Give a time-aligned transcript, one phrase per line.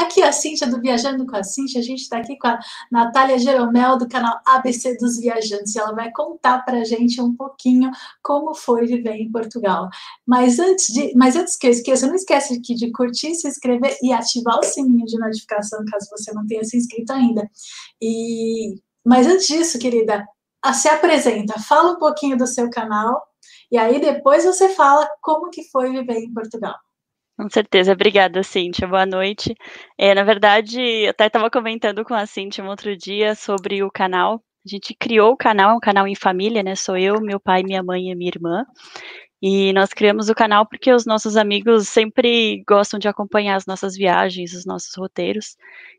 [0.00, 2.58] aqui a Cíntia do Viajando com a Cíntia, a gente está aqui com a
[2.90, 7.34] Natália Jeromel do canal ABC dos Viajantes e ela vai contar para a gente um
[7.34, 7.90] pouquinho
[8.22, 9.88] como foi viver em Portugal.
[10.26, 13.96] Mas antes, de, mas antes que eu esqueça, não esquece aqui de curtir, se inscrever
[14.02, 17.48] e ativar o sininho de notificação caso você não tenha se inscrito ainda.
[18.00, 20.26] E, mas antes disso, querida,
[20.74, 23.22] se apresenta, fala um pouquinho do seu canal
[23.70, 26.74] e aí depois você fala como que foi viver em Portugal.
[27.38, 28.88] Com certeza, obrigada, Cíntia.
[28.88, 29.54] Boa noite.
[29.98, 33.90] É, na verdade, eu até estava comentando com a Cíntia um outro dia sobre o
[33.90, 34.42] canal.
[34.64, 36.74] A gente criou o canal, é um canal em família, né?
[36.74, 38.64] Sou eu, meu pai, minha mãe e minha irmã.
[39.42, 43.94] E nós criamos o canal porque os nossos amigos sempre gostam de acompanhar as nossas
[43.96, 45.56] viagens, os nossos roteiros.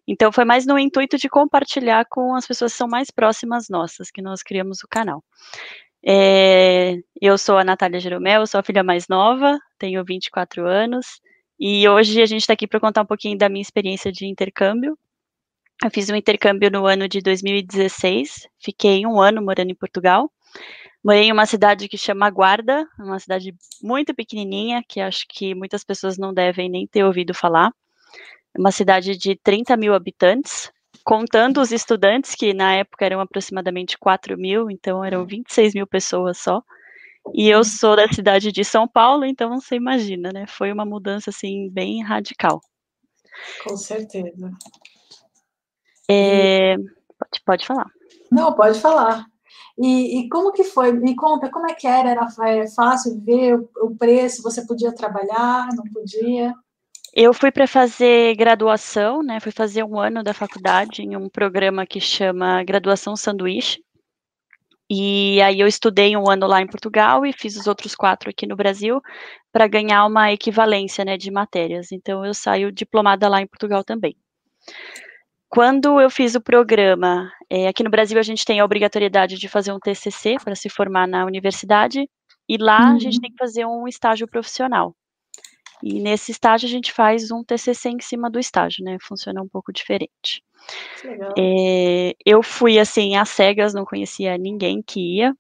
[0.08, 4.10] Então foi mais no intuito de compartilhar com as pessoas que são mais próximas nossas
[4.10, 5.24] que nós criamos o canal.
[6.10, 11.20] É, eu sou a Natália Jeromel, sou a filha mais nova, tenho 24 anos,
[11.60, 14.98] e hoje a gente está aqui para contar um pouquinho da minha experiência de intercâmbio.
[15.84, 20.32] Eu fiz um intercâmbio no ano de 2016, fiquei um ano morando em Portugal.
[21.04, 25.84] Morei em uma cidade que chama Guarda, uma cidade muito pequenininha, que acho que muitas
[25.84, 27.70] pessoas não devem nem ter ouvido falar.
[28.58, 30.72] Uma cidade de 30 mil habitantes,
[31.08, 36.38] contando os estudantes, que na época eram aproximadamente 4 mil, então eram 26 mil pessoas
[36.38, 36.62] só.
[37.34, 40.46] E eu sou da cidade de São Paulo, então você imagina, né?
[40.46, 42.60] Foi uma mudança assim bem radical.
[43.64, 44.52] Com certeza.
[46.10, 47.90] É, pode, pode falar.
[48.30, 49.26] Não, pode falar.
[49.80, 50.92] E, e, como que foi?
[50.92, 52.10] Me conta, como é que era?
[52.10, 52.28] Era
[52.76, 54.44] fácil ver o, o preço?
[54.44, 55.70] Você podia trabalhar?
[55.74, 56.54] Não podia?
[57.20, 59.40] Eu fui para fazer graduação, né?
[59.40, 63.84] Fui fazer um ano da faculdade em um programa que chama Graduação Sanduíche.
[64.88, 68.46] E aí eu estudei um ano lá em Portugal e fiz os outros quatro aqui
[68.46, 69.02] no Brasil
[69.52, 71.92] para ganhar uma equivalência, né, de matérias.
[71.92, 74.16] Então eu saio diplomada lá em Portugal também.
[75.50, 79.48] Quando eu fiz o programa, é, aqui no Brasil a gente tem a obrigatoriedade de
[79.50, 82.08] fazer um TCC para se formar na universidade,
[82.48, 82.96] e lá uhum.
[82.96, 83.22] a gente uhum.
[83.22, 84.96] tem que fazer um estágio profissional.
[85.84, 88.98] E nesse estágio a gente faz um TCC em cima do estágio, né?
[89.02, 90.44] Funciona um pouco diferente.
[91.38, 95.36] É, eu fui assim às cegas, não conhecia ninguém que ia.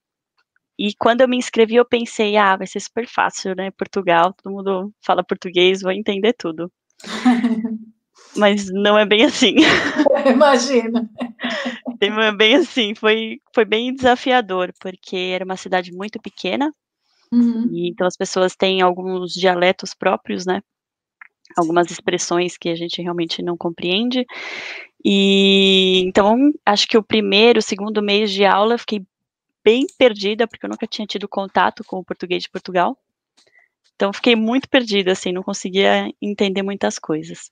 [0.80, 3.72] E quando eu me inscrevi, eu pensei, ah, vai ser super fácil, né?
[3.72, 6.72] Portugal, todo mundo fala português, vou entender tudo.
[8.36, 9.56] Mas não é bem assim.
[10.32, 11.10] Imagina.
[12.00, 16.72] Não é bem assim, foi, foi bem desafiador, porque era uma cidade muito pequena,
[17.32, 17.70] uhum.
[17.72, 20.62] e então as pessoas têm alguns dialetos próprios, né?
[21.58, 24.26] Algumas expressões que a gente realmente não compreende.
[25.04, 29.06] E então, acho que o primeiro, o segundo mês de aula, eu fiquei
[29.64, 32.98] bem perdida, porque eu nunca tinha tido contato com o português de Portugal.
[33.96, 37.52] Então, fiquei muito perdida, assim, não conseguia entender muitas coisas.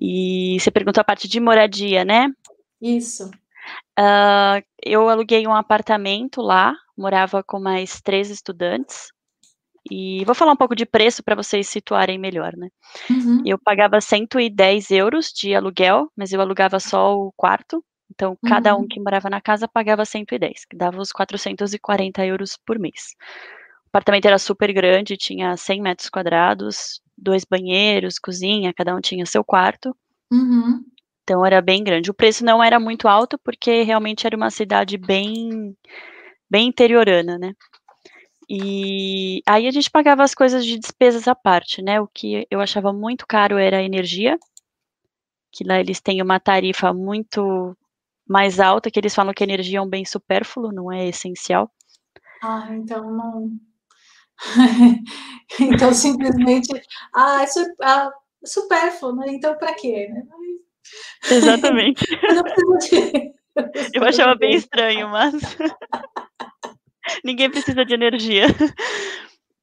[0.00, 2.32] E você perguntou a parte de moradia, né?
[2.80, 3.30] Isso.
[3.98, 9.12] Uh, eu aluguei um apartamento lá, morava com mais três estudantes.
[9.90, 12.68] E vou falar um pouco de preço para vocês situarem melhor, né?
[13.08, 13.42] Uhum.
[13.46, 17.82] Eu pagava 110 euros de aluguel, mas eu alugava só o quarto.
[18.10, 18.88] Então, cada um uhum.
[18.88, 23.14] que morava na casa pagava 110, que dava os 440 euros por mês.
[23.84, 29.24] O apartamento era super grande, tinha 100 metros quadrados, dois banheiros, cozinha, cada um tinha
[29.24, 29.96] seu quarto.
[30.32, 30.84] Uhum.
[31.30, 32.10] Então era bem grande.
[32.10, 35.76] O preço não era muito alto porque realmente era uma cidade bem
[36.50, 37.54] bem interiorana, né?
[38.48, 42.00] E aí a gente pagava as coisas de despesas à parte, né?
[42.00, 44.36] O que eu achava muito caro era a energia,
[45.52, 47.76] que lá eles têm uma tarifa muito
[48.28, 51.70] mais alta, que eles falam que a energia é um bem supérfluo, não é essencial.
[52.42, 53.50] Ah, então não,
[55.60, 56.72] então, simplesmente,
[57.14, 57.46] ah, é
[57.82, 58.12] ah,
[58.44, 59.26] supérfluo, né?
[59.28, 60.08] Então, para quê?
[60.08, 60.26] Né?
[61.30, 62.04] Exatamente.
[63.92, 65.34] Eu achava bem estranho, mas
[67.24, 68.46] ninguém precisa de energia.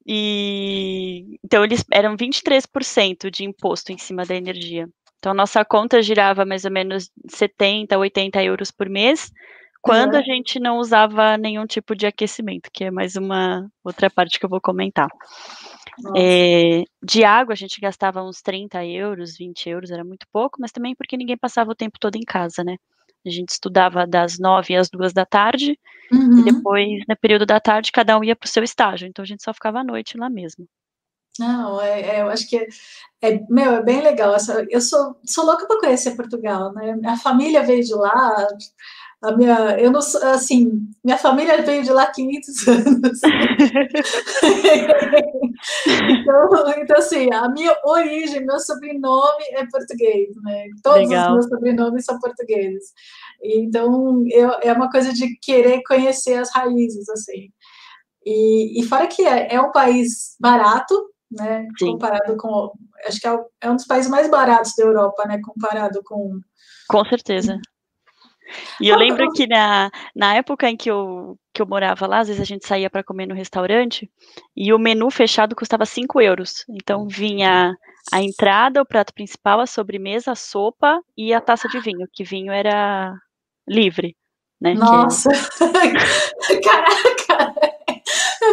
[0.05, 4.87] E então eles eram 23% de imposto em cima da energia.
[5.19, 9.31] Então nossa conta girava mais ou menos 70, 80 euros por mês,
[9.81, 10.19] quando uhum.
[10.19, 14.45] a gente não usava nenhum tipo de aquecimento, que é mais uma outra parte que
[14.45, 15.09] eu vou comentar.
[16.15, 20.71] É, de água a gente gastava uns 30 euros, 20 euros, era muito pouco, mas
[20.71, 22.77] também porque ninguém passava o tempo todo em casa, né?
[23.25, 25.77] A gente estudava das nove às duas da tarde,
[26.11, 26.39] uhum.
[26.39, 29.25] e depois, no período da tarde, cada um ia para o seu estágio, então a
[29.25, 30.67] gente só ficava à noite lá mesmo.
[31.39, 32.67] Não, é, é, eu acho que é,
[33.21, 34.35] é, meu, é bem legal.
[34.35, 36.95] Essa, eu sou, sou louca para conhecer Portugal, né?
[37.05, 38.47] A família veio de lá,
[39.21, 40.71] A minha, eu não assim,
[41.03, 43.19] minha família veio de lá há 500 anos.
[46.09, 50.65] então, então, assim, a minha origem, meu sobrenome é português, né?
[50.83, 51.29] Todos Legal.
[51.29, 52.93] os meus sobrenomes são portugueses.
[53.43, 57.49] Então, eu, é uma coisa de querer conhecer as raízes, assim.
[58.25, 60.93] E, e fora que é, é um país barato,
[61.31, 61.67] né?
[61.77, 61.93] Sim.
[61.93, 62.71] Comparado com.
[63.05, 65.39] Acho que é, é um dos países mais baratos da Europa, né?
[65.43, 66.39] Comparado com.
[66.89, 67.59] Com certeza.
[68.79, 72.27] E eu lembro que na, na época em que eu, que eu morava lá, às
[72.27, 74.09] vezes a gente saía para comer no restaurante
[74.55, 76.63] e o menu fechado custava 5 euros.
[76.69, 77.75] Então vinha
[78.11, 82.23] a entrada, o prato principal, a sobremesa, a sopa e a taça de vinho, que
[82.23, 83.13] vinho era
[83.67, 84.15] livre.
[84.59, 84.73] Né?
[84.73, 85.29] Nossa!
[85.29, 86.59] Que...
[86.61, 87.76] Caraca!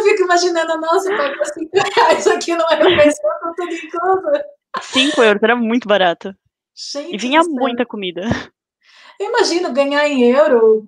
[0.05, 4.45] Eu fico imaginando, nossa, pagou 5 reais aqui no refeição, tá tudo em casa.
[4.81, 6.35] 5 euros, era muito barato.
[6.75, 8.21] Gente, e vinha muita comida.
[9.19, 10.87] Eu imagino ganhar em euro,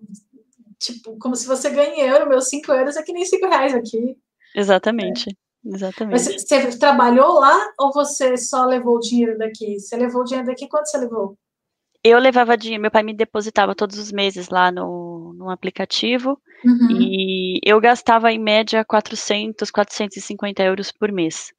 [0.77, 3.73] tipo, como se você ganha em euro, meus 5 euros é que nem 5 reais
[3.73, 4.17] aqui.
[4.55, 5.29] Exatamente.
[5.29, 5.47] É.
[5.73, 6.11] Exatamente.
[6.11, 9.79] Mas você trabalhou lá ou você só levou o dinheiro daqui?
[9.79, 11.37] Você levou o dinheiro daqui, quanto você levou?
[12.03, 16.87] Eu levava dinheiro, meu pai me depositava todos os meses lá no, no aplicativo uhum.
[16.91, 21.53] e eu gastava em média 400, 450 euros por mês.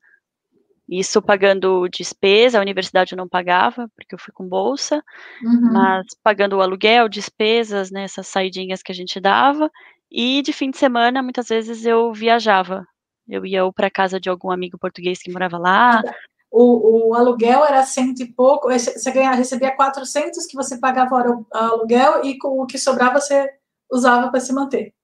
[0.88, 5.04] Isso pagando despesa, a universidade eu não pagava, porque eu fui com bolsa,
[5.42, 5.72] uhum.
[5.72, 9.70] mas pagando o aluguel, despesas, né, essas saidinhas que a gente dava,
[10.10, 12.86] e de fim de semana, muitas vezes eu viajava.
[13.28, 16.02] Eu ia para casa de algum amigo português que morava lá.
[16.50, 21.46] O, o aluguel era cento e pouco, você ganhava, recebia 400 que você pagava o
[21.52, 23.57] aluguel e com o que sobrava você
[23.90, 24.94] usava para se manter.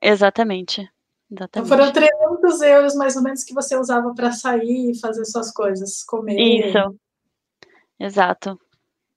[0.00, 0.88] Exatamente.
[1.30, 5.50] Então foram 300 euros mais ou menos que você usava para sair e fazer suas
[5.50, 6.38] coisas, comer.
[6.38, 6.98] Isso.
[7.98, 8.58] Exato.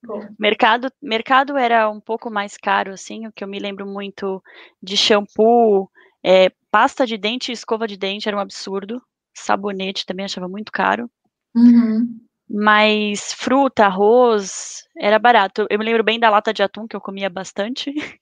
[0.06, 0.26] Bom.
[0.40, 4.42] Mercado, mercado era um pouco mais caro, assim, o que eu me lembro muito
[4.82, 5.90] de shampoo,
[6.24, 9.02] é, pasta de dente e escova de dente era um absurdo.
[9.36, 11.10] Sabonete também achava muito caro.
[11.54, 12.25] Uhum.
[12.50, 15.66] Mas fruta, arroz, era barato.
[15.70, 17.94] Eu me lembro bem da lata de atum, que eu comia bastante.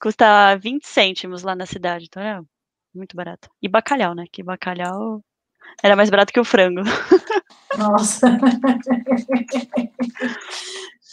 [0.00, 2.42] Custa 20 cêntimos lá na cidade, então era
[2.94, 3.48] muito barato.
[3.62, 4.24] E bacalhau, né?
[4.30, 5.22] Que bacalhau
[5.82, 6.82] era mais barato que o frango.
[7.78, 8.28] Nossa.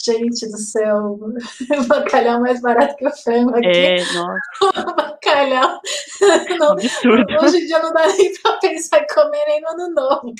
[0.04, 1.16] Gente do céu,
[1.86, 3.68] bacalhau mais barato que o frango aqui.
[3.68, 4.94] É, nossa.
[4.96, 5.80] bacalhau.
[6.58, 10.34] Não, hoje em dia não dá nem pra pensar em comer nem no ano novo.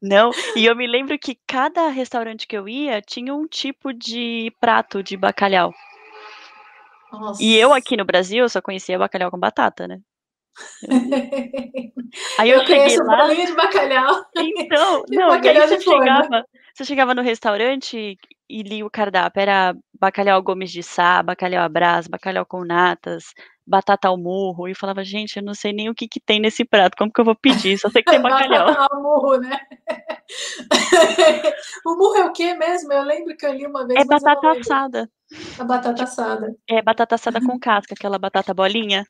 [0.00, 4.52] Não, e eu me lembro que cada restaurante que eu ia tinha um tipo de
[4.60, 5.72] prato de bacalhau.
[7.12, 7.42] Nossa.
[7.42, 10.00] E eu aqui no Brasil só conhecia bacalhau com batata, né?
[12.38, 13.34] Aí eu, eu cheguei lá.
[13.34, 14.24] de bacalhau.
[14.36, 16.44] Então, não, bacalhau aí você chegava,
[16.74, 18.18] você chegava no restaurante
[18.48, 23.34] e lia o cardápio, era bacalhau Gomes de Sá, bacalhau Abras, bacalhau com natas,
[23.66, 26.64] batata ao murro, e falava, gente, eu não sei nem o que que tem nesse
[26.64, 27.76] prato, como que eu vou pedir?
[27.78, 28.66] Só sei que tem bacalhau.
[28.66, 29.58] batata ao murro, né?
[31.86, 32.92] o murro é o que mesmo?
[32.92, 34.00] Eu lembro que eu li uma vez.
[34.00, 35.10] É batata assada.
[35.58, 36.56] A batata assada.
[36.68, 39.04] É batata assada com casca, aquela batata bolinha.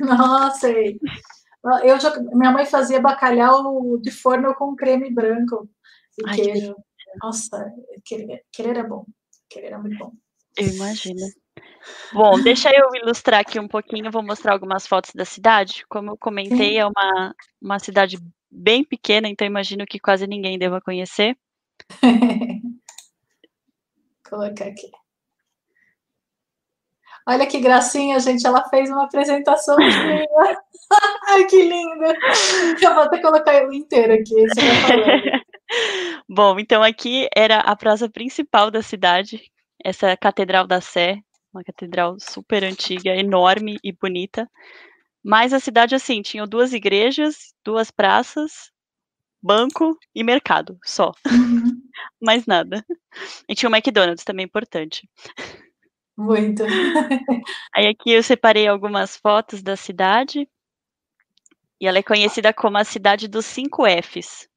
[0.00, 5.68] Nossa, eu já, minha mãe fazia bacalhau de forno com creme branco
[6.18, 6.74] e Ai, queijo.
[6.74, 7.18] Que...
[7.22, 9.04] Nossa, aquele, aquele era bom.
[9.50, 10.12] Aquele era muito bom.
[10.58, 11.26] Eu imagino.
[12.12, 15.84] Bom, deixa eu ilustrar aqui um pouquinho, vou mostrar algumas fotos da cidade.
[15.88, 18.18] Como eu comentei, é uma, uma cidade
[18.50, 21.36] bem pequena, então imagino que quase ninguém deva conhecer.
[24.28, 24.90] Colocar aqui.
[27.26, 28.46] Olha que gracinha, gente.
[28.46, 29.76] Ela fez uma apresentação.
[31.28, 32.14] Ai, que linda.
[32.80, 34.34] Eu vou até colocar o inteiro aqui.
[36.28, 39.50] Bom, então aqui era a praça principal da cidade,
[39.82, 41.18] essa Catedral da Sé,
[41.52, 44.48] uma catedral super antiga, enorme e bonita.
[45.22, 48.70] Mas a cidade, assim, tinha duas igrejas, duas praças,
[49.42, 51.12] banco e mercado, só.
[51.26, 51.80] Uhum.
[52.20, 52.84] Mais nada.
[53.48, 55.08] E tinha o McDonald's também importante.
[56.16, 56.62] Muito.
[57.74, 60.48] Aí aqui eu separei algumas fotos da cidade.
[61.80, 64.48] E ela é conhecida como a cidade dos cinco Fs,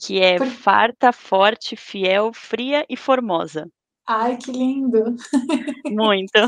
[0.00, 0.46] que é Por...
[0.46, 3.68] farta, forte, fiel, fria e formosa.
[4.06, 5.16] Ai, que lindo!
[5.86, 6.38] Muito.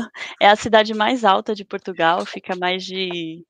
[0.41, 3.43] É a cidade mais alta de Portugal, fica mais de.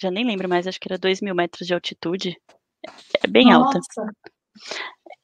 [0.00, 2.36] Já nem lembro mais, acho que era 2 mil metros de altitude.
[3.22, 3.78] É bem Nossa.
[3.78, 4.12] alta.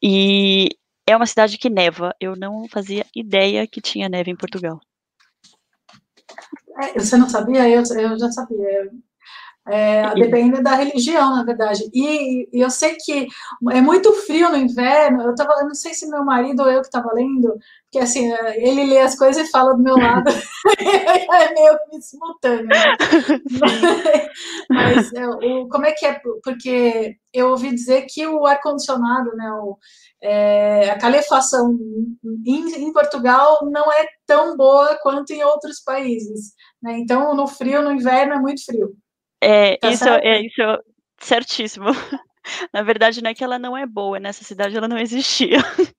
[0.02, 0.68] E
[1.06, 2.14] é uma cidade que neva.
[2.18, 4.80] Eu não fazia ideia que tinha neve em Portugal.
[6.82, 7.68] É, você não sabia?
[7.68, 8.90] Eu, eu já sabia.
[9.68, 11.88] É, depende da religião, na verdade.
[11.92, 13.26] E, e, eu sei que
[13.70, 15.22] é muito frio no inverno.
[15.22, 18.32] Eu, tava, eu não sei se meu marido ou eu que estava lendo, porque assim,
[18.54, 20.30] ele lê as coisas e fala do meu lado.
[20.78, 22.66] é meio simultâneo.
[22.66, 22.76] Né?
[24.70, 26.20] Mas é, o, como é que é?
[26.42, 29.76] Porque eu ouvi dizer que o ar-condicionado, né, o,
[30.22, 31.78] é, a calefação
[32.46, 36.52] em, em, Portugal não é tão boa quanto em outros países.
[36.82, 36.98] Né?
[36.98, 38.94] Então, no frio, no inverno, é muito frio.
[39.40, 40.62] É, tá isso, é isso
[41.18, 41.86] certíssimo.
[42.72, 45.58] Na verdade, não é que ela não é boa, nessa cidade ela não existia.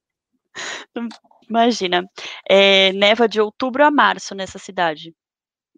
[1.50, 2.06] Imagina,
[2.50, 5.14] é, neva de outubro a março nessa cidade.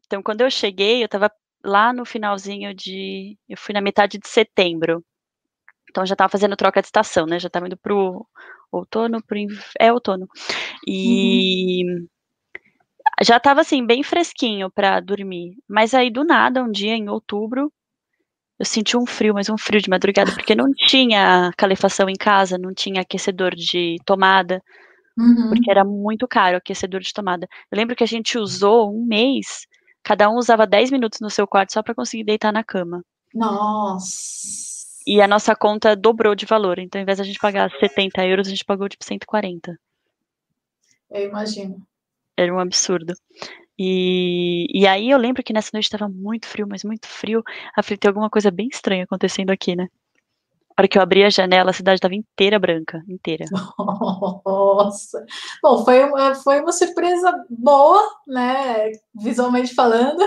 [0.05, 1.31] Então, quando eu cheguei, eu estava
[1.63, 3.37] lá no finalzinho de.
[3.47, 5.03] Eu fui na metade de setembro.
[5.93, 7.39] Então já estava fazendo troca de estação, né?
[7.39, 8.25] Já estava indo pro
[8.71, 9.37] outono, pro
[9.79, 10.27] é outono.
[10.87, 12.07] E uhum.
[13.21, 15.55] já estava assim bem fresquinho para dormir.
[15.69, 17.71] Mas aí do nada, um dia em outubro,
[18.57, 22.57] eu senti um frio, mas um frio de madrugada, porque não tinha calefação em casa,
[22.57, 24.63] não tinha aquecedor de tomada,
[25.15, 25.49] uhum.
[25.49, 27.47] porque era muito caro o aquecedor de tomada.
[27.71, 29.67] Eu lembro que a gente usou um mês,
[30.01, 33.03] cada um usava 10 minutos no seu quarto só para conseguir deitar na cama.
[33.31, 34.72] Nossa!
[35.05, 36.79] E a nossa conta dobrou de valor.
[36.79, 39.77] Então, ao invés de a gente pagar 70 euros, a gente pagou tipo 140.
[41.11, 41.85] Eu imagino.
[42.37, 43.13] Era um absurdo.
[43.77, 47.43] E, e aí eu lembro que nessa noite estava muito frio, mas muito frio.
[47.77, 49.87] Eu falei, tem alguma coisa bem estranha acontecendo aqui, né?
[50.75, 53.45] A hora que eu abri a janela, a cidade estava inteira branca, inteira.
[54.43, 55.23] Nossa!
[55.61, 55.99] Bom, foi,
[56.43, 58.91] foi uma surpresa boa, né?
[59.13, 60.23] Visualmente falando,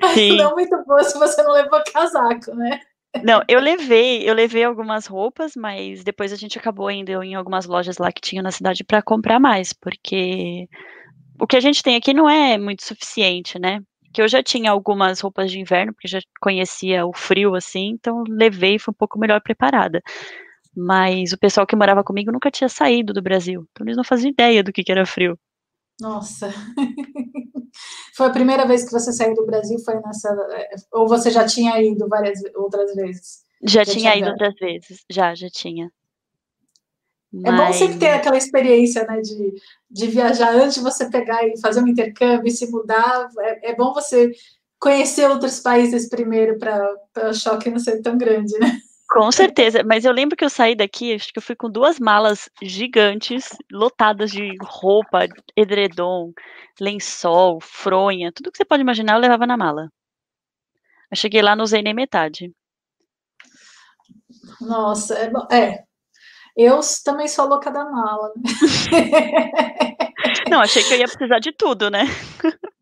[0.00, 0.36] mas Sim.
[0.36, 2.80] não muito boa se você não levou casaco, né?
[3.24, 7.66] Não, eu levei, eu levei algumas roupas, mas depois a gente acabou indo em algumas
[7.66, 10.68] lojas lá que tinham na cidade para comprar mais, porque
[11.40, 13.80] o que a gente tem aqui não é muito suficiente, né?
[14.14, 18.22] Que eu já tinha algumas roupas de inverno, porque já conhecia o frio assim, então
[18.28, 20.00] levei e fui um pouco melhor preparada.
[20.76, 24.30] Mas o pessoal que morava comigo nunca tinha saído do Brasil, então eles não faziam
[24.30, 25.38] ideia do que, que era frio.
[26.00, 26.52] Nossa.
[28.14, 29.78] Foi a primeira vez que você saiu do Brasil?
[29.80, 30.34] Foi nessa.
[30.92, 33.44] Ou você já tinha ido várias outras vezes?
[33.62, 35.90] Já, já tinha, ido outras vezes, já, já tinha.
[37.44, 39.54] É bom sempre ter aquela experiência, né, de,
[39.88, 43.28] de viajar antes de você pegar e fazer um intercâmbio e se mudar.
[43.38, 44.32] É, é bom você
[44.80, 48.80] conhecer outros países primeiro para o choque não ser tão grande, né?
[49.10, 51.98] Com certeza, mas eu lembro que eu saí daqui, acho que eu fui com duas
[51.98, 55.26] malas gigantes, lotadas de roupa,
[55.56, 56.32] edredom,
[56.80, 59.90] lençol, fronha, tudo que você pode imaginar eu levava na mala.
[61.10, 62.54] Eu cheguei lá, não usei nem metade.
[64.60, 65.84] Nossa, é, é.
[66.56, 68.32] Eu também sou louca da mala.
[70.50, 72.04] Não, achei que eu ia precisar de tudo, né?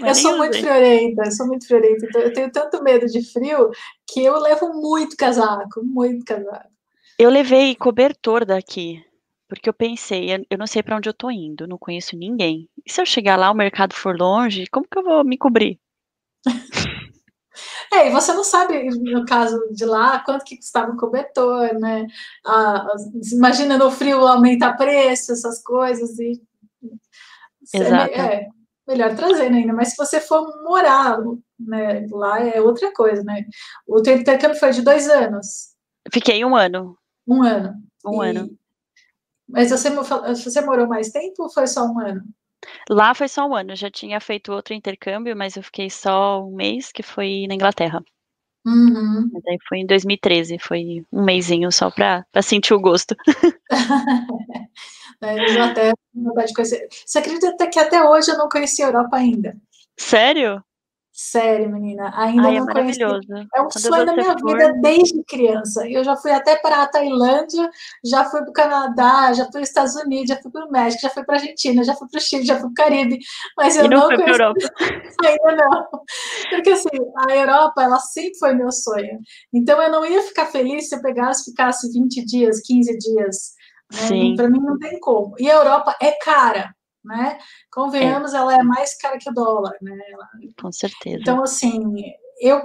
[0.00, 3.70] eu sou muito friorenta, eu sou muito friorenta, então eu tenho tanto medo de frio
[4.06, 6.70] que eu levo muito casaco, muito casaco.
[7.18, 9.04] Eu levei cobertor daqui,
[9.48, 12.68] porque eu pensei, eu não sei para onde eu tô indo, não conheço ninguém.
[12.84, 15.78] E se eu chegar lá, o mercado for longe, como que eu vou me cobrir?
[17.92, 22.06] É, e você não sabe, no caso de lá, quanto que custava o cobertor, né?
[22.44, 22.86] Ah,
[23.32, 26.42] imagina no frio aumentar preço, essas coisas, e...
[27.72, 28.12] Exato.
[28.12, 28.48] É,
[28.86, 29.72] melhor trazer né, ainda.
[29.72, 31.18] Mas se você for morar
[31.58, 33.44] né, lá, é outra coisa, né?
[33.86, 35.74] O teu intercâmbio foi de dois anos.
[36.12, 36.96] Fiquei um ano.
[37.26, 37.74] Um ano.
[38.04, 38.28] Um e...
[38.28, 38.58] ano.
[39.48, 42.22] Mas você, você morou mais tempo ou foi só um ano?
[42.88, 43.72] Lá foi só um ano.
[43.72, 47.54] Eu já tinha feito outro intercâmbio, mas eu fiquei só um mês, que foi na
[47.54, 48.02] Inglaterra.
[48.66, 49.30] Uhum.
[49.32, 53.14] Mas aí foi em 2013, foi um mêsinho só para sentir o gosto.
[55.22, 56.88] É, Inglaterra, vontade de conhecer.
[57.06, 59.56] Você acredita que até hoje eu não conheci a Europa ainda?
[59.96, 60.62] Sério?
[61.16, 63.00] Sério, menina, ainda Ai, não é conheci.
[63.00, 64.50] É um sonho da minha for...
[64.50, 65.88] vida desde criança.
[65.88, 67.70] Eu já fui até para a Tailândia,
[68.04, 70.70] já fui para o Canadá, já fui para os Estados Unidos, já fui para o
[70.72, 72.74] México, já fui para a Argentina, já fui para o Chile, já fui para o
[72.74, 73.18] Caribe,
[73.56, 74.30] mas eu e não, não conheci.
[74.30, 74.60] Europa.
[75.24, 75.86] ainda não.
[76.50, 76.88] Porque assim,
[77.28, 79.20] a Europa, ela sempre foi meu sonho.
[79.52, 83.54] Então eu não ia ficar feliz se eu pegasse, ficasse 20 dias, 15 dias
[83.92, 84.34] né?
[84.36, 85.34] Para mim não tem como.
[85.38, 86.74] E a Europa é cara,
[87.04, 87.38] né?
[87.70, 88.38] Convenhamos, é.
[88.38, 89.96] ela é mais cara que o dólar, né?
[90.10, 90.28] Ela...
[90.60, 91.18] Com certeza.
[91.20, 91.80] Então, assim,
[92.40, 92.62] eu,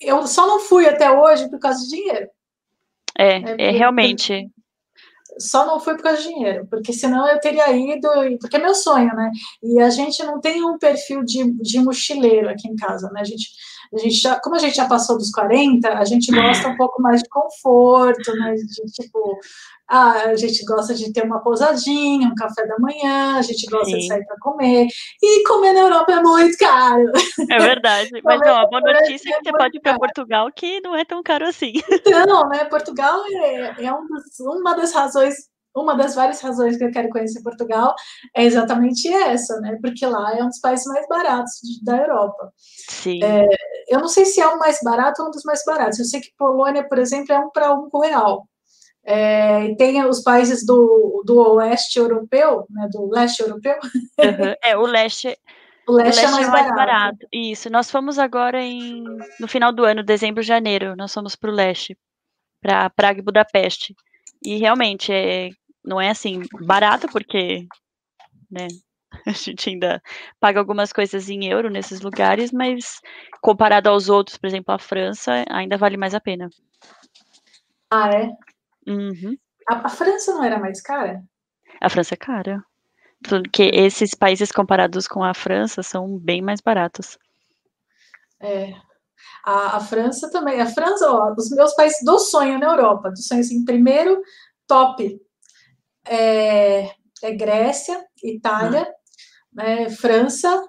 [0.00, 2.28] eu só não fui até hoje por causa de dinheiro.
[3.16, 4.50] É, é, é realmente.
[5.38, 8.08] Só não fui por causa de dinheiro, porque senão eu teria ido,
[8.40, 9.30] porque é meu sonho, né?
[9.62, 13.20] E a gente não tem um perfil de, de mochileiro aqui em casa, né?
[13.20, 13.48] A gente,
[13.94, 17.00] a gente já, como a gente já passou dos 40, a gente gosta um pouco
[17.00, 18.54] mais de conforto, né?
[18.54, 19.38] De, tipo,
[19.88, 23.90] ah, a gente gosta de ter uma pousadinha, um café da manhã, a gente gosta
[23.90, 23.98] Sim.
[23.98, 24.88] de sair para comer.
[25.22, 27.12] E comer na Europa é muito caro.
[27.50, 28.10] É verdade.
[28.24, 31.04] Mas não, a boa notícia é que você pode ir para Portugal, que não é
[31.04, 31.74] tão caro assim.
[32.06, 32.64] Então, né?
[32.64, 35.34] Portugal é, é um dos, uma das razões
[35.74, 37.94] uma das várias razões que eu quero conhecer Portugal
[38.34, 39.76] é exatamente essa, né?
[39.82, 42.52] Porque lá é um dos países mais baratos da Europa.
[42.88, 43.22] Sim.
[43.22, 43.44] É,
[43.88, 45.98] eu não sei se é o mais barato ou um dos mais baratos.
[45.98, 48.46] Eu sei que Polônia, por exemplo, é um para um real.
[49.04, 53.76] É, tem os países do, do oeste europeu, né, do leste europeu.
[54.18, 54.54] Uhum.
[54.62, 55.38] É, o leste,
[55.86, 56.76] o leste, o leste é, mais, é mais barato.
[56.76, 57.28] barato.
[57.32, 59.04] Isso, nós fomos agora em,
[59.38, 61.98] no final do ano, dezembro, janeiro, nós fomos para o leste,
[62.62, 63.94] para Praga e Budapeste.
[64.42, 65.50] E realmente, é,
[65.84, 67.66] não é assim barato, porque
[68.50, 68.68] né,
[69.26, 70.02] a gente ainda
[70.40, 73.00] paga algumas coisas em euro nesses lugares, mas
[73.40, 76.48] comparado aos outros, por exemplo, a França, ainda vale mais a pena.
[77.90, 78.30] Ah, é?
[78.86, 79.36] Uhum.
[79.68, 81.22] A, a, França não era mais cara?
[81.80, 82.62] A França é cara.
[83.22, 87.16] Porque esses países comparados com a França são bem mais baratos.
[88.40, 88.74] É.
[89.44, 90.60] A, a França também.
[90.60, 94.20] A França, ó, os meus países do sonho na Europa, do sonho assim, primeiro
[94.66, 95.20] top
[96.06, 96.90] é,
[97.22, 98.94] é Grécia, Itália, uhum.
[99.54, 100.62] Né, França,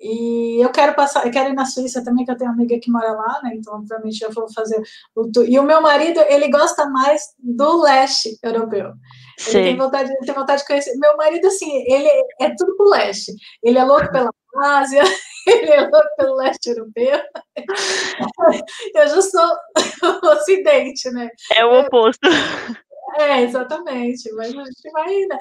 [0.00, 2.80] e eu quero passar, eu quero ir na Suíça também, que eu tenho uma amiga
[2.80, 3.52] que mora lá, né?
[3.54, 4.82] Então, obviamente, eu vou fazer
[5.14, 5.44] o tour.
[5.46, 8.92] E o meu marido, ele gosta mais do leste europeu.
[9.38, 9.58] Sim.
[9.58, 10.96] Ele tem vontade, ele tem vontade de conhecer.
[10.96, 12.08] Meu marido, assim, ele
[12.40, 13.32] é tudo pro leste.
[13.62, 14.30] Ele é louco pela
[14.80, 15.02] Ásia,
[15.46, 17.20] ele é louco pelo leste europeu.
[18.94, 19.56] Eu já sou
[20.22, 21.28] o ocidente, né?
[21.54, 22.26] É o oposto.
[23.18, 24.32] É, exatamente.
[24.34, 25.38] Mas a gente vai, né?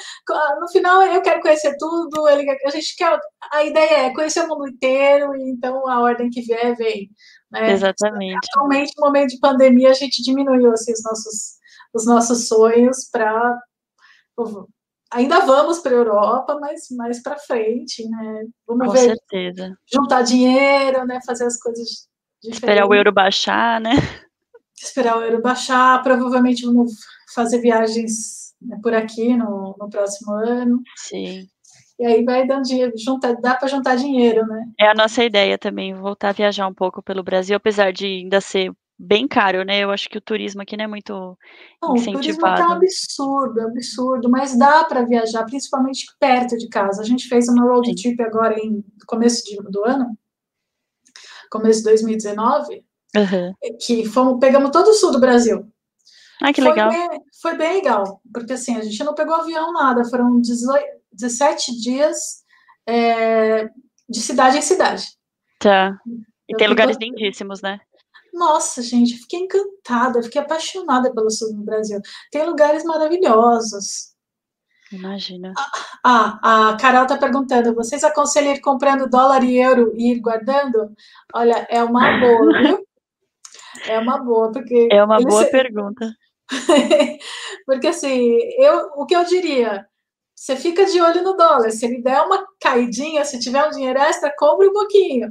[0.59, 2.27] No final, eu quero conhecer tudo.
[2.27, 3.19] A gente quer.
[3.51, 7.09] A ideia é conhecer o mundo inteiro, e então a ordem que vier vem.
[7.51, 7.71] Né?
[7.71, 8.47] Exatamente.
[8.53, 11.35] Atualmente, no momento de pandemia, a gente diminuiu assim, os, nossos,
[11.93, 13.57] os nossos sonhos para.
[15.11, 18.43] Ainda vamos para a Europa, mas mais para frente, né?
[18.67, 18.99] Vamos Com ver.
[18.99, 19.75] certeza.
[19.91, 21.19] Juntar dinheiro, né?
[21.25, 22.07] Fazer as coisas
[22.41, 22.63] diferentes.
[22.63, 23.91] Esperar o euro baixar, né?
[24.79, 26.01] Esperar o euro baixar.
[26.03, 26.93] Provavelmente vamos
[27.33, 30.81] fazer viagens né, por aqui no, no próximo ano.
[30.95, 31.47] Sim.
[31.99, 32.93] E aí vai dando dinheiro,
[33.41, 34.63] dá para juntar dinheiro, né?
[34.79, 38.39] É a nossa ideia também, voltar a viajar um pouco pelo Brasil, apesar de ainda
[38.39, 39.79] ser bem caro, né?
[39.79, 41.37] Eu acho que o turismo aqui não é muito
[41.81, 42.17] não, incentivado.
[42.17, 47.01] O turismo tá um absurdo, absurdo, mas dá para viajar, principalmente perto de casa.
[47.01, 50.17] A gente fez uma road trip agora em começo de, do ano,
[51.49, 52.83] começo de 2019,
[53.15, 53.53] uhum.
[53.85, 55.65] que fomos, pegamos todo o sul do Brasil.
[56.41, 56.91] Ah, que legal.
[56.91, 60.85] Foi bem, foi bem legal, porque assim, a gente não pegou avião nada, foram 18,
[61.11, 62.43] 17 dias
[62.87, 63.69] é,
[64.09, 65.05] de cidade em cidade.
[65.59, 65.99] Tá.
[66.47, 67.79] E Eu tem lugares lindíssimos, né?
[68.33, 71.99] Nossa, gente, fiquei encantada, fiquei apaixonada pelo sul do Brasil.
[72.31, 74.13] Tem lugares maravilhosos.
[74.91, 75.53] Imagina.
[76.03, 80.91] Ah, a Carol está perguntando: vocês aconselham ir comprando dólar e euro e ir guardando?
[81.33, 82.87] Olha, é uma boa, viu?
[83.87, 84.87] É uma boa, porque.
[84.91, 85.51] É uma boa se...
[85.51, 86.11] pergunta.
[87.65, 89.85] Porque assim, eu, o que eu diria?
[90.35, 91.69] Você fica de olho no dólar.
[91.71, 95.29] Se ele der uma caidinha, se tiver um dinheiro extra, compre um pouquinho.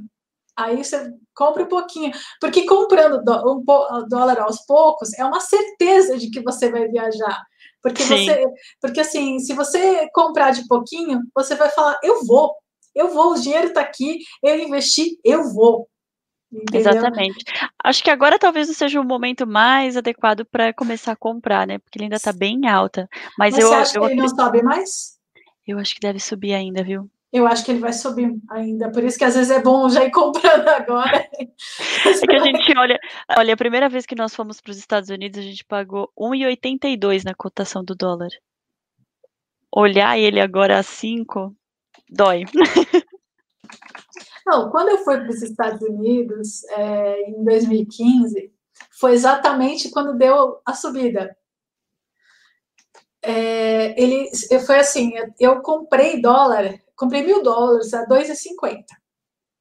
[0.57, 2.13] Aí você compra um pouquinho.
[2.41, 3.65] Porque comprando um
[4.09, 7.43] dólar aos poucos é uma certeza de que você vai viajar.
[7.83, 8.27] Porque Sim.
[8.27, 8.45] você,
[8.81, 12.55] porque assim, se você comprar de pouquinho, você vai falar, eu vou,
[12.95, 15.89] eu vou, o dinheiro está aqui, eu investi, eu vou.
[16.53, 16.93] Entendeu?
[16.93, 17.45] Exatamente.
[17.85, 21.79] Acho que agora talvez não seja o momento mais adequado para começar a comprar, né?
[21.79, 23.09] Porque ele ainda está bem alta.
[23.39, 25.19] Mas, Mas eu, você acha eu que ele não sobe mais?
[25.67, 27.11] Eu acho que deve subir ainda, viu?
[27.31, 30.03] Eu acho que ele vai subir ainda, por isso que às vezes é bom já
[30.03, 31.29] ir comprando agora.
[31.37, 32.99] É que a gente olha,
[33.37, 37.25] olha, a primeira vez que nós fomos para os Estados Unidos, a gente pagou 1,82
[37.25, 38.31] na cotação do dólar.
[39.71, 41.55] Olhar ele agora a 5
[42.09, 42.45] dói.
[44.49, 48.51] Não, quando eu fui para os Estados Unidos é, em 2015,
[48.99, 51.37] foi exatamente quando deu a subida.
[53.23, 54.31] É, ele
[54.65, 58.85] foi assim, eu comprei dólar, comprei mil dólares a 2,50.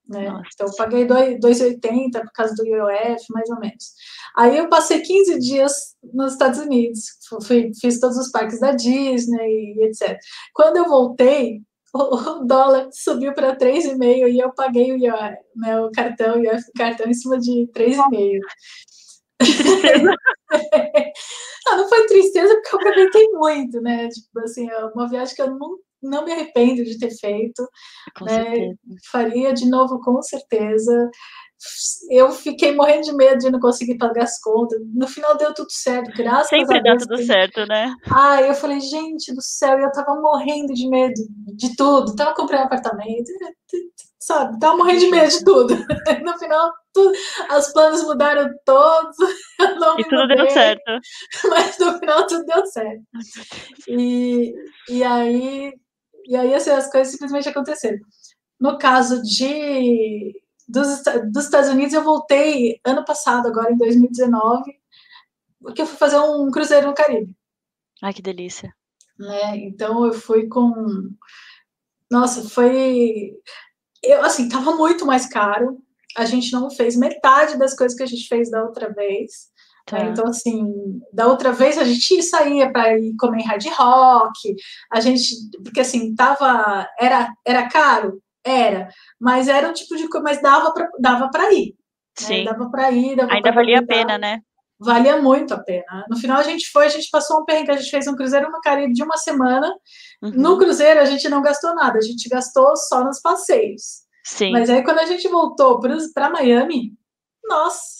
[0.08, 0.26] Né?
[0.54, 3.91] Então, eu paguei 2,80 por causa do IOF, mais ou menos.
[4.38, 9.73] Aí eu passei 15 dias nos Estados Unidos, fui, fiz todos os parques da Disney
[9.76, 10.17] e etc.
[10.54, 11.62] Quando eu voltei,
[11.93, 14.97] o dólar subiu para 3,5 e eu paguei o,
[15.56, 18.39] né, o cartão e o cartão em cima de 3,5.
[20.04, 20.15] não,
[21.78, 24.08] não foi tristeza porque eu aproveitei muito, né?
[24.10, 27.67] Tipo assim, é uma viagem que eu não, não me arrependo de ter feito.
[28.21, 28.73] né?
[29.12, 31.10] Faria de novo com certeza.
[32.09, 34.79] Eu fiquei morrendo de medo de não conseguir pagar as contas.
[34.93, 37.01] No final deu tudo certo, graças Sempre a Deus.
[37.01, 37.95] Sempre dá tudo certo, né?
[38.11, 41.21] Ah, eu falei, gente do céu, eu tava morrendo de medo
[41.55, 42.15] de tudo.
[42.15, 43.31] Tava comprando um apartamento,
[44.19, 44.59] sabe?
[44.59, 45.73] Tava morrendo de medo de tudo.
[46.23, 47.11] No final, tudo,
[47.57, 49.15] os planos mudaram todos.
[49.97, 50.91] e tudo mudei, deu certo.
[51.49, 53.03] Mas no final tudo deu certo.
[53.87, 54.53] E,
[54.89, 55.73] e aí,
[56.25, 57.97] e aí assim, as coisas simplesmente aconteceram.
[58.59, 60.33] No caso de
[60.67, 61.01] dos,
[61.32, 64.63] dos Estados Unidos, eu voltei ano passado, agora em 2019,
[65.62, 67.36] porque eu fui fazer um cruzeiro no Caribe.
[68.01, 68.73] Ai, que delícia.
[69.17, 69.58] Né?
[69.58, 70.73] Então eu fui com.
[72.12, 73.32] Nossa, foi.
[74.03, 75.82] Eu, assim, tava muito mais caro.
[76.15, 79.51] A gente não fez metade das coisas que a gente fez da outra vez.
[79.86, 80.03] Tá.
[80.03, 80.10] Né?
[80.10, 84.56] Então, assim, da outra vez a gente saía para ir comer hard rock,
[84.91, 90.23] a gente, porque assim, tava, era, era caro, era, mas era um tipo de coisa,
[90.23, 91.67] mas dava para dava para ir.
[91.69, 91.73] Né?
[92.17, 92.45] Sim.
[92.45, 92.51] Né?
[92.51, 94.39] Dava para ir, dava Ainda valia a pena, né?
[94.79, 96.05] Valia muito a pena.
[96.10, 98.51] No final a gente foi, a gente passou um perrengue, a gente fez um cruzeiro
[98.51, 99.73] no Caribe de uma semana.
[100.21, 100.31] Uhum.
[100.36, 104.05] No cruzeiro a gente não gastou nada, a gente gastou só nos passeios.
[104.23, 104.51] Sim.
[104.51, 105.79] Mas aí quando a gente voltou
[106.13, 106.93] para Miami,
[107.43, 107.97] nossa,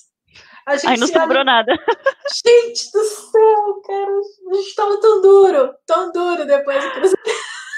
[0.68, 1.72] a gente Aí não sobrou nada.
[2.46, 4.12] Gente do céu, cara,
[4.52, 7.18] a gente tava tão duro, tão duro depois do cruzeiro.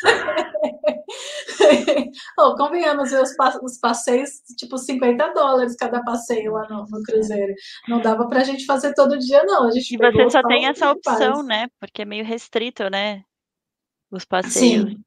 [2.37, 7.53] oh, convenhamos, os, os passeios, tipo 50 dólares cada passeio lá no, no, cruzeiro.
[7.87, 9.67] Não dava pra gente fazer todo dia, não.
[9.67, 11.67] A gente e você só tem essa opção, né?
[11.79, 13.23] Porque é meio restrito, né?
[14.11, 14.89] Os passeios.
[14.89, 15.03] Sim.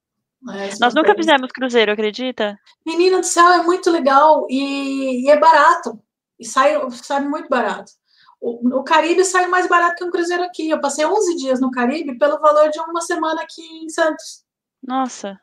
[0.51, 2.59] É, Nós nunca fizemos cruzeiro, acredita?
[2.85, 6.01] Menina do céu, é muito legal e, e é barato.
[6.39, 7.93] E sai, sai muito barato.
[8.41, 10.69] O, o, Caribe sai mais barato que um cruzeiro aqui.
[10.69, 14.45] Eu passei 11 dias no Caribe pelo valor de uma semana aqui em Santos.
[14.83, 15.41] Nossa.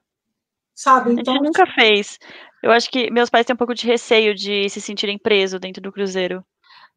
[0.80, 1.12] Sabe?
[1.12, 2.18] Então, a gente nunca fez.
[2.64, 5.82] Eu acho que meus pais têm um pouco de receio de se sentirem presos dentro
[5.82, 6.42] do cruzeiro.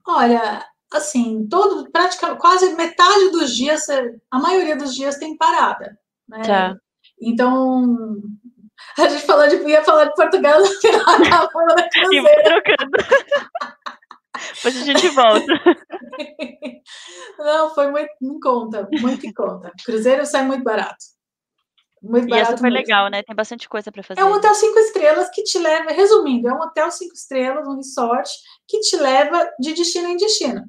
[0.06, 3.88] Olha, assim, todo, praticamente, quase metade dos dias,
[4.30, 5.98] a maioria dos dias tem parada.
[6.28, 6.42] Né?
[6.42, 6.76] Tá.
[7.20, 8.20] Então,
[8.96, 12.42] a gente falou de, ia falar de Portugal, no final na cruzeiro.
[12.44, 12.92] trocando.
[14.54, 15.52] Depois a gente volta.
[17.36, 19.72] Não, foi muito em conta, muito em conta.
[19.84, 21.04] Cruzeiro sai muito barato.
[22.02, 22.76] Muito e é super mesmo.
[22.76, 23.22] legal, né?
[23.22, 24.20] Tem bastante coisa para fazer.
[24.20, 27.76] É um hotel cinco estrelas que te leva, resumindo, é um hotel cinco estrelas, um
[27.76, 28.28] resort
[28.66, 30.64] que te leva de destino em destino.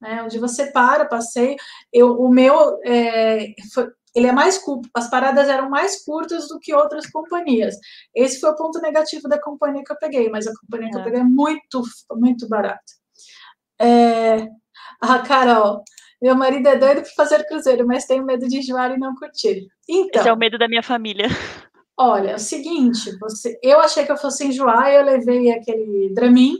[0.00, 1.56] Né, onde você para, passeio.
[1.92, 6.60] Eu, o meu é, foi, ele é mais curto, as paradas eram mais curtas do
[6.60, 7.74] que outras companhias.
[8.14, 10.90] Esse foi o ponto negativo da companhia que eu peguei, mas a companhia é.
[10.90, 11.04] que eu é.
[11.04, 12.80] peguei é muito, muito barata.
[13.80, 14.46] É,
[15.00, 15.82] a Carol,
[16.20, 19.66] meu marido é doido para fazer cruzeiro, mas tenho medo de enjoar e não curtir.
[19.88, 21.26] Então, Esse é o medo da minha família.
[21.96, 26.54] Olha, é o seguinte, você, eu achei que eu fosse enjoar, eu levei aquele Dramin,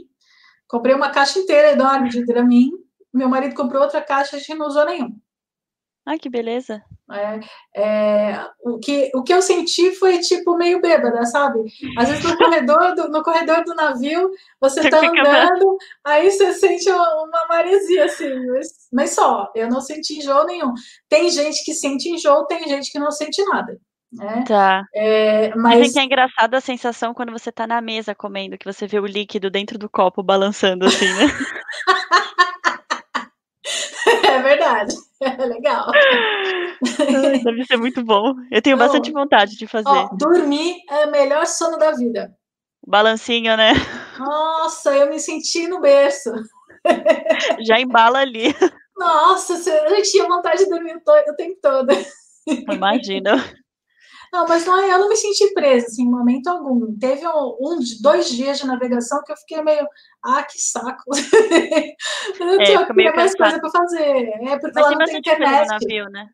[0.66, 2.70] comprei uma caixa inteira enorme de Dramin,
[3.14, 5.16] meu marido comprou outra caixa, a gente não usou nenhum.
[6.04, 6.82] Ai, que beleza.
[7.10, 7.40] É,
[7.74, 11.60] é, o, que, o que eu senti foi tipo meio bêbada, sabe?
[11.96, 16.90] Às vezes no corredor do, no corredor do navio você está andando, aí você sente
[16.90, 20.74] uma, uma maresia assim, mas, mas, só, eu não senti enjoo nenhum.
[21.08, 23.78] Tem gente que sente enjoo, tem gente que não sente nada.
[24.12, 24.44] Né?
[24.46, 24.84] Tá.
[24.94, 25.78] É, mas...
[25.78, 28.98] Dizem que é engraçado a sensação quando você está na mesa comendo, que você vê
[28.98, 31.26] o líquido dentro do copo balançando assim, né?
[34.24, 34.94] É verdade.
[35.20, 35.90] É legal.
[37.44, 38.34] Deve ser muito bom.
[38.50, 39.88] Eu tenho Não, bastante vontade de fazer.
[39.88, 42.34] Ó, dormir é o melhor sono da vida.
[42.86, 43.72] Balancinho, né?
[44.18, 46.30] Nossa, eu me senti no berço.
[47.60, 48.54] Já embala ali.
[48.96, 51.88] Nossa, eu tinha vontade de dormir o tempo todo.
[52.72, 53.32] Imagina.
[54.32, 56.96] Não, mas não, eu não me senti presa, assim, em momento algum.
[56.98, 59.86] Teve um, um, dois dias de navegação que eu fiquei meio,
[60.22, 61.04] ah, que saco.
[62.40, 64.28] eu não é, tinha mais coisa para fazer.
[64.42, 65.68] É porque mas lá não tem internet.
[65.68, 66.28] Navio, né?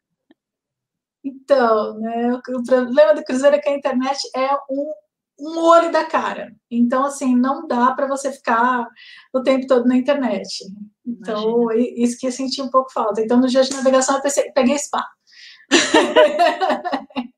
[1.24, 4.92] Então, né, o problema do cruzeiro é que a internet é um,
[5.40, 6.54] um olho da cara.
[6.70, 8.86] Então, assim, não dá para você ficar
[9.32, 10.64] o tempo todo na internet.
[11.06, 12.04] Então, Imagina.
[12.04, 13.22] isso que eu senti um pouco falta.
[13.22, 15.02] Então, no dia de navegação, eu pensei, peguei spa.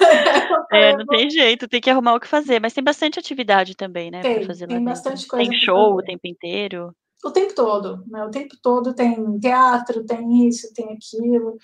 [0.72, 4.10] É, não tem jeito, tem que arrumar o que fazer, mas tem bastante atividade também,
[4.10, 4.22] né?
[4.22, 5.48] Tem, fazer tem bastante coisa.
[5.48, 6.94] Tem show o tempo inteiro.
[7.24, 8.24] O tempo todo, né?
[8.24, 11.56] O tempo todo tem teatro, tem isso, tem aquilo.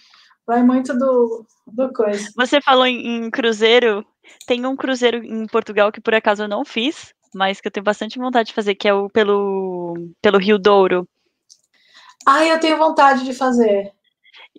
[0.47, 2.29] Vai muito do, do coisa.
[2.37, 4.07] Você falou em, em cruzeiro,
[4.47, 7.85] tem um cruzeiro em Portugal que por acaso eu não fiz, mas que eu tenho
[7.85, 11.09] bastante vontade de fazer, que é o pelo, pelo Rio Douro.
[12.27, 13.93] Ah, eu tenho vontade de fazer.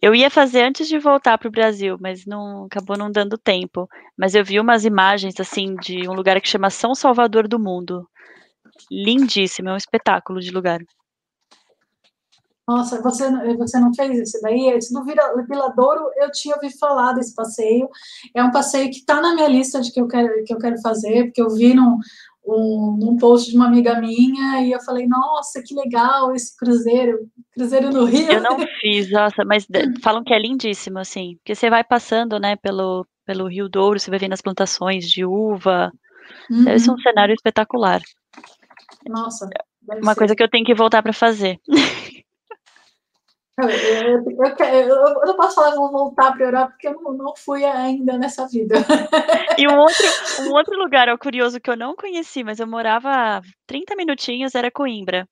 [0.01, 3.87] Eu ia fazer antes de voltar para o Brasil, mas não acabou não dando tempo.
[4.17, 8.07] Mas eu vi umas imagens assim de um lugar que chama São Salvador do Mundo.
[8.89, 10.79] lindíssimo, é um espetáculo de lugar.
[12.67, 14.69] Nossa, você, você não fez esse daí?
[14.69, 17.89] Esse do Vila, Viladouro, eu tinha ouvido falar desse passeio.
[18.33, 20.79] É um passeio que está na minha lista de que eu quero, que eu quero
[20.81, 21.99] fazer, porque eu vi num,
[22.45, 27.19] um, num post de uma amiga minha e eu falei, nossa, que legal esse cruzeiro,
[27.53, 28.31] cruzeiro no Rio.
[28.31, 29.67] Eu não fiz, nossa, mas
[30.01, 34.09] falam que é lindíssimo, assim, porque você vai passando, né, pelo, pelo Rio Douro, você
[34.09, 35.91] vai vendo as plantações de uva,
[36.49, 36.63] uhum.
[36.63, 38.01] deve ser um cenário espetacular.
[39.07, 39.47] Nossa.
[40.01, 40.19] Uma ser.
[40.19, 41.59] coisa que eu tenho que voltar para fazer.
[43.61, 47.01] Eu, eu, eu, eu, não posso falar que vou voltar para a Europa porque eu
[47.01, 48.75] não, não, fui ainda nessa vida.
[49.57, 50.05] E um outro,
[50.47, 54.71] um outro lugar, ó, curioso, que eu não conheci, mas eu morava 30 minutinhos, era
[54.71, 55.27] Coimbra.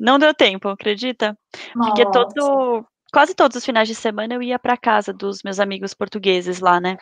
[0.00, 1.36] Não deu tempo, acredita?
[1.74, 1.90] Nossa.
[1.90, 5.92] Porque todo, quase todos os finais de semana eu ia para casa dos meus amigos
[5.92, 6.96] portugueses lá, né?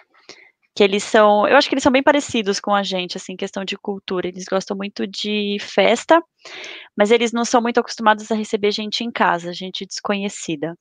[0.74, 3.64] Que eles são, eu acho que eles são bem parecidos com a gente, assim, questão
[3.64, 4.28] de cultura.
[4.28, 6.22] Eles gostam muito de festa,
[6.96, 10.76] mas eles não são muito acostumados a receber gente em casa, gente desconhecida.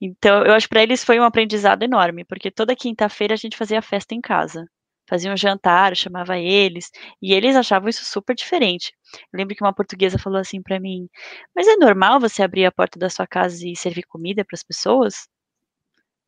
[0.00, 3.56] Então, eu acho que para eles foi um aprendizado enorme, porque toda quinta-feira a gente
[3.56, 4.66] fazia festa em casa.
[5.08, 8.92] Fazia um jantar, chamava eles, e eles achavam isso super diferente.
[9.32, 11.08] Eu lembro que uma portuguesa falou assim para mim:
[11.54, 14.62] Mas é normal você abrir a porta da sua casa e servir comida para as
[14.62, 15.28] pessoas?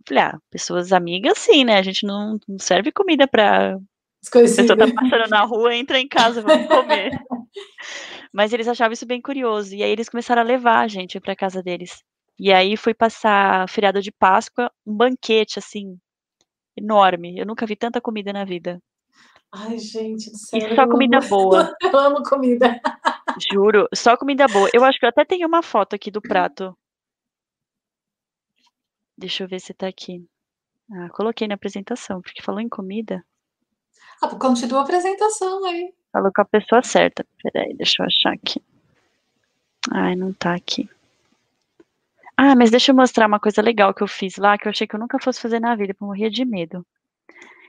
[0.07, 1.79] Falei, ah, pessoas amigas, sim, né?
[1.79, 3.75] A gente não, não serve comida pra.
[3.75, 7.11] A pessoa tá passando na rua, entra em casa, vamos comer.
[8.33, 9.75] Mas eles achavam isso bem curioso.
[9.75, 12.03] E aí eles começaram a levar a gente pra casa deles.
[12.38, 15.99] E aí fui passar feriado de Páscoa, um banquete, assim,
[16.77, 17.38] enorme.
[17.38, 18.81] Eu nunca vi tanta comida na vida.
[19.53, 20.59] Ai, gente do céu.
[20.59, 21.77] E só comida amo, boa.
[21.81, 22.81] Eu amo comida.
[23.53, 24.69] Juro, só comida boa.
[24.75, 26.77] Eu acho que eu até tenho uma foto aqui do prato.
[29.16, 30.27] Deixa eu ver se tá aqui.
[30.90, 33.24] Ah, coloquei na apresentação, porque falou em comida.
[34.20, 35.94] Ah, continua a apresentação aí.
[36.12, 37.27] Falou com a pessoa certa.
[37.42, 38.62] Peraí, deixa eu achar aqui.
[39.90, 40.88] Ai, não tá aqui.
[42.37, 44.87] Ah, mas deixa eu mostrar uma coisa legal que eu fiz lá, que eu achei
[44.87, 46.85] que eu nunca fosse fazer na vida, porque eu morria de medo.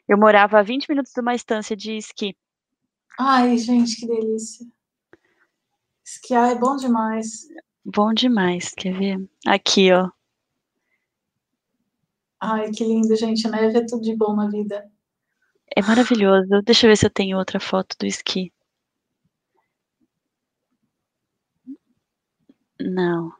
[0.08, 2.36] Eu morava a 20 minutos de uma estância de esqui.
[3.20, 4.66] Ai, gente, que delícia.
[6.04, 7.48] Esquiar é bom demais.
[7.84, 9.30] Bom demais, quer ver?
[9.46, 10.10] Aqui, ó.
[12.48, 13.48] Ai, que lindo, gente.
[13.50, 14.88] Neve é tudo de bom na vida.
[15.76, 16.62] É maravilhoso.
[16.64, 18.54] Deixa eu ver se eu tenho outra foto do esqui.
[22.80, 23.34] Não.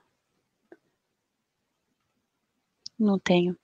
[2.98, 3.56] Não tenho.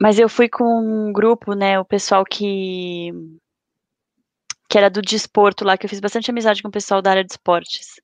[0.00, 1.80] Mas eu fui com um grupo, né?
[1.80, 3.10] O pessoal que.
[4.68, 7.24] que era do desporto lá, que eu fiz bastante amizade com o pessoal da área
[7.24, 8.00] de esportes.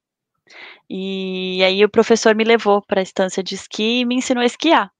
[0.88, 4.46] E aí o professor me levou para a estância de esqui e me ensinou a
[4.46, 4.90] esquiar.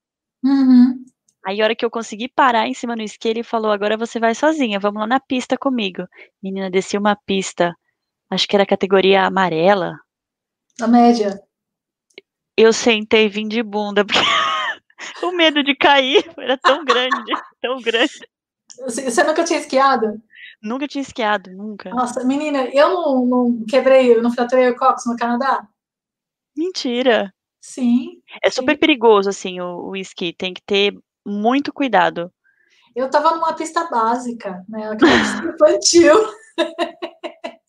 [0.43, 1.05] Uhum.
[1.45, 4.19] Aí a hora que eu consegui parar em cima no esqui, ele falou: agora você
[4.19, 6.07] vai sozinha, vamos lá na pista comigo.
[6.43, 7.75] Menina, desci uma pista,
[8.31, 9.99] acho que era categoria amarela.
[10.81, 11.39] A média.
[12.57, 14.19] Eu sentei e vim de bunda, porque
[15.23, 18.27] o medo de cair era tão grande, tão grande.
[18.87, 20.21] Você nunca tinha esquiado?
[20.65, 21.91] Nunca tinha esquiado, nunca.
[21.91, 25.69] Nossa, menina, eu não, não quebrei, eu não fraturei o cóccix no Canadá.
[26.57, 27.31] Mentira.
[27.61, 28.23] Sim.
[28.43, 28.79] É super sim.
[28.79, 30.33] perigoso, assim, o, o esqui.
[30.33, 32.33] Tem que ter muito cuidado.
[32.97, 34.91] Eu tava numa pista básica, né?
[34.91, 36.15] Aquela pista infantil.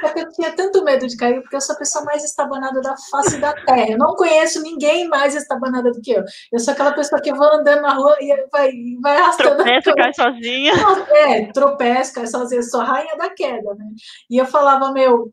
[0.00, 2.80] Só que eu tinha tanto medo de cair, porque eu sou a pessoa mais estabanada
[2.80, 3.90] da face da terra.
[3.90, 6.24] Eu não conheço ninguém mais estabanada do que eu.
[6.52, 9.56] Eu sou aquela pessoa que vou andando na rua e vai, vai arrastando.
[9.56, 10.72] Tropeça, cai sozinha.
[11.10, 12.60] É, tropeça, cai sozinha.
[12.60, 13.86] Eu sou a rainha da queda, né?
[14.30, 15.32] E eu falava, meu,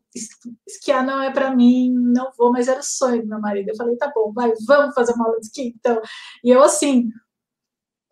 [0.66, 3.70] esquiar não é para mim, não vou, mas era o sonho do meu marido.
[3.70, 6.00] Eu falei, tá bom, vai, vamos fazer uma aula de esqui, então.
[6.44, 7.08] E eu, assim,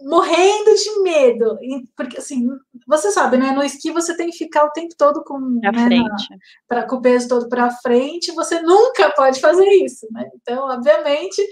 [0.01, 1.59] morrendo de medo,
[1.97, 2.49] porque assim,
[2.87, 3.51] você sabe, né?
[3.51, 6.31] No esqui você tem que ficar o tempo todo com, né, frente.
[6.31, 6.37] Na,
[6.69, 10.29] pra, com o peso todo para frente, você nunca pode fazer isso, né?
[10.37, 11.43] Então, obviamente,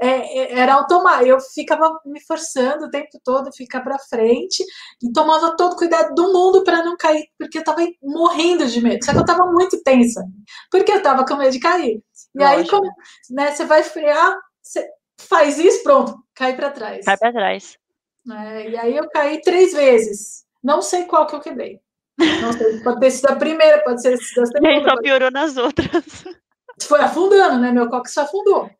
[0.00, 1.28] é, é, era automático.
[1.28, 4.64] Eu ficava me forçando o tempo todo ficar para frente
[5.02, 9.04] e tomava todo cuidado do mundo para não cair, porque eu estava morrendo de medo.
[9.04, 10.24] Só que eu estava muito tensa,
[10.70, 12.02] porque eu estava com medo de cair.
[12.34, 12.60] E Lógico.
[12.60, 12.90] aí, como,
[13.30, 14.84] né, você vai frear, você
[15.20, 17.04] faz isso, pronto, cai para trás.
[17.04, 17.83] Cai para trás.
[18.32, 20.44] É, e aí eu caí três vezes.
[20.62, 21.80] Não sei qual que eu quebrei.
[22.18, 24.60] Não sei, pode ter sido a primeira, pode ser da segunda.
[24.62, 26.24] E aí só piorou nas outras.
[26.82, 27.70] Foi afundando, né?
[27.70, 28.70] Meu coque só afundou.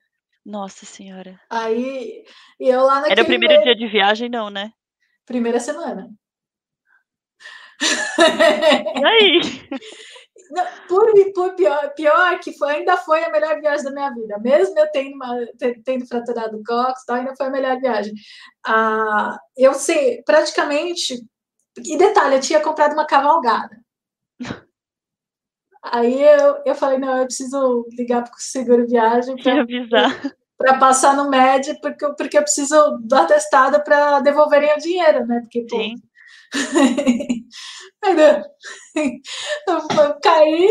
[0.45, 1.41] Nossa senhora.
[1.49, 2.25] Aí,
[2.61, 3.13] e eu lá naquele...
[3.13, 4.73] Era o primeiro dia de viagem, não, né?
[5.25, 6.11] Primeira semana.
[7.81, 9.41] E aí?
[10.89, 14.39] por, por pior, pior que foi, ainda foi a melhor viagem da minha vida.
[14.39, 15.37] Mesmo eu tendo, uma,
[15.85, 18.13] tendo fraturado o cóccix, ainda foi a melhor viagem.
[18.67, 21.23] Ah, eu sei, praticamente,
[21.85, 23.77] E detalhe, eu tinha comprado uma cavalgada.
[25.83, 29.37] Aí eu, eu falei, não, eu preciso ligar para o seguro viagem
[30.57, 35.41] para passar no MED, porque, porque eu preciso do atestado para devolverem o dinheiro, né?
[35.41, 35.77] Porque, Sim.
[35.77, 36.14] Aí,
[39.69, 40.69] eu caí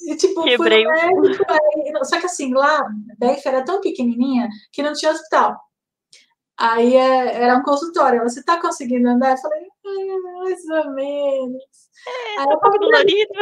[0.00, 1.44] e, tipo, Quebrei fui no médico.
[1.48, 2.84] Aí, só que assim, lá,
[3.18, 5.56] Beif era tão pequenininha que não tinha hospital.
[6.58, 8.22] Aí é, era um consultório.
[8.22, 9.32] Você tá conseguindo andar?
[9.32, 11.62] Eu falei, mais ou menos.
[12.06, 13.32] É, aí, um pouco dolorido.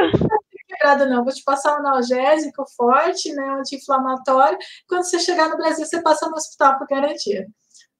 [0.69, 1.25] Quebrado, não.
[1.25, 3.45] Vou te passar um analgésico forte, né?
[3.53, 4.59] Um anti-inflamatório.
[4.89, 7.47] Quando você chegar no Brasil, você passa no hospital por garantia.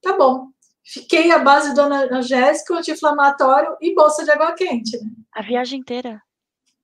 [0.03, 0.49] Tá bom.
[0.87, 4.97] Fiquei à base do analgésico, anti-inflamatório e bolsa de água quente.
[4.97, 5.11] Né?
[5.35, 6.23] A viagem inteira.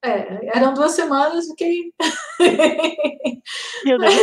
[0.05, 1.93] É, eram duas semanas, fiquei.
[3.85, 4.15] Meu Deus.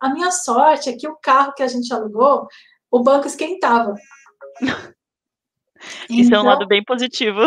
[0.00, 2.46] a minha sorte é que o carro que a gente alugou,
[2.88, 3.94] o banco esquentava.
[6.08, 7.40] Isso então, é um lado então bem positivo.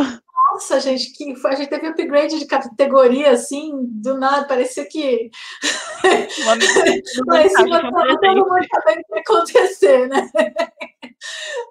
[0.51, 5.31] Nossa, gente, que foi, a gente teve upgrade de categoria, assim, do nada, parecia que.
[5.97, 6.59] O
[8.19, 10.29] que ia acontecer, né?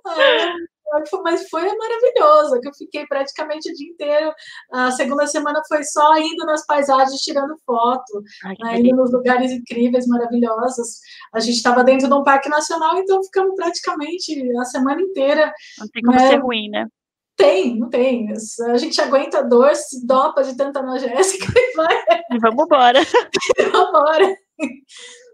[1.23, 4.33] mas foi maravilhoso, que eu fiquei praticamente o dia inteiro.
[4.73, 9.51] A segunda semana foi só indo nas paisagens, tirando foto, Ai, né, indo nos lugares
[9.51, 11.01] incríveis, maravilhosos.
[11.35, 15.53] A gente estava dentro de um parque nacional, então ficamos praticamente a semana inteira.
[15.79, 16.87] Não tem como né, ser ruim, né?
[17.37, 18.33] Tem, não tem.
[18.71, 22.05] A gente aguenta a dor, se dopa de tanta analgésica e vai.
[22.33, 23.01] E vamos embora.
[23.73, 24.37] vamos embora.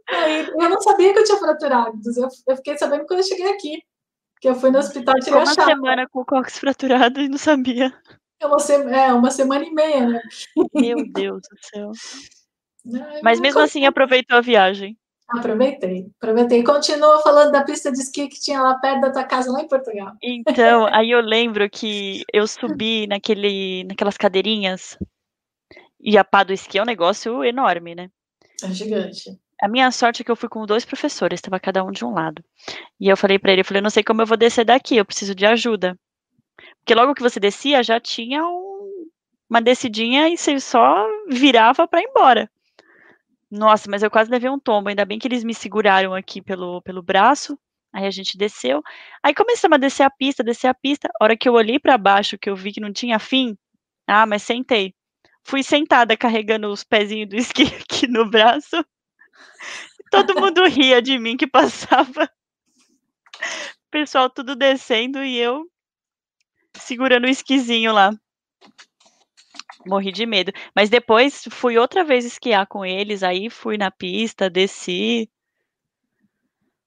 [0.09, 1.97] Aí, eu não sabia que eu tinha fraturado,
[2.49, 3.83] eu fiquei sabendo quando eu cheguei aqui
[4.43, 7.95] que eu fui no hospital tirei uma semana com o cóccix fraturado e não sabia.
[8.41, 8.57] É uma,
[8.91, 10.21] é, uma semana e meia, né?
[10.75, 11.93] Meu Deus do céu.
[13.23, 14.99] Mas mesmo assim aproveitou a viagem.
[15.29, 16.65] Aproveitei, aproveitei.
[16.65, 19.69] Continua falando da pista de esqui que tinha lá perto da tua casa, lá em
[19.69, 20.13] Portugal.
[20.21, 24.99] Então, aí eu lembro que eu subi naquele, naquelas cadeirinhas
[26.01, 28.11] e a pá do esqui é um negócio enorme, né?
[28.65, 29.39] É gigante.
[29.63, 32.13] A minha sorte é que eu fui com dois professores, estava cada um de um
[32.13, 32.45] lado.
[32.99, 35.05] E eu falei para ele, eu falei, não sei como eu vou descer daqui, eu
[35.05, 35.97] preciso de ajuda.
[36.79, 39.07] Porque logo que você descia, já tinha um,
[39.49, 42.51] uma descidinha e você só virava para ir embora.
[43.49, 46.83] Nossa, mas eu quase levei um tombo, ainda bem que eles me seguraram aqui pelo,
[46.83, 47.57] pelo braço.
[47.93, 48.83] Aí a gente desceu.
[49.23, 51.09] Aí começamos a descer a pista, descer a pista.
[51.21, 53.57] A hora que eu olhei para baixo, que eu vi que não tinha fim,
[54.09, 54.93] ah, mas sentei.
[55.45, 58.85] Fui sentada carregando os pezinhos do esqui aqui no braço.
[60.11, 62.31] Todo mundo ria de mim que passava.
[63.87, 65.67] O pessoal tudo descendo e eu
[66.77, 68.13] segurando o esquisinho lá.
[69.87, 70.53] Morri de medo.
[70.75, 75.29] Mas depois fui outra vez esquiar com eles, aí fui na pista, desci.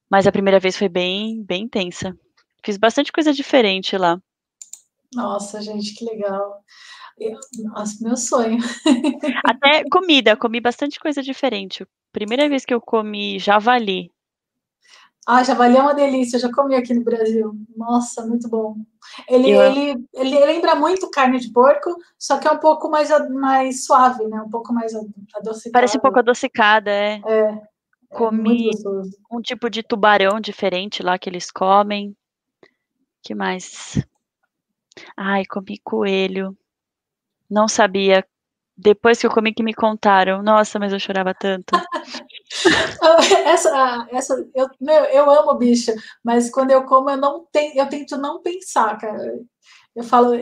[0.10, 2.17] Mas a primeira vez foi bem, bem intensa.
[2.63, 4.19] Fiz bastante coisa diferente lá.
[5.13, 6.63] Nossa, gente, que legal.
[7.63, 8.58] nossa, meu sonho.
[9.43, 11.86] Até comida, comi bastante coisa diferente.
[12.15, 14.10] Primeira vez que eu comi javali.
[15.28, 17.54] Ah, javali é uma delícia, eu já comi aqui no Brasil.
[17.75, 18.78] Nossa, muito bom.
[19.28, 19.62] Ele, eu...
[19.62, 24.25] ele, ele lembra muito carne de porco, só que é um pouco mais, mais suave,
[24.28, 24.41] né?
[24.41, 25.73] Um pouco mais adocicada.
[25.73, 27.21] Parece um pouco adocicada, é.
[27.25, 27.39] É.
[27.49, 27.62] é
[28.08, 28.69] comi
[29.30, 32.15] um tipo de tubarão diferente lá que eles comem.
[33.21, 34.01] que mais?
[35.17, 36.58] Ai, comi coelho.
[37.49, 38.25] Não sabia
[38.78, 40.43] depois que eu comi que me contaram.
[40.43, 41.71] Nossa, mas eu chorava tanto.
[43.45, 45.91] essa, essa, eu, meu, eu amo bicho,
[46.23, 49.39] mas quando eu como eu não tenho, eu tento não pensar, cara.
[49.95, 50.34] Eu falo,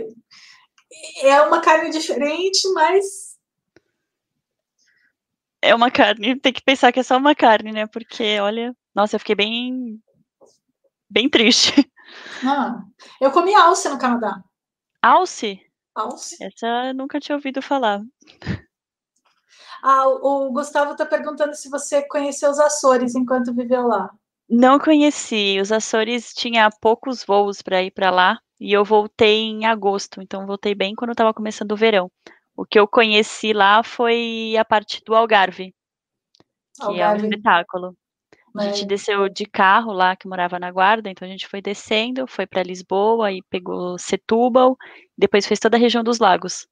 [1.21, 3.33] é uma carne diferente, mas
[5.63, 6.37] é uma carne.
[6.37, 7.87] Tem que pensar que é só uma carne, né?
[7.87, 9.99] Porque, olha, nossa, eu fiquei bem,
[11.09, 11.71] bem triste.
[12.45, 12.83] Ah,
[13.19, 14.43] eu comi alce no Canadá.
[15.01, 15.59] Alce?
[15.95, 16.35] Alce.
[16.43, 18.01] Essa eu nunca tinha ouvido falar.
[19.85, 24.09] Ah, o Gustavo está perguntando se você conheceu os Açores enquanto viveu lá.
[24.49, 25.59] Não conheci.
[25.59, 30.47] Os Açores tinha poucos voos para ir para lá e eu voltei em agosto, então
[30.47, 32.09] voltei bem quando estava começando o verão.
[32.55, 35.75] O que eu conheci lá foi a parte do Algarve,
[36.75, 37.23] que Algarve.
[37.23, 37.97] é um espetáculo.
[38.55, 42.25] A gente desceu de carro lá, que morava na Guarda, então a gente foi descendo,
[42.25, 44.77] foi para Lisboa e pegou Setúbal,
[45.17, 46.67] depois fez toda a região dos lagos.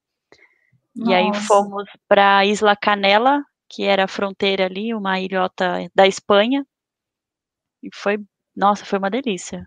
[0.95, 1.11] Nossa.
[1.11, 6.65] E aí fomos para Isla Canela, que era a fronteira ali, uma ilhota da Espanha.
[7.81, 8.17] E foi,
[8.55, 9.65] nossa, foi uma delícia.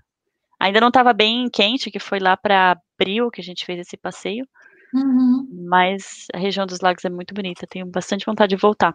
[0.61, 3.97] Ainda não estava bem quente, que foi lá para abril que a gente fez esse
[3.97, 4.47] passeio.
[4.95, 5.49] Uhum.
[5.69, 8.95] Mas a região dos lagos é muito bonita, tenho bastante vontade de voltar.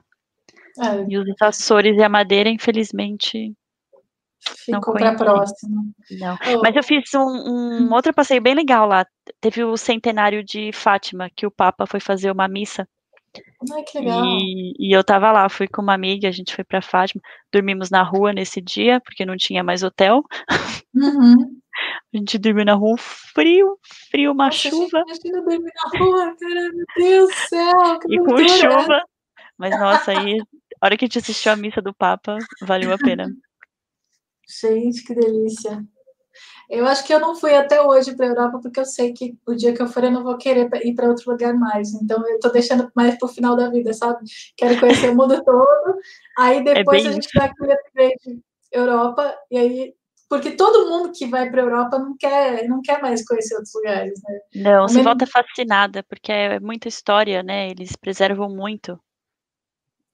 [0.79, 1.05] É.
[1.09, 3.53] E os Açores e a Madeira, infelizmente,
[4.65, 5.83] Ficou para próxima.
[6.11, 6.37] Não.
[6.55, 6.61] Oh.
[6.61, 9.05] Mas eu fiz um, um, outro passeio bem legal lá.
[9.41, 12.87] Teve o centenário de Fátima, que o Papa foi fazer uma missa.
[13.73, 14.23] Ai, que legal.
[14.25, 17.21] E, e eu tava lá, fui com uma amiga, a gente foi para Fátima.
[17.51, 20.23] Dormimos na rua nesse dia, porque não tinha mais hotel.
[20.95, 21.59] Uhum.
[22.13, 23.77] A gente dormiu na rua, frio,
[24.09, 25.03] frio, uma Nossa, chuva.
[25.05, 27.99] Imagina dormir na rua, cara, meu Deus do céu.
[28.09, 29.03] e com chuva.
[29.57, 30.39] Mas, nossa, aí,
[30.81, 33.27] a hora que a gente assistiu a missa do Papa, valeu a pena.
[34.49, 35.85] Gente, que delícia.
[36.69, 39.37] Eu acho que eu não fui até hoje para a Europa porque eu sei que
[39.47, 41.93] o dia que eu for eu não vou querer ir para outro lugar mais.
[41.93, 44.19] Então eu estou deixando mais para o final da vida, sabe?
[44.55, 45.97] Quero conhecer o mundo todo.
[46.37, 48.41] Aí é depois é a gente vai aquele upgrade
[48.71, 49.93] Europa e aí
[50.29, 53.73] porque todo mundo que vai para a Europa não quer não quer mais conhecer outros
[53.73, 54.39] lugares, né?
[54.55, 57.69] Não, você volta fascinada porque é muita história, né?
[57.69, 58.99] Eles preservam muito.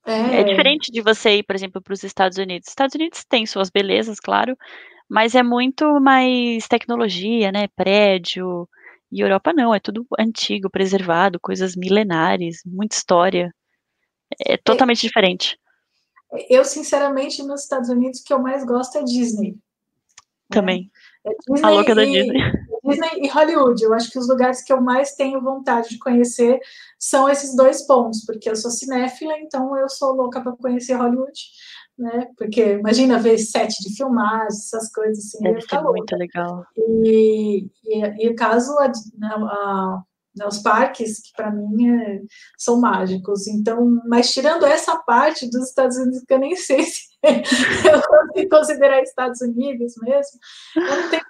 [0.06, 0.42] É.
[0.42, 2.70] é diferente de você ir, por exemplo, para os Estados Unidos.
[2.70, 4.56] Estados Unidos tem suas belezas, claro,
[5.10, 7.68] mas é muito mais tecnologia, né?
[7.76, 8.68] Prédio.
[9.12, 13.54] E Europa não, é tudo antigo, preservado, coisas milenares, muita história.
[14.46, 15.58] É totalmente é, diferente.
[16.50, 19.56] Eu, sinceramente, nos Estados Unidos, o que eu mais gosto é Disney.
[20.50, 20.92] Também.
[21.26, 22.40] É Disney a louca da Disney.
[22.86, 23.84] Disney e Hollywood.
[23.84, 26.60] Eu acho que os lugares que eu mais tenho vontade de conhecer
[27.00, 31.40] são esses dois pontos, porque eu sou cinéfila, então eu sou louca para conhecer Hollywood,
[31.98, 32.28] né?
[32.38, 35.44] Porque imagina ver sete de filmagem, essas coisas assim.
[35.44, 36.66] Deve ser muito legal.
[36.78, 40.04] E, e, e caso a, a
[40.36, 42.22] né, os parques, que para mim é,
[42.58, 43.48] são mágicos.
[43.48, 48.50] Então, mas tirando essa parte dos Estados Unidos, que eu nem sei se eu consigo
[48.50, 50.40] considerar Estados Unidos mesmo,
[50.76, 51.24] eu não tenho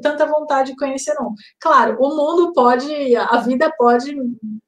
[0.00, 1.34] tanta vontade de conhecer, não.
[1.60, 4.14] Claro, o mundo pode, a vida pode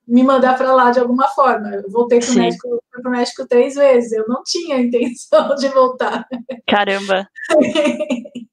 [0.06, 1.68] me mandar para lá de alguma forma.
[1.74, 6.26] Eu voltei para o México, México três vezes, eu não tinha intenção de voltar.
[6.66, 7.28] Caramba!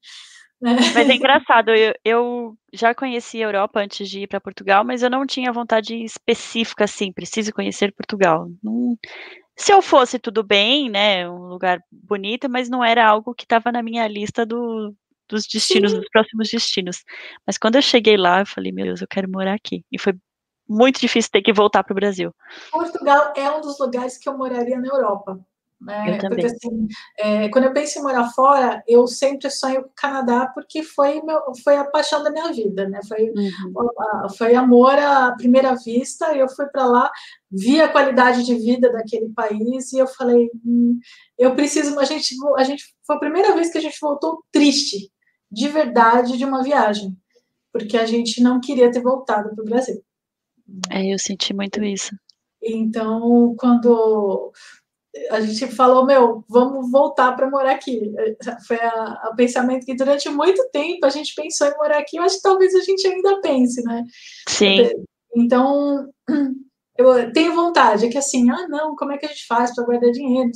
[0.96, 5.04] Mas é engraçado, eu, eu, já conheci a Europa antes de ir para Portugal, mas
[5.04, 8.48] eu não tinha vontade específica assim, preciso conhecer Portugal.
[8.64, 8.98] Não,
[9.58, 13.74] se eu fosse tudo bem, né, um lugar bonito, mas não era algo que estava
[13.74, 14.96] na minha lista do,
[15.28, 16.00] dos destinos, Sim.
[16.00, 17.04] dos próximos destinos.
[17.46, 19.84] Mas quando eu cheguei lá, eu falei, meu Deus, eu quero morar aqui.
[19.92, 20.14] E foi
[20.68, 22.34] muito difícil ter que voltar para o Brasil.
[22.72, 25.40] Portugal é um dos lugares que eu moraria na Europa.
[25.84, 26.18] Né?
[26.18, 26.88] Porque assim,
[27.20, 31.22] é, quando eu penso em morar fora, eu sempre sonho com o Canadá porque foi,
[31.22, 33.02] meu, foi a paixão da minha vida, né?
[33.08, 34.30] Foi, uhum.
[34.38, 36.34] foi amor à primeira vista.
[36.36, 37.12] Eu fui para lá,
[37.52, 40.98] vi a qualidade de vida daquele país e eu falei, hum,
[41.38, 42.00] eu preciso.
[42.00, 45.12] A gente, a gente foi a primeira vez que a gente voltou triste,
[45.52, 47.16] de verdade, de uma viagem,
[47.72, 50.02] porque a gente não queria ter voltado para o Brasil.
[50.90, 52.16] É, eu senti muito isso.
[52.62, 54.54] Então, quando
[55.30, 58.12] a gente falou, meu, vamos voltar para morar aqui.
[58.68, 58.78] Foi
[59.32, 62.82] o pensamento que durante muito tempo a gente pensou em morar aqui, que talvez a
[62.82, 64.04] gente ainda pense, né?
[64.48, 64.90] Sim.
[65.36, 66.10] Então,
[66.98, 69.84] eu tenho vontade, é que assim, ah, não, como é que a gente faz para
[69.84, 70.52] guardar dinheiro?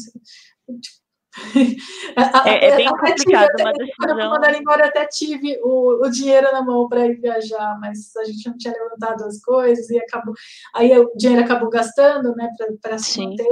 [2.45, 3.95] É, é, bem complicado uma decisão.
[3.97, 8.15] Quando eu mandar embora, até tive o, o dinheiro na mão para ir viajar, mas
[8.15, 10.33] a gente não tinha levantado as coisas e acabou.
[10.73, 12.49] Aí o dinheiro acabou gastando, né,
[12.81, 13.45] para se manter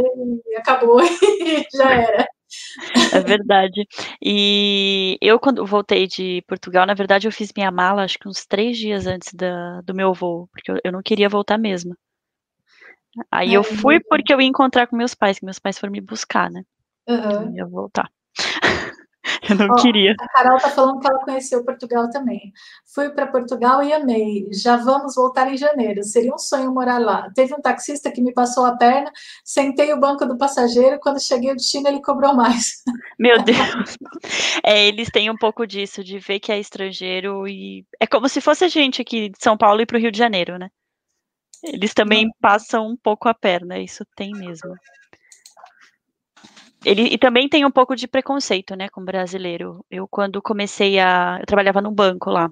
[0.47, 2.27] e acabou e já era.
[3.13, 3.85] É verdade.
[4.23, 8.45] E eu, quando voltei de Portugal, na verdade, eu fiz minha mala acho que uns
[8.45, 11.95] três dias antes da, do meu voo, porque eu, eu não queria voltar mesmo.
[13.31, 15.91] Aí é, eu fui porque eu ia encontrar com meus pais, que meus pais foram
[15.91, 16.63] me buscar, né?
[17.07, 17.49] Uhum.
[17.49, 18.09] Eu ia voltar.
[19.49, 20.15] Eu não queria.
[20.19, 22.51] A Carol tá falando que ela conheceu Portugal também.
[22.93, 24.47] Fui para Portugal e amei.
[24.51, 26.03] Já vamos voltar em janeiro.
[26.03, 27.29] Seria um sonho morar lá.
[27.33, 29.11] Teve um taxista que me passou a perna,
[29.43, 30.99] sentei o banco do passageiro.
[30.99, 32.83] Quando cheguei ao destino, ele cobrou mais.
[33.19, 33.97] Meu Deus.
[34.63, 37.85] É, eles têm um pouco disso, de ver que é estrangeiro e.
[37.99, 40.17] É como se fosse a gente aqui de São Paulo e para o Rio de
[40.17, 40.69] Janeiro, né?
[41.63, 44.75] Eles também passam um pouco a perna, isso tem mesmo.
[46.85, 49.83] Ele e também tem um pouco de preconceito, né, com brasileiro.
[49.89, 52.49] Eu quando comecei a, eu trabalhava no banco lá.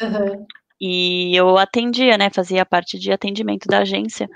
[0.00, 0.46] Uhum.
[0.80, 4.28] E eu atendia, né, fazia parte de atendimento da agência.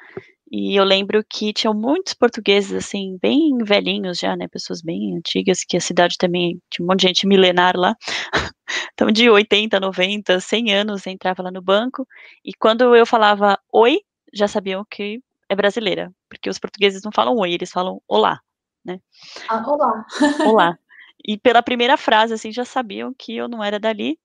[0.51, 5.64] E eu lembro que tinham muitos portugueses, assim, bem velhinhos já, né, pessoas bem antigas,
[5.64, 7.94] que a cidade também tinha um monte de gente milenar lá.
[8.94, 12.07] Então, de 80, 90, 100 anos, entrava lá no banco.
[12.44, 14.01] E quando eu falava oi,
[14.32, 16.11] já sabiam que é brasileira.
[16.28, 18.40] Porque os portugueses não falam oi, eles falam olá
[18.87, 19.01] né?
[19.49, 20.07] Ah, olá.
[20.47, 20.78] Olá.
[21.28, 24.16] E pela primeira frase, assim, já sabiam que eu não era dali.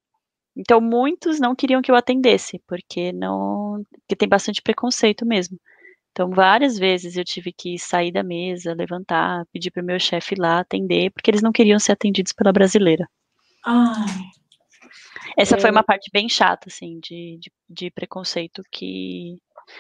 [0.55, 5.57] Então, muitos não queriam que eu atendesse, porque não, porque tem bastante preconceito mesmo.
[6.11, 10.35] Então, várias vezes eu tive que sair da mesa, levantar, pedir para o meu chefe
[10.37, 13.09] lá atender, porque eles não queriam ser atendidos pela brasileira.
[13.65, 14.05] Ai.
[15.37, 15.59] Essa é.
[15.59, 19.37] foi uma parte bem chata, assim, de, de, de preconceito que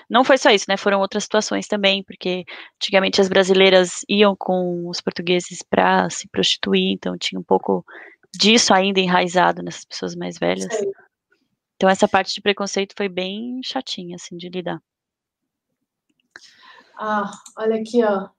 [0.09, 0.77] não foi só isso, né?
[0.77, 6.91] Foram outras situações também, porque antigamente as brasileiras iam com os portugueses para se prostituir,
[6.93, 7.85] então tinha um pouco
[8.33, 10.73] disso ainda enraizado nessas pessoas mais velhas.
[10.73, 10.91] Sei.
[11.75, 14.81] Então essa parte de preconceito foi bem chatinha, assim, de lidar.
[16.97, 18.29] Ah, olha aqui, ó.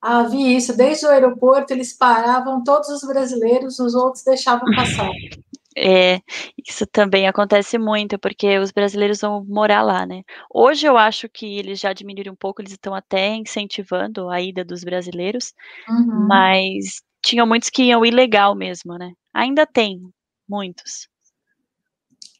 [0.00, 0.76] Ah, vi isso.
[0.76, 5.10] Desde o aeroporto eles paravam todos os brasileiros, os outros deixavam passar.
[5.76, 6.20] É,
[6.66, 10.22] isso também acontece muito, porque os brasileiros vão morar lá, né?
[10.50, 14.64] Hoje eu acho que eles já diminuíram um pouco, eles estão até incentivando a ida
[14.64, 15.52] dos brasileiros,
[15.86, 16.26] uhum.
[16.26, 19.12] mas tinham muitos que iam ilegal mesmo, né?
[19.34, 20.00] Ainda tem
[20.48, 21.08] muitos.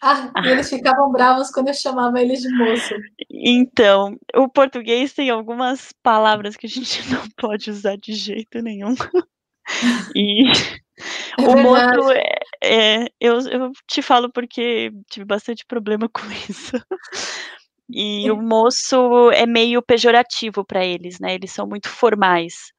[0.00, 2.94] Ah, e eles ficavam bravos quando eu chamava eles de moço.
[3.30, 8.94] Então, o português tem algumas palavras que a gente não pode usar de jeito nenhum.
[10.14, 10.46] E
[11.38, 16.72] é o moço é, é, eu, eu te falo porque tive bastante problema com isso.
[17.88, 21.34] E o moço é meio pejorativo para eles, né?
[21.34, 22.72] Eles são muito formais.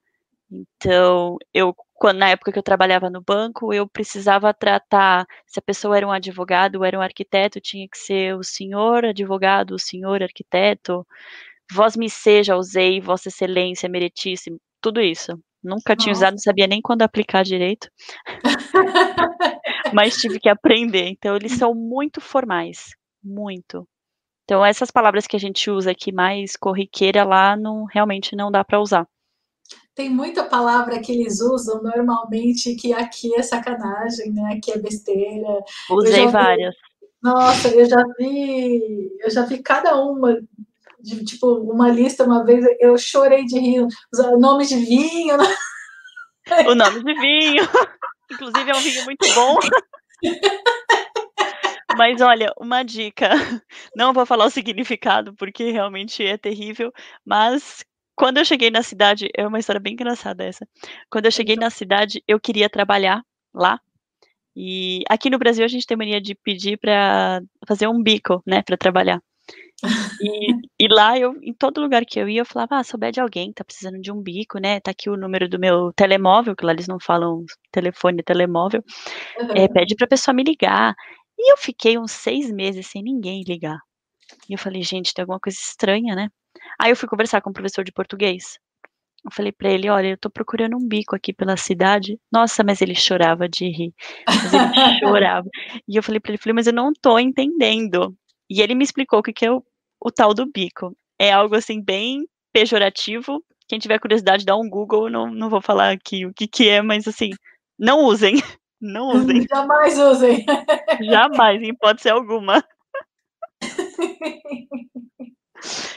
[0.51, 5.61] Então, eu quando, na época que eu trabalhava no banco, eu precisava tratar, se a
[5.61, 9.80] pessoa era um advogado ou era um arquiteto, tinha que ser o senhor advogado, o
[9.80, 11.05] senhor arquiteto,
[11.71, 15.32] vós me seja, usei, vossa excelência, meritíssimo, tudo isso.
[15.63, 16.03] Nunca Nossa.
[16.03, 17.89] tinha usado, não sabia nem quando aplicar direito.
[19.93, 21.07] Mas tive que aprender.
[21.07, 22.95] Então, eles são muito formais.
[23.23, 23.88] Muito.
[24.43, 28.63] Então, essas palavras que a gente usa aqui mais corriqueira lá, não, realmente não dá
[28.63, 29.05] para usar.
[29.93, 34.53] Tem muita palavra que eles usam normalmente que aqui é sacanagem, né?
[34.55, 35.59] Aqui é besteira.
[35.89, 36.73] Usei várias.
[37.21, 40.39] Nossa, eu já vi, eu já vi cada uma
[40.99, 45.38] de, tipo, uma lista uma vez, eu chorei de rir, os nomes de vinho.
[45.38, 45.55] Né?
[46.67, 47.63] O nome de vinho,
[48.32, 49.57] inclusive é um vinho muito bom.
[51.97, 53.30] Mas olha, uma dica,
[53.95, 56.91] não vou falar o significado porque realmente é terrível,
[57.25, 57.84] mas
[58.15, 60.67] quando eu cheguei na cidade, é uma história bem engraçada essa.
[61.09, 63.21] Quando eu cheguei na cidade, eu queria trabalhar
[63.53, 63.80] lá.
[64.55, 68.63] E aqui no Brasil a gente tem mania de pedir para fazer um bico, né,
[68.63, 69.21] para trabalhar.
[70.19, 73.19] E, e, lá eu, em todo lugar que eu ia, eu falava, ah, souber de
[73.19, 74.79] alguém, tá precisando de um bico, né?
[74.79, 78.83] Tá aqui o número do meu telemóvel, que lá eles não falam telefone, telemóvel.
[79.39, 79.51] Uhum.
[79.55, 80.95] É, pede pra pessoa me ligar.
[81.37, 83.77] E eu fiquei uns seis meses sem ninguém ligar.
[84.49, 86.29] E eu falei, gente, tem alguma coisa estranha, né?
[86.79, 88.57] Aí eu fui conversar com o um professor de português.
[89.23, 92.19] Eu falei para ele, olha, eu tô procurando um bico aqui pela cidade.
[92.31, 93.93] Nossa, mas ele chorava de rir.
[94.25, 94.63] Mas ele
[94.99, 95.47] chorava.
[95.87, 98.15] E eu falei para ele, falei, mas eu não tô entendendo.
[98.49, 99.63] E ele me explicou o que, que é o,
[99.99, 100.95] o tal do bico.
[101.19, 103.43] É algo assim bem pejorativo.
[103.67, 105.09] Quem tiver curiosidade, dá um Google.
[105.09, 107.31] Não, não vou falar aqui o que, que é, mas assim,
[107.77, 108.35] não usem.
[108.79, 109.43] Não usem.
[109.49, 110.45] Jamais usem.
[111.01, 112.63] Jamais, em hipótese alguma.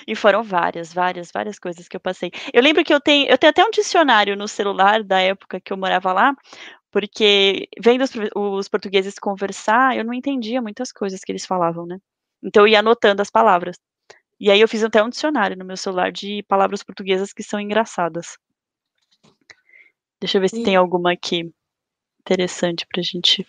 [0.06, 2.30] E foram várias, várias, várias coisas que eu passei.
[2.52, 5.72] Eu lembro que eu tenho, eu tenho até um dicionário no celular da época que
[5.72, 6.34] eu morava lá,
[6.90, 11.98] porque vendo os, os portugueses conversar, eu não entendia muitas coisas que eles falavam, né?
[12.42, 13.76] Então eu ia anotando as palavras.
[14.38, 17.60] E aí eu fiz até um dicionário no meu celular de palavras portuguesas que são
[17.60, 18.38] engraçadas.
[20.18, 21.52] Deixa eu ver se tem alguma aqui
[22.20, 23.46] interessante pra gente.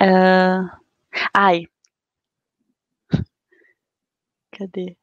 [0.00, 0.68] Uh...
[1.32, 1.66] Ai.
[4.50, 4.96] Cadê?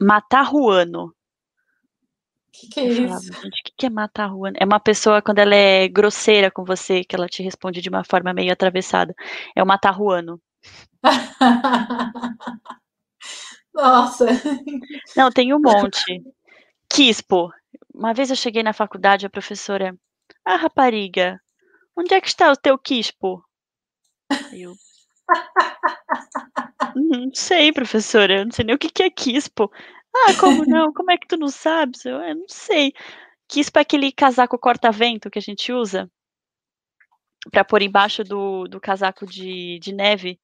[0.00, 1.14] Matarruano.
[2.52, 3.32] O que, que é isso?
[3.32, 4.54] o que, que é matarruano?
[4.60, 8.04] É uma pessoa quando ela é grosseira com você, que ela te responde de uma
[8.04, 9.14] forma meio atravessada.
[9.56, 10.38] É o matarruano.
[13.72, 14.26] Nossa.
[15.16, 16.22] Não, tem um monte.
[16.90, 17.50] Quispo.
[17.94, 19.96] Uma vez eu cheguei na faculdade, a professora,
[20.44, 21.40] ah, rapariga,
[21.96, 23.42] onde é que está o teu quispo?
[24.52, 24.74] Eu.
[26.94, 29.72] Não sei, professora, eu não sei nem o que é quispo.
[30.14, 30.92] Ah, como não?
[30.92, 32.04] Como é que tu não sabes?
[32.04, 32.92] Eu, eu não sei.
[33.48, 36.10] Quispo é aquele casaco corta-vento que a gente usa
[37.50, 40.38] para pôr embaixo do, do casaco de, de neve.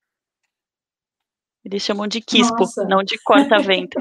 [1.65, 2.85] Eles chamam de quispo, Nossa.
[2.85, 3.99] não de corta-vento.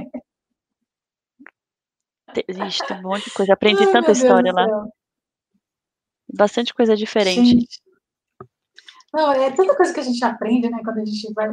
[2.48, 3.54] Ixi, tem um monte de coisa.
[3.54, 4.66] Aprendi Ai, tanta história lá.
[6.34, 7.46] Bastante coisa diferente.
[7.46, 7.82] Gente.
[9.14, 10.80] Não, é tanta coisa que a gente aprende, né?
[10.84, 11.50] Quando a gente vai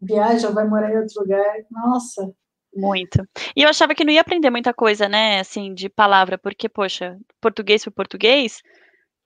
[0.00, 1.56] viaja ou vai morar em outro lugar.
[1.70, 2.32] Nossa.
[2.74, 3.26] Muito.
[3.56, 5.40] E eu achava que não ia aprender muita coisa, né?
[5.40, 8.62] Assim, de palavra, porque, poxa, português por português,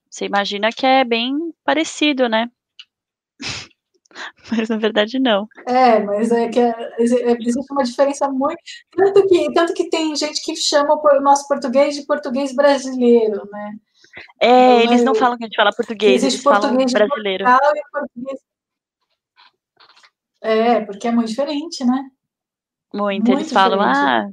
[0.08, 2.48] você imagina que é bem parecido, né?
[4.50, 5.48] mas na verdade não.
[5.66, 8.58] É, mas é que é, é, existe uma diferença muito.
[8.94, 13.74] Tanto que, tanto que tem gente que chama o nosso português de português brasileiro, né?
[14.40, 17.44] É, eles não falam que a gente fala português, eles português falam brasileiro.
[17.90, 18.40] Português.
[20.42, 22.10] É, porque é muito diferente, né?
[22.94, 24.28] Muito, muito eles falam, ah,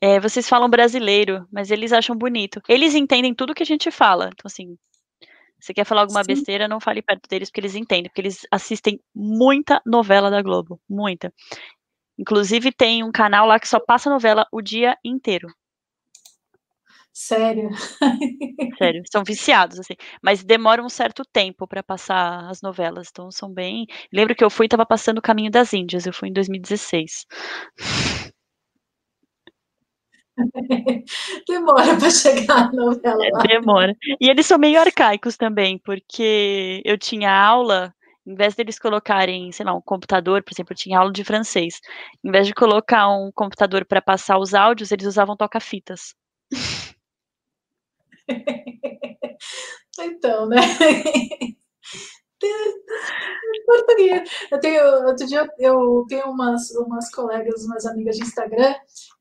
[0.00, 2.60] é, vocês falam brasileiro, mas eles acham bonito.
[2.68, 4.26] Eles entendem tudo que a gente fala.
[4.26, 4.76] Então, assim,
[5.58, 6.28] você quer falar alguma Sim.
[6.28, 10.80] besteira, não fale perto deles, porque eles entendem, porque eles assistem muita novela da Globo,
[10.88, 11.32] muita.
[12.18, 15.48] Inclusive tem um canal lá que só passa novela o dia inteiro.
[17.16, 17.70] Sério?
[18.78, 19.94] Sério, são viciados, assim.
[20.22, 23.86] Mas demora um certo tempo para passar as novelas, então são bem.
[24.12, 27.24] Lembro que eu fui e tava passando o Caminho das Índias, eu fui em 2016.
[31.48, 33.24] Demora para chegar a novela.
[33.32, 33.42] Lá.
[33.42, 33.94] Demora.
[34.20, 37.94] E eles são meio arcaicos também, porque eu tinha aula,
[38.26, 41.80] em vez deles colocarem, sei lá, um computador, por exemplo, eu tinha aula de francês.
[42.24, 46.14] Em vez de colocar um computador para passar os áudios, eles usavam toca-fitas.
[50.00, 50.56] então, né?
[53.66, 54.30] português.
[54.50, 58.74] Eu tenho, outro dia eu tenho umas, umas colegas, umas amigas de Instagram,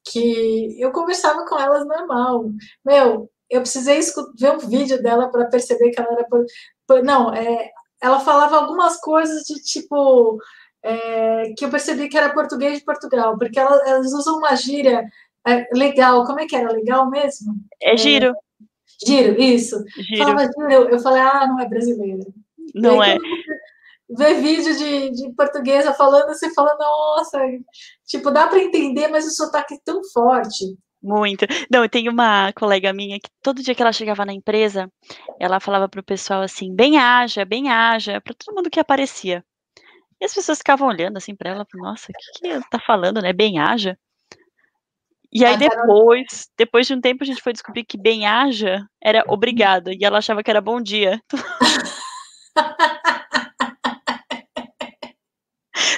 [0.05, 2.45] que eu conversava com elas normal.
[2.85, 3.99] Meu, eu precisei
[4.39, 6.25] ver um vídeo dela para perceber que ela era.
[6.25, 6.45] Por,
[6.87, 10.37] por, não, é, ela falava algumas coisas de tipo.
[10.85, 15.05] É, que eu percebi que era português de Portugal, porque ela, elas usam uma gíria
[15.47, 16.25] é, legal.
[16.25, 16.73] Como é que era?
[16.73, 17.53] Legal mesmo?
[17.81, 18.33] É giro.
[19.05, 19.83] Giro, isso.
[19.97, 20.23] Giro.
[20.23, 22.33] Falava, eu, eu falei, ah, não é brasileiro.
[22.73, 23.17] Não aí, é.
[24.09, 27.39] Ver vídeo de, de portuguesa falando, você fala, nossa,
[28.05, 30.77] tipo, dá para entender, mas o sotaque é tão forte.
[31.01, 31.45] Muito.
[31.69, 34.89] Não, tem uma colega minha que todo dia que ela chegava na empresa,
[35.37, 39.43] ela falava pro pessoal assim, bem haja, bem haja, para todo mundo que aparecia.
[40.21, 43.21] E as pessoas ficavam olhando assim para ela, nossa, o que, que ela tá falando,
[43.21, 43.33] né?
[43.33, 43.97] Bem haja.
[45.33, 49.23] E aí depois, depois de um tempo, a gente foi descobrir que bem haja era
[49.27, 51.19] obrigado, e ela achava que era bom dia.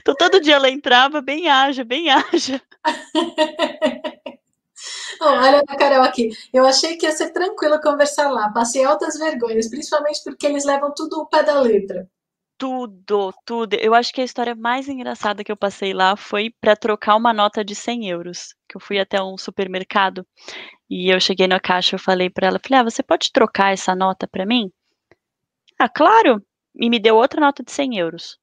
[0.02, 2.62] Então todo dia ela entrava, bem haja, bem haja.
[5.20, 6.30] olha a Carol aqui.
[6.54, 8.50] Eu achei que ia ser tranquilo conversar lá.
[8.50, 12.08] Passei altas vergonhas, principalmente porque eles levam tudo o pé da letra.
[12.58, 13.74] Tudo, tudo.
[13.76, 17.34] Eu acho que a história mais engraçada que eu passei lá foi para trocar uma
[17.34, 18.56] nota de 100 euros.
[18.68, 20.26] Que eu fui até um supermercado
[20.90, 23.96] e eu cheguei na caixa, eu falei para ela, falei, ah, você pode trocar essa
[23.96, 24.72] nota para mim?
[25.80, 26.42] Ah, claro.
[26.76, 28.38] E me deu outra nota de 100 euros.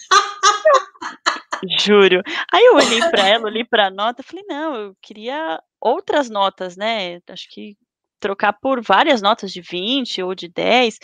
[1.80, 2.22] Juro.
[2.52, 6.76] Aí eu olhei para ela, olhei para a nota, falei, não, eu queria outras notas,
[6.76, 7.20] né?
[7.28, 7.76] Acho que
[8.20, 10.98] trocar por várias notas de 20 ou de 10.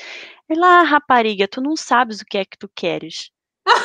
[0.49, 3.31] Ela, ah, rapariga, tu não sabes o que é que tu queres.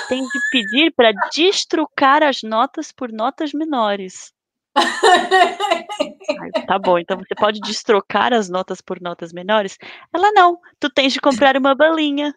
[0.10, 4.34] Tem de pedir para destrucar as notas por notas menores.
[4.76, 9.78] Ai, tá bom, então você pode destrocar as notas por notas menores?
[10.14, 12.34] Ela não, tu tens de comprar uma balinha.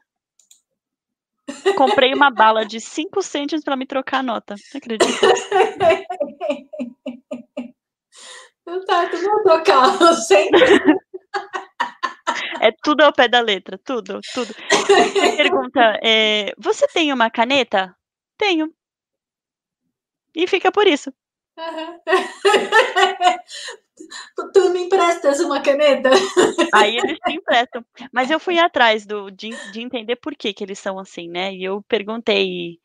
[1.77, 4.55] Comprei uma bala de 5 centímetros para me trocar a nota.
[4.73, 5.07] Não acredita?
[8.87, 10.61] Tá, tu não trocar, sempre.
[12.61, 14.55] É tudo ao pé da letra, tudo, tudo.
[15.37, 17.97] Pergunta, é, você tem uma caneta?
[18.37, 18.73] Tenho.
[20.35, 21.13] E fica por isso.
[21.59, 22.01] Uhum.
[24.53, 26.11] tu me emprestas uma caneta?
[26.73, 27.85] Aí eles te emprestam.
[28.13, 31.55] Mas eu fui atrás do, de, de entender por que, que eles são assim, né?
[31.55, 32.79] E eu perguntei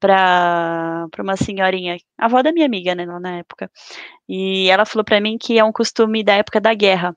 [0.00, 3.70] para uma senhorinha, a avó da minha amiga, né, na época.
[4.28, 7.14] E ela falou para mim que é um costume da época da guerra.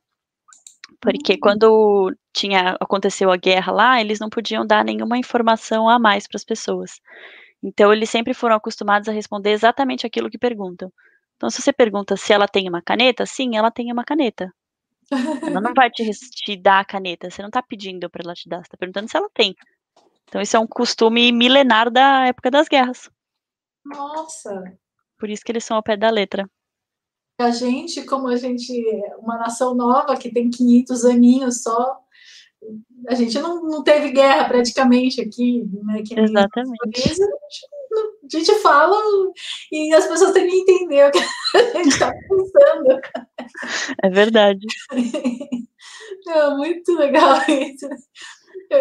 [1.02, 1.40] Porque uhum.
[1.42, 6.38] quando tinha aconteceu a guerra lá, eles não podiam dar nenhuma informação a mais para
[6.38, 7.00] as pessoas.
[7.64, 10.92] Então eles sempre foram acostumados a responder exatamente aquilo que perguntam.
[11.38, 14.54] Então, se você pergunta se ela tem uma caneta, sim, ela tem uma caneta.
[15.12, 18.48] Ela não vai te, te dar a caneta, você não está pedindo para ela te
[18.48, 19.56] dar, você está perguntando se ela tem.
[20.34, 23.08] Então, isso é um costume milenar da época das guerras.
[23.86, 24.64] Nossa!
[25.20, 26.50] Por isso que eles são ao pé da letra.
[27.40, 32.00] A gente, como a gente é uma nação nova que tem 500 aninhos só,
[33.08, 36.02] a gente não, não teve guerra praticamente aqui, né?
[36.02, 36.80] Exatamente.
[36.82, 37.22] a gente
[38.24, 38.98] a gente fala
[39.72, 43.02] e as pessoas têm que entender o que a gente está pensando.
[44.02, 44.66] É verdade.
[46.26, 47.88] É muito legal isso.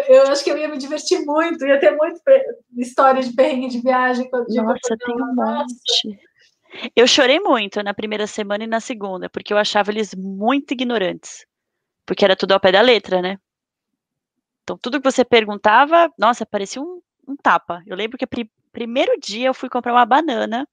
[0.07, 2.19] Eu, acho que eu ia me divertir muito, ia ter muito
[2.77, 4.29] história de perrengue de viagem.
[4.31, 6.19] Nossa, tem um monte.
[6.95, 11.45] Eu chorei muito na primeira semana e na segunda, porque eu achava eles muito ignorantes.
[12.05, 13.37] Porque era tudo ao pé da letra, né?
[14.63, 17.83] Então, tudo que você perguntava, nossa, parecia um, um tapa.
[17.85, 18.25] Eu lembro que
[18.71, 20.67] primeiro dia eu fui comprar uma banana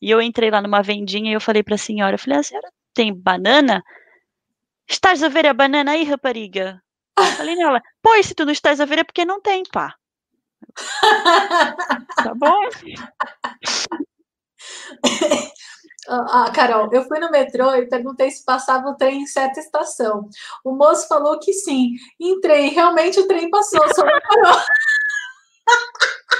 [0.00, 2.42] e eu entrei lá numa vendinha e eu falei para a senhora, eu falei, a
[2.42, 3.82] senhora tem banana?
[4.88, 6.82] Estás a ver a banana aí, rapariga?
[7.36, 9.94] Falei nela, pois, se tu não estás a ver é porque não tem, pá.
[12.16, 12.60] tá bom?
[16.08, 20.28] Ah, Carol, eu fui no metrô e perguntei se passava o trem em certa estação.
[20.64, 21.90] O moço falou que sim.
[22.18, 24.60] Entrei, realmente o trem passou, só não parou.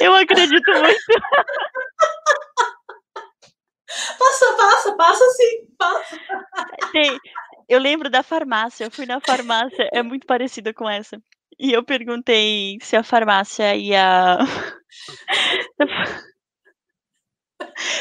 [0.00, 1.00] Eu acredito muito.
[4.18, 6.20] Passa, passa, passa sim, passa.
[6.92, 7.18] Tem,
[7.68, 11.20] eu lembro da farmácia, eu fui na farmácia, é muito parecida com essa.
[11.58, 14.38] E eu perguntei se a farmácia ia.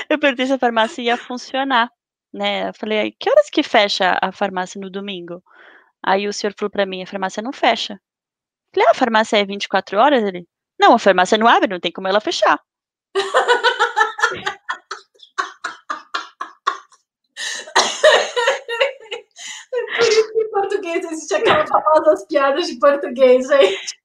[0.09, 1.89] Eu perguntei se a farmácia ia funcionar,
[2.33, 2.69] né?
[2.69, 5.43] Eu falei, que horas que fecha a farmácia no domingo?
[6.03, 7.93] Aí o senhor falou para mim, a farmácia não fecha.
[7.93, 7.99] Eu
[8.73, 10.23] falei, ah, a farmácia é 24 horas?
[10.23, 10.47] Ele,
[10.79, 12.59] não, a farmácia não abre, não tem como ela fechar.
[20.07, 24.03] Isso que em português existe aquelas famosas piadas de português, gente.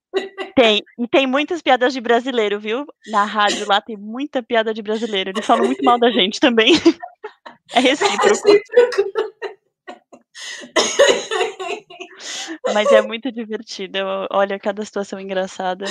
[0.55, 2.86] Tem, e tem muitas piadas de brasileiro, viu?
[3.09, 5.30] Na rádio lá tem muita piada de brasileiro.
[5.30, 6.72] Eles falam muito mal da gente também.
[7.74, 8.49] É recíproco.
[12.72, 13.99] Mas é muito divertido.
[14.30, 15.84] Olha cada situação engraçada.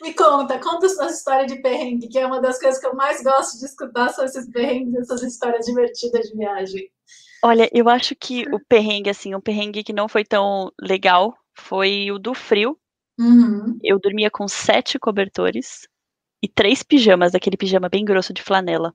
[0.00, 2.94] Me conta, conta a sua história de perrengue, que é uma das coisas que eu
[2.94, 6.90] mais gosto de escutar, são esses perrengues, essas histórias divertidas de viagem.
[7.42, 12.10] Olha, eu acho que o perrengue, assim, um perrengue que não foi tão legal foi
[12.10, 12.78] o do frio.
[13.18, 13.78] Uhum.
[13.82, 15.88] Eu dormia com sete cobertores
[16.42, 18.94] e três pijamas, aquele pijama bem grosso de flanela.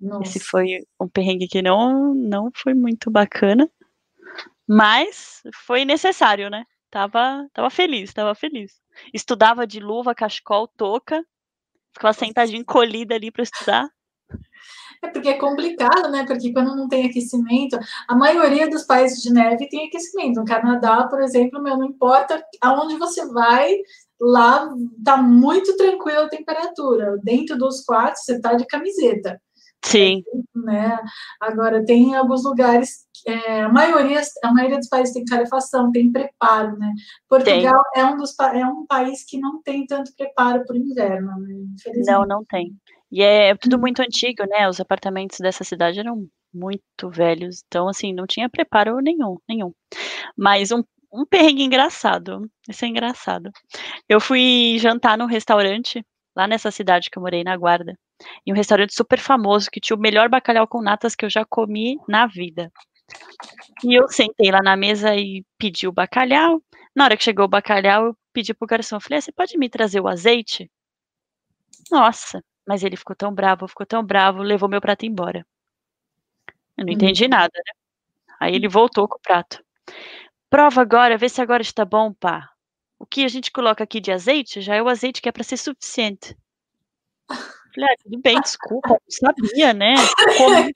[0.00, 0.22] Nossa.
[0.22, 3.68] Esse foi um perrengue que não, não foi muito bacana,
[4.66, 6.64] mas foi necessário, né?
[6.90, 8.80] Tava, tava feliz, tava feliz.
[9.12, 11.24] Estudava de luva, cachecol, touca,
[11.92, 13.88] ficava sentadinha encolhida ali para estudar.
[15.02, 16.24] É porque é complicado, né?
[16.26, 17.78] Porque quando não tem aquecimento,
[18.08, 20.40] a maioria dos países de neve tem aquecimento.
[20.40, 23.76] No Canadá, por exemplo, meu, não importa aonde você vai,
[24.20, 24.68] lá
[25.04, 27.18] tá muito tranquila a temperatura.
[27.22, 29.40] Dentro dos quartos, você tá de camiseta.
[29.84, 30.22] Sim.
[30.54, 30.98] Né?
[31.40, 36.76] Agora, tem alguns lugares, é, a, maioria, a maioria dos países tem calefação, tem preparo,
[36.76, 36.92] né?
[37.28, 41.32] Portugal é um, dos, é um país que não tem tanto preparo para o inverno,
[41.38, 41.54] né?
[42.06, 42.74] Não, não tem.
[43.10, 44.68] E é tudo muito antigo, né?
[44.68, 49.72] Os apartamentos dessa cidade eram muito velhos, então, assim, não tinha preparo nenhum, nenhum.
[50.36, 50.82] Mas um,
[51.12, 53.50] um perrengue engraçado, isso é engraçado.
[54.08, 56.04] Eu fui jantar num restaurante,
[56.36, 57.98] lá nessa cidade que eu morei, na Guarda,
[58.46, 61.44] em um restaurante super famoso, que tinha o melhor bacalhau com natas que eu já
[61.44, 62.70] comi na vida.
[63.84, 66.62] E eu sentei lá na mesa e pedi o bacalhau.
[66.94, 69.56] Na hora que chegou o bacalhau, eu pedi pro garçom, eu falei, ah, você pode
[69.58, 70.70] me trazer o azeite?
[71.90, 75.44] Nossa, mas ele ficou tão bravo, ficou tão bravo, levou meu prato embora.
[76.76, 77.30] Eu não entendi uhum.
[77.30, 77.72] nada, né?
[78.38, 79.64] Aí ele voltou com o prato.
[80.50, 82.50] Prova agora, vê se agora está bom, pá.
[82.98, 85.42] O que a gente coloca aqui de azeite já é o azeite que é para
[85.42, 86.36] ser suficiente.
[87.74, 89.94] Falei, ah, tudo bem, desculpa, não sabia, né?
[90.36, 90.72] Comi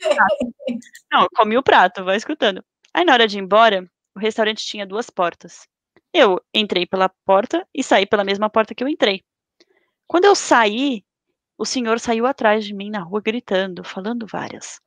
[1.12, 2.64] não, comi o prato, vai escutando.
[2.94, 5.68] Aí na hora de ir embora, o restaurante tinha duas portas.
[6.12, 9.22] Eu entrei pela porta e saí pela mesma porta que eu entrei.
[10.06, 11.04] Quando eu saí,
[11.62, 14.80] o senhor saiu atrás de mim na rua gritando, falando várias.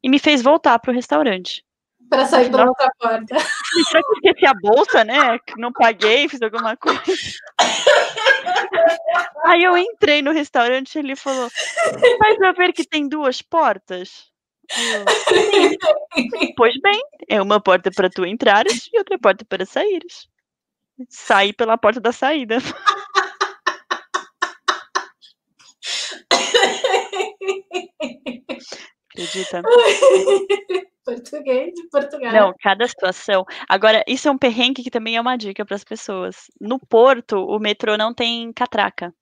[0.00, 1.64] E me fez voltar para o restaurante.
[2.08, 3.36] Para sair pela outra porta.
[3.36, 5.40] Será que esqueci a bolsa, né?
[5.40, 7.02] Que não paguei, fiz alguma coisa.
[9.44, 11.48] Aí eu entrei no restaurante e ele falou:
[12.20, 14.30] Vai pra ver que tem duas portas?
[14.70, 15.04] Eu,
[16.56, 20.28] pois bem, é uma porta para tu entrares e outra porta para saíres.
[21.08, 22.58] Saí pela porta da saída.
[29.10, 29.62] Acredita?
[31.04, 32.32] Português de Portugal.
[32.32, 33.44] Não, cada situação.
[33.68, 36.36] Agora, isso é um perrengue que também é uma dica para as pessoas.
[36.60, 39.12] No Porto, o metrô não tem catraca.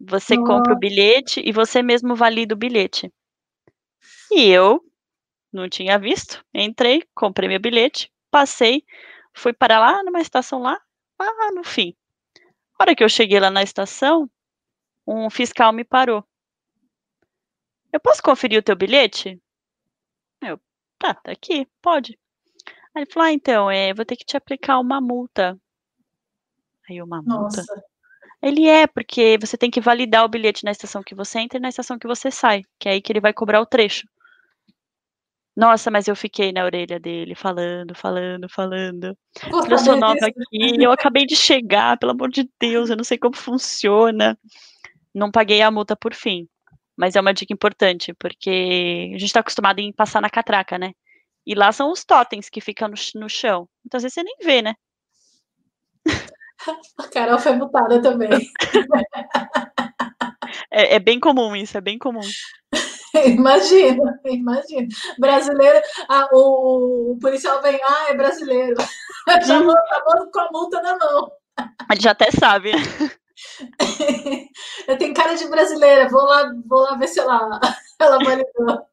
[0.00, 3.12] Você compra o bilhete e você mesmo valida o bilhete.
[4.30, 4.80] E eu
[5.52, 8.84] não tinha visto, entrei, comprei meu bilhete, passei,
[9.34, 10.80] fui para lá numa estação lá,
[11.18, 11.94] lá no fim.
[12.78, 14.30] A hora que eu cheguei lá na estação,
[15.06, 16.24] um fiscal me parou.
[17.92, 19.40] Eu posso conferir o teu bilhete?
[20.42, 20.60] Eu,
[20.98, 22.18] tá, tá aqui, pode.
[22.94, 25.58] Aí ele falou, ah, então, é, vou ter que te aplicar uma multa.
[26.88, 27.58] Aí uma multa.
[27.58, 27.84] Nossa.
[28.40, 31.60] Ele é, porque você tem que validar o bilhete na estação que você entra e
[31.60, 34.06] na estação que você sai, que é aí que ele vai cobrar o trecho.
[35.56, 39.18] Nossa, mas eu fiquei na orelha dele, falando, falando, falando.
[39.68, 43.18] Eu sou nova aqui, eu acabei de chegar, pelo amor de Deus, eu não sei
[43.18, 44.38] como funciona.
[45.12, 46.48] Não paguei a multa por fim.
[46.98, 50.92] Mas é uma dica importante, porque a gente está acostumado em passar na catraca, né?
[51.46, 53.68] E lá são os totens que ficam no, no chão.
[53.86, 54.74] Então, às vezes você nem vê, né?
[56.98, 58.30] A Carol foi mutada também.
[60.70, 62.20] É, é bem comum isso, é bem comum.
[63.24, 64.86] Imagina, imagina.
[65.18, 68.76] Brasileiro, ah, o, o, policial vem, ah, é brasileiro.
[69.46, 69.74] Já vou
[70.32, 71.30] com a multa na mão.
[71.90, 72.72] Ele já até sabe.
[74.86, 77.60] Eu tenho cara de brasileira, vou lá, vou lá ver se ela,
[78.00, 78.86] ela validou.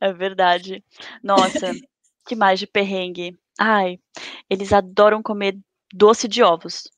[0.00, 0.84] É verdade.
[1.22, 1.72] Nossa,
[2.26, 3.38] que mais de perrengue.
[3.58, 3.98] Ai,
[4.48, 5.58] eles adoram comer
[5.92, 6.90] doce de ovos.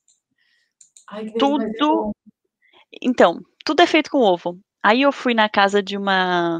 [1.08, 2.12] Ai, tudo.
[3.02, 4.58] Então, tudo é feito com ovo.
[4.82, 6.58] Aí eu fui na casa de uma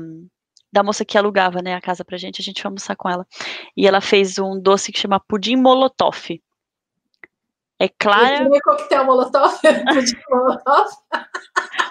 [0.73, 3.27] da moça que alugava, né, a casa pra gente, a gente foi almoçar com ela.
[3.77, 6.41] E ela fez um doce que chama pudim molotov.
[7.83, 8.45] É claro.
[8.45, 9.59] Pudim coquetel molotov?
[10.31, 10.87] molotov?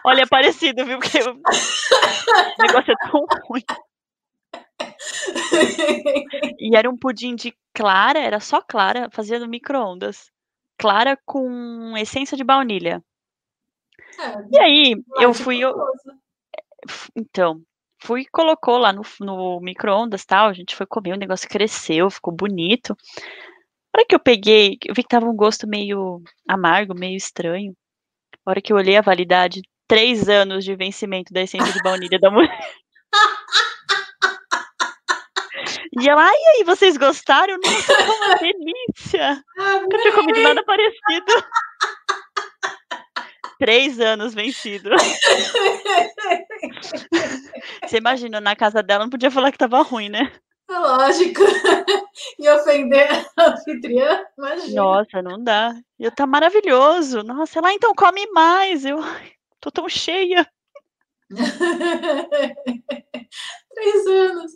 [0.05, 0.97] Olha, é parecido, viu?
[0.97, 1.33] Porque o
[2.65, 3.63] negócio é tão ruim.
[6.57, 10.31] e era um pudim de clara, era só clara, fazia no micro-ondas.
[10.77, 13.03] Clara com essência de baunilha.
[14.17, 15.59] É, e aí, eu fui.
[15.59, 15.75] Eu...
[17.13, 17.61] Então,
[18.01, 20.47] fui colocou lá no, no micro-ondas tal.
[20.47, 22.95] A gente foi comer, o negócio cresceu, ficou bonito.
[23.93, 27.75] A hora que eu peguei, eu vi que tava um gosto meio amargo, meio estranho.
[28.45, 32.19] A hora que eu olhei a validade, três anos de vencimento da essência de baunilha
[32.19, 32.57] da mulher.
[35.99, 37.57] E ela, ai, aí, vocês gostaram?
[37.61, 39.43] Nossa, uma delícia!
[39.81, 41.01] Nunca tinha comido nada parecido.
[43.59, 44.89] Três anos vencido.
[47.85, 50.31] Você imagina, na casa dela não podia falar que tava ruim, né?
[50.71, 51.41] É lógico.
[52.37, 53.07] E ofender
[53.37, 54.81] a anfitriã, imagina.
[54.81, 55.73] Nossa, não dá.
[55.99, 57.23] Eu tá maravilhoso.
[57.23, 58.85] Nossa, ela então come mais.
[58.85, 58.99] Eu
[59.59, 60.47] tô tão cheia.
[63.73, 64.51] Três anos.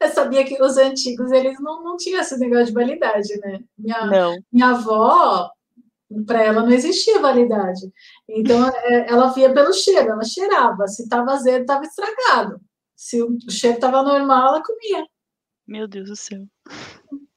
[0.00, 0.06] É.
[0.06, 3.60] Eu sabia que os antigos, eles não, não tinham esse negócio de validade, né?
[3.76, 4.36] Minha, não.
[4.52, 5.50] minha avó,
[6.26, 7.90] para ela não existia validade.
[8.28, 10.86] Então, é, ela via pelo cheiro, ela cheirava.
[10.86, 12.60] Se estava azedo, estava estragado.
[12.96, 15.04] Se o cheiro estava normal, ela comia.
[15.66, 16.44] Meu Deus do céu.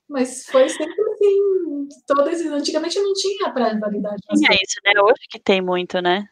[0.07, 1.87] Mas foi sempre assim.
[2.07, 4.21] Todas, antigamente não tinha prazo de validade.
[4.29, 4.93] Tinha isso, né?
[5.01, 6.27] Hoje que tem muito, né?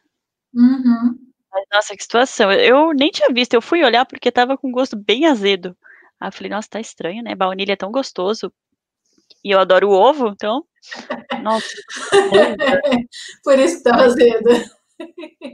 [0.54, 1.18] Uhum.
[1.52, 2.52] Mas, nossa, que situação.
[2.52, 5.76] Eu nem tinha visto, eu fui olhar porque tava com gosto bem azedo.
[6.20, 7.36] Aí eu falei, nossa, tá estranho, né?
[7.36, 8.52] Baunilha é tão gostoso.
[9.44, 10.66] E eu adoro o ovo, então.
[11.42, 11.68] Nossa.
[13.44, 14.50] Por isso que tava azedo.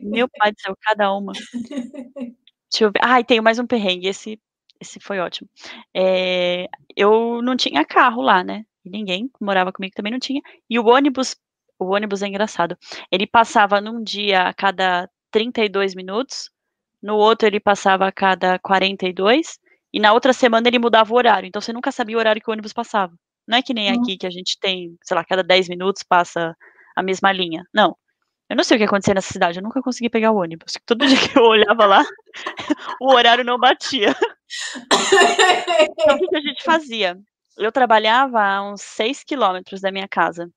[0.04, 1.34] Meu pai do céu, cada uma.
[1.34, 3.00] Deixa eu ver.
[3.02, 4.08] Ah, e tenho mais um perrengue.
[4.08, 4.40] Esse,
[4.80, 5.50] esse foi ótimo.
[5.96, 8.64] É, eu não tinha carro lá, né?
[8.86, 10.42] E ninguém morava comigo também não tinha.
[10.70, 11.36] E o ônibus,
[11.78, 12.78] o ônibus é engraçado.
[13.12, 16.50] Ele passava num dia a cada 32 minutos,
[17.02, 19.60] no outro ele passava a cada 42,
[19.94, 21.48] e na outra semana ele mudava o horário.
[21.48, 23.14] Então você nunca sabia o horário que o ônibus passava.
[23.48, 26.56] Não é que nem aqui que a gente tem, sei lá, cada 10 minutos passa
[26.96, 27.64] a mesma linha.
[27.74, 27.96] Não.
[28.50, 30.74] Eu não sei o que acontecia nessa cidade, eu nunca consegui pegar o ônibus.
[30.86, 32.04] Todo dia que eu olhava lá,
[33.00, 34.16] o horário não batia.
[35.80, 37.20] Então, o que, que a gente fazia?
[37.56, 40.50] Eu trabalhava a uns 6 quilômetros da minha casa,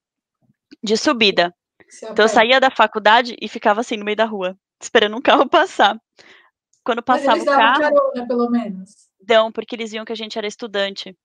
[0.83, 1.55] de subida.
[2.05, 5.47] Então eu saía da faculdade e ficava assim no meio da rua, esperando um carro
[5.47, 6.01] passar.
[6.83, 7.81] Quando passava Mas eles o carro.
[7.81, 9.09] Carona, pelo menos.
[9.21, 11.17] Dão, porque eles viam que a gente era estudante.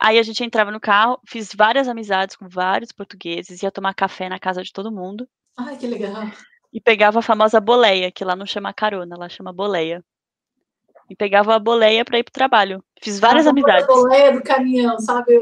[0.00, 4.28] Aí a gente entrava no carro, fiz várias amizades com vários portugueses, ia tomar café
[4.28, 5.28] na casa de todo mundo.
[5.56, 6.30] Ai, que legal.
[6.72, 10.04] E pegava a famosa boleia, que lá não chama carona, lá chama boleia.
[11.08, 12.84] E pegava a boleia para ir pro trabalho.
[13.00, 13.84] Fiz várias a amizades.
[13.84, 15.38] A boleia do caminhão, sabe?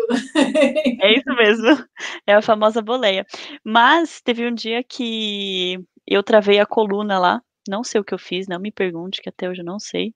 [1.00, 1.84] É isso mesmo.
[2.26, 3.26] É a famosa boleia.
[3.64, 7.42] Mas teve um dia que eu travei a coluna lá.
[7.66, 10.14] Não sei o que eu fiz, não me pergunte, que até hoje eu não sei.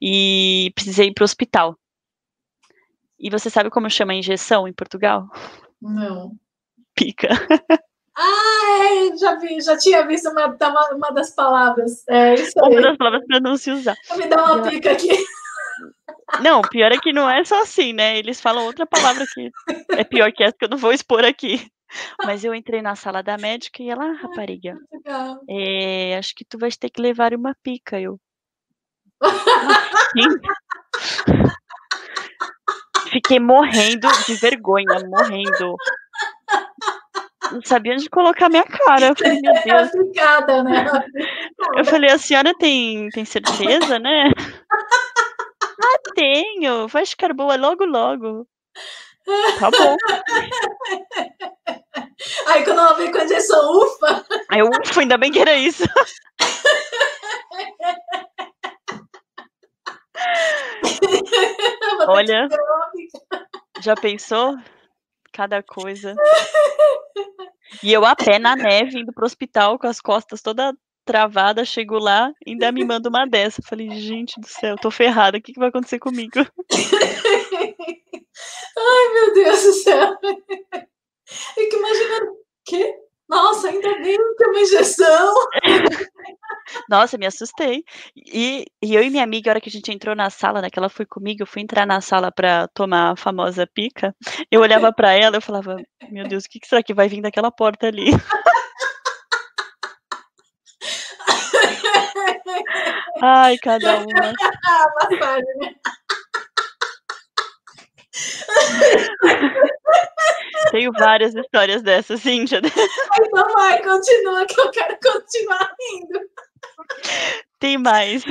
[0.00, 1.78] E precisei ir pro hospital.
[3.18, 5.28] E você sabe como chama injeção em Portugal?
[5.80, 6.32] Não.
[6.94, 7.28] Pica.
[8.22, 12.04] Ah, é, já vi, já tinha visto uma, tá uma das palavras.
[12.08, 12.72] É isso aí.
[12.72, 13.96] Uma das palavras para não se usar.
[14.16, 15.10] Me dá uma pica aqui.
[16.40, 18.18] Não, pior é que não é só assim, né?
[18.18, 19.50] Eles falam outra palavra que
[19.90, 21.66] é pior que essa que eu não vou expor aqui.
[22.24, 24.78] Mas eu entrei na sala da médica e ela, ah, rapariga,
[25.48, 28.00] é, acho que tu vais ter que levar uma pica.
[28.00, 28.18] Eu.
[33.12, 35.76] Fiquei morrendo de vergonha, morrendo
[37.52, 39.08] não sabia onde colocar minha cara.
[39.08, 39.88] Eu falei, meu Deus.
[39.94, 40.86] Aplicada, né?
[41.76, 44.30] Eu falei, a senhora tem, tem certeza, né?
[44.72, 46.88] ah, tenho.
[46.88, 48.46] Vai ficar boa logo, logo.
[49.58, 49.96] Tá bom.
[52.46, 54.24] Aí quando ela veio com a injeção, ufa!
[54.50, 55.84] Aí, ufa, ainda bem que era isso.
[62.08, 62.48] Olha,
[63.80, 64.56] já pensou?
[65.32, 66.14] Cada coisa.
[67.82, 71.98] E eu a pé na neve, indo pro hospital com as costas toda travada, chego
[71.98, 73.62] lá, ainda me manda uma dessa.
[73.62, 76.32] Falei, gente do céu, tô ferrada, o que, que vai acontecer comigo?
[78.78, 80.16] Ai, meu Deus do céu.
[81.56, 82.94] Imaginando, que?
[83.32, 85.34] Nossa, ainda bem que é uma injeção.
[86.86, 87.82] Nossa, me assustei.
[88.14, 90.68] E, e, eu e minha amiga, a hora que a gente entrou na sala, né,
[90.68, 94.14] que ela foi comigo, eu fui entrar na sala para tomar a famosa pica.
[94.50, 95.76] Eu olhava para ela, eu falava,
[96.10, 98.10] meu Deus, o que será que vai vir daquela porta ali?
[103.22, 104.32] Ai, cada uma.
[110.70, 112.60] Tenho várias histórias dessas, Cíntia.
[113.20, 116.20] Então vai, continua que eu quero continuar rindo.
[117.58, 118.24] Tem mais.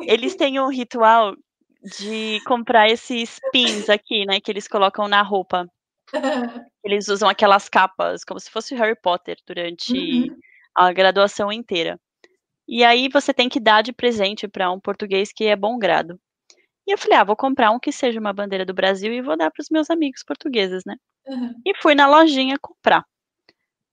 [0.00, 1.34] Eles têm um ritual
[1.98, 5.66] de comprar esses pins aqui, né, que eles colocam na roupa.
[6.82, 10.36] Eles usam aquelas capas, como se fosse Harry Potter, durante uhum.
[10.74, 11.98] a graduação inteira.
[12.68, 16.18] E aí você tem que dar de presente para um português que é bom grado.
[16.86, 19.36] E eu falei, ah, vou comprar um que seja uma bandeira do Brasil e vou
[19.36, 20.96] dar para os meus amigos portugueses, né?
[21.26, 21.54] Uhum.
[21.66, 23.04] E fui na lojinha comprar.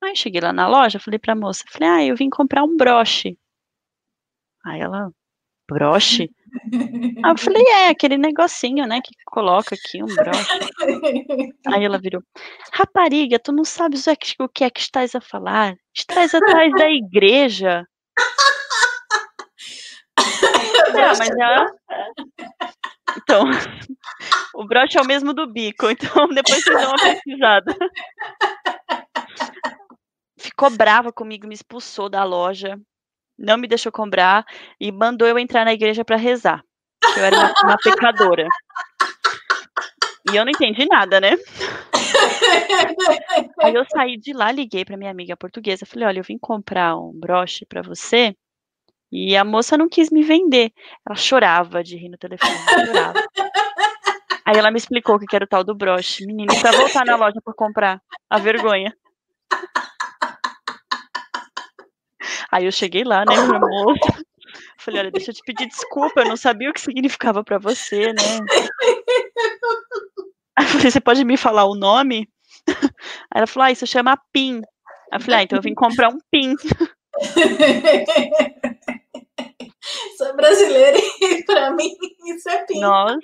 [0.04, 2.76] Aí cheguei lá na loja, falei para a moça, falei, ah, eu vim comprar um
[2.78, 3.38] broche.
[4.66, 5.10] Aí ela,
[5.68, 6.30] broche?
[7.24, 10.60] Aí eu falei, é, aquele negocinho, né, que coloca aqui um broche.
[11.68, 12.22] Aí ela virou,
[12.74, 15.76] rapariga, tu não sabes o que é que estás a falar?
[15.96, 17.88] Estás atrás da igreja.
[20.96, 21.66] É, mas já.
[23.18, 23.46] Então,
[24.56, 27.76] o broche é o mesmo do bico, então depois vocês dão uma pesquisada.
[30.40, 32.78] Ficou brava comigo, me expulsou da loja,
[33.38, 34.46] não me deixou comprar
[34.80, 36.64] e mandou eu entrar na igreja para rezar.
[37.16, 38.48] Eu era uma, uma pecadora.
[40.32, 41.32] E eu não entendi nada, né?
[43.62, 46.96] Aí eu saí de lá, liguei para minha amiga portuguesa, falei: "Olha, eu vim comprar
[46.98, 48.36] um broche para você
[49.16, 50.74] e a moça não quis me vender.
[51.08, 52.58] Ela chorava de rir no telefone,
[52.88, 53.24] chorava.
[54.44, 56.26] Aí ela me explicou que era o tal do broche.
[56.26, 58.02] Menina, pra voltar na loja para comprar.
[58.28, 58.92] A vergonha.
[62.52, 64.26] Aí eu cheguei lá, né, minha moça.
[64.80, 68.12] Falei, olha, deixa eu te pedir desculpa, eu não sabia o que significava para você,
[68.14, 68.40] né?
[70.58, 72.28] Aí eu falei, você pode me falar o nome?
[72.68, 74.62] Aí ela falou, ah, isso chama PIN.
[75.12, 76.56] Aí eu falei, ah, então eu vim comprar um PIN.
[80.24, 81.90] Sou brasileira e para mim
[82.26, 82.80] isso é pinto.
[82.80, 83.20] Nossa.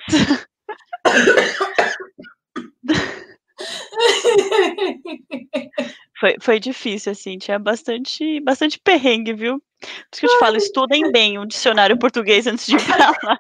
[6.20, 9.60] foi, foi difícil, assim, tinha bastante, bastante perrengue, viu?
[9.80, 13.12] Por isso que eu te falo, estudem bem um dicionário português antes de ir pra
[13.24, 13.40] lá.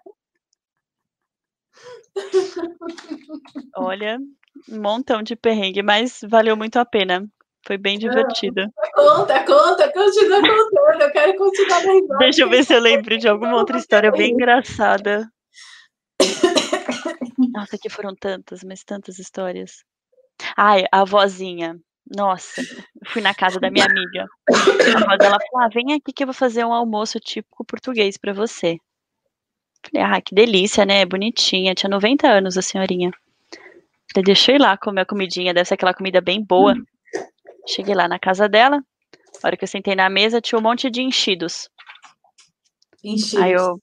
[3.76, 4.18] Olha,
[4.70, 7.30] um montão de perrengue, mas valeu muito a pena.
[7.66, 8.62] Foi bem divertido.
[8.93, 11.01] Conta, conta, continua contando.
[11.01, 14.32] Eu quero continuar na Deixa eu ver se eu lembro de alguma outra história bem
[14.32, 15.30] engraçada.
[17.53, 19.84] Nossa, aqui foram tantas, mas tantas histórias.
[20.57, 21.78] Ai, a vozinha.
[22.16, 22.64] Nossa,
[23.07, 24.26] fui na casa da minha amiga.
[25.07, 28.34] A dela falou: ah, vem aqui que eu vou fazer um almoço típico português para
[28.34, 28.78] você.
[29.86, 31.05] Falei, ah, que delícia, né?
[31.05, 31.76] Bonitinha.
[31.76, 33.12] Tinha 90 anos a senhorinha.
[34.12, 36.74] Falei, deixa eu ir lá comer a comidinha, deve ser aquela comida bem boa.
[36.74, 36.84] Hum.
[37.68, 38.84] Cheguei lá na casa dela.
[39.41, 41.70] Na hora que eu sentei na mesa, tinha um monte de enchidos.
[43.03, 43.43] Enchidos.
[43.43, 43.82] Aí eu,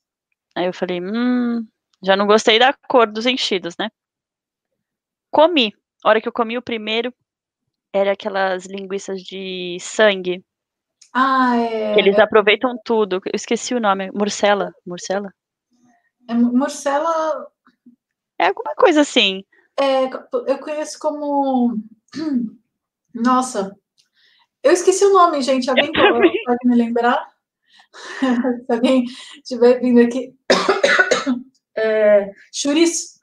[0.54, 1.66] aí eu falei, hum,
[2.02, 3.90] já não gostei da cor dos enchidos, né?
[5.30, 5.72] Comi.
[6.04, 7.12] A hora que eu comi o primeiro,
[7.92, 10.44] era aquelas linguiças de sangue.
[11.12, 11.98] Ah, é.
[11.98, 13.20] Eles aproveitam tudo.
[13.24, 14.10] Eu esqueci o nome.
[14.12, 14.72] Morcela.
[14.84, 15.32] Morcela?
[16.28, 17.50] É, morcela.
[18.38, 19.42] É alguma coisa assim.
[19.78, 21.78] É, eu conheço como.
[23.16, 23.74] Nossa,
[24.62, 25.70] eu esqueci o nome, gente.
[25.70, 27.26] Alguém pode me lembrar?
[28.66, 29.04] Se alguém
[29.36, 30.34] estiver vindo aqui.
[31.78, 33.20] É, churiço.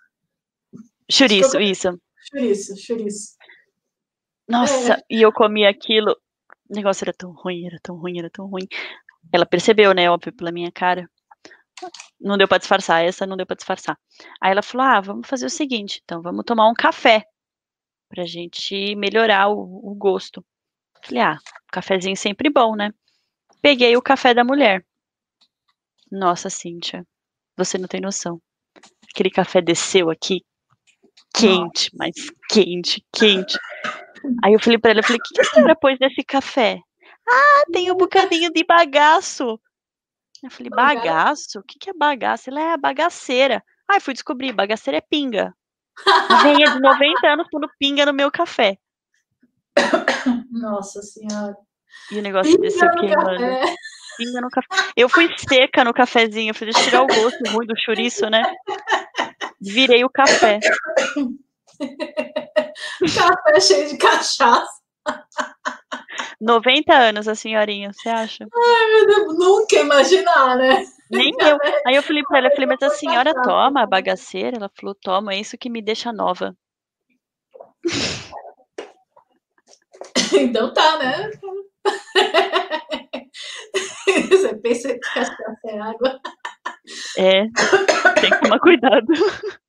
[1.10, 2.00] Churiço, isso.
[2.30, 3.36] Churiço, churiço.
[4.48, 5.02] Nossa, é.
[5.10, 6.12] e eu comi aquilo.
[6.70, 8.68] O negócio era tão ruim, era tão ruim, era tão ruim.
[9.32, 10.08] Ela percebeu, né?
[10.08, 11.10] Óbvio, pela minha cara.
[12.22, 13.98] Não deu para disfarçar, essa não deu para disfarçar.
[14.40, 17.26] Aí ela falou: ah, vamos fazer o seguinte, então vamos tomar um café
[18.14, 20.46] pra gente melhorar o, o gosto.
[21.04, 21.38] Falei, ah,
[21.72, 22.94] cafezinho sempre bom, né?
[23.60, 24.86] Peguei o café da mulher.
[26.12, 27.04] Nossa, Cíntia,
[27.58, 28.40] você não tem noção.
[29.10, 30.44] Aquele café desceu aqui,
[31.34, 32.14] quente, mas
[32.50, 33.58] quente, quente.
[34.44, 36.80] Aí eu falei para ela, eu falei, o que, que a senhora pôs nesse café?
[37.28, 39.60] Ah, tem um bocadinho de bagaço.
[40.44, 41.60] Eu falei, bagaço?
[41.60, 42.52] O que, que é bagaço?
[42.52, 43.64] Ela é a bagaceira.
[43.90, 45.52] Ai, fui descobrir, bagaceira é pinga.
[46.30, 48.78] Uma veinha de 90 anos pondo pinga no meu café.
[50.52, 51.56] Nossa senhora.
[52.12, 53.44] E o negócio desceu queimando.
[54.18, 54.68] Pinga no café.
[54.96, 58.44] Eu fui seca no cafezinho, fui tirar o gosto ruim do chouriço, né?
[59.62, 60.60] Virei o café.
[63.16, 64.83] café cheio de cachaça.
[66.40, 68.46] 90 anos a senhorinha, você acha?
[68.54, 70.86] Ai, meu Deus, nunca imaginar, né?
[71.10, 71.58] Nem eu.
[71.86, 74.58] Aí eu falei pra ela, eu falei, mas a senhora toma a bagaceira?
[74.58, 76.56] Ela falou, toma, é isso que me deixa nova.
[80.34, 81.32] Então tá, né?
[84.30, 86.20] Você pensa que cachaça é água?
[87.18, 87.44] É,
[88.20, 89.08] tem que tomar cuidado.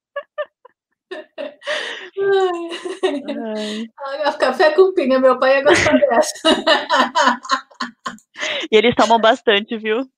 [2.18, 3.88] Ai.
[4.24, 4.32] Ai.
[4.38, 6.32] Café com pinga, meu pai ia gostar dessa.
[8.70, 10.08] e eles tomam bastante, viu?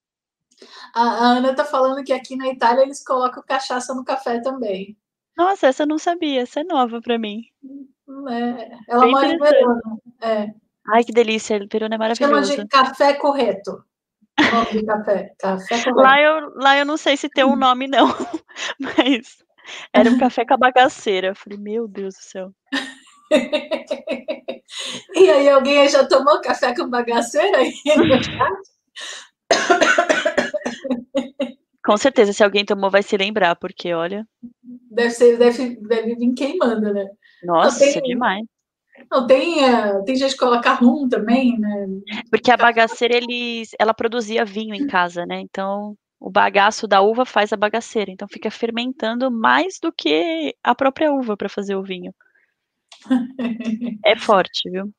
[0.95, 4.97] A, a Ana tá falando que aqui na Itália eles colocam cachaça no café também.
[5.37, 7.43] Nossa, essa eu não sabia, essa é nova para mim.
[8.31, 9.83] É, ela Bem mora em Verona.
[10.23, 10.47] É.
[10.89, 12.53] Ai, que delícia, Verona é maravilhoso.
[12.53, 13.85] Chama de café correto.
[14.87, 15.35] Café.
[15.39, 15.95] café correto.
[15.95, 18.07] Lá eu, lá eu não sei se tem um nome, não.
[18.81, 19.45] Mas
[19.93, 21.29] era um café com a bagaceira.
[21.29, 22.51] Eu falei, meu Deus do céu.
[25.15, 27.73] e aí, alguém já tomou café com bagaceira aí
[31.85, 34.27] Com certeza, se alguém tomou, vai se lembrar, porque olha.
[34.91, 37.07] Deve ser, deve, deve vir queimando, né?
[37.45, 38.45] Nossa, tem, demais.
[39.11, 41.87] Não, tem, uh, tem gente que coloca rum também, né?
[42.31, 45.41] Porque a bagaceira, eles, ela produzia vinho em casa, né?
[45.41, 48.11] Então, o bagaço da uva faz a bagaceira.
[48.11, 52.15] Então, fica fermentando mais do que a própria uva para fazer o vinho.
[54.05, 54.93] é forte, viu?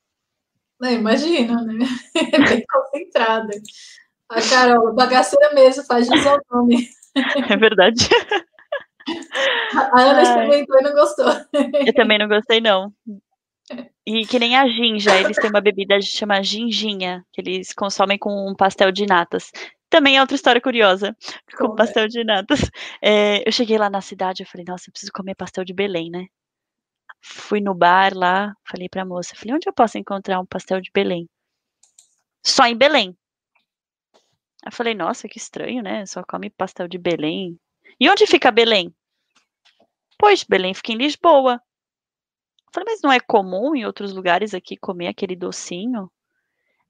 [0.79, 1.85] Não, imagina, né?
[2.15, 3.49] É bem concentrada.
[4.29, 6.87] A Carol, bagaceira mesmo, faz dizer o nome.
[7.49, 8.07] É verdade.
[9.73, 11.25] A Ana experimentou e não gostou.
[11.85, 12.93] Eu também não gostei, não.
[14.05, 18.17] E que nem a ginja, eles têm uma bebida que chama ginginha, que eles consomem
[18.17, 19.51] com um pastel de natas.
[19.89, 21.15] Também é outra história curiosa,
[21.57, 22.59] com pastel de natas.
[23.01, 26.09] É, eu cheguei lá na cidade, eu falei, nossa, eu preciso comer pastel de Belém,
[26.11, 26.25] né?
[27.21, 30.91] Fui no bar lá, falei pra moça, falei, onde eu posso encontrar um pastel de
[30.93, 31.27] Belém?
[32.45, 33.17] Só em Belém.
[34.65, 36.05] Aí falei, nossa, que estranho, né?
[36.05, 37.59] Só come pastel de Belém.
[37.99, 38.93] E onde fica Belém?
[40.19, 41.61] Pois, Belém fica em Lisboa.
[42.73, 46.11] falei, mas não é comum em outros lugares aqui comer aquele docinho?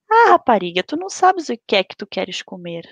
[0.10, 2.88] Ah, rapariga, tu não sabes o que é que tu queres comer.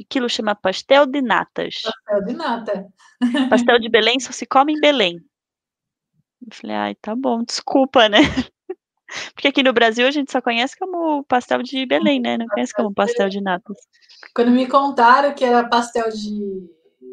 [0.00, 1.82] Aquilo chama pastel de natas.
[1.82, 2.86] Pastel de nata.
[3.50, 5.18] Pastel de Belém só se come em Belém.
[6.46, 8.18] Eu falei, ai, tá bom, desculpa, né?
[9.34, 12.38] Porque aqui no Brasil a gente só conhece como pastel de Belém, né?
[12.38, 13.76] Não conhece como pastel de natas.
[14.34, 16.70] Quando me contaram que era pastel de,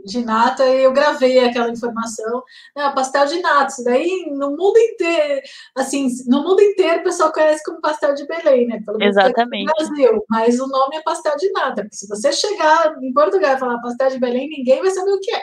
[0.07, 2.43] de nata, eu gravei aquela informação.
[2.75, 3.71] Não, pastel de nata.
[3.71, 5.41] Isso daí no mundo inteiro,
[5.75, 8.81] assim, no mundo inteiro o pessoal conhece como pastel de Belém, né?
[8.85, 9.65] Pelo Exatamente.
[9.65, 11.83] No Brasil, mas o nome é pastel de nata.
[11.83, 15.19] Porque se você chegar em Portugal e falar pastel de Belém, ninguém vai saber o
[15.19, 15.41] que é.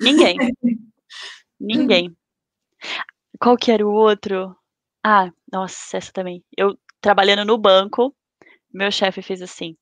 [0.00, 0.36] Ninguém.
[1.58, 2.16] ninguém.
[3.40, 4.54] Qual que era o outro?
[5.02, 6.44] Ah, nossa, essa também.
[6.56, 8.14] Eu trabalhando no banco,
[8.72, 9.76] meu chefe fez assim: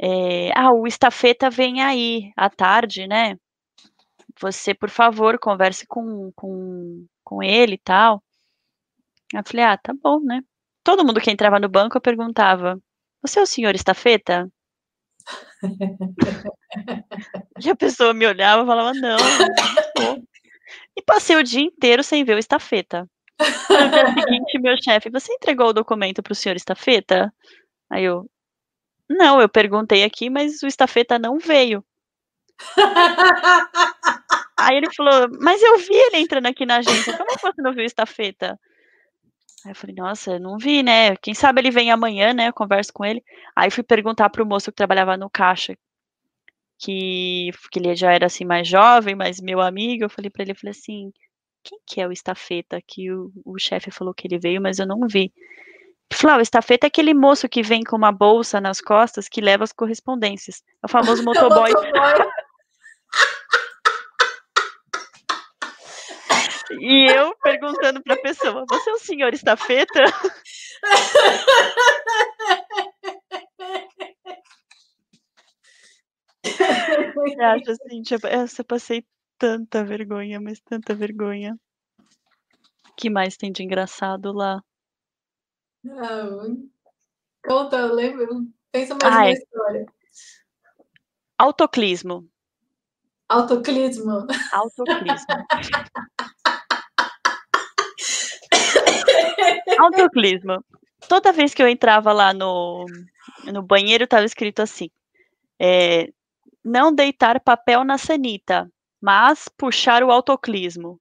[0.00, 3.36] é, ah, o estafeta vem aí à tarde, né?
[4.42, 8.22] Você, por favor, converse com, com, com ele e tal.
[9.32, 10.42] Eu falei, ah, tá bom, né?
[10.84, 12.78] Todo mundo que entrava no banco eu perguntava:
[13.22, 14.50] Você é o senhor estafeta?
[17.64, 19.16] e a pessoa me olhava e falava: Não,
[19.96, 20.26] não
[20.96, 23.08] E passei o dia inteiro sem ver o estafeta.
[23.40, 27.32] No dia seguinte, meu chefe, você entregou o documento para o senhor estafeta?
[27.88, 28.28] Aí eu,
[29.08, 31.84] não, eu perguntei aqui, mas o estafeta não veio.
[34.58, 37.84] Aí ele falou, mas eu vi ele entrando aqui na agência, como você não viu
[37.84, 38.58] estafeta?
[39.64, 41.16] Aí eu falei, nossa, não vi, né?
[41.16, 42.48] Quem sabe ele vem amanhã, né?
[42.48, 43.22] Eu converso com ele.
[43.56, 45.76] Aí fui perguntar pro moço que trabalhava no caixa,
[46.78, 50.52] que, que ele já era assim mais jovem, mas meu amigo, eu falei para ele,
[50.52, 51.12] eu falei assim,
[51.62, 54.86] quem que é o estafeta que o, o chefe falou que ele veio, mas eu
[54.86, 55.32] não vi.
[56.12, 59.40] Falou, ah, o estafeta é aquele moço que vem com uma bolsa nas costas que
[59.40, 60.62] leva as correspondências.
[60.82, 61.70] É o famoso motoboy.
[66.80, 70.04] e eu perguntando para a pessoa, você é o senhor estafeta?
[76.44, 79.04] eu acho assim, tipo, essa passei
[79.38, 81.56] tanta vergonha, mas tanta vergonha.
[82.88, 84.62] O que mais tem de engraçado lá?
[85.82, 86.68] Não.
[87.44, 88.28] Conta, lembra?
[88.70, 89.32] Pensa mais ah, uma é.
[89.32, 89.86] história.
[91.38, 92.28] Autoclismo.
[93.28, 94.26] Autoclismo.
[94.52, 95.26] Autoclismo.
[99.78, 100.64] Autoclismo.
[101.08, 102.86] Toda vez que eu entrava lá no,
[103.44, 104.88] no banheiro, estava escrito assim:
[105.58, 106.12] é,
[106.64, 111.00] não deitar papel na sanita, mas puxar o autoclismo.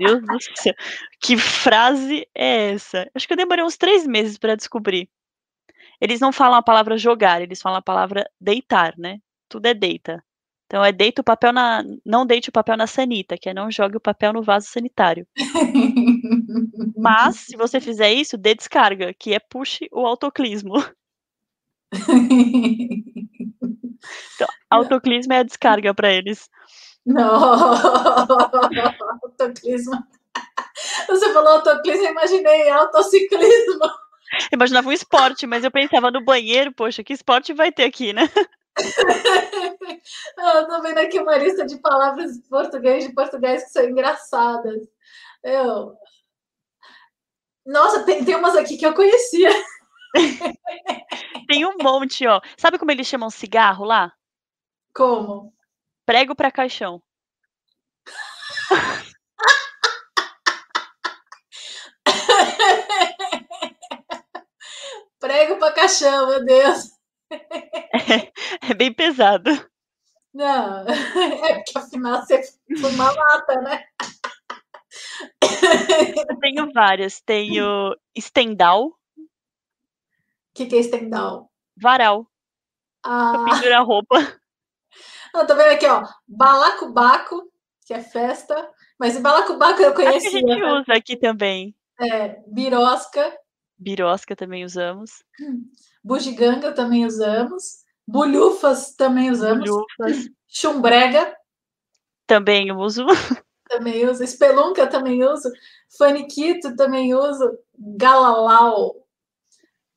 [0.00, 0.74] Meu Deus do céu,
[1.20, 3.10] que frase é essa?
[3.14, 5.08] Acho que eu demorei uns três meses para descobrir.
[6.00, 9.18] Eles não falam a palavra jogar, eles falam a palavra deitar, né?
[9.48, 10.22] Tudo é deita.
[10.66, 11.82] Então é deita o papel na.
[12.04, 15.26] Não deite o papel na sanita, que é não jogue o papel no vaso sanitário.
[16.96, 20.74] Mas, se você fizer isso, dê descarga, que é puxe o autoclismo.
[24.34, 26.48] Então, autoclismo é a descarga para eles.
[27.06, 27.32] Não,
[29.22, 29.94] autoclismo.
[31.06, 33.84] Você falou autoclismo, eu imaginei autociclismo.
[34.50, 38.12] Eu imaginava um esporte, mas eu pensava no banheiro, poxa, que esporte vai ter aqui,
[38.12, 38.22] né?
[40.36, 44.82] eu tô vendo aqui uma lista de palavras português de português que são engraçadas.
[45.44, 45.96] Eu...
[47.64, 49.50] Nossa, tem, tem umas aqui que eu conhecia.
[51.48, 52.40] tem um monte, ó.
[52.56, 54.12] Sabe como eles chamam cigarro lá?
[54.92, 55.55] Como?
[56.06, 57.02] Prego para caixão.
[65.18, 66.92] Prego para caixão, meu Deus.
[67.28, 68.30] É,
[68.70, 69.50] é, bem pesado.
[70.32, 70.86] Não,
[71.44, 72.40] é porque afinal você
[72.80, 73.84] fuma lata, né?
[76.30, 77.20] Eu tenho várias.
[77.20, 78.86] Tenho estendal.
[78.86, 78.94] O
[80.54, 81.50] que, que é estendal?
[81.76, 82.30] Varal.
[83.02, 83.32] Ah.
[83.32, 84.40] Pra pendurar roupa.
[85.34, 86.02] Não, tô vendo aqui, ó.
[86.26, 87.50] Balacobaco,
[87.86, 88.68] que é festa.
[88.98, 90.28] Mas balacobaco eu conheci.
[90.28, 91.74] Acho que a gente usa aqui também.
[92.00, 93.36] É, birosca.
[93.78, 95.24] Birosca também usamos.
[96.02, 97.84] Bugiganga também usamos.
[98.06, 99.68] Bulhufas também usamos.
[99.68, 100.30] Bulhufas.
[100.46, 101.36] Chumbrega.
[102.26, 103.04] Também uso.
[103.68, 104.22] Também uso.
[104.22, 105.50] Espelunca também uso.
[105.98, 107.58] Faniquito também uso.
[107.76, 109.04] Galalau.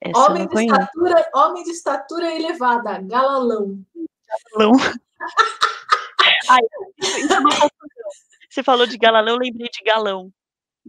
[0.01, 2.99] Essa homem, de estatura, homem de estatura elevada.
[3.03, 3.79] Galalão.
[4.57, 4.71] Galalão.
[6.49, 6.89] Ai, é
[8.49, 10.31] Você falou de galalão, eu lembrei de galão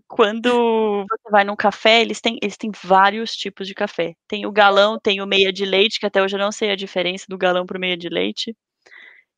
[0.09, 4.15] quando você vai num café, eles têm, eles têm vários tipos de café.
[4.27, 6.77] Tem o galão, tem o meia de leite, que até hoje eu não sei a
[6.77, 8.57] diferença do galão para o meia de leite.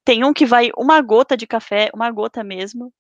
[0.05, 2.93] Tem um que vai uma gota de café, uma gota mesmo.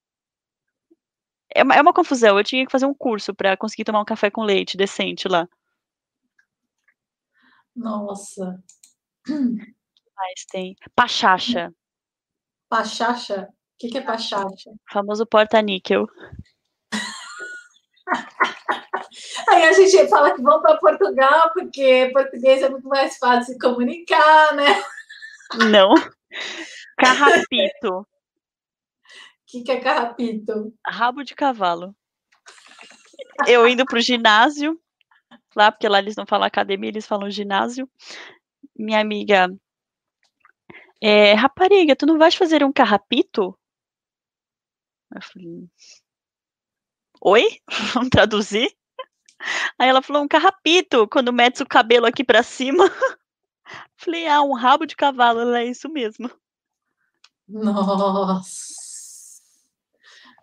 [1.54, 2.38] É uma, é uma confusão.
[2.38, 5.48] Eu tinha que fazer um curso para conseguir tomar um café com leite decente lá.
[7.74, 8.62] Nossa.
[9.26, 11.72] Mas tem pachacha.
[12.72, 13.48] Pachacha?
[13.50, 14.70] O que, que é pachacha?
[14.70, 16.06] O famoso porta-níquel.
[19.50, 23.60] Aí a gente fala que vão para Portugal, porque português é muito mais fácil de
[23.60, 24.82] comunicar, né?
[25.70, 25.92] Não.
[26.96, 27.98] Carrapito.
[27.98, 28.06] O
[29.46, 30.72] que, que é carrapito?
[30.86, 31.94] Rabo de cavalo.
[33.46, 34.80] Eu indo para o ginásio,
[35.54, 37.86] lá, porque lá eles não falam academia, eles falam ginásio.
[38.74, 39.54] Minha amiga,
[41.02, 43.58] é, rapariga, tu não vais fazer um carrapito?
[45.12, 45.68] Eu falei,
[47.20, 47.42] oi?
[47.92, 48.72] Vamos traduzir?
[49.76, 52.84] Aí ela falou, um carrapito, quando mete o cabelo aqui para cima.
[53.96, 56.30] Falei, ah, um rabo de cavalo, ela é isso mesmo.
[57.48, 58.72] Nossa.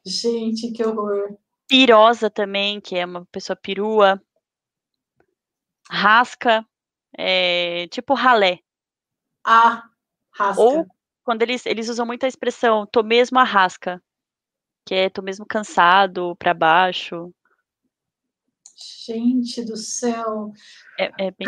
[0.05, 1.37] Gente, que horror.
[1.67, 4.21] Pirosa também, que é uma pessoa perua.
[5.89, 6.65] Rasca,
[7.17, 8.59] é, tipo ralé.
[9.45, 9.89] Ah,
[10.39, 10.61] rasca.
[10.61, 10.87] Ou
[11.23, 14.01] quando eles, eles usam muito a expressão, tô mesmo a rasca
[14.89, 17.31] que é tô mesmo cansado, para baixo.
[19.05, 20.51] Gente do céu.
[20.97, 21.47] É, é bem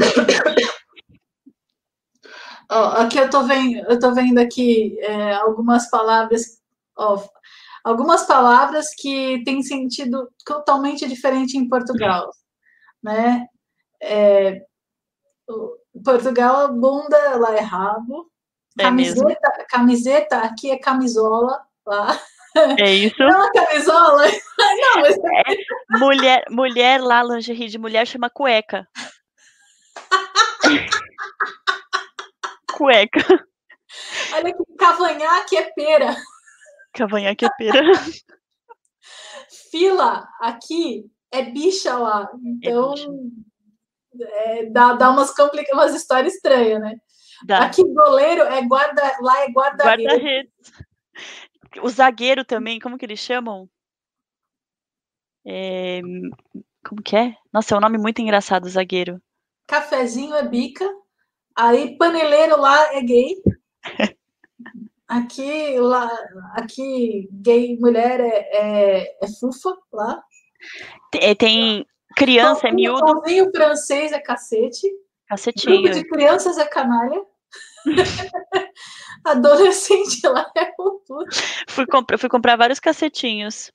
[2.70, 6.62] oh, aqui eu tô vendo, eu tô vendo aqui é, algumas palavras,
[6.96, 7.20] oh,
[7.84, 12.30] algumas palavras que têm sentido totalmente diferente em Portugal,
[13.02, 13.48] né?
[14.00, 14.64] É,
[16.06, 18.31] Portugal, bunda, lá é rabo.
[18.80, 22.20] É camiseta, camiseta, aqui é camisola, lá.
[22.78, 23.16] É isso.
[23.18, 24.24] Não, é camisola.
[24.60, 25.18] Não, mas...
[25.18, 28.88] É, mulher, mulher lá, lingerie de mulher chama cueca.
[32.74, 33.46] cueca.
[34.34, 36.16] Olha aqui, cavanhaque é pera.
[36.94, 37.92] Cavanhaque é pera.
[39.72, 42.30] Fila aqui é bicha lá.
[42.44, 42.94] Então,
[44.20, 46.96] é, dá, dá umas, complica umas histórias estranhas, né?
[47.46, 47.66] Dá.
[47.66, 50.12] Aqui goleiro é guarda, lá é guarda-redes.
[50.12, 50.92] Guarda
[51.82, 53.70] o zagueiro também, como que eles chamam?
[55.46, 56.02] É,
[56.88, 57.36] como que é?
[57.54, 59.22] Nossa, é um nome muito engraçado, zagueiro.
[59.68, 60.88] Cafezinho é bica.
[61.56, 63.36] Aí paneleiro lá é gay.
[65.08, 66.10] Aqui, lá,
[66.56, 70.24] aqui gay mulher é, é, é fufa lá.
[71.12, 71.86] Tem, tem
[72.16, 73.06] criança, é miúdo.
[73.06, 74.88] Pãozinho francês é cacete.
[75.28, 75.82] Cacetinho.
[75.82, 77.26] Grupo de crianças é canalha.
[79.24, 81.18] Adolescente lá é puto.
[81.68, 83.72] Fui, comp fui comprar vários cacetinhos.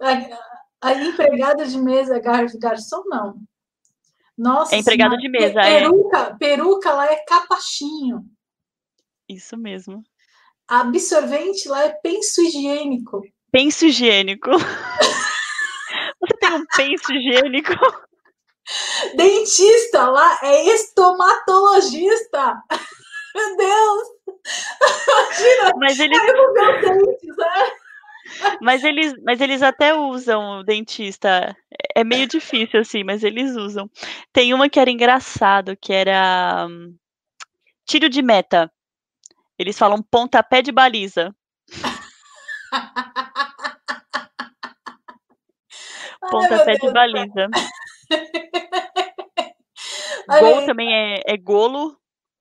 [0.00, 0.38] a,
[0.80, 3.36] a empregada de mesa, gar, garçom, não.
[4.36, 5.80] Nossa, é empregado de mesa, é.
[5.80, 6.34] peruca, é.
[6.34, 8.24] Peruca lá é capachinho.
[9.28, 10.02] Isso mesmo.
[10.68, 13.22] Absorvente lá é penso higiênico.
[13.50, 14.50] Penso higiênico.
[16.20, 17.72] Você tem um penso higiênico?
[19.14, 22.62] Dentista lá é estomatologista.
[23.34, 24.08] Meu Deus!
[25.74, 25.76] Imagina!
[25.76, 26.20] Mas eles...
[26.82, 27.72] dentes, né?
[28.60, 31.56] Mas eles, mas eles até usam o dentista.
[31.94, 33.88] É meio difícil, assim, mas eles usam.
[34.32, 36.66] Tem uma que era engraçado, que era
[37.86, 38.70] tiro de meta.
[39.58, 41.34] Eles falam pontapé de baliza.
[46.30, 47.48] pontapé de baliza.
[50.40, 51.96] Gol também é, é golo.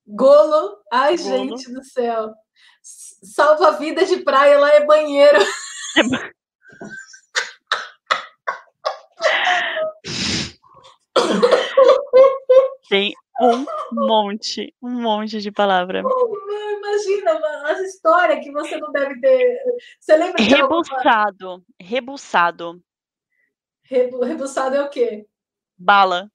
[0.07, 0.77] Golo?
[0.91, 1.29] Ai, golo.
[1.29, 2.33] gente do céu.
[2.81, 5.39] Salva-vida de praia lá é banheiro.
[12.89, 16.01] Tem um monte, um monte de palavra.
[16.77, 17.31] Imagina
[17.65, 19.59] as histórias que você não deve ter.
[19.99, 21.65] Você lembra de Rebuçado, alguma...
[21.79, 22.81] rebuçado.
[23.83, 24.23] Rebu...
[24.23, 25.25] Rebuçado é o quê?
[25.77, 26.31] Bala.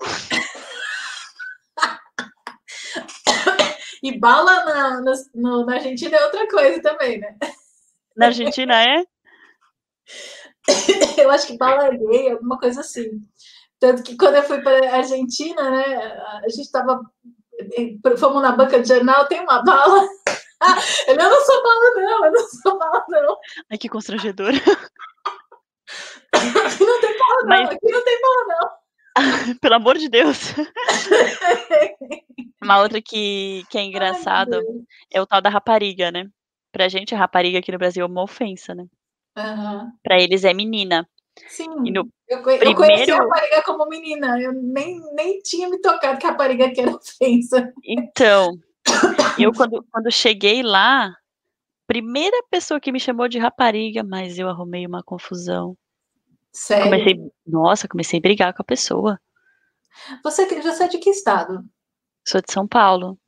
[4.02, 5.12] e bala na, na,
[5.64, 7.36] na Argentina é outra coisa também, né?
[8.16, 9.04] Na Argentina é?
[11.22, 13.22] eu acho que bala é gay, alguma coisa assim.
[13.78, 15.96] Tanto que quando eu fui para a Argentina, né,
[16.44, 17.00] a gente estava.
[18.18, 20.08] Fomos na banca de jornal, tem uma bala.
[21.06, 23.36] eu não sou bala, não, eu não sou bala, não.
[23.70, 24.52] Ai, que constrangedor.
[26.34, 27.48] Aqui não tem bala, não.
[27.48, 27.70] Mas...
[27.70, 28.68] Aqui não tem bala, não.
[29.60, 30.54] Pelo amor de Deus.
[32.62, 34.62] Uma outra que, que é engraçado Ai,
[35.12, 36.28] é o tal da rapariga, né?
[36.72, 38.84] Pra gente, a rapariga aqui no Brasil é uma ofensa, né?
[39.36, 39.92] Uhum.
[40.02, 41.08] Pra eles é menina.
[41.46, 42.04] Sim, eu,
[42.42, 42.64] primeiro...
[42.64, 46.70] eu conheci a rapariga como menina, eu nem, nem tinha me tocado que a rapariga
[46.70, 47.72] que era ofensa.
[47.84, 48.58] Então,
[49.38, 51.14] eu quando, quando cheguei lá,
[51.86, 55.76] primeira pessoa que me chamou de rapariga, mas eu arrumei uma confusão.
[56.52, 56.84] Sério?
[56.84, 59.20] Comecei, nossa, comecei a brigar com a pessoa.
[60.22, 61.64] Você, você é de que estado?
[62.26, 63.18] Sou de São Paulo.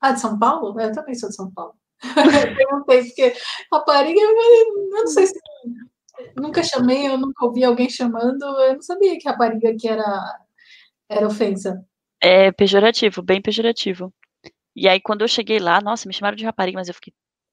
[0.00, 0.78] Ah, de São Paulo?
[0.80, 1.74] Eu também sou de São Paulo.
[2.02, 3.34] eu perguntei, porque
[3.72, 5.38] rapariga, eu não sei se
[6.36, 10.40] nunca chamei, eu nunca ouvi alguém chamando, eu não sabia que rapariga que era,
[11.08, 11.84] era ofensa.
[12.20, 14.12] É pejorativo, bem pejorativo.
[14.74, 17.12] E aí, quando eu cheguei lá, nossa, me chamaram de rapariga, mas eu fiquei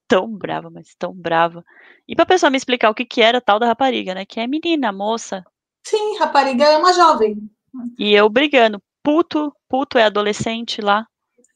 [0.09, 1.63] tão brava, mas tão brava.
[2.07, 4.25] E pra pessoa me explicar o que que era tal da rapariga, né?
[4.25, 5.45] Que é menina, moça.
[5.85, 7.37] Sim, rapariga é uma jovem.
[7.97, 8.81] E eu brigando.
[9.03, 11.05] Puto, puto é adolescente lá.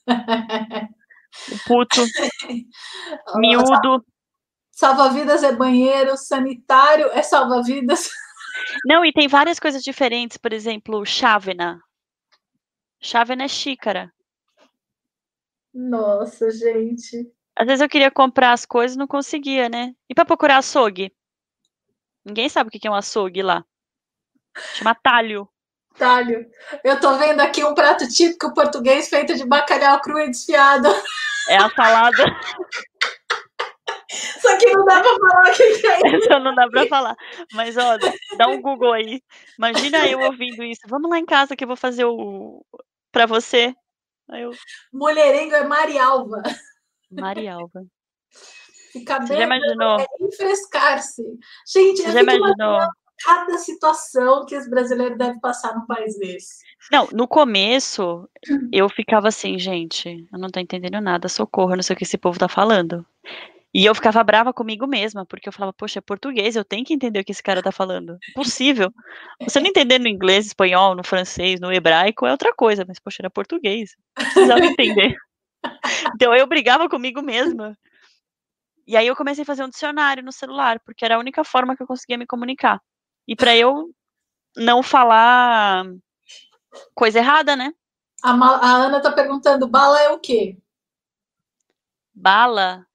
[1.51, 2.01] o puto.
[3.35, 4.05] miúdo.
[4.71, 8.09] Salva-vidas é banheiro, sanitário é salva-vidas.
[8.85, 11.79] Não, e tem várias coisas diferentes, por exemplo, chávena.
[13.01, 14.11] Chávena é xícara.
[15.73, 17.31] Nossa, gente.
[17.55, 19.93] Às vezes eu queria comprar as coisas e não conseguia, né?
[20.09, 21.13] E para procurar açougue?
[22.25, 23.63] Ninguém sabe o que é um açougue lá.
[24.75, 25.47] Chama talho.
[25.97, 26.45] Talho.
[26.83, 30.87] Eu tô vendo aqui um prato típico português feito de bacalhau cru e desfiado.
[31.49, 32.23] É a salada.
[34.41, 36.27] Só que não dá pra falar o que é isso.
[36.27, 37.15] Só não dá pra falar.
[37.53, 37.97] Mas, ó,
[38.37, 39.21] dá um Google aí.
[39.57, 40.81] Imagina eu ouvindo isso.
[40.87, 42.63] Vamos lá em casa que eu vou fazer o.
[43.11, 43.75] pra você.
[44.29, 44.51] Aí eu...
[44.91, 46.41] Mulherengo é Marialva.
[47.21, 47.83] Marialva.
[48.91, 49.37] Ficar bem.
[49.37, 49.99] Já imaginou?
[49.99, 51.23] É refrescar-se.
[51.67, 52.79] Gente, Você já imaginou?
[53.23, 56.63] cada situação que os brasileiros devem passar num país desse.
[56.91, 58.29] Não, no começo
[58.71, 62.03] eu ficava assim, gente, eu não tô entendendo nada, socorro, eu não sei o que
[62.03, 63.05] esse povo tá falando.
[63.73, 66.93] E eu ficava brava comigo mesma, porque eu falava, poxa, é português, eu tenho que
[66.93, 68.19] entender o que esse cara tá falando.
[68.29, 68.93] Impossível.
[69.41, 73.17] Você não entender no inglês, espanhol, no francês, no hebraico é outra coisa, mas, poxa,
[73.21, 73.95] era português.
[74.15, 75.15] Eu precisava entender.
[76.15, 77.77] Então eu brigava comigo mesma.
[78.85, 81.75] E aí eu comecei a fazer um dicionário no celular, porque era a única forma
[81.75, 82.81] que eu conseguia me comunicar.
[83.27, 83.93] E para eu
[84.55, 85.85] não falar
[86.93, 87.73] coisa errada, né?
[88.21, 90.57] A, a Ana tá perguntando, bala é o quê?
[92.13, 92.85] Bala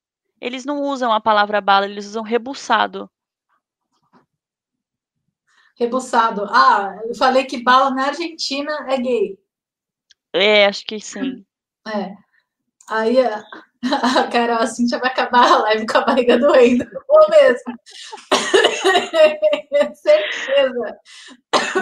[0.41, 3.09] eles não usam a palavra bala, eles usam rebuçado.
[5.75, 6.45] Rebuçado.
[6.49, 9.39] Ah, eu falei que bala na Argentina é gay.
[10.33, 11.45] É, acho que sim.
[11.87, 12.15] É.
[12.89, 13.43] Aí a,
[14.19, 16.85] a Carol assim já vai acabar a live com a barriga doendo.
[17.07, 17.73] Ou mesmo.
[19.95, 20.97] Certeza.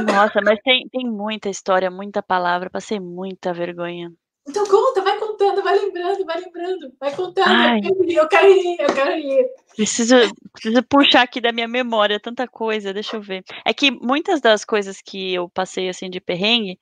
[0.05, 4.11] Nossa, mas tem, tem muita história, muita palavra, passei muita vergonha.
[4.47, 7.47] Então conta, vai contando, vai lembrando, vai lembrando, vai contando.
[7.47, 7.81] Ai.
[8.09, 9.45] Eu quero ir, eu quero ir.
[9.75, 10.15] Preciso,
[10.53, 13.43] preciso puxar aqui da minha memória tanta coisa, deixa eu ver.
[13.65, 16.79] É que muitas das coisas que eu passei assim de perrengue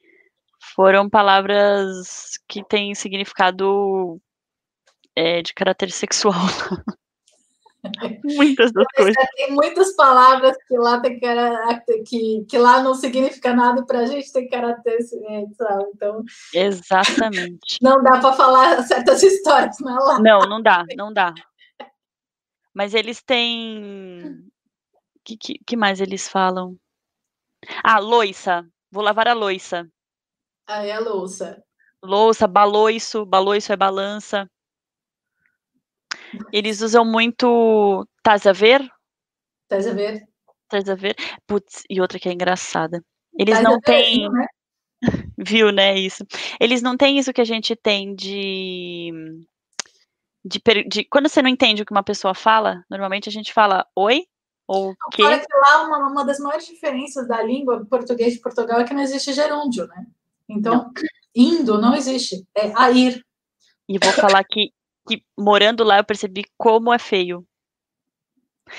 [0.73, 4.19] foram palavras que têm significado
[5.15, 6.33] é, de caráter sexual.
[8.23, 9.15] muitas das coisas.
[9.35, 13.99] Tem muitas palavras que lá tem caráter, que, que lá não significa nada e para
[13.99, 15.91] a gente tem caráter sexual.
[15.93, 16.23] Então.
[16.53, 17.77] Exatamente.
[17.81, 20.19] Não dá para falar certas histórias na lá.
[20.19, 21.33] Não, não dá, não dá.
[22.73, 24.49] Mas eles têm.
[25.23, 26.75] que, que, que mais eles falam?
[27.83, 28.65] Ah, loiça.
[28.91, 29.87] Vou lavar a loiça.
[30.67, 31.63] Ah, é a louça.
[32.03, 33.25] Louça, baloiço.
[33.25, 34.49] Baloiço é balança.
[36.51, 38.07] Eles usam muito.
[38.23, 38.87] Tás a ver?
[39.67, 40.23] Tás a ver.
[40.69, 41.15] Tás a ver.
[41.47, 43.03] Putz, e outra que é engraçada.
[43.37, 44.29] Eles não têm.
[44.29, 44.47] Né?
[45.37, 45.97] Viu, né?
[45.97, 46.25] Isso.
[46.59, 49.11] Eles não têm isso que a gente tem de...
[50.43, 50.61] de.
[50.87, 54.25] De, Quando você não entende o que uma pessoa fala, normalmente a gente fala oi
[54.67, 55.21] ou que.
[55.21, 58.93] Fala que lá uma, uma das maiores diferenças da língua português de Portugal é que
[58.93, 60.07] não existe gerúndio, né?
[60.49, 60.93] Então, não.
[61.35, 63.23] indo não existe, é a ir.
[63.87, 64.71] E vou falar que
[65.07, 67.45] que morando lá eu percebi como é feio.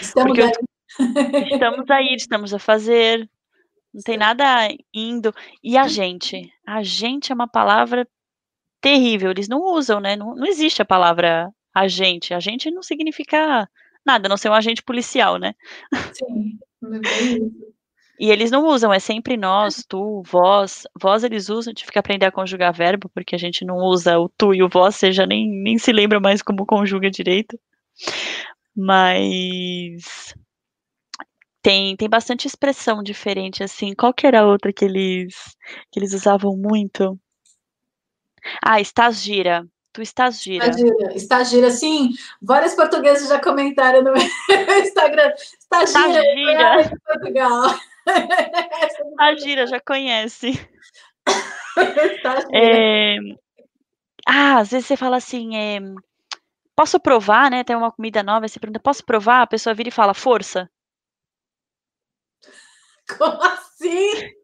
[0.01, 0.53] Estamos aí.
[1.53, 3.29] estamos aí, estamos a fazer,
[3.95, 5.33] não tem nada indo.
[5.63, 6.53] E a gente?
[6.67, 8.07] A gente é uma palavra
[8.81, 10.17] terrível, eles não usam, né?
[10.17, 12.35] Não, não existe a palavra agente.
[12.35, 13.69] Agente não significa
[14.05, 15.55] nada, não ser um agente policial, né?
[16.13, 17.76] Sim, é isso.
[18.19, 20.87] E eles não usam, é sempre nós, tu, vós.
[21.01, 24.29] Vós eles usam, tive que aprender a conjugar verbo, porque a gente não usa o
[24.29, 27.59] tu e o vós, você já nem, nem se lembra mais como conjuga direito.
[28.75, 30.35] Mas
[31.67, 33.93] tem, tem bastante expressão diferente, assim.
[33.93, 35.35] Qual que era a outra que eles,
[35.91, 37.19] que eles usavam muito?
[38.65, 39.67] Ah, estás gira.
[39.93, 40.71] Tu estás gira.
[41.15, 42.11] Estás gira, sim.
[42.41, 45.33] Vários portugueses já comentaram no meu Instagram.
[45.73, 46.23] Gira.
[46.35, 46.99] gira.
[47.05, 47.79] Portugal.
[49.19, 50.53] A gira já conhece.
[52.53, 53.17] É...
[54.27, 55.81] Ah, às vezes você fala assim, é...
[56.75, 57.65] posso provar, né?
[57.65, 59.43] Tem uma comida nova, você pergunta, posso provar?
[59.43, 60.71] A pessoa vira e fala, força.
[63.19, 64.35] Como assim?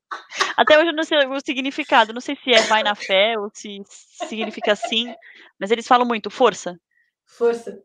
[0.57, 3.51] Até hoje eu não sei o significado, não sei se é vai na fé ou
[3.53, 3.83] se
[4.29, 5.13] significa assim,
[5.59, 6.79] mas eles falam muito, força.
[7.27, 7.83] Força.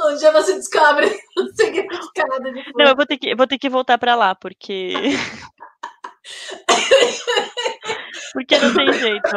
[0.00, 1.06] Um dia você descobre
[1.38, 2.72] o significado de força.
[2.76, 4.94] Não, eu vou ter que, vou ter que voltar para lá, porque.
[8.32, 9.30] porque não tem jeito.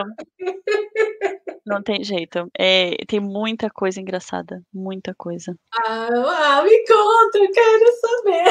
[1.66, 2.48] Não tem jeito.
[2.58, 4.62] É, tem muita coisa engraçada.
[4.74, 5.56] Muita coisa.
[5.74, 8.46] Ah, ah, me conta, eu quero saber.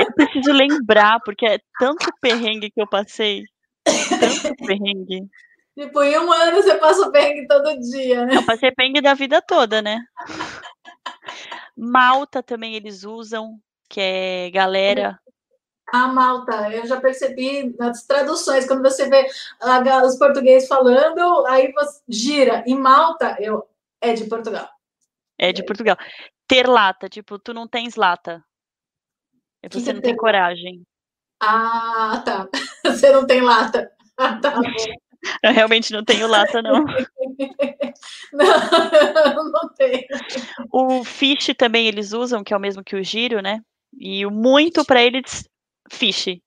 [0.00, 3.42] Eu preciso lembrar, porque é tanto perrengue que eu passei.
[3.84, 5.28] Tanto perrengue.
[5.78, 8.36] Tipo, em um ano você passa o perrengue todo dia, né?
[8.36, 9.98] Eu passei perrengue da vida toda, né?
[11.84, 15.18] Malta também eles usam, que é galera.
[15.92, 19.26] A Malta, eu já percebi nas traduções, quando você vê
[20.06, 22.62] os portugueses falando, aí você gira.
[22.68, 23.68] E Malta, eu,
[24.00, 24.68] é de Portugal.
[25.36, 25.96] É de Portugal.
[26.46, 28.44] Ter lata, tipo, tu não tens lata.
[29.68, 30.86] Você que não tem coragem.
[31.40, 32.48] Ah, tá.
[32.86, 33.90] Você não tem lata.
[34.16, 34.62] Ah, tá bom.
[35.42, 36.84] Eu realmente não tenho lata, não.
[38.32, 40.02] não, não tenho.
[40.72, 43.60] O fish também eles usam, que é o mesmo que o giro, né?
[43.98, 45.48] E o muito para eles,
[45.90, 46.40] fish.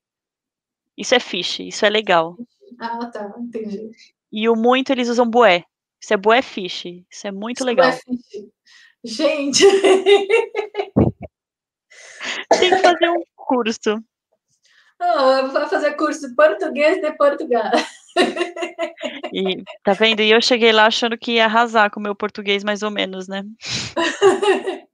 [0.97, 2.35] Isso é fish, isso é legal.
[2.79, 3.91] Ah, tá, entendi.
[4.31, 5.63] E o muito eles usam bué.
[6.01, 6.85] Isso é bué fish.
[7.09, 7.91] Isso é muito isso legal.
[7.91, 8.45] Fish.
[9.03, 9.63] Gente!
[12.59, 14.03] Tem que fazer um curso.
[14.99, 17.71] Oh, vai fazer curso de português de Portugal.
[19.33, 20.21] E tá vendo?
[20.21, 23.27] E eu cheguei lá achando que ia arrasar com o meu português, mais ou menos,
[23.27, 23.43] né?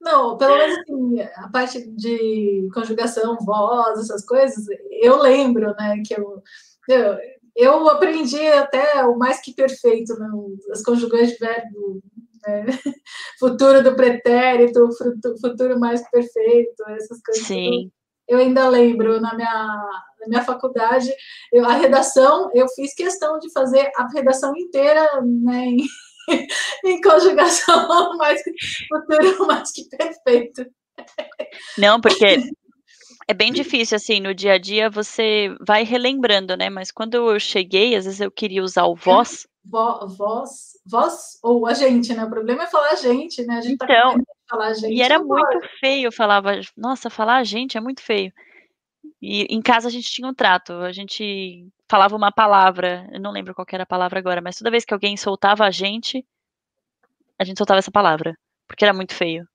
[0.00, 4.66] Não, pelo menos assim, a parte de conjugação, voz, essas coisas,
[5.02, 6.42] eu lembro, né, que eu,
[6.86, 7.16] eu,
[7.56, 10.28] eu aprendi até o mais que perfeito, né,
[10.72, 12.02] as conjugações de verbo,
[12.46, 12.66] né,
[13.40, 14.90] futuro do pretérito,
[15.40, 17.46] futuro mais perfeito, essas coisas.
[17.46, 17.90] Sim.
[18.28, 21.12] Eu ainda lembro na minha na minha faculdade,
[21.52, 25.86] eu, a redação, eu fiz questão de fazer a redação inteira né, em,
[26.84, 28.50] em conjugação mais que,
[28.88, 30.66] futuro mais que perfeito.
[31.78, 32.38] Não, porque
[33.28, 36.70] é bem difícil, assim, no dia a dia você vai relembrando, né?
[36.70, 39.46] Mas quando eu cheguei, às vezes eu queria usar o voz.
[39.64, 40.74] Vo, voz?
[40.86, 42.24] vós ou a gente, né?
[42.24, 43.56] O problema é falar a gente, né?
[43.56, 44.94] A gente tá então, tá falar gente.
[44.94, 48.32] E era muito feio, falava, nossa, falar a gente é muito feio.
[49.20, 53.32] E em casa a gente tinha um trato, a gente falava uma palavra, eu não
[53.32, 56.24] lembro qual era a palavra agora, mas toda vez que alguém soltava a gente,
[57.38, 59.46] a gente soltava essa palavra, porque era muito feio.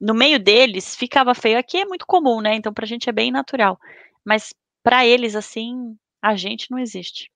[0.00, 2.54] No meio deles ficava feio, aqui é muito comum, né?
[2.54, 3.78] Então pra gente é bem natural.
[4.24, 7.30] Mas para eles assim, a gente não existe.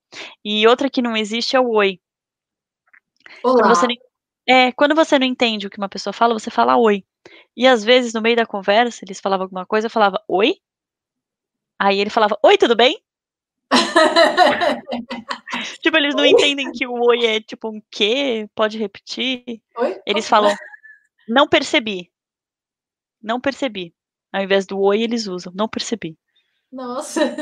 [0.44, 2.00] E outra que não existe é o oi.
[3.42, 3.68] Olá.
[3.68, 3.94] Você não,
[4.50, 7.04] é, quando você não entende o que uma pessoa fala, você fala oi.
[7.56, 10.56] E às vezes, no meio da conversa, eles falavam alguma coisa, eu falava oi.
[11.78, 13.00] Aí ele falava, oi, tudo bem?
[15.80, 16.30] tipo, eles não oi?
[16.30, 18.48] entendem que o oi é tipo um quê?
[18.52, 19.62] Pode repetir?
[19.78, 20.00] Oi?
[20.04, 20.52] Eles falam,
[21.28, 22.10] não percebi.
[23.22, 23.94] Não percebi.
[24.32, 26.18] Ao invés do oi, eles usam, não percebi.
[26.72, 27.36] Nossa,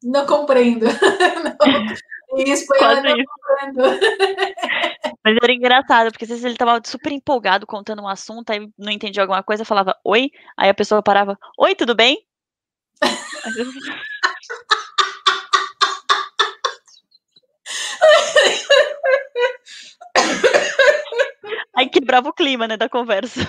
[0.00, 0.86] não compreendo.
[1.60, 2.40] Não.
[2.40, 3.28] Em espanhol, não isso.
[3.28, 3.82] compreendo.
[5.24, 8.92] Mas era engraçado, porque às vezes ele tava super empolgado contando um assunto, aí não
[8.92, 12.18] entendia alguma coisa, falava oi, aí a pessoa parava, oi, tudo bem?
[21.76, 23.40] Aí quebrava o clima, né, da conversa.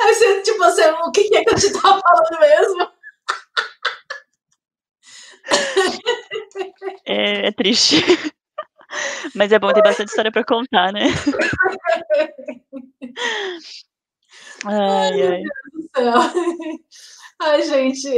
[0.00, 2.88] Aí você, tipo, você, o que é que eu te tava falando mesmo?
[7.06, 7.96] É, é triste.
[9.34, 11.06] Mas é bom, tem bastante história para contar, né?
[14.64, 15.12] Ai, ai.
[15.12, 15.40] Meu
[15.72, 16.14] Deus do céu.
[17.40, 18.08] Ai, gente,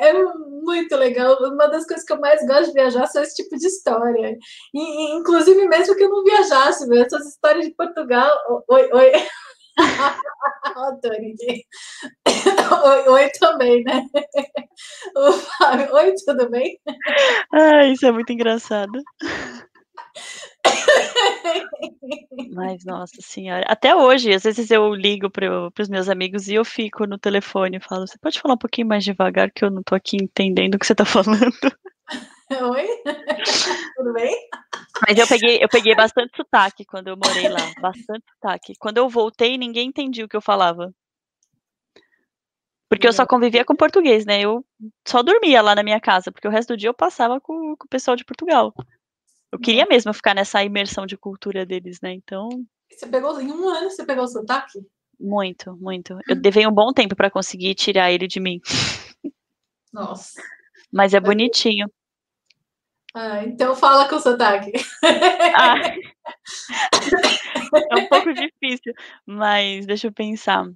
[0.00, 0.12] é
[0.60, 1.36] muito legal.
[1.40, 4.36] Uma das coisas que eu mais gosto de viajar são esse tipo de história.
[4.74, 8.32] E, inclusive, mesmo que eu não viajasse, essas histórias de Portugal.
[8.68, 9.12] Oi, oi.
[12.84, 14.06] oi, oi também, né?
[15.16, 16.78] O Fábio, oi, tudo bem?
[17.52, 19.02] Ah, isso é muito engraçado.
[22.54, 23.64] Mas, nossa senhora.
[23.68, 27.76] Até hoje, às vezes eu ligo para os meus amigos e eu fico no telefone
[27.76, 30.74] e falo: Você pode falar um pouquinho mais devagar que eu não tô aqui entendendo
[30.74, 31.52] o que você tá falando?
[32.72, 32.86] Oi?
[33.96, 34.36] Tudo bem?
[35.06, 37.72] Mas eu peguei, eu peguei bastante sotaque quando eu morei lá.
[37.80, 38.74] Bastante sotaque.
[38.78, 40.92] Quando eu voltei, ninguém entendia o que eu falava.
[42.88, 44.40] Porque eu só convivia com português, né?
[44.40, 44.64] Eu
[45.06, 47.86] só dormia lá na minha casa, porque o resto do dia eu passava com, com
[47.86, 48.74] o pessoal de Portugal.
[49.50, 52.12] Eu queria mesmo ficar nessa imersão de cultura deles, né?
[52.12, 52.48] Então.
[52.90, 54.78] Você pegou em um ano, você pegou o sotaque?
[55.18, 56.18] Muito, muito.
[56.28, 58.60] Eu levei um bom tempo para conseguir tirar ele de mim.
[59.92, 60.40] Nossa.
[60.92, 61.90] Mas é bonitinho.
[63.14, 64.72] Ah, então fala com o sotaque.
[65.54, 65.74] Ah,
[67.90, 68.94] é um pouco difícil,
[69.26, 70.66] mas deixa eu pensar.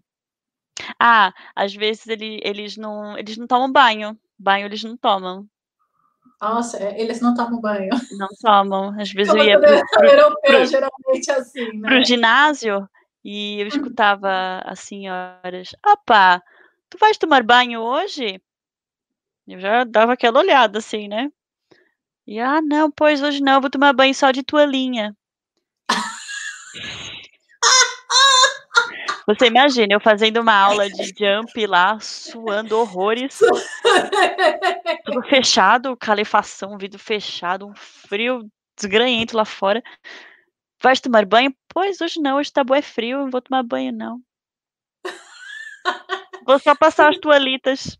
[1.01, 4.19] Ah, às vezes ele, eles não eles não tomam banho.
[4.39, 5.49] Banho eles não tomam.
[6.41, 7.89] Nossa, é, eles não tomam banho.
[8.19, 9.01] Não tomam.
[9.01, 11.89] Às vezes Como eu ia pro, pro, europeu, pro, geralmente assim, né?
[11.89, 12.87] Pro ginásio
[13.25, 16.41] e eu escutava as senhoras, opa,
[16.89, 18.41] tu vais tomar banho hoje?
[19.49, 21.31] Eu já dava aquela olhada assim, né?
[22.27, 25.17] E, ah, não, pois hoje não, vou tomar banho só de toalhinha.
[29.27, 33.39] Você imagina eu fazendo uma aula de jump lá, suando horrores.
[35.05, 39.83] Tudo fechado, calefação, vidro fechado, um frio desgranhento lá fora.
[40.81, 41.53] Vai tomar banho?
[41.69, 44.21] Pois hoje não, hoje tá bom, é frio, não vou tomar banho não.
[46.47, 47.99] Vou só passar as toalhitas.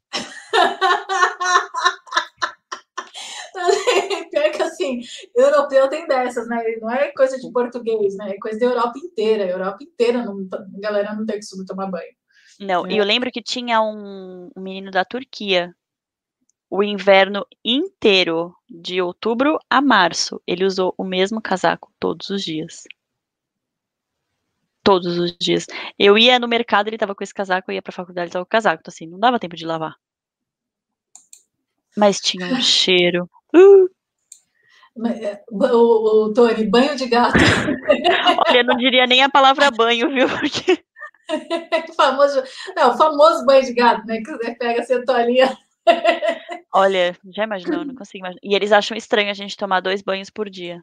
[4.31, 5.01] Pior que assim,
[5.35, 6.63] europeu tem dessas, né?
[6.81, 8.31] Não é coisa de português, né?
[8.31, 9.45] É coisa da Europa inteira.
[9.45, 12.15] A Europa inteira, não, a galera não tem costume tomar banho.
[12.61, 13.01] Não, e é.
[13.01, 15.75] eu lembro que tinha um, um menino da Turquia.
[16.69, 22.83] O inverno inteiro, de outubro a março, ele usou o mesmo casaco todos os dias.
[24.83, 25.67] Todos os dias.
[25.97, 28.45] Eu ia no mercado, ele tava com esse casaco, eu ia pra faculdade, ele tava
[28.45, 28.81] com o casaco.
[28.81, 29.95] Então, assim, não dava tempo de lavar.
[31.97, 33.31] Mas tinha um cheiro.
[35.21, 37.35] É, o, o Tony, banho de gato.
[38.49, 40.27] Olha, não diria nem a palavra banho, viu?
[40.29, 40.83] Porque...
[41.91, 42.43] o famoso,
[42.75, 44.23] não, o famoso banho de gato, né?
[44.23, 45.59] Que você pega a toalhinha.
[46.73, 48.41] Olha, já imaginou, não consigo imaginar.
[48.43, 50.83] E eles acham estranho a gente tomar dois banhos por dia.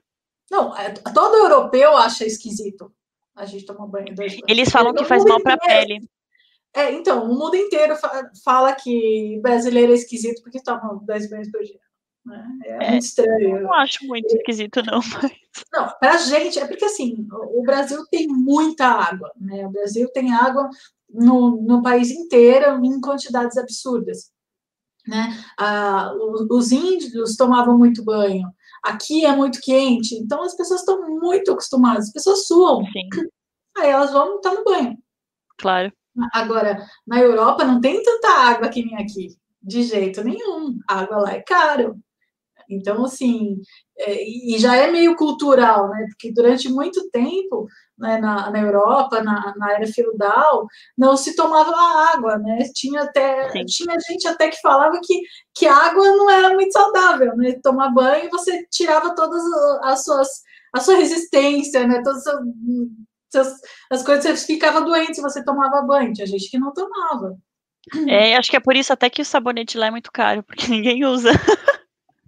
[0.51, 2.93] Não, é, todo europeu acha esquisito
[3.35, 4.45] a gente tomar banho dois banhos.
[4.47, 5.99] Eles falam que faz mal para a pele.
[6.75, 7.95] É, então, o mundo inteiro
[8.43, 11.79] fala que brasileiro é esquisito porque toma dois banhos por dia.
[12.25, 12.57] Né?
[12.63, 13.57] É, é, muito estranho.
[13.57, 14.99] Eu não acho muito esquisito, não.
[15.21, 15.31] Mas...
[15.71, 19.65] Não, pra gente, é porque assim, o Brasil tem muita água, né?
[19.67, 20.69] O Brasil tem água
[21.09, 24.31] no, no país inteiro em quantidades absurdas.
[25.05, 25.37] Né?
[25.59, 26.13] Ah,
[26.49, 28.47] os índios tomavam muito banho,
[28.81, 32.85] aqui é muito quente, então as pessoas estão muito acostumadas, as pessoas suam.
[32.85, 33.09] Sim.
[33.77, 34.97] Aí elas vão estar no banho.
[35.57, 35.91] Claro.
[36.31, 40.77] Agora, na Europa não tem tanta água que nem aqui, de jeito nenhum.
[40.87, 41.99] A água lá é caro.
[42.69, 43.57] Então, assim,
[43.97, 46.05] é, e já é meio cultural, né?
[46.09, 47.67] Porque durante muito tempo,
[47.97, 50.65] né, na, na Europa, na, na era feudal,
[50.97, 51.71] não se tomava
[52.13, 52.59] água, né?
[52.73, 55.21] Tinha até tinha gente até que falava que,
[55.55, 57.59] que água não era muito saudável, né?
[57.63, 59.41] Tomar banho, você tirava todas
[59.83, 60.29] as suas
[60.73, 62.01] a sua resistência, né?
[62.03, 62.25] Todas
[63.35, 63.61] as,
[63.91, 66.13] as coisas, você ficava doente se você tomava banho.
[66.13, 67.37] Tinha gente que não tomava.
[68.07, 70.67] É, acho que é por isso até que o sabonete lá é muito caro, porque
[70.69, 71.31] ninguém usa.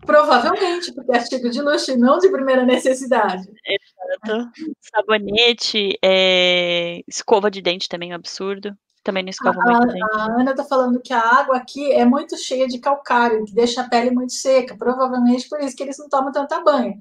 [0.05, 3.43] Provavelmente, porque é artigo de luxo e não de primeira necessidade.
[3.65, 4.51] Exato.
[4.79, 7.01] Sabonete, é...
[7.07, 8.75] escova de dente também é um absurdo.
[9.03, 10.03] Também não escova a, muito dente.
[10.13, 13.81] A Ana está falando que a água aqui é muito cheia de calcário, que deixa
[13.81, 14.75] a pele muito seca.
[14.75, 16.95] Provavelmente por isso que eles não tomam tanta banho.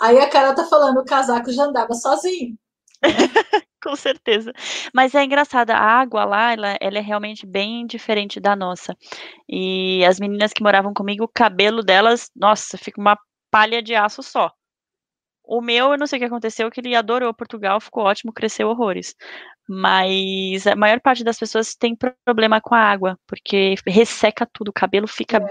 [0.00, 2.58] Aí a Carol está falando, o casaco já andava sozinho.
[3.86, 4.52] Com certeza.
[4.92, 8.96] Mas é engraçado, a água lá, ela, ela, é realmente bem diferente da nossa.
[9.48, 13.16] E as meninas que moravam comigo, o cabelo delas, nossa, fica uma
[13.48, 14.50] palha de aço só.
[15.44, 18.68] O meu, eu não sei o que aconteceu, que ele adorou Portugal, ficou ótimo, cresceu
[18.68, 19.14] horrores.
[19.68, 24.72] Mas a maior parte das pessoas tem problema com a água, porque resseca tudo, o
[24.72, 25.48] cabelo fica é.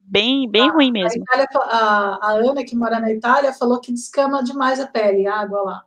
[0.00, 1.22] bem, bem a, ruim mesmo.
[1.30, 5.28] A, Itália, a, a Ana, que mora na Itália, falou que descama demais a pele,
[5.28, 5.86] a água lá.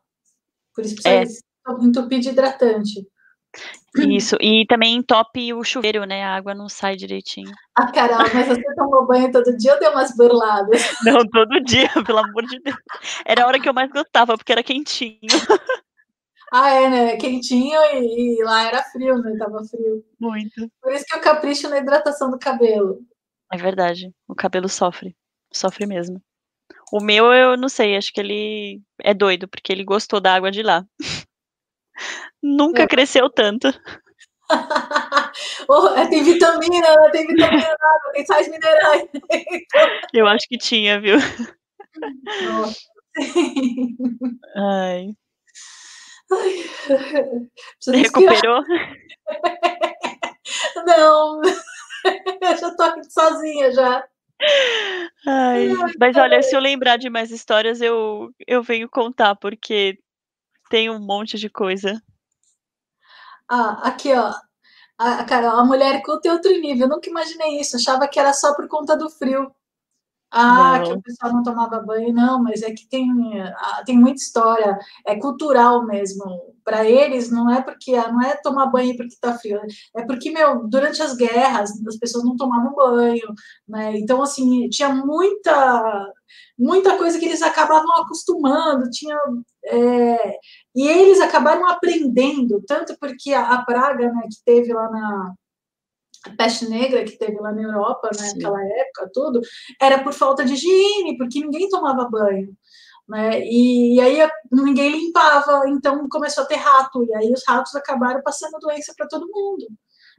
[0.74, 1.55] Por isso precisa é.
[1.82, 3.06] Entupir de hidratante.
[3.98, 6.24] Isso, e também entope o chuveiro, né?
[6.24, 7.52] A água não sai direitinho.
[7.76, 10.82] Ah, Carol, mas você tomou banho todo dia ou deu umas burladas?
[11.06, 12.78] Não, todo dia, pelo amor de Deus.
[13.26, 15.20] Era a hora que eu mais gostava, porque era quentinho.
[16.54, 17.18] Ah, é, né?
[17.18, 19.36] Quentinho e, e lá era frio, né?
[19.38, 20.06] Tava frio.
[20.18, 20.70] Muito.
[20.82, 23.00] Por isso que eu capricho na hidratação do cabelo.
[23.52, 24.14] É verdade.
[24.28, 25.16] O cabelo sofre.
[25.52, 26.22] Sofre mesmo.
[26.94, 30.52] O meu, eu não sei, acho que ele é doido, porque ele gostou da água
[30.52, 30.86] de lá.
[32.42, 32.88] Nunca é.
[32.88, 33.68] cresceu tanto.
[35.68, 37.76] oh, tem vitamina, tem vitamina,
[38.14, 39.10] tem sais minerais.
[40.14, 41.18] eu acho que tinha, viu?
[44.56, 45.10] Ai.
[47.80, 48.64] Você recuperou?
[50.86, 51.42] Não,
[52.42, 54.06] eu já tô aqui sozinha já.
[55.26, 55.70] Ai,
[56.00, 59.98] mas olha, se eu lembrar de mais histórias, eu, eu venho contar, porque
[60.70, 62.02] tem um monte de coisa.
[63.50, 64.34] Ah, aqui, ó.
[64.98, 66.88] A, Carol, a mulher culta é outro nível.
[66.88, 67.76] Eu nunca imaginei isso.
[67.76, 69.54] Achava que era só por conta do frio.
[70.38, 70.86] Ah, não.
[70.86, 73.10] que o pessoal não tomava banho, não, mas é que tem,
[73.42, 76.26] ah, tem muita história, é cultural mesmo.
[76.62, 79.62] Para eles, não é porque não é tomar banho porque está frio,
[79.96, 83.34] é porque, meu, durante as guerras as pessoas não tomavam banho,
[83.68, 83.98] né?
[83.98, 86.12] Então, assim, tinha muita,
[86.60, 89.18] muita coisa que eles acabavam acostumando, tinha.
[89.66, 90.38] É,
[90.76, 95.34] e eles acabaram aprendendo, tanto porque a, a praga né, que teve lá na,
[96.38, 99.42] peste negra que teve lá na Europa, né, naquela época, tudo,
[99.82, 102.56] era por falta de higiene, porque ninguém tomava banho.
[103.08, 103.42] Né?
[103.44, 108.22] E, e, aí ninguém limpava, então começou a ter rato, e aí os ratos acabaram
[108.24, 109.68] passando doença para todo mundo.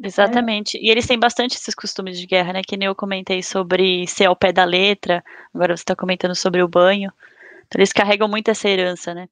[0.02, 0.78] Exatamente.
[0.78, 2.62] E eles têm bastante esses costumes de guerra, né?
[2.62, 5.24] Que nem eu comentei sobre ser ao pé da letra,
[5.54, 7.10] agora você está comentando sobre o banho.
[7.66, 9.28] Então eles carregam muito essa herança, né?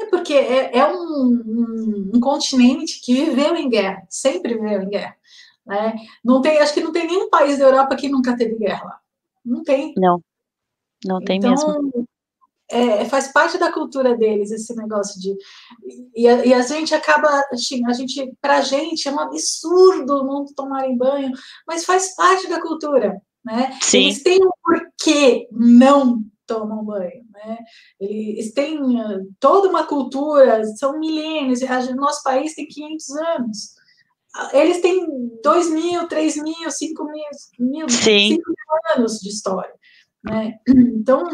[0.00, 4.88] É porque é, é um, um, um, continente que viveu em guerra, sempre viveu em
[4.88, 5.16] guerra.
[5.70, 5.94] Né?
[6.24, 9.00] Não tem, acho que não tem nenhum país da Europa que nunca teve guerra lá.
[9.44, 9.94] Não tem.
[9.96, 10.20] Não,
[11.04, 12.08] não tem então, mesmo.
[12.68, 15.36] É, faz parte da cultura deles esse negócio de
[16.14, 20.44] e a, e a gente acaba assim, a gente para gente é um absurdo não
[20.54, 21.32] tomarem banho
[21.66, 24.02] mas faz parte da cultura né Sim.
[24.02, 27.58] eles têm um porquê não tomam banho né
[27.98, 31.58] eles têm ah, toda uma cultura são milênios
[31.96, 33.79] nosso país tem 500 anos
[34.52, 35.06] eles têm
[35.42, 37.24] 2 mil, 3 mil, 5 mil,
[37.58, 39.72] mil, 5 mil anos de história.
[40.22, 40.58] Né?
[40.68, 41.24] Então,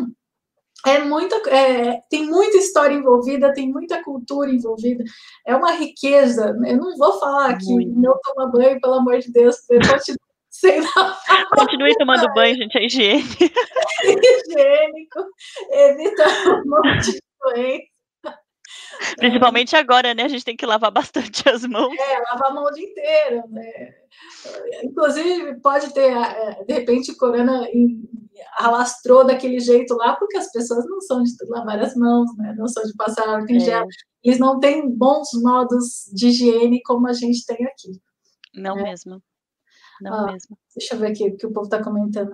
[0.86, 5.02] é muita, é, tem muita história envolvida, tem muita cultura envolvida,
[5.46, 6.56] é uma riqueza.
[6.64, 10.18] Eu não vou falar que não toma banho, pelo amor de Deus, eu continuo
[10.48, 10.80] sem
[11.54, 13.28] Continue tomando banho, gente, é higiênico.
[14.04, 15.24] higiênico,
[15.70, 17.95] evita um monte de doença.
[19.18, 20.24] Principalmente agora, né?
[20.24, 21.94] A gente tem que lavar bastante as mãos.
[21.98, 23.94] É, lavar a mão o dia inteiro, né?
[24.82, 27.66] Inclusive, pode ter, é, de repente, o corona
[28.58, 32.54] alastrou daquele jeito lá, porque as pessoas não são de lavar as mãos, né?
[32.56, 33.60] Não são de passar álcool em é.
[33.60, 33.86] gel.
[34.22, 38.00] Eles não têm bons modos de higiene como a gente tem aqui.
[38.54, 38.84] Não né?
[38.84, 39.22] mesmo.
[40.00, 40.58] Não ah, mesmo.
[40.76, 42.32] Deixa eu ver aqui o que o povo está comentando.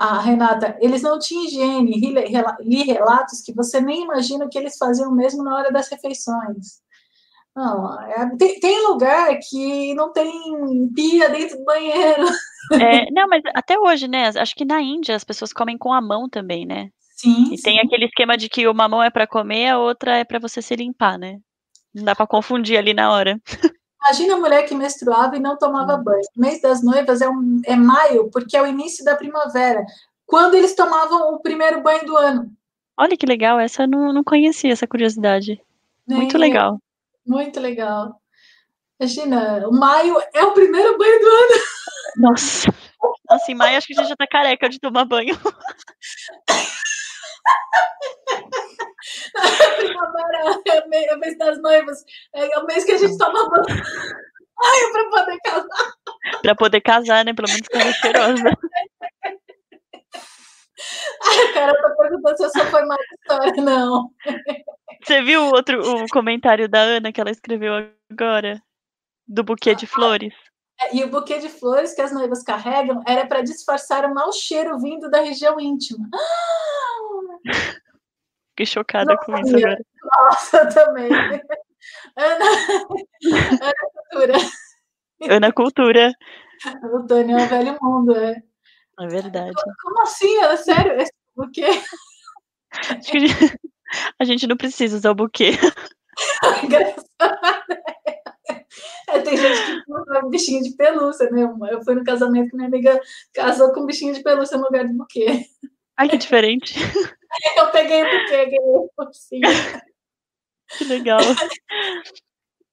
[0.00, 1.92] A Renata, eles não tinham higiene,
[2.62, 6.80] li relatos que você nem imagina que eles faziam mesmo na hora das refeições.
[7.54, 12.26] Não, é, tem, tem, lugar que não tem pia dentro do banheiro.
[12.72, 14.28] É, não, mas até hoje, né?
[14.28, 16.88] Acho que na Índia as pessoas comem com a mão também, né?
[17.16, 17.52] Sim.
[17.52, 17.62] E sim.
[17.62, 20.62] tem aquele esquema de que uma mão é para comer, a outra é para você
[20.62, 21.38] se limpar, né?
[21.94, 23.38] Não dá para confundir ali na hora.
[24.02, 26.02] Imagina a mulher que menstruava e não tomava hum.
[26.02, 26.22] banho.
[26.36, 29.84] O mês das noivas é, um, é maio, porque é o início da primavera,
[30.26, 32.50] quando eles tomavam o primeiro banho do ano.
[32.96, 35.60] Olha que legal, essa eu não, não conhecia, essa curiosidade.
[36.06, 36.78] Muito legal.
[37.26, 38.20] Muito legal.
[38.98, 41.62] Imagina, o maio é o primeiro banho do ano.
[42.16, 42.74] Nossa.
[43.28, 45.34] Nossa, em maio acho que a gente já tá careca de tomar banho.
[49.76, 52.04] Primavera é o mês das noivas.
[52.34, 53.82] É o mês que a gente toma banho.
[54.62, 55.94] Ai, pra poder casar.
[56.42, 57.32] Pra poder casar, né?
[57.32, 58.58] Pelo menos ficar cheirosa.
[61.22, 64.10] Ai, cara, eu tô perguntando se eu só foi mais história, não.
[65.02, 67.72] Você viu o outro o comentário da Ana que ela escreveu
[68.10, 68.62] agora?
[69.26, 70.34] Do buquê de flores?
[70.80, 74.32] É, e o buquê de flores que as noivas carregam era para disfarçar o mau
[74.32, 76.08] cheiro vindo da região íntima.
[78.50, 79.84] Fiquei chocada com isso agora.
[80.02, 81.10] Nossa, também.
[82.16, 82.44] Ana,
[83.62, 84.34] Ana Cultura.
[85.28, 86.12] Ana Cultura.
[86.92, 88.42] O Tony é um velho mundo, é.
[89.00, 89.54] É verdade.
[89.82, 90.36] Como assim?
[90.38, 91.00] É sério?
[91.00, 91.66] Esse buquê?
[92.72, 93.58] Acho que a gente,
[94.18, 95.52] a gente não precisa usar o buquê.
[96.62, 97.00] Engraçado.
[99.08, 101.42] É, tem gente que usa bichinho de pelúcia, né?
[101.70, 103.00] Eu fui no casamento que minha amiga
[103.32, 105.46] casou com um bichinho de pelúcia no lugar de buquê.
[105.96, 106.74] Ai, que diferente.
[107.56, 108.02] Eu peguei
[108.60, 109.06] o o
[110.76, 111.20] Que legal.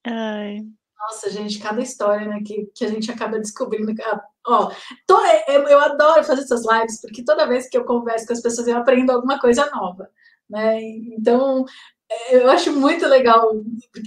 [0.06, 0.66] Ai.
[1.00, 3.94] Nossa, gente, cada história né, que, que a gente acaba descobrindo.
[4.04, 4.72] Ah, ó,
[5.06, 8.34] tô, é, é, eu adoro fazer essas lives, porque toda vez que eu converso com
[8.34, 10.10] as pessoas, eu aprendo alguma coisa nova.
[10.50, 10.82] Né?
[10.82, 11.66] Então,
[12.10, 13.52] é, eu acho muito legal,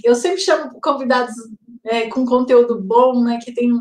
[0.03, 1.33] eu sempre chamo convidados
[1.85, 3.71] é, com conteúdo bom, né, que tem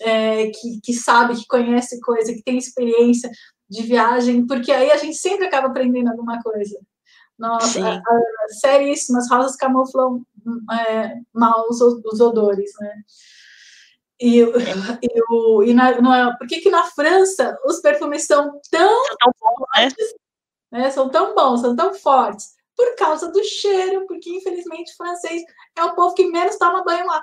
[0.00, 3.30] é, que, que sabe, que conhece coisa, que tem experiência
[3.68, 6.78] de viagem, porque aí a gente sempre acaba aprendendo alguma coisa.
[7.38, 10.22] Nossa, a, a, seríssimas rosas camuflam
[10.72, 12.94] é, mal os, os, odores, né?
[14.20, 19.32] E, e, o, e na, por que, que na França os perfumes são tão, tão
[19.40, 19.88] bons, né?
[20.72, 20.90] né?
[20.90, 22.56] São tão bons, são tão fortes?
[22.76, 25.42] Por causa do cheiro, porque infelizmente o francês
[25.76, 27.22] é o povo que menos toma banho lá.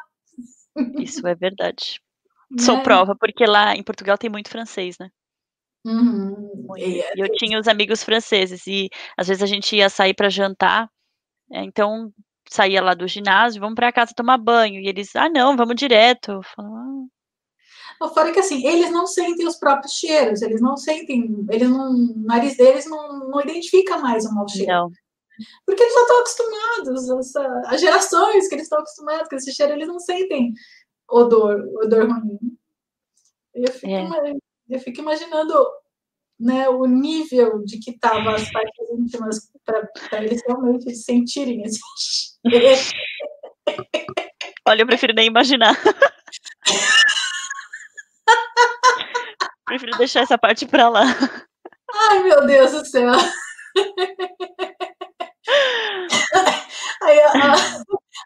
[0.97, 2.01] Isso é verdade.
[2.59, 2.83] Sou né?
[2.83, 5.09] prova, porque lá em Portugal tem muito francês, né?
[5.85, 6.73] Uhum.
[6.77, 10.89] E eu tinha os amigos franceses e às vezes a gente ia sair para jantar,
[11.51, 12.11] é, então
[12.49, 16.41] saía lá do ginásio, vamos para casa tomar banho e eles, ah não, vamos direto.
[16.55, 16.75] Falava,
[17.99, 18.09] ah.
[18.09, 22.23] Fora que assim, eles não sentem os próprios cheiros, eles não sentem, eles não, o
[22.25, 24.71] nariz deles não, não identifica mais o mau cheiro.
[24.71, 24.91] Não.
[25.65, 29.73] Porque eles já estão acostumados, essa, as gerações que eles estão acostumados com esse cheiro,
[29.73, 30.53] eles não sentem
[31.09, 32.57] odor, odor ruim.
[33.53, 34.35] Eu fico, é.
[34.69, 35.53] Eu fico imaginando
[36.39, 41.79] né, o nível de que estavam as partes íntimas para eles realmente sentirem esse
[44.67, 45.75] Olha, eu prefiro nem imaginar.
[49.65, 51.03] prefiro deixar essa parte para lá.
[52.09, 53.11] Ai, meu Deus do céu.
[57.01, 57.19] Aí,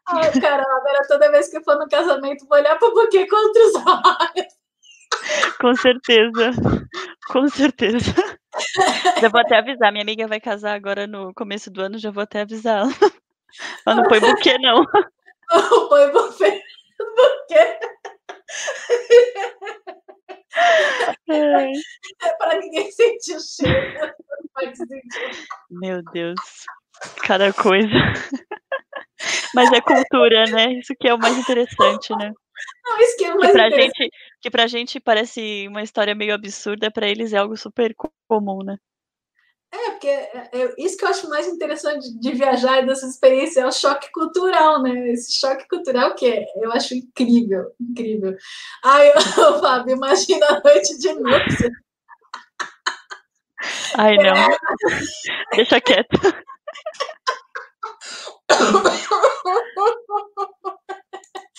[0.08, 3.28] ai, caramba, agora toda vez que eu for no casamento, vou olhar para o buquê
[3.28, 4.59] com outros olhos.
[5.60, 6.52] Com certeza.
[7.28, 8.14] Com certeza.
[9.22, 9.92] Já vou até avisar.
[9.92, 12.92] Minha amiga vai casar agora no começo do ano, já vou até avisar ela.
[13.86, 14.86] Ela não põe buquê, não.
[15.52, 16.62] Não põe buquê.
[17.00, 17.80] buquê.
[21.30, 21.72] É.
[21.72, 24.14] é para ninguém sentir o cheiro.
[25.70, 26.40] Meu Deus.
[27.24, 27.88] Cada coisa.
[29.54, 30.74] Mas é cultura, né?
[30.74, 32.34] Isso que é o mais interessante, né?
[32.86, 34.10] Não, isso que é mais que pra gente
[34.42, 37.94] Que pra gente parece uma história meio absurda, para eles é algo super
[38.28, 38.78] comum, né?
[39.72, 43.62] É, porque é, é, isso que eu acho mais interessante de viajar e dessa experiência
[43.62, 45.12] é o choque cultural, né?
[45.12, 48.36] Esse choque cultural que é, eu acho incrível, incrível.
[48.84, 51.72] Ai, eu, Fábio, imagina a noite de noite.
[53.96, 54.36] Ai, não.
[54.36, 54.58] É.
[55.56, 56.20] Deixa quieto.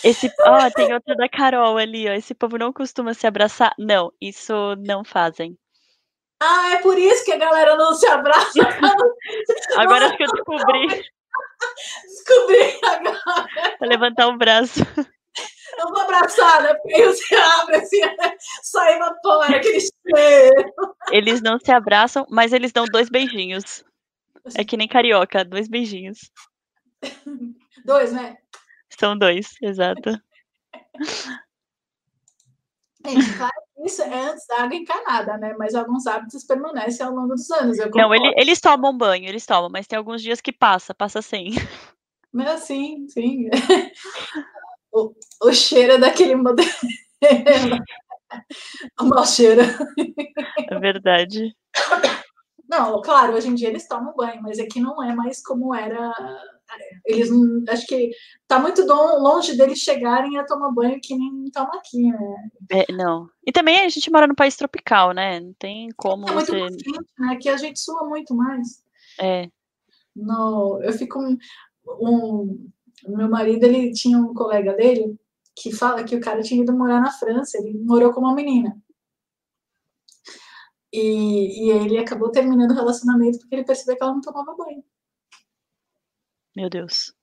[0.02, 2.12] Esse, ó, tem outra da Carol ali, ó.
[2.12, 3.74] Esse povo não costuma se abraçar.
[3.78, 5.58] Não, isso não fazem.
[6.42, 8.58] Ah, é por isso que a galera não se abraça.
[9.76, 10.88] agora acho que eu descobri.
[12.04, 13.76] Descobri agora.
[13.78, 14.80] Pra levantar o braço.
[15.78, 16.74] Eu vou abraçar, né?
[16.74, 18.00] Porque aí você abre assim,
[18.64, 20.74] só evapora aquele cheiro.
[21.12, 23.84] eles não se abraçam, mas eles dão dois beijinhos.
[24.56, 26.30] É que nem carioca, dois beijinhos.
[27.84, 28.36] Dois, né?
[29.00, 30.10] São dois, exato.
[33.06, 35.54] Gente, claro que isso é antes da água encanada, né?
[35.58, 37.78] Mas alguns hábitos permanecem ao longo dos anos.
[37.94, 41.52] não, ele, eles tomam banho, eles tomam, mas tem alguns dias que passa, passa sem.
[42.30, 43.48] Mas sim, sim.
[44.92, 45.14] O,
[45.44, 46.68] o cheiro é daquele modelo.
[49.00, 49.62] o mau cheiro.
[50.68, 51.56] É verdade.
[52.68, 56.12] Não, claro, hoje em dia eles tomam banho, mas aqui não é mais como era.
[57.04, 57.30] Eles
[57.68, 58.10] acho que
[58.46, 62.50] tá muito longe deles chegarem a tomar banho que nem tomam aqui, né?
[62.70, 63.28] É, não.
[63.46, 65.40] E também a gente mora num país tropical, né?
[65.40, 66.58] Não tem como é você.
[66.58, 67.34] Muito quente, né?
[67.34, 68.82] Aqui a gente sua muito mais.
[69.20, 69.48] É.
[70.14, 71.36] No, eu fico um,
[72.00, 72.68] um,
[73.08, 75.16] meu marido ele tinha um colega dele
[75.56, 78.76] que fala que o cara tinha ido morar na França, ele morou com uma menina.
[80.92, 84.82] E, e ele acabou terminando o relacionamento porque ele percebeu que ela não tomava banho.
[86.60, 87.14] Meu Deus.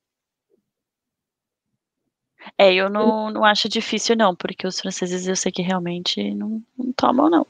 [2.57, 6.63] É, eu não, não acho difícil, não, porque os franceses eu sei que realmente não,
[6.75, 7.45] não tomam, não.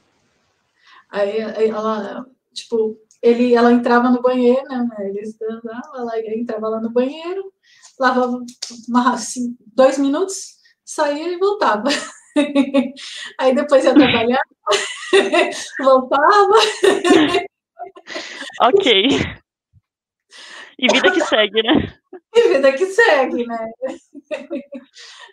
[1.10, 4.86] Aí, aí ela, tipo, ele, ela entrava no banheiro, né?
[5.00, 7.50] Eles ela entrava lá no banheiro,
[7.98, 8.38] lavava
[8.86, 11.88] uma, assim, dois minutos, saía e voltava.
[13.40, 14.42] Aí depois ia trabalhar,
[15.80, 16.54] voltava.
[18.60, 19.47] ok.
[20.78, 21.98] E vida que segue, né?
[22.34, 23.70] E vida que segue, né?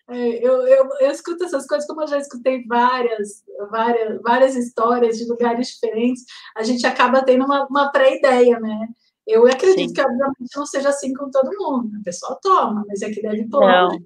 [0.07, 5.17] É, eu, eu, eu escuto essas coisas, como eu já escutei várias, várias, várias histórias
[5.17, 6.23] de lugares diferentes,
[6.55, 8.87] a gente acaba tendo uma, uma pré-ideia, né?
[9.25, 9.93] Eu acredito Sim.
[9.93, 11.97] que, obviamente, não seja assim com todo mundo.
[11.97, 13.65] O pessoal toma, mas é que deve pôr.
[13.65, 13.97] Não,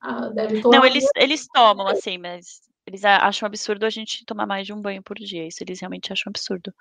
[0.00, 4.46] ah, deve pôr não eles, eles tomam, assim, mas eles acham absurdo a gente tomar
[4.46, 5.46] mais de um banho por dia.
[5.46, 6.72] Isso eles realmente acham absurdo.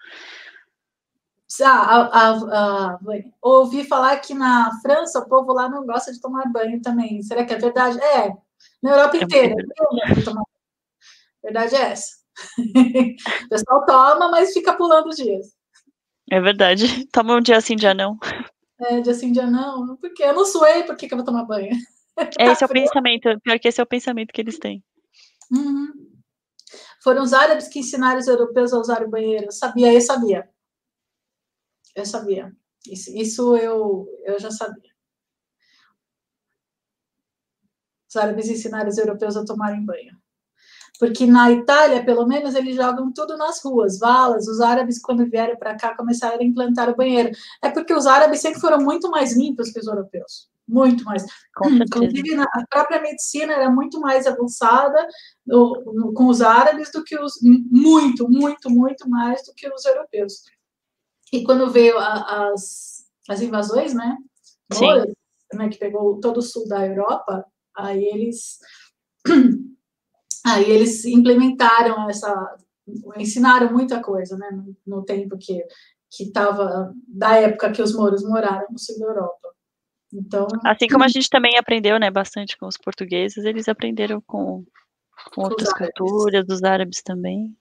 [1.61, 2.99] A, a, a,
[3.41, 7.21] ouvi falar que na França o povo lá não gosta de tomar banho também.
[7.21, 7.99] Será que é verdade?
[7.99, 8.33] É,
[8.81, 9.55] na Europa é inteira.
[9.55, 10.43] A
[11.43, 12.23] verdade é essa.
[13.45, 15.47] o pessoal toma, mas fica pulando os dias.
[16.31, 17.05] É verdade.
[17.11, 18.17] Toma um dia sim, dia não.
[18.81, 19.97] É, dia sim, dia não.
[19.97, 21.75] Porque eu não suei, por que, que eu vou tomar banho?
[22.37, 23.39] É, esse é o pensamento.
[23.41, 24.83] Pior que esse é o pensamento que eles têm.
[25.51, 25.91] Uhum.
[27.03, 29.45] Foram os árabes que ensinaram os europeus a usar o banheiro.
[29.45, 30.47] Eu sabia, eu sabia.
[31.95, 32.55] Eu sabia.
[32.89, 34.91] Isso, isso eu, eu já sabia.
[38.09, 40.23] Os árabes ensinaram os europeus a tomarem banho
[40.99, 44.47] porque na Itália, pelo menos, eles jogam tudo nas ruas, valas.
[44.47, 47.29] Os árabes, quando vieram para cá, começaram a implantar o banheiro.
[47.61, 50.49] É porque os árabes sempre foram muito mais limpos que os europeus.
[50.65, 51.25] Muito mais.
[51.65, 55.05] Inclusive, a própria medicina era muito mais avançada
[55.45, 57.33] no, no, com os árabes do que os.
[57.41, 60.43] Muito, muito, muito mais do que os europeus.
[61.33, 64.17] E quando veio a, as, as invasões, né?
[64.73, 65.13] Moras,
[65.53, 67.45] né, que pegou todo o sul da Europa,
[67.75, 68.59] aí eles
[70.45, 72.57] Aí eles implementaram essa,
[73.15, 75.63] ensinaram muita coisa, né, no, no tempo que
[76.15, 79.49] que estava da época que os mouros moraram no sul da Europa.
[80.13, 84.63] Então, assim como a gente também aprendeu, né, bastante com os portugueses, eles aprenderam com,
[85.33, 87.57] com outras culturas, dos árabes também.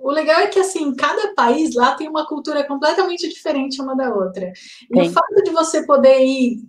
[0.00, 4.14] O legal é que, assim, cada país lá tem uma cultura completamente diferente uma da
[4.14, 4.52] outra.
[4.90, 5.08] E Sim.
[5.08, 6.62] o fato de você poder ir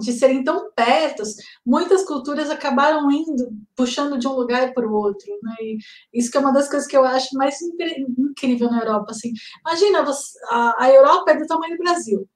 [0.00, 5.30] de serem tão pertos, muitas culturas acabaram indo, puxando de um lugar para o outro,
[5.42, 5.54] né?
[5.60, 5.78] E
[6.12, 9.32] isso que é uma das coisas que eu acho mais incrível na Europa, assim.
[9.60, 12.28] Imagina, você, a, a Europa é do tamanho do Brasil.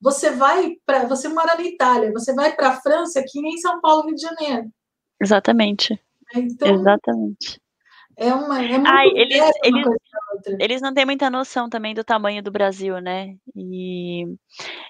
[0.00, 3.80] Você vai para, você mora na Itália, você vai para a França, que nem São
[3.80, 4.68] Paulo, Rio de Janeiro.
[5.20, 6.00] Exatamente.
[6.34, 7.60] Então, Exatamente.
[8.20, 9.86] É uma, é muito Ai, eles, eles,
[10.58, 13.36] eles não têm muita noção também do tamanho do Brasil, né?
[13.54, 14.24] E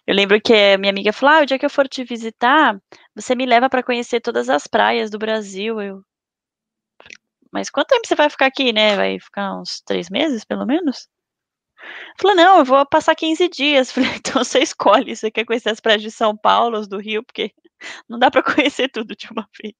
[0.06, 2.80] eu lembro que minha amiga falou: ah, o dia que eu for te visitar,
[3.14, 5.78] você me leva para conhecer todas as praias do Brasil.
[5.78, 6.02] Eu,
[7.52, 8.96] mas quanto tempo você vai ficar aqui, né?
[8.96, 11.06] Vai ficar uns três meses, pelo menos?
[12.20, 13.90] Falou, não, eu vou passar 15 dias.
[13.92, 17.52] Falei, então você escolhe, você quer conhecer as praias de São Paulo, do Rio, porque
[18.08, 19.74] não dá para conhecer tudo de uma vez.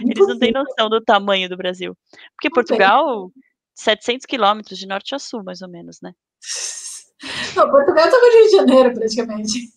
[0.00, 1.96] Eles não têm noção do tamanho do Brasil.
[2.36, 3.30] Porque Portugal,
[3.74, 6.12] 700 quilômetros de norte a sul, mais ou menos, né?
[7.54, 9.72] Não, Portugal tá no Rio de Janeiro, praticamente.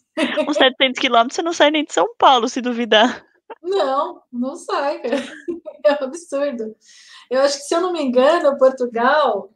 [0.48, 3.24] Uns 700 quilômetros você não sai nem de São Paulo, se duvidar.
[3.62, 5.18] Não, não sai, cara.
[5.86, 6.76] É um absurdo.
[7.30, 9.54] Eu acho que, se eu não me engano, Portugal.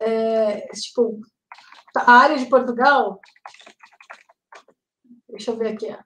[0.00, 1.20] É, tipo,
[1.94, 3.20] a área de Portugal.
[5.28, 5.86] Deixa eu ver aqui.
[5.86, 6.00] Vou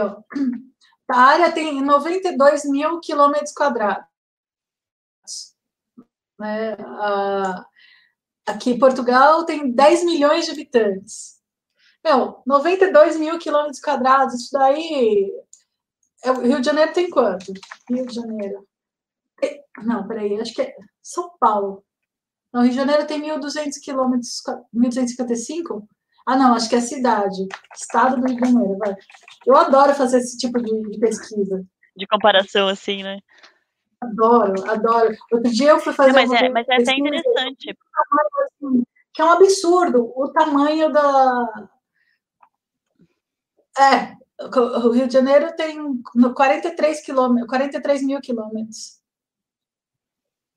[0.00, 0.22] ó.
[1.10, 4.04] A área tem 92 mil quilômetros quadrados.
[6.38, 6.76] Né?
[8.46, 11.40] aqui Portugal tem 10 milhões de habitantes.
[12.02, 15.30] Meu, 92 mil quilômetros quadrados, isso daí.
[16.24, 17.52] É, o Rio de Janeiro tem quanto?
[17.88, 18.66] Rio de Janeiro.
[19.82, 21.84] Não, peraí, acho que é São Paulo.
[22.52, 24.42] Não, Rio de Janeiro tem 1.200 quilômetros,
[24.74, 25.86] 1.255?
[26.26, 27.48] Ah, não, acho que é cidade.
[27.74, 28.78] Estado do Rio de Janeiro.
[28.78, 28.94] Vai.
[29.46, 31.64] Eu adoro fazer esse tipo de, de pesquisa.
[31.96, 33.18] De comparação, assim, né?
[34.00, 35.14] Adoro, adoro.
[35.32, 36.12] Outro dia eu fui fazer.
[36.12, 37.76] Não, mas, é, mas é até interessante.
[38.44, 38.82] Assim,
[39.12, 41.68] que é um absurdo o tamanho da.
[43.78, 46.02] É, o Rio de Janeiro tem
[46.34, 48.99] 43, quilômetros, 43 mil quilômetros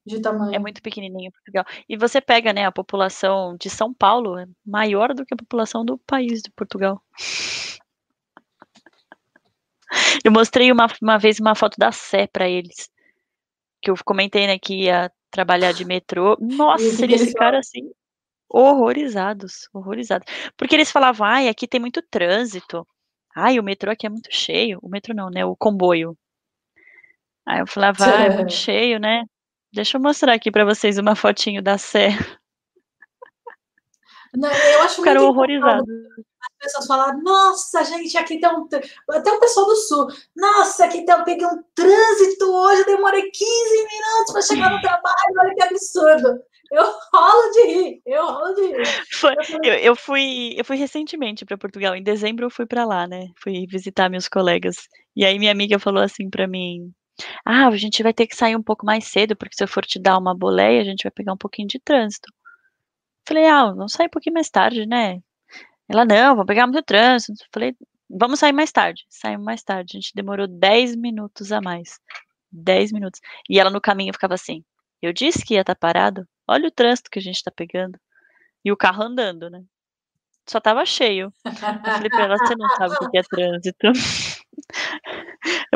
[0.05, 0.53] de tamanho.
[0.53, 1.65] É muito pequenininho Portugal.
[1.87, 5.85] E você pega, né, a população de São Paulo é maior do que a população
[5.85, 7.01] do país de Portugal.
[10.23, 12.89] Eu mostrei uma, uma vez uma foto da Sé para eles,
[13.81, 16.37] que eu comentei, né, que ia trabalhar de metrô.
[16.39, 17.91] Nossa, eles, eles ficaram assim
[18.49, 20.27] horrorizados, horrorizados.
[20.57, 22.87] Porque eles falavam, ai, aqui tem muito trânsito.
[23.35, 24.79] Ai, o metrô aqui é muito cheio.
[24.81, 26.17] O metrô não, né, o comboio.
[27.45, 29.23] Aí eu falava, ah, é muito cheio, né?
[29.73, 32.09] Deixa eu mostrar aqui para vocês uma fotinho da Sé.
[34.35, 35.87] Não, eu acho Ficaram horrorizados.
[36.17, 38.67] As pessoas falaram, nossa, gente, aqui tem um.
[39.09, 43.31] Até o pessoal do sul, nossa, aqui tem, eu peguei um trânsito hoje, eu demorei
[43.31, 46.39] 15 minutos para chegar no trabalho, olha que absurdo.
[46.71, 46.83] Eu
[47.13, 49.05] rolo de rir, eu rolo de rir.
[49.11, 53.07] Foi, eu, eu, fui, eu fui recentemente para Portugal, em dezembro eu fui para lá,
[53.07, 53.27] né?
[53.37, 54.87] Fui visitar meus colegas.
[55.15, 56.91] E aí minha amiga falou assim para mim:
[57.45, 59.85] ah, a gente vai ter que sair um pouco mais cedo, porque se eu for
[59.85, 62.31] te dar uma boleia, a gente vai pegar um pouquinho de trânsito.
[63.27, 65.21] Falei, ah, vamos sair um pouquinho mais tarde, né?
[65.87, 67.45] Ela, não, vamos pegar muito trânsito.
[67.53, 67.75] Falei,
[68.09, 69.05] vamos sair mais tarde.
[69.09, 69.97] Saímos mais tarde.
[69.97, 71.99] A gente demorou 10 minutos a mais.
[72.51, 73.19] 10 minutos.
[73.49, 74.63] E ela no caminho ficava assim:
[75.01, 76.27] eu disse que ia estar tá parado.
[76.47, 77.99] Olha o trânsito que a gente está pegando.
[78.63, 79.63] E o carro andando, né?
[80.47, 81.33] Só tava cheio.
[81.45, 83.87] Eu falei pra ela: você não sabe o que é trânsito.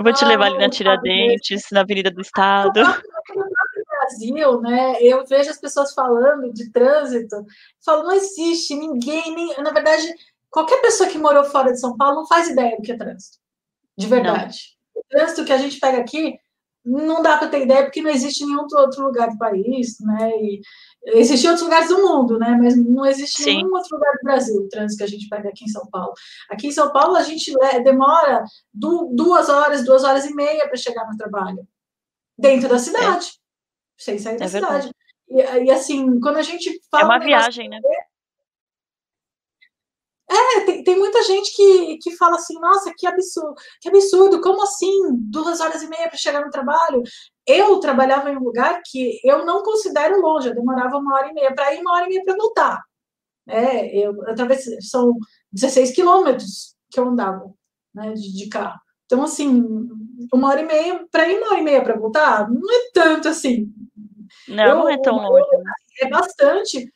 [0.08, 2.80] Vou te levar ali na Tiradentes, na Avenida do Estado.
[2.80, 3.46] No
[3.90, 4.96] Brasil, né?
[5.02, 7.46] Eu vejo as pessoas falando de trânsito,
[7.86, 10.08] falo, não existe ninguém, nem, na verdade,
[10.50, 13.38] qualquer pessoa que morou fora de São Paulo não faz ideia do que é trânsito.
[13.98, 14.78] De verdade.
[14.96, 15.02] Não.
[15.02, 16.40] O trânsito que a gente pega aqui
[16.88, 20.30] não dá para ter ideia, porque não existe nenhum outro lugar do país, né?
[20.38, 20.62] E
[21.08, 22.58] existem outros lugares do mundo, né?
[22.60, 23.58] Mas não existe Sim.
[23.58, 26.14] nenhum outro lugar do Brasil, o trânsito que a gente pega aqui em São Paulo.
[26.50, 27.54] Aqui em São Paulo, a gente
[27.84, 28.44] demora
[28.74, 31.68] duas horas, duas horas e meia para chegar no trabalho,
[32.38, 34.02] dentro da cidade, é.
[34.02, 34.92] sem sair é da cidade.
[35.30, 37.04] E, e, assim, quando a gente fala.
[37.04, 37.80] É uma viagem, né?
[40.30, 44.62] É, tem, tem muita gente que, que fala assim, nossa, que absurdo, que absurdo, como
[44.62, 44.92] assim?
[45.14, 47.02] Duas horas e meia para chegar no trabalho?
[47.46, 51.34] Eu trabalhava em um lugar que eu não considero longe, eu demorava uma hora e
[51.34, 52.84] meia para ir, uma hora e meia para voltar.
[53.48, 55.14] É, eu, talvez são
[55.54, 57.50] 16 quilômetros que eu andava
[57.94, 58.80] né, de, de carro.
[59.06, 59.66] Então, assim,
[60.34, 63.30] uma hora e meia para ir, uma hora e meia para voltar, não é tanto
[63.30, 63.74] assim.
[64.50, 65.46] Não, eu, não é tão longe.
[66.02, 66.94] É bastante,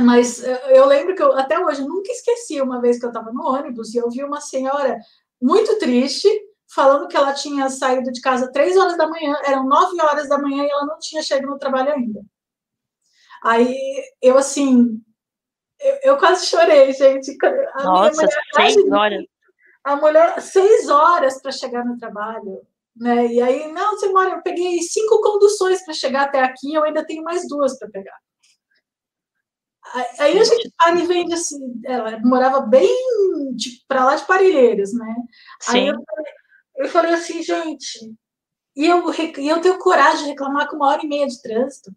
[0.00, 3.44] mas eu lembro que eu, até hoje, nunca esqueci uma vez que eu estava no
[3.44, 4.98] ônibus e eu vi uma senhora
[5.40, 6.28] muito triste,
[6.72, 10.38] falando que ela tinha saído de casa três horas da manhã, eram nove horas da
[10.38, 12.20] manhã e ela não tinha chegado no trabalho ainda.
[13.42, 13.74] Aí
[14.20, 15.00] eu, assim,
[15.80, 17.36] eu, eu quase chorei, gente.
[17.74, 19.24] A Nossa, seis horas.
[19.82, 22.60] A mulher, seis horas para chegar no trabalho.
[22.94, 23.28] Né?
[23.28, 27.22] E aí, não, senhora, eu peguei cinco conduções para chegar até aqui, eu ainda tenho
[27.22, 28.18] mais duas para pegar.
[30.18, 32.88] Aí a gente, a me vende assim, ela morava bem
[33.56, 35.14] tipo, para lá de Parelheiros, né?
[35.60, 35.78] Sim.
[35.78, 36.32] Aí eu falei,
[36.76, 38.14] eu falei assim, gente,
[38.76, 41.94] e eu, e eu tenho coragem de reclamar com uma hora e meia de trânsito.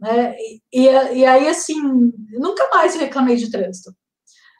[0.00, 0.34] Né?
[0.38, 1.80] E, e, aí, assim,
[2.32, 3.94] nunca mais reclamei de trânsito.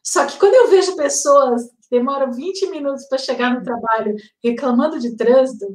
[0.03, 4.99] Só que quando eu vejo pessoas que demoram 20 minutos para chegar no trabalho reclamando
[4.99, 5.67] de trânsito,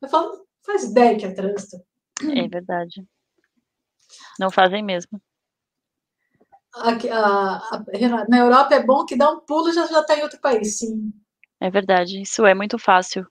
[0.00, 1.76] eu falo, faz ideia que é trânsito.
[2.22, 3.06] É verdade.
[4.38, 5.20] Não fazem mesmo
[6.76, 10.40] a, a, na Europa é bom que dá um pulo já já está em outro
[10.40, 11.12] país, sim.
[11.60, 13.26] É verdade, isso é muito fácil.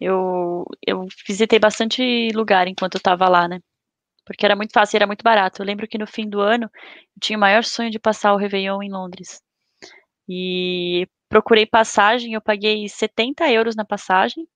[0.00, 3.60] Eu, eu visitei bastante lugar enquanto eu estava lá, né?
[4.24, 5.62] Porque era muito fácil, era muito barato.
[5.62, 8.36] Eu lembro que no fim do ano eu tinha o maior sonho de passar o
[8.36, 9.40] Réveillon em Londres.
[10.28, 14.46] E procurei passagem, eu paguei 70 euros na passagem,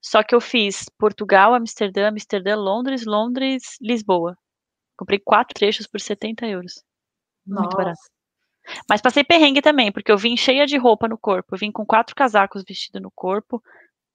[0.00, 4.36] só que eu fiz Portugal, Amsterdã, Amsterdã, Londres, Londres, Lisboa.
[4.96, 6.82] Comprei quatro trechos por 70 euros.
[7.50, 7.76] Muito Nossa.
[7.76, 8.00] barato.
[8.88, 11.54] Mas passei perrengue também, porque eu vim cheia de roupa no corpo.
[11.54, 13.62] Eu vim com quatro casacos vestidos no corpo,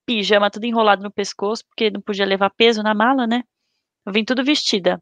[0.06, 3.44] pijama tudo enrolado no pescoço, porque não podia levar peso na mala, né?
[4.06, 5.02] Eu vim tudo vestida.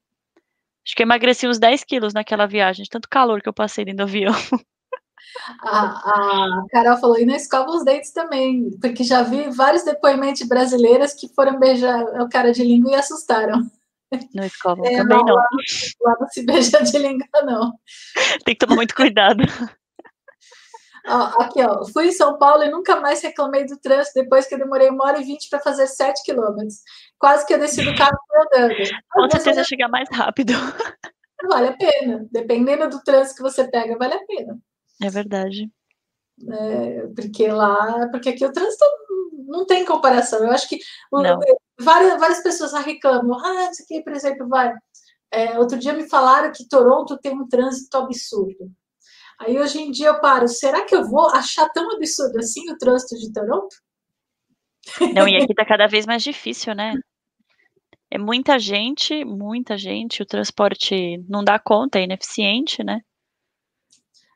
[0.85, 4.05] Acho que emagreci uns 10 quilos naquela viagem, de tanto calor que eu passei dentro
[4.05, 4.34] do avião.
[5.61, 10.41] A, a Carol falou, e não escova os dentes também, porque já vi vários depoimentos
[10.41, 13.65] de brasileiras que foram beijar o cara de língua e assustaram.
[14.34, 15.35] Não escova é, também não.
[15.35, 15.48] Lá,
[16.02, 17.73] lá não se beija de língua, não.
[18.45, 19.44] Tem que tomar muito cuidado.
[21.06, 24.56] Ó, aqui, ó, fui em São Paulo e nunca mais reclamei do trânsito depois que
[24.56, 26.76] eu demorei uma hora e vinte para fazer sete quilômetros.
[27.19, 28.73] Quase que eu desci do carro andando.
[29.11, 30.53] Com certeza chegar mais rápido.
[31.49, 32.26] Vale a pena.
[32.31, 34.57] Dependendo do trânsito que você pega, vale a pena.
[35.02, 35.69] É verdade.
[36.49, 38.85] É, porque lá, porque aqui o trânsito
[39.45, 40.40] não tem comparação.
[40.40, 40.80] Eu acho que
[41.11, 41.22] o,
[41.84, 43.38] várias, várias pessoas reclamam.
[43.39, 44.73] Ah, isso aqui, por exemplo, vai.
[45.31, 48.72] É, outro dia me falaram que Toronto tem um trânsito absurdo.
[49.39, 52.77] Aí hoje em dia eu paro, será que eu vou achar tão absurdo assim o
[52.77, 53.76] trânsito de Toronto?
[55.15, 56.93] Não, e aqui tá cada vez mais difícil, né?
[58.11, 63.01] É muita gente, muita gente, o transporte não dá conta, é ineficiente, né?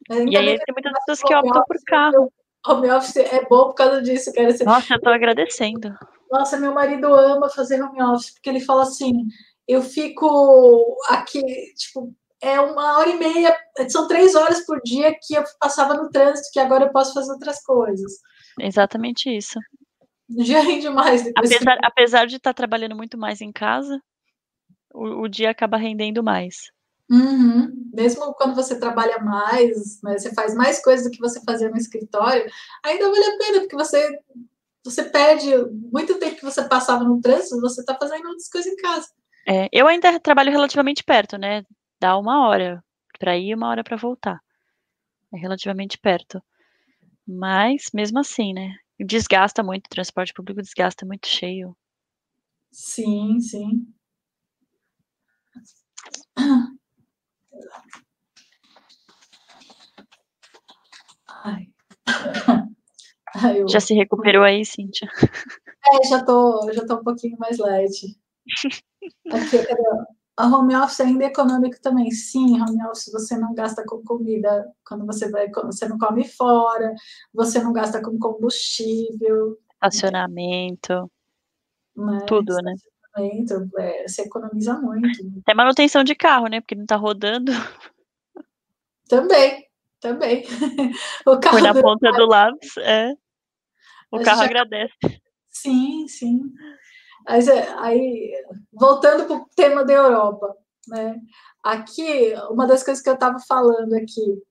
[0.09, 2.33] É, e aí tem muitas pessoas que optam por carro.
[2.65, 4.65] Home office é bom por causa disso, quero ser.
[4.65, 5.93] Nossa, eu tô agradecendo.
[6.31, 9.27] Nossa, meu marido ama fazer home office, porque ele fala assim:
[9.67, 11.41] eu fico aqui,
[11.75, 13.57] tipo, é uma hora e meia,
[13.89, 17.31] são três horas por dia que eu passava no trânsito, que agora eu posso fazer
[17.31, 18.13] outras coisas.
[18.59, 19.59] Exatamente isso.
[20.29, 21.25] O dia rende mais.
[21.35, 21.85] Apesar, que...
[21.85, 24.01] apesar de estar trabalhando muito mais em casa,
[24.93, 26.71] o, o dia acaba rendendo mais.
[27.09, 27.71] Uhum.
[27.93, 31.77] Mesmo quando você trabalha mais, né, você faz mais coisas do que você fazia no
[31.77, 32.49] escritório,
[32.83, 34.19] ainda vale a pena, porque você,
[34.89, 35.49] você perde
[35.91, 39.07] muito tempo que você passava no trânsito, você está fazendo outras coisas em casa.
[39.47, 41.63] É, eu ainda trabalho relativamente perto, né?
[41.99, 42.83] dá uma hora
[43.19, 44.39] para ir e uma hora para voltar.
[45.33, 46.41] É relativamente perto.
[47.27, 48.75] Mas, mesmo assim, né?
[48.99, 51.75] Desgasta muito, o transporte público desgasta muito cheio.
[52.71, 53.87] Sim, sim.
[61.43, 61.67] Ai.
[63.55, 63.67] Eu...
[63.67, 65.09] Já se recuperou aí, Cíntia?
[65.85, 68.17] É, já tô, já tô um pouquinho mais light.
[69.31, 69.57] Aqui?
[70.37, 72.11] A home office ainda é econômico também.
[72.11, 76.93] Sim, home office você não gasta com comida quando você vai, você não come fora,
[77.33, 79.57] você não gasta com combustível.
[79.73, 81.09] Estacionamento.
[81.95, 82.19] Né?
[82.27, 82.75] Tudo, né?
[83.79, 85.07] É, você economiza muito.
[85.41, 86.61] Até manutenção de carro, né?
[86.61, 87.51] Porque não tá rodando.
[89.09, 89.65] Também,
[89.99, 90.43] também.
[91.25, 93.11] O carro Foi na ponta do lápis, é.
[94.11, 94.93] O carro agradece.
[95.49, 96.53] Sim, sim.
[97.25, 98.31] Mas, é, aí,
[98.71, 100.55] voltando para o tema da Europa,
[100.87, 101.19] né?
[101.63, 104.41] Aqui, uma das coisas que eu estava falando aqui,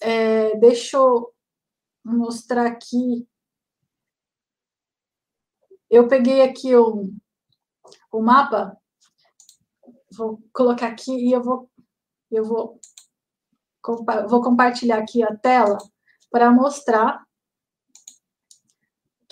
[0.00, 1.32] é, deixa eu
[2.04, 3.26] mostrar aqui.
[5.88, 7.10] Eu peguei aqui o,
[8.12, 8.76] o mapa,
[10.14, 11.70] vou colocar aqui e eu vou,
[12.30, 12.80] eu vou,
[14.28, 15.78] vou compartilhar aqui a tela
[16.30, 17.23] para mostrar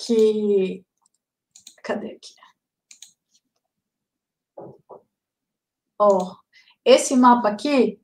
[0.05, 0.85] que.
[1.83, 2.35] Cadê aqui?
[5.99, 6.37] Ó,
[6.85, 8.01] esse mapa aqui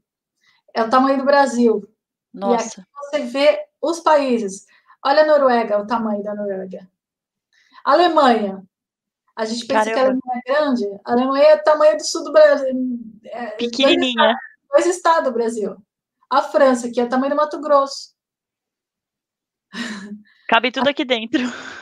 [0.75, 1.83] é o tamanho do Brasil.
[2.33, 2.81] Nossa.
[2.81, 4.67] E aqui você vê os países.
[5.05, 6.89] Olha a Noruega, o tamanho da Noruega.
[7.85, 8.65] Alemanha.
[9.35, 9.95] A gente pensa Caramba.
[9.95, 11.01] que a Alemanha é grande.
[11.05, 12.67] A Alemanha é o tamanho do sul do Brasil.
[13.25, 14.37] É, Pequenininha.
[14.71, 15.77] Dois estados do Brasil.
[16.31, 18.15] A França, que é o tamanho do Mato Grosso.
[20.49, 21.41] Cabe tudo aqui dentro.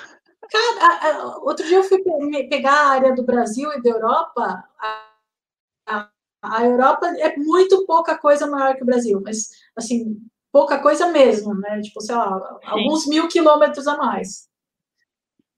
[1.42, 2.02] Outro dia eu fui
[2.48, 4.64] pegar a área do Brasil e da Europa.
[6.42, 10.16] A Europa é muito pouca coisa maior que o Brasil, mas, assim,
[10.52, 11.80] pouca coisa mesmo, né?
[11.80, 12.66] Tipo, sei lá, Sim.
[12.66, 14.48] alguns mil quilômetros a mais.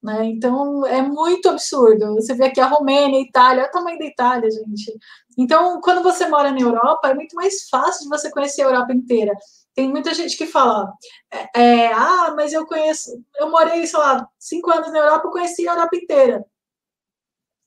[0.02, 0.26] Né?
[0.26, 2.14] Então, é muito absurdo.
[2.14, 4.96] Você vê aqui a Romênia, a Itália, olha o tamanho da Itália, gente.
[5.36, 8.92] Então, quando você mora na Europa, é muito mais fácil de você conhecer a Europa
[8.92, 9.32] inteira.
[9.78, 10.92] Tem muita gente que fala,
[11.30, 15.30] é, é, ah, mas eu conheço, eu morei, sei lá, cinco anos na Europa, eu
[15.30, 16.44] conheci a Europa inteira.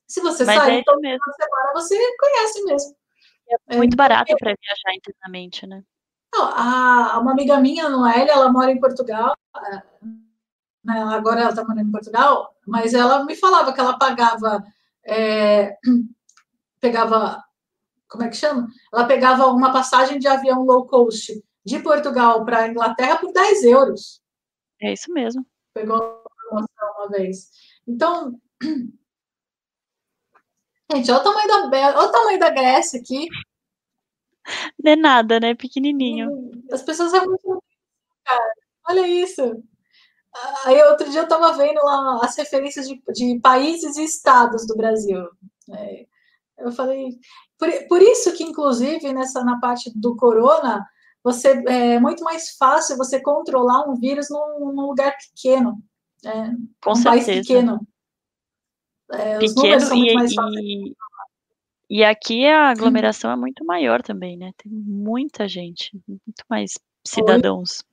[0.06, 2.94] Se você mas sair, é você mora, você conhece mesmo.
[3.66, 5.82] É muito barato para viajar internamente, né?
[6.34, 9.82] Não, a, uma amiga minha, Noélia, ela mora em Portugal, é,
[10.84, 14.62] né, agora ela está morando em Portugal, mas ela me falava que ela pagava,
[15.02, 15.78] é,
[16.78, 17.42] pegava,
[18.06, 18.68] como é que chama?
[18.92, 23.64] Ela pegava uma passagem de avião low cost de Portugal para a Inglaterra por 10
[23.64, 24.20] euros.
[24.80, 25.46] É isso mesmo.
[25.74, 26.66] Pegou uma
[26.98, 27.50] uma vez.
[27.86, 28.38] Então,
[30.92, 33.26] Gente, olha o tamanho da, olha o tamanho da Grécia aqui.
[34.82, 35.54] Não é nada, né?
[35.54, 36.50] Pequenininho.
[36.70, 37.62] As pessoas são muito.
[38.24, 38.52] Cara,
[38.88, 39.42] olha isso.
[40.64, 44.76] Aí outro dia eu estava vendo lá as referências de, de, países e estados do
[44.76, 45.28] Brasil.
[45.74, 46.06] É,
[46.58, 47.18] Eu falei,
[47.58, 50.86] por, por isso que, inclusive, nessa na parte do corona,
[51.22, 55.82] você é muito mais fácil você controlar um vírus num, num lugar pequeno,
[56.24, 56.50] é,
[56.82, 57.26] Com um certeza.
[57.26, 57.86] país pequeno.
[59.10, 60.96] É, os números são Pequeno muito e, e,
[61.98, 64.52] e aqui a aglomeração é muito maior também, né?
[64.56, 66.72] Tem muita gente, muito mais
[67.06, 67.84] cidadãos.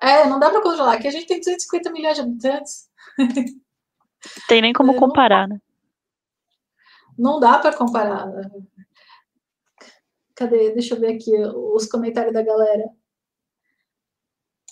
[0.00, 0.94] É, não dá para controlar.
[0.94, 2.88] Aqui a gente tem 250 milhões de habitantes.
[4.48, 5.58] Tem nem como É, não- comparar, né?
[7.18, 8.28] Não dá para comparar.
[10.34, 10.72] Cadê?
[10.72, 12.84] Deixa eu ver aqui os comentários da galera.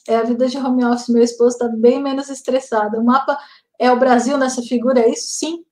[0.09, 1.09] É a vida de home office.
[1.09, 2.99] Meu esposo está bem menos estressado.
[2.99, 3.39] O mapa
[3.79, 5.33] é o Brasil nessa figura, é isso?
[5.33, 5.65] Sim.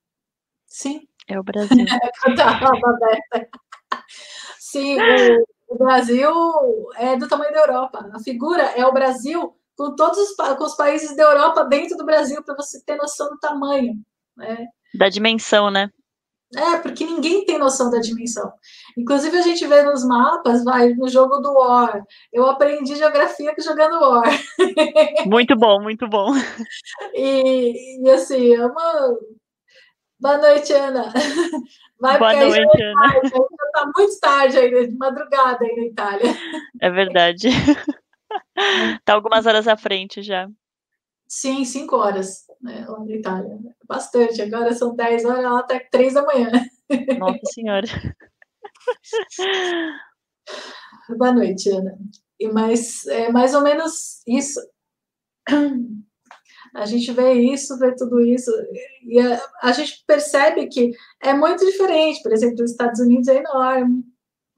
[0.67, 1.09] Sim.
[1.29, 1.85] É o Brasil.
[2.37, 3.59] Tá, tá aberta.
[4.59, 6.31] Sim, o, o Brasil
[6.97, 8.11] é do tamanho da Europa.
[8.13, 12.05] A figura é o Brasil com todos os, com os países da Europa dentro do
[12.05, 13.95] Brasil, para você ter noção do tamanho.
[14.37, 14.67] Né?
[14.95, 15.91] Da dimensão, né?
[16.57, 18.53] É, porque ninguém tem noção da dimensão.
[18.99, 22.03] Inclusive, a gente vê nos mapas, vai, no jogo do War.
[22.33, 24.25] Eu aprendi geografia jogando War.
[25.27, 26.33] Muito bom, muito bom.
[27.15, 29.17] E, e assim, é uma.
[30.19, 31.13] Boa noite, Ana.
[32.01, 32.95] Vai, Boa aí noite, Ana.
[32.95, 36.37] tarde, ainda tá muito tarde ainda, de madrugada aí na Itália.
[36.81, 37.49] É verdade.
[39.05, 40.49] Tá algumas horas à frente já.
[41.31, 43.57] Sim, cinco horas né, lá na Itália.
[43.87, 44.43] Bastante.
[44.43, 46.51] Agora são 10 horas, ela tá 3 da manhã.
[47.21, 47.87] Nossa Senhora.
[51.17, 51.97] Boa noite, Ana.
[52.39, 54.61] E mas é mais ou menos isso.
[56.75, 58.51] A gente vê isso, vê tudo isso,
[59.05, 60.91] e a, a gente percebe que
[61.21, 62.23] é muito diferente.
[62.23, 64.05] Por exemplo, os Estados Unidos é enorme,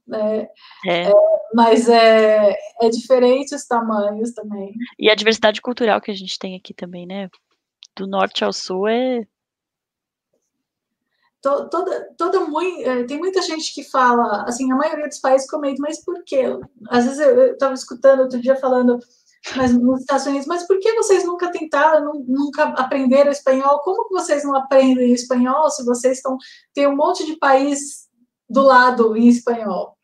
[0.07, 0.49] né?
[0.87, 1.11] É.
[1.55, 4.75] mas é, é diferente os tamanhos também.
[4.99, 7.29] E a diversidade cultural que a gente tem aqui também, né?
[7.97, 9.27] Do norte ao sul é.
[11.43, 15.51] To- Toda, toda mui- eh, tem muita gente que fala, assim, a maioria dos países
[15.51, 16.45] comenta, mas por quê?
[16.89, 18.97] Às vezes eu estava escutando outro dia falando,
[19.57, 23.81] mas nos Estados Unidos, mas por que vocês nunca tentaram, nu- nunca aprenderam espanhol?
[23.81, 26.37] Como que vocês não aprendem espanhol se vocês estão
[26.73, 28.09] tem um monte de país
[28.53, 29.97] do lado em espanhol?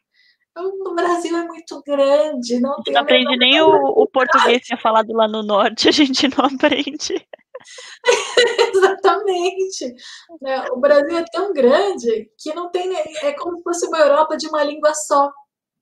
[0.51, 4.07] Então, O Brasil é muito grande, não A gente tem não aprende nem o, o
[4.09, 7.25] português que é falado lá no norte, a gente não aprende.
[8.75, 9.95] Exatamente.
[10.41, 10.65] né?
[10.71, 12.95] O Brasil é tão grande que não tem.
[13.23, 15.31] É como se fosse uma Europa de uma língua só.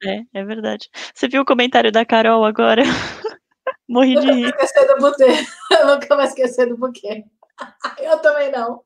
[0.03, 0.89] É, é verdade.
[1.15, 2.83] Você viu o comentário da Carol agora?
[3.89, 4.53] Morri de Nunca rir.
[4.55, 5.47] vai esquecer do buquê.
[5.71, 7.25] Eu nunca vai esquecer do buquê.
[7.99, 8.83] Eu também não.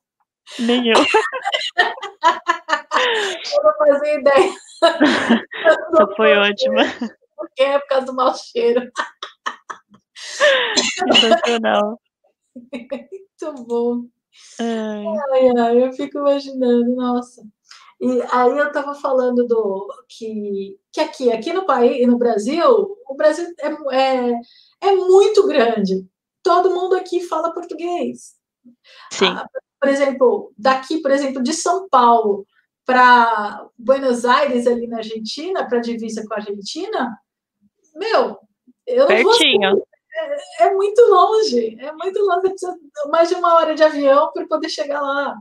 [0.58, 0.94] Nem eu.
[3.56, 4.52] Eu não fazia ideia.
[5.64, 6.82] Essa foi ótima.
[7.36, 8.90] Buquê é por causa do mau cheiro.
[10.74, 12.00] Sensacional.
[12.54, 14.04] Muito bom.
[14.60, 17.42] Ai, Ai, ai, eu fico imaginando, nossa.
[18.00, 23.14] E aí eu estava falando do que, que aqui, aqui no país, no Brasil, o
[23.14, 24.32] Brasil é, é,
[24.88, 26.06] é muito grande.
[26.42, 28.34] Todo mundo aqui fala português.
[29.12, 29.46] sim, Ah,
[29.80, 32.46] por exemplo, daqui, por exemplo, de São Paulo
[32.84, 37.18] para Buenos Aires, ali na Argentina, para a divisa com a Argentina,
[37.94, 38.38] meu,
[38.86, 39.82] eu não vou pertinho.
[40.60, 42.76] é muito longe, é muito longe, precisa
[43.08, 45.36] mais de uma hora de avião para poder chegar lá.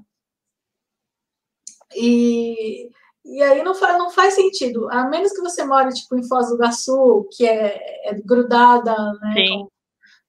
[1.96, 2.90] E,
[3.26, 6.48] e aí não faz, não faz sentido, a menos que você more tipo, em Foz
[6.48, 9.68] do Iguaçu, que é, é grudada né, com,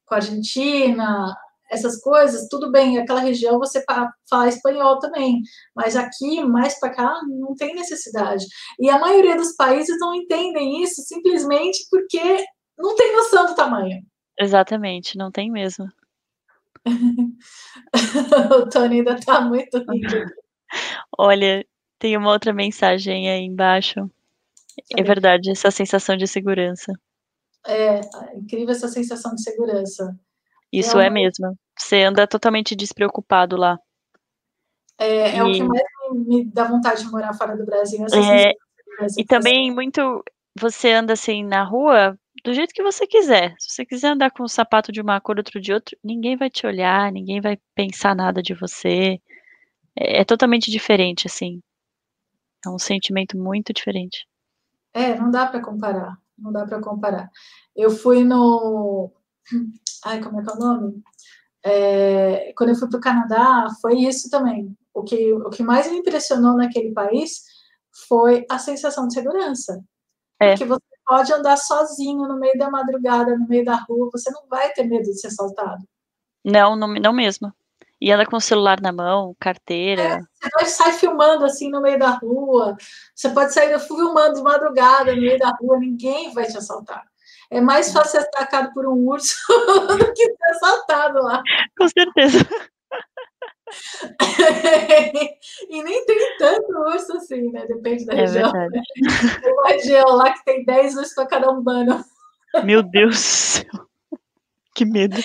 [0.06, 1.36] com a Argentina,
[1.70, 3.82] essas coisas, tudo bem, aquela região você
[4.28, 5.40] fala espanhol também,
[5.74, 8.44] mas aqui, mais para cá, não tem necessidade.
[8.78, 12.44] E a maioria dos países não entendem isso simplesmente porque
[12.76, 14.02] não tem noção do tamanho.
[14.38, 15.86] Exatamente, não tem mesmo.
[18.56, 20.24] o Tony ainda tá muito rindo.
[21.16, 21.64] Olha,
[21.98, 24.10] tem uma outra mensagem aí embaixo.
[24.97, 26.92] É verdade, essa sensação de segurança.
[27.66, 28.01] É,
[28.34, 30.18] incrível essa sensação de segurança.
[30.72, 31.40] Isso é Realmente.
[31.40, 31.59] mesmo.
[31.78, 33.78] Você anda totalmente despreocupado lá.
[34.98, 35.82] É, é o que E- mais
[36.12, 38.05] me, dá vontade de morar fora do Brasil.
[38.12, 40.22] É, segurança E também muito
[40.59, 43.55] você anda assim na rua do jeito que você quiser.
[43.59, 46.51] Se você quiser andar com um sapato de uma cor, outro de outro, ninguém vai
[46.51, 49.20] te olhar, ninguém vai pensar nada de você.
[49.97, 51.60] É, é totalmente diferente, assim.
[52.64, 54.26] É um sentimento muito diferente.
[54.92, 56.16] É, não dá para comparar.
[56.38, 57.30] Não dá para comparar.
[57.76, 59.12] Eu fui no.
[60.04, 61.02] Ai, como é que é o nome?
[61.62, 64.76] É, quando eu fui para o Canadá, foi isso também.
[64.94, 67.42] O que, o que mais me impressionou naquele país
[68.08, 69.82] foi a sensação de segurança.
[70.40, 70.50] É.
[70.50, 74.46] Porque você pode andar sozinho no meio da madrugada, no meio da rua, você não
[74.48, 75.84] vai ter medo de ser assaltado.
[76.44, 77.52] Não, não, não mesmo.
[78.00, 80.02] E anda com o celular na mão, carteira.
[80.02, 82.74] É, você pode sair filmando assim no meio da rua.
[83.14, 87.09] Você pode sair filmando de madrugada no meio da rua, ninguém vai te assaltar.
[87.51, 89.36] É mais fácil ser atacado por um urso
[89.98, 91.43] do que ser assaltado lá.
[91.77, 92.39] Com certeza.
[95.68, 97.66] e nem tem tanto urso assim, né?
[97.66, 98.52] Depende da é região.
[98.52, 98.81] Verdade.
[99.43, 102.05] Tem uma região lá que tem 10 ursos para cada humano.
[102.64, 103.86] Meu Deus do céu.
[104.74, 105.16] Que medo.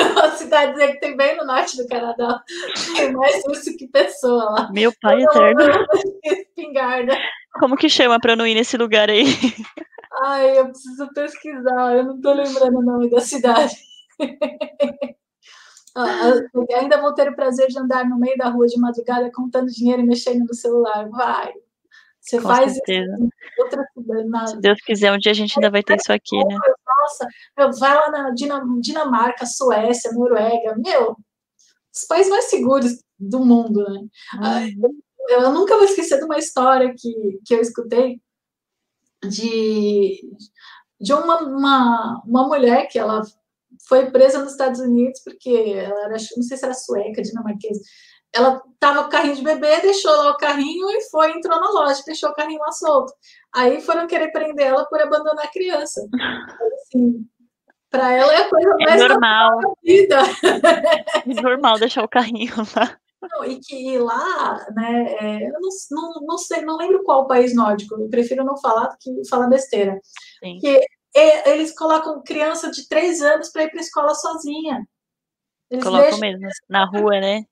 [0.00, 2.42] Uma cidadezinha que tem bem no norte do Canadá.
[2.96, 4.72] Tem mais urso que pessoa lá.
[4.72, 5.86] Meu pai eterno.
[6.24, 7.16] Espingarda.
[7.60, 9.24] Como que chama para não ir nesse lugar aí?
[10.22, 11.96] Ai, eu preciso pesquisar.
[11.96, 13.76] Eu não tô lembrando o nome da cidade.
[16.74, 20.02] ainda vou ter o prazer de andar no meio da rua de madrugada contando dinheiro
[20.02, 21.08] e mexendo no celular.
[21.08, 21.52] Vai.
[22.20, 23.14] Você Com faz certeza.
[23.14, 23.28] isso
[23.58, 24.50] outra cidade.
[24.50, 26.58] Se Deus quiser, um dia a gente ainda vai ter isso aqui, né?
[26.86, 27.26] Nossa,
[27.56, 28.30] meu, vai lá na
[28.80, 31.16] Dinamarca, Suécia, Noruega, meu,
[31.94, 34.00] os países mais seguros do mundo, né?
[34.80, 34.98] Uhum.
[35.28, 38.20] Eu nunca vou esquecer de uma história que, que eu escutei
[39.24, 40.20] de,
[41.00, 43.22] de uma, uma, uma mulher que ela
[43.88, 47.80] foi presa nos Estados Unidos porque ela era, não sei se era sueca, dinamarquesa.
[48.32, 51.70] Ela estava com o carrinho de bebê, deixou lá o carrinho e foi, entrou na
[51.70, 53.12] loja, deixou o carrinho lá solto.
[53.54, 56.06] Aí foram querer prender ela por abandonar a criança.
[56.74, 57.26] Assim,
[57.90, 60.18] para ela é a coisa é mais normal da vida.
[61.38, 62.98] É normal deixar o carrinho lá.
[63.20, 67.54] Não, e que lá, né, é, eu não, não, não, sei, não lembro qual país
[67.54, 69.98] nórdico, eu prefiro não falar do que falar besteira.
[70.42, 70.58] Sim.
[70.60, 70.80] Que
[71.46, 74.86] eles colocam criança de três anos para ir para a escola sozinha.
[75.70, 76.20] Eles Colocam deixam...
[76.20, 77.44] mesmo, na rua, né?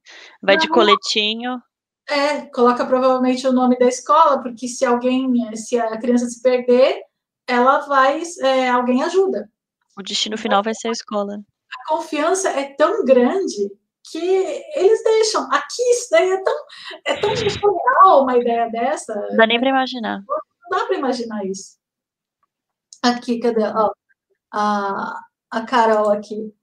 [0.42, 0.76] Vai na de rua.
[0.76, 1.60] coletinho.
[2.08, 7.02] É, coloca provavelmente o nome da escola, porque se alguém, se a criança se perder,
[7.46, 9.50] ela vai, é, alguém ajuda.
[9.98, 11.40] O destino final vai ser a escola.
[11.72, 13.70] A confiança é tão grande
[14.10, 15.48] que eles deixam.
[15.52, 16.64] Aqui isso daí é tão,
[17.06, 19.14] é tão surreal uma ideia dessa.
[19.14, 20.22] Não dá nem para imaginar.
[20.26, 21.76] Não dá para imaginar isso.
[23.02, 23.62] Aqui, cadê?
[23.62, 23.92] Ó,
[24.52, 25.20] a,
[25.50, 26.54] a Carol aqui.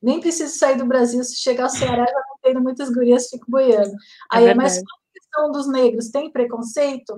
[0.00, 3.46] Nem preciso sair do Brasil, se chegar ao Ceará, já não tenho muitas gurias, fico
[3.48, 3.92] boiando.
[4.32, 7.14] É Aí, é mas a questão dos negros, tem preconceito?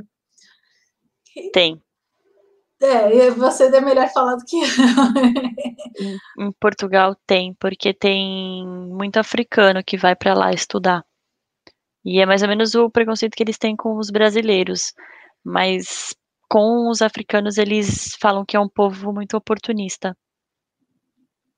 [1.52, 1.82] Tem.
[2.84, 4.66] É, você é melhor falar do que eu.
[6.38, 11.02] Em, Portugal tem, porque tem muito africano que vai para lá estudar.
[12.04, 14.92] E é mais ou menos o preconceito que eles têm com os brasileiros.
[15.42, 16.14] Mas
[16.48, 20.16] com os africanos, eles falam que é um povo muito oportunista.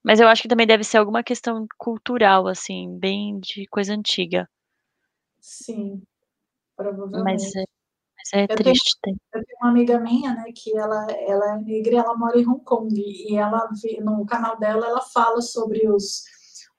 [0.04, 4.48] Mas eu acho que também deve ser alguma questão cultural, assim, bem de coisa antiga.
[5.40, 6.02] Sim,
[6.76, 7.24] provavelmente.
[7.24, 7.64] Mas é,
[8.32, 8.96] mas é eu triste.
[9.02, 12.46] Tenho, eu tenho uma amiga minha, né, que ela, ela é negra ela mora em
[12.46, 12.92] Hong Kong.
[12.94, 13.68] E ela,
[14.02, 16.24] no canal dela, ela fala sobre os.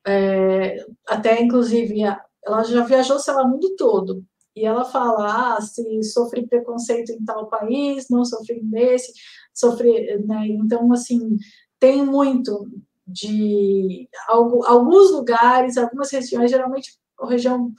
[0.05, 2.01] É, até, inclusive,
[2.45, 4.23] ela já viajou, sei lá, o mundo todo.
[4.55, 9.13] E ela fala, ah, se sofre preconceito em tal país, não sofri nesse,
[9.53, 10.47] sofre, né?
[10.47, 11.37] Então, assim,
[11.79, 12.67] tem muito
[13.05, 17.71] de alguns lugares, algumas regiões, geralmente a região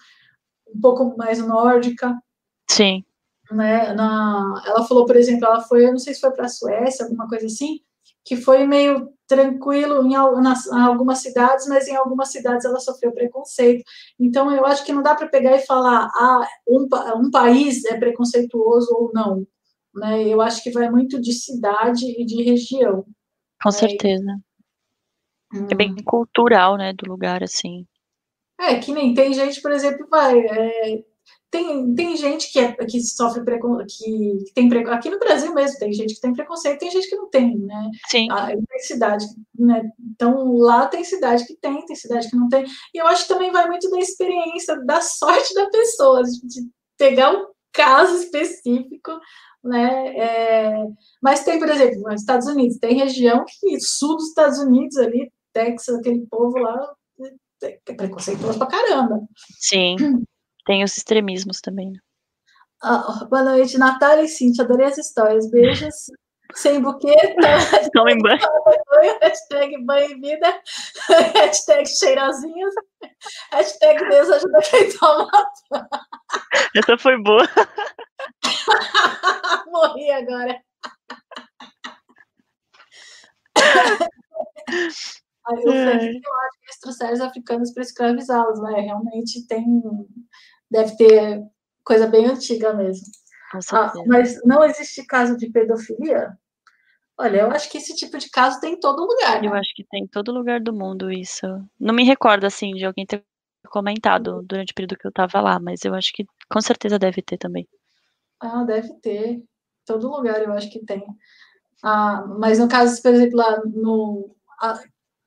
[0.72, 2.16] um pouco mais nórdica.
[2.70, 3.04] Sim.
[3.50, 6.50] Né, na, ela falou, por exemplo, ela foi, eu não sei se foi para a
[6.50, 7.80] Suécia, alguma coisa assim,
[8.24, 10.12] que foi meio tranquilo em,
[10.42, 13.82] nas, em, algumas cidades, mas em algumas cidades ela sofreu preconceito.
[14.20, 17.96] Então, eu acho que não dá para pegar e falar, ah, um, um país é
[17.98, 19.46] preconceituoso ou não.
[19.94, 20.28] Né?
[20.28, 23.04] Eu acho que vai muito de cidade e de região.
[23.62, 23.72] Com né?
[23.72, 24.36] certeza.
[25.54, 25.66] Hum.
[25.70, 26.04] É bem hum.
[26.04, 27.86] cultural, né, do lugar, assim.
[28.60, 30.38] É, que nem tem gente, por exemplo, vai.
[30.38, 31.04] É,
[31.50, 34.98] tem, tem gente que, é, que sofre preconceito, que, que tem preconceito.
[34.98, 37.90] Aqui no Brasil mesmo tem gente que tem preconceito, tem gente que não tem, né?
[38.10, 38.28] Sim.
[38.30, 39.26] Ah, tem cidade,
[39.58, 39.82] né?
[40.14, 42.64] Então lá tem cidade que tem, tem cidade que não tem.
[42.94, 47.32] E eu acho que também vai muito da experiência, da sorte da pessoa, de pegar
[47.32, 49.12] um caso específico
[49.62, 50.16] né?
[50.16, 50.84] É,
[51.22, 55.30] mas tem, por exemplo, nos Estados Unidos, tem região que sul dos Estados Unidos ali,
[55.52, 56.94] Texas, aquele povo lá
[57.62, 59.20] é preconceituoso pra caramba.
[59.58, 59.96] Sim,
[60.68, 61.92] tem os extremismos também.
[61.92, 61.98] Né?
[62.82, 65.94] Ah, boa noite, Natália e Cintia, adorei as histórias, beijos.
[66.54, 67.14] Sem buquê,
[67.92, 68.38] Tomem banho.
[69.22, 70.62] Hashtag banho e vida.
[71.34, 72.74] Hashtag cheirosinhos.
[73.52, 75.30] Hashtag Deus ajuda quem toma.
[76.74, 77.44] Essa foi boa.
[79.66, 80.62] Morri agora.
[85.48, 88.80] Aí eu falei que eu acho que eles trouxeram os africanos para escravizá-los, né?
[88.80, 89.64] Realmente tem.
[90.70, 91.42] Deve ter
[91.84, 93.06] coisa bem antiga mesmo.
[93.72, 96.36] Ah, mas não existe caso de pedofilia?
[97.18, 99.42] Olha, eu acho que esse tipo de caso tem em todo lugar.
[99.42, 99.48] Né?
[99.48, 101.46] Eu acho que tem em todo lugar do mundo isso.
[101.80, 103.24] Não me recordo assim de alguém ter
[103.68, 107.20] comentado durante o período que eu estava lá, mas eu acho que com certeza deve
[107.22, 107.66] ter também.
[108.40, 109.42] Ah, deve ter.
[109.84, 111.04] Todo lugar eu acho que tem.
[111.82, 114.36] Ah, mas no caso, por exemplo, lá no.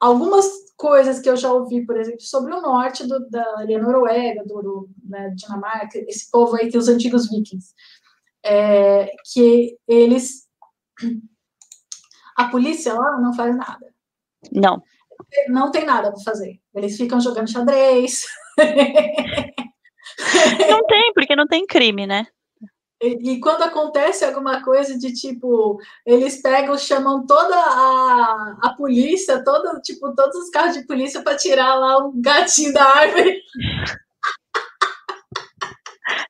[0.02, 4.62] Algumas coisas que eu já ouvi, por exemplo, sobre o norte do, da Noruega, do,
[4.62, 7.74] do né, Dinamarca, esse povo aí que os antigos vikings,
[8.44, 10.48] é, que eles.
[12.36, 13.94] A polícia lá não faz nada.
[14.52, 14.82] Não.
[15.48, 16.60] Não tem nada para fazer.
[16.74, 18.26] Eles ficam jogando xadrez.
[20.70, 22.28] Não tem, porque não tem crime, né?
[23.02, 29.44] E, e, quando acontece alguma coisa de tipo, eles pegam, chamam toda a, a polícia,
[29.44, 33.42] todo, tipo, todos os carros de polícia para tirar lá o gatinho da árvore.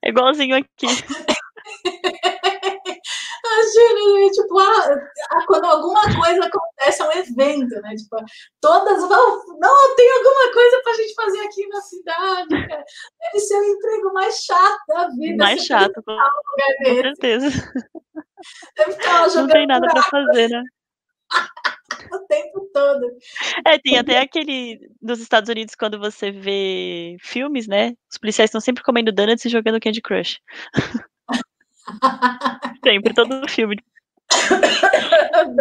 [0.01, 0.87] É igualzinho aqui.
[3.71, 4.29] Imagina, né?
[4.29, 7.95] tipo, ah, quando alguma coisa acontece, é um evento, né?
[7.95, 8.17] Tipo,
[8.59, 9.57] todas vão.
[9.59, 12.85] Não, tem alguma coisa pra gente fazer aqui na cidade, cara.
[13.19, 15.43] Deve ser o emprego mais chato da vida.
[15.43, 17.47] Mais chato, com, com certeza.
[18.77, 19.47] Deve ficar jogando.
[19.47, 20.63] Não tem nada pra fazer, né?
[22.11, 23.05] o tempo todo.
[23.65, 27.93] É, tem até aquele dos Estados Unidos, quando você vê filmes, né?
[28.11, 30.39] Os policiais estão sempre comendo donuts e jogando Candy Crush.
[32.83, 33.77] Sempre, todo filme.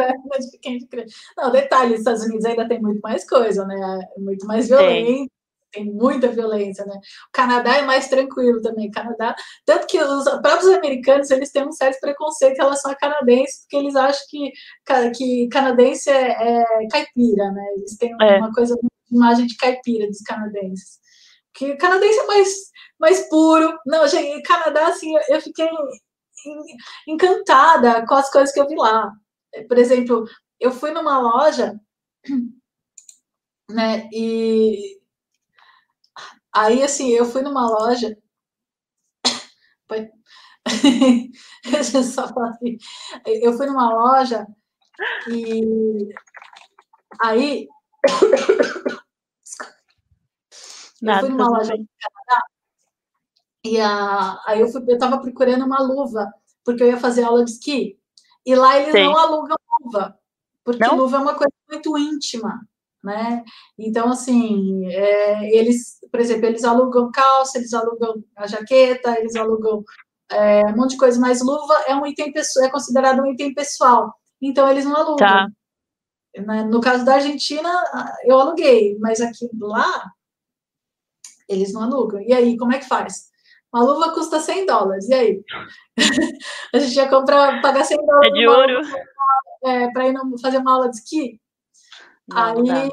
[1.36, 4.00] Não, detalhe, os Estados Unidos ainda tem muito mais coisa, né?
[4.18, 5.28] Muito mais violência,
[5.72, 5.92] tem.
[5.92, 6.94] muita violência, né?
[6.94, 8.88] O Canadá é mais tranquilo também.
[8.88, 9.34] O Canadá,
[9.64, 13.76] tanto que os próprios americanos eles têm um certo preconceito em relação a canadenses, porque
[13.76, 14.52] eles acham que,
[15.16, 17.64] que canadense é, é caipira, né?
[17.76, 18.38] Eles têm é.
[18.38, 21.00] uma coisa, uma imagem de caipira dos canadenses.
[21.52, 22.48] Que canadense é mais,
[22.98, 23.76] mais puro.
[23.84, 25.68] Não, gente, Canadá, assim, eu fiquei
[27.06, 29.12] encantada com as coisas que eu vi lá.
[29.68, 30.24] Por exemplo,
[30.58, 31.78] eu fui numa loja,
[33.68, 34.08] né?
[34.12, 35.00] E
[36.52, 38.16] aí, assim, eu fui numa loja.
[42.04, 42.78] só assim.
[43.26, 44.46] Eu fui numa loja
[45.28, 46.12] e
[47.20, 47.68] aí.
[51.02, 52.49] Nada, eu fui numa loja no Canadá
[53.64, 56.32] e a, aí eu, fui, eu tava procurando uma luva,
[56.64, 57.98] porque eu ia fazer aula de esqui.
[58.44, 59.04] E lá eles Sim.
[59.04, 60.18] não alugam luva,
[60.64, 60.96] porque não?
[60.96, 62.60] luva é uma coisa muito íntima,
[63.02, 63.44] né?
[63.78, 69.84] Então, assim, é, eles, por exemplo, eles alugam calça, eles alugam a jaqueta, eles alugam
[70.30, 73.52] é, um monte de coisa, mas luva é um item pessoal, é considerado um item
[73.52, 74.14] pessoal.
[74.40, 75.16] Então, eles não alugam.
[75.16, 75.48] Tá.
[76.38, 76.62] Né?
[76.64, 77.70] No caso da Argentina,
[78.24, 80.10] eu aluguei, mas aqui lá,
[81.48, 82.20] eles não alugam.
[82.20, 83.29] E aí, como é que faz?
[83.72, 85.44] Uma luva custa 100 dólares, e aí?
[86.74, 88.30] a gente ia comprar, pagar 100 dólares.
[88.30, 88.80] É de ouro.
[89.64, 91.40] É, para ir fazer uma aula de esqui.
[92.28, 92.90] Não, aí, não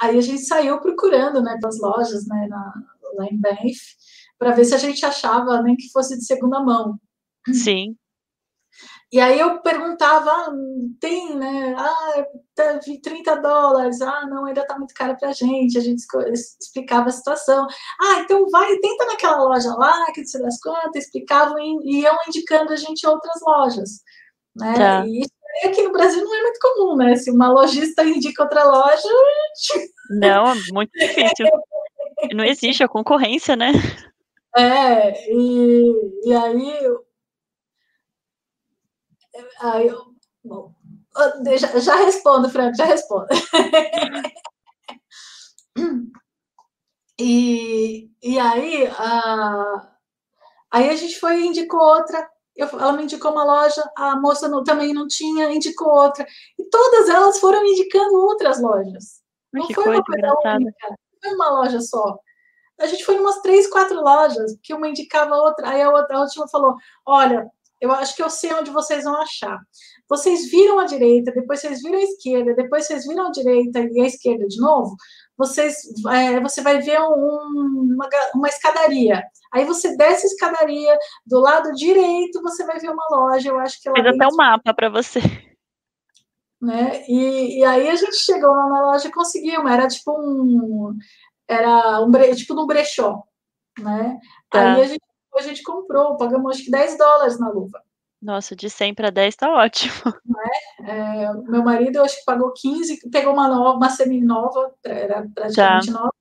[0.00, 2.72] aí a gente saiu procurando, né, das lojas, né, na,
[3.14, 3.78] lá em Banff,
[4.38, 6.98] para ver se a gente achava, nem que fosse de segunda mão.
[7.52, 7.96] Sim.
[9.10, 10.52] E aí eu perguntava, ah,
[11.00, 11.74] tem, né?
[11.78, 12.26] Ah,
[13.02, 15.78] 30 dólares, ah, não, ainda tá muito caro pra gente.
[15.78, 16.04] A gente
[16.60, 17.66] explicava a situação.
[18.00, 22.72] Ah, então vai, tenta naquela loja lá, que se das contas, explicavam e iam indicando
[22.72, 23.90] a gente outras lojas.
[24.54, 24.74] Né?
[24.74, 25.06] Tá.
[25.06, 25.30] E isso
[25.64, 27.16] aqui no Brasil não é muito comum, né?
[27.16, 29.08] Se uma lojista indica outra loja.
[30.10, 31.46] Não, é muito difícil.
[32.34, 33.72] não existe a concorrência, né?
[34.56, 35.92] É, e,
[36.24, 36.82] e aí
[39.60, 40.04] Aí eu,
[40.44, 40.72] bom,
[41.58, 43.26] já, já respondo, Franco, já respondo.
[47.18, 49.90] e, e aí, a,
[50.70, 52.28] aí a gente foi e indicou outra.
[52.56, 56.26] Eu, ela me indicou uma loja, a moça não, também não tinha, indicou outra.
[56.58, 59.22] E todas elas foram indicando outras lojas.
[59.52, 60.56] Não que foi coisa uma coisa engraçada.
[60.56, 62.18] única, não foi uma loja só.
[62.80, 65.90] A gente foi em umas três, quatro lojas, que uma indicava a outra, aí a
[65.90, 67.50] outra a última falou: olha,
[67.80, 69.58] eu acho que eu sei onde vocês vão achar.
[70.08, 74.00] Vocês viram a direita, depois vocês viram a esquerda, depois vocês viram a direita e
[74.00, 74.96] a esquerda de novo.
[75.36, 75.76] Vocês,
[76.10, 79.22] é, você vai ver um, uma, uma escadaria.
[79.52, 83.50] Aí você desce a escadaria, do lado direito você vai ver uma loja.
[83.50, 84.02] Eu acho que ela.
[84.02, 85.20] Fez até um mapa para você.
[86.60, 87.04] Né?
[87.06, 89.68] E, e aí a gente chegou lá na loja e conseguiu.
[89.68, 90.96] Era tipo um.
[91.46, 93.22] Era um tipo um brechó.
[93.78, 94.18] Né?
[94.50, 94.74] Tá.
[94.74, 95.07] Aí a gente
[95.38, 97.82] a gente comprou, pagamos acho que 10 dólares na luva.
[98.20, 99.92] Nossa, de 100 para 10 tá ótimo.
[100.84, 101.24] É?
[101.24, 105.92] É, meu marido, eu acho que pagou 15, pegou uma nova, uma semi-nova, era praticamente
[105.92, 105.92] tá.
[105.92, 106.14] nova,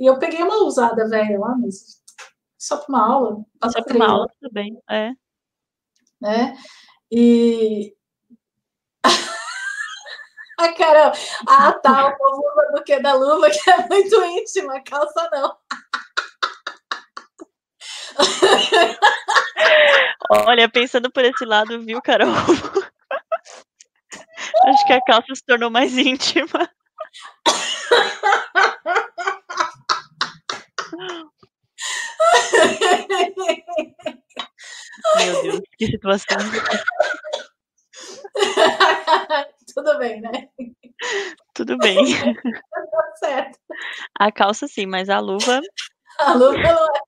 [0.00, 2.02] e eu peguei uma usada velha lá, mas
[2.56, 3.44] só para uma aula.
[3.70, 5.12] Só para uma aula, tudo bem, é.
[6.18, 6.56] Né?
[7.10, 7.94] E...
[10.58, 11.12] a Carol,
[11.46, 15.57] ah tá, o povo usa do que da luva, que é muito íntima, calça não.
[20.30, 22.28] Olha, pensando por esse lado, viu, Carol?
[24.66, 26.70] Acho que a calça se tornou mais íntima.
[35.16, 36.36] Meu Deus, que situação.
[39.74, 40.48] Tudo bem, né?
[41.54, 42.04] Tudo bem.
[42.04, 43.58] Tá certo.
[44.18, 45.60] A calça sim, mas a luva.
[46.18, 47.00] A luva não é.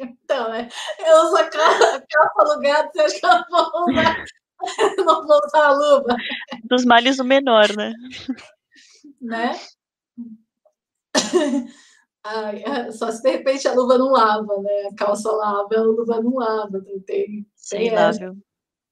[0.00, 0.68] Então, né?
[0.98, 4.24] Eu uso a calça, a calça alugada, você acha que eu não vou usar,
[4.98, 6.16] não vou usar a luva?
[6.64, 7.92] Dos males o menor, né?
[9.20, 9.58] Né?
[12.24, 14.88] Ai, é, só se de repente a luva não lava, né?
[14.90, 16.84] A calça lava, a luva não lava.
[17.06, 18.36] Tem, Sei lá, viu?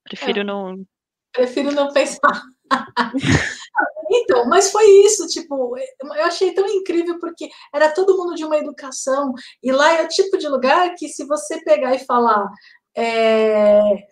[0.04, 0.44] Prefiro é.
[0.44, 0.86] não.
[1.32, 2.42] Prefiro não pensar.
[4.10, 8.56] então, mas foi isso, tipo, eu achei tão incrível porque era todo mundo de uma
[8.56, 9.32] educação,
[9.62, 12.48] e lá é o tipo de lugar que se você pegar e falar.
[12.96, 14.06] É,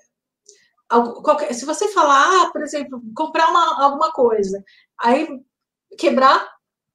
[1.23, 4.63] qualquer, se você falar, ah, por exemplo, comprar uma, alguma coisa,
[5.01, 5.29] aí
[5.99, 6.47] quebrar,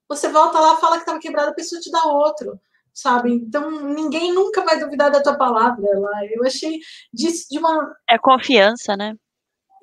[0.08, 2.60] você volta lá, fala que estava quebrado, a pessoa te dá outro,
[2.94, 3.34] sabe?
[3.34, 6.26] Então ninguém nunca vai duvidar da tua palavra lá.
[6.26, 6.80] Eu achei
[7.14, 7.96] disso de uma.
[8.10, 9.16] É confiança, né?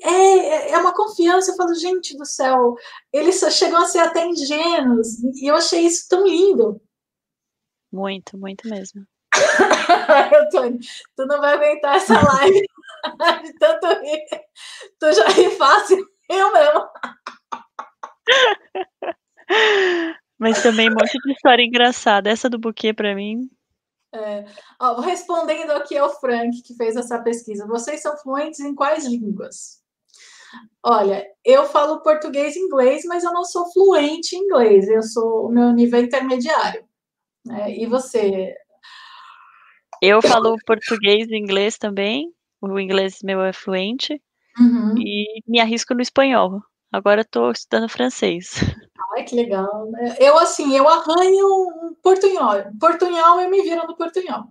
[0.03, 1.53] É, é, é uma confiança.
[1.53, 2.75] Eu falo, gente do céu,
[3.13, 6.81] eles chegam a ser até ingênuos, e eu achei isso tão lindo.
[7.93, 9.07] Muito, muito mesmo.
[11.16, 12.61] Tu não vai aguentar essa live
[13.44, 14.24] de tanto rir.
[14.98, 16.89] Tu já ri fácil, eu mesmo.
[20.39, 22.31] Mas também um monte de história engraçada.
[22.31, 23.48] Essa do buquê, para mim.
[24.12, 24.44] É.
[24.81, 27.66] Ó, respondendo aqui ao Frank, que fez essa pesquisa.
[27.66, 29.82] Vocês são fluentes em quais línguas?
[30.82, 34.89] Olha, eu falo português e inglês, mas eu não sou fluente em inglês.
[34.89, 36.85] Eu sou o meu nível intermediário.
[37.44, 37.77] Né?
[37.77, 38.55] E você?
[40.05, 42.31] Eu falo português e inglês também.
[42.61, 44.21] O inglês meu é fluente.
[44.59, 44.95] Uhum.
[44.99, 46.63] E me arrisco no espanhol.
[46.93, 48.55] Agora estou estudando francês.
[49.17, 49.91] Ai, que legal.
[49.91, 50.17] Né?
[50.21, 52.55] Eu, assim, eu arranho portunhol.
[52.79, 54.45] Portunhol, eu me viro no portunhol.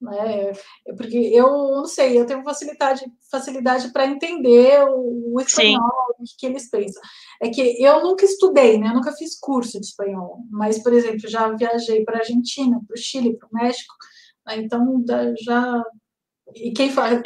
[0.00, 0.52] Né?
[0.96, 6.46] Porque eu não sei, eu tenho facilidade, facilidade para entender o, o espanhol, o que
[6.46, 7.02] eles pensam.
[7.42, 8.88] É que eu nunca estudei, né?
[8.88, 12.94] Eu nunca fiz curso de espanhol, mas, por exemplo, já viajei para a Argentina, para
[12.94, 13.94] o Chile, para o México?
[14.56, 15.02] Então
[15.40, 15.82] já
[16.54, 17.20] e quem fala,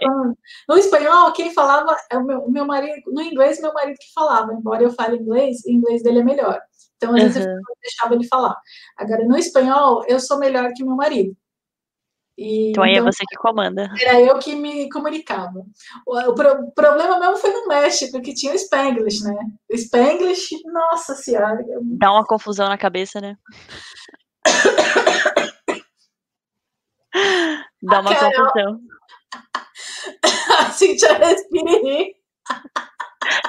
[0.68, 4.12] no espanhol, quem falava é o meu, o meu marido, no inglês, meu marido que
[4.12, 6.60] falava, embora eu fale inglês, o inglês dele é melhor.
[6.96, 7.28] Então, às uhum.
[7.28, 8.56] vezes, eu deixava ele falar.
[8.96, 11.36] Agora, no espanhol, eu sou melhor que meu marido.
[12.38, 13.92] E, então, aí é então, é você que comanda.
[14.00, 15.64] Era eu que me comunicava.
[16.06, 19.36] O, o, pro, o, problema mesmo foi no México, que tinha o Spanglish, né?
[19.70, 21.62] O Spanglish, nossa senhora.
[21.82, 23.36] Dá uma confusão na cabeça, né?
[27.82, 28.80] Dá uma Carol, confusão.
[30.58, 32.16] A Cintia respire.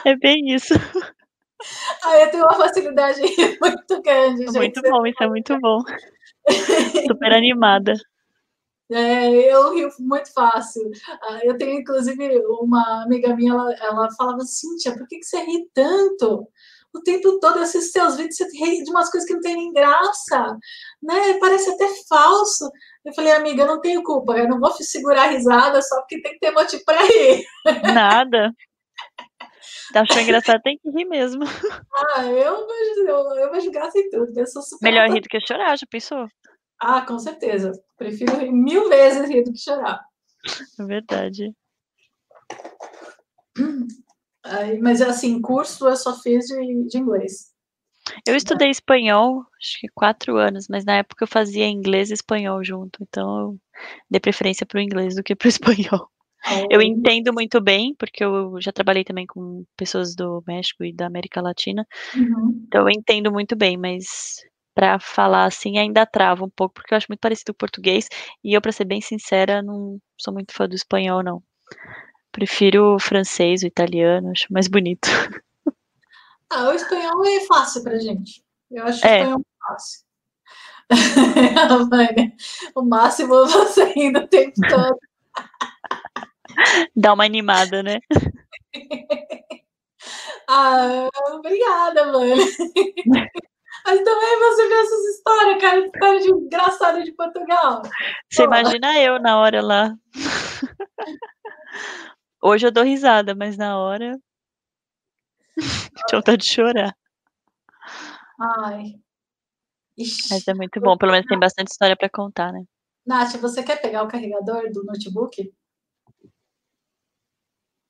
[0.05, 0.73] É bem isso.
[2.03, 3.21] Ah, eu tenho uma facilidade
[3.61, 4.45] muito grande.
[4.45, 4.57] Gente.
[4.57, 5.79] Muito bom, isso é muito bom.
[7.07, 7.93] Super animada.
[8.91, 10.91] É, eu rio muito fácil.
[11.23, 15.39] Ah, eu tenho, inclusive, uma amiga minha, ela, ela falava, Cíntia, por que, que você
[15.39, 16.47] ri tanto?
[16.93, 19.55] O tempo todo, eu assisto seus vídeos, você ri de umas coisas que não tem
[19.55, 20.57] nem graça,
[21.01, 21.39] né?
[21.39, 22.69] Parece até falso.
[23.05, 26.21] Eu falei, amiga, eu não tenho culpa, eu não vou segurar a risada só porque
[26.21, 27.45] tem que ter motivo para rir.
[27.93, 28.53] Nada.
[29.91, 31.43] Tá achando engraçado, tem que rir mesmo.
[32.15, 34.37] Ah, eu vejo, eu, eu vejo graça em tudo.
[34.37, 36.27] Eu sou super Melhor rir do que chorar, já pensou?
[36.79, 37.71] Ah, com certeza.
[37.97, 40.01] Prefiro rir mil vezes rir do que chorar.
[40.79, 41.53] É verdade.
[44.43, 47.52] Aí, mas assim, curso eu só fiz de, de inglês.
[48.27, 52.63] Eu estudei espanhol, acho que quatro anos, mas na época eu fazia inglês e espanhol
[52.63, 53.57] junto, então eu
[54.09, 56.09] dei preferência para o inglês do que para o espanhol.
[56.69, 61.05] Eu entendo muito bem, porque eu já trabalhei também com pessoas do México e da
[61.05, 62.63] América Latina, uhum.
[62.67, 64.41] então eu entendo muito bem, mas
[64.75, 68.09] para falar assim ainda trava um pouco, porque eu acho muito parecido com o português,
[68.43, 71.41] e eu, para ser bem sincera, não sou muito fã do espanhol, não.
[72.31, 75.07] Prefiro o francês, o italiano, acho mais bonito.
[76.49, 78.43] Ah, o espanhol é fácil pra gente.
[78.69, 79.09] Eu acho é.
[79.09, 80.03] o espanhol fácil.
[82.75, 84.97] o máximo é você ainda o tempo todo.
[86.95, 87.99] Dá uma animada, né?
[90.47, 92.35] ah, obrigada, mãe.
[93.85, 97.81] Mas também você vê essas histórias, cara, história de engraçada de Portugal.
[98.31, 98.47] Você Pô.
[98.47, 99.93] imagina eu na hora lá.
[102.41, 104.17] Hoje eu dou risada, mas na hora
[106.07, 106.95] tinha vontade de chorar.
[108.39, 108.99] Ai.
[109.97, 110.27] Ixi.
[110.31, 112.63] Mas é muito bom, pelo menos tem bastante história para contar, né?
[113.05, 115.53] Nath, você quer pegar o carregador do notebook?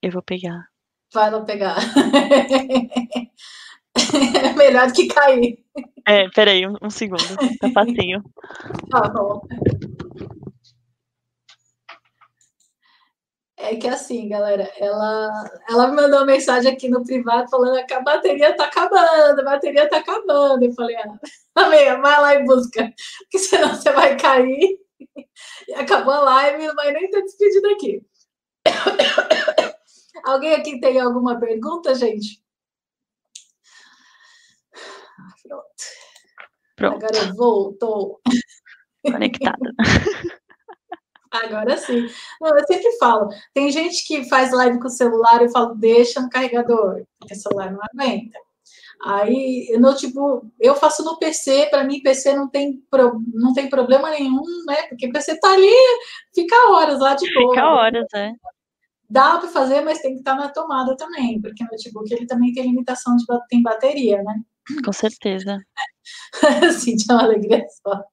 [0.01, 0.67] Eu vou pegar.
[1.13, 1.77] Vai lá pegar.
[4.35, 5.63] é melhor do que cair.
[6.05, 7.23] É, peraí, um, um segundo.
[7.59, 8.23] Tá facinho.
[8.89, 9.41] Tá bom.
[13.63, 17.93] É que assim, galera, ela, ela me mandou uma mensagem aqui no privado falando que
[17.93, 20.65] a bateria tá acabando, a bateria tá acabando.
[20.65, 21.17] Eu falei, ah,
[21.55, 24.77] amiga, vai lá e busca, porque senão você vai cair
[25.67, 28.01] e acabou a live não vai nem ter despedido aqui.
[30.25, 32.43] Alguém aqui tem alguma pergunta, gente?
[35.41, 35.65] Pronto.
[36.75, 37.05] Pronto.
[37.05, 38.19] Agora voltou.
[39.05, 39.73] Conectada.
[41.33, 42.07] Agora sim.
[42.39, 45.73] Não, eu sempre falo, tem gente que faz live com o celular e eu falo,
[45.73, 48.37] deixa no carregador, porque o celular não aguenta.
[49.03, 53.67] Aí, no tipo, eu faço no PC, para mim PC não tem, pro, não tem
[53.67, 54.83] problema nenhum, né?
[54.83, 55.73] Porque o PC tá ali,
[56.33, 57.53] fica horas lá de boa.
[57.53, 58.31] Fica horas, é.
[59.09, 62.25] Dá para fazer, mas tem que estar tá na tomada também, porque o notebook ele
[62.25, 64.35] também tem limitação de tem bateria, né?
[64.85, 65.59] Com certeza.
[66.79, 68.03] Sim, é uma alegria só.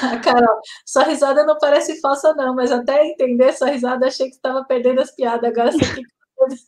[0.24, 4.64] Carol, sua risada não parece falsa, não, mas até entender sua risada, achei que estava
[4.64, 5.50] perdendo as piadas.
[5.50, 6.02] Agora você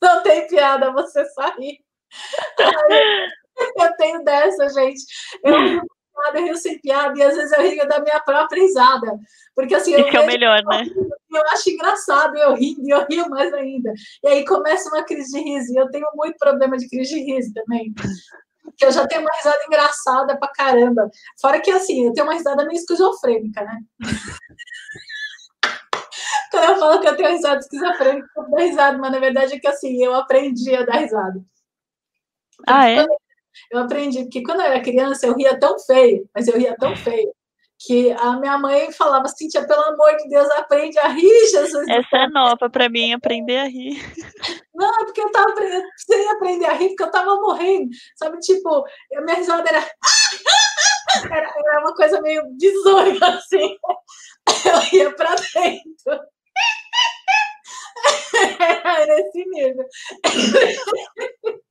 [0.03, 1.79] não tem piada, você sair.
[3.79, 5.05] Eu tenho dessa, gente.
[5.45, 5.83] Eu rio
[6.15, 9.19] piada, eu rio sem piada, e às vezes eu rio da minha própria risada.
[9.55, 10.85] Porque assim, eu, é o melhor, né?
[10.97, 13.93] eu acho engraçado, eu rio, e eu rio mais ainda.
[14.25, 17.33] E aí começa uma crise de riso, e eu tenho muito problema de crise de
[17.33, 17.93] riso também
[18.77, 21.11] que eu já tenho uma risada engraçada pra caramba.
[21.41, 23.81] Fora que, assim, eu tenho uma risada meio esquizofrênica, né?
[26.51, 29.59] Quando eu falo que eu tenho risada esquizofrênica, eu dou risada, mas na verdade é
[29.59, 31.43] que, assim, eu aprendi a dar risada.
[32.67, 33.07] Ah, é?
[33.71, 36.95] Eu aprendi, porque quando eu era criança, eu ria tão feio, mas eu ria tão
[36.97, 37.33] feio,
[37.87, 41.89] que a minha mãe falava assim, tia, pelo amor de Deus, aprende a rir, Jesus.
[41.89, 44.01] Essa é nova para mim, aprender a rir.
[44.75, 45.55] Não, é porque eu tava
[45.97, 48.39] sem aprender a rir, porque eu tava morrendo, sabe?
[48.39, 48.85] Tipo,
[49.17, 49.81] a minha risada era...
[51.31, 53.77] era, era uma coisa meio bizonha, assim.
[54.65, 56.21] Eu ia para dentro.
[58.61, 59.87] Era nesse nível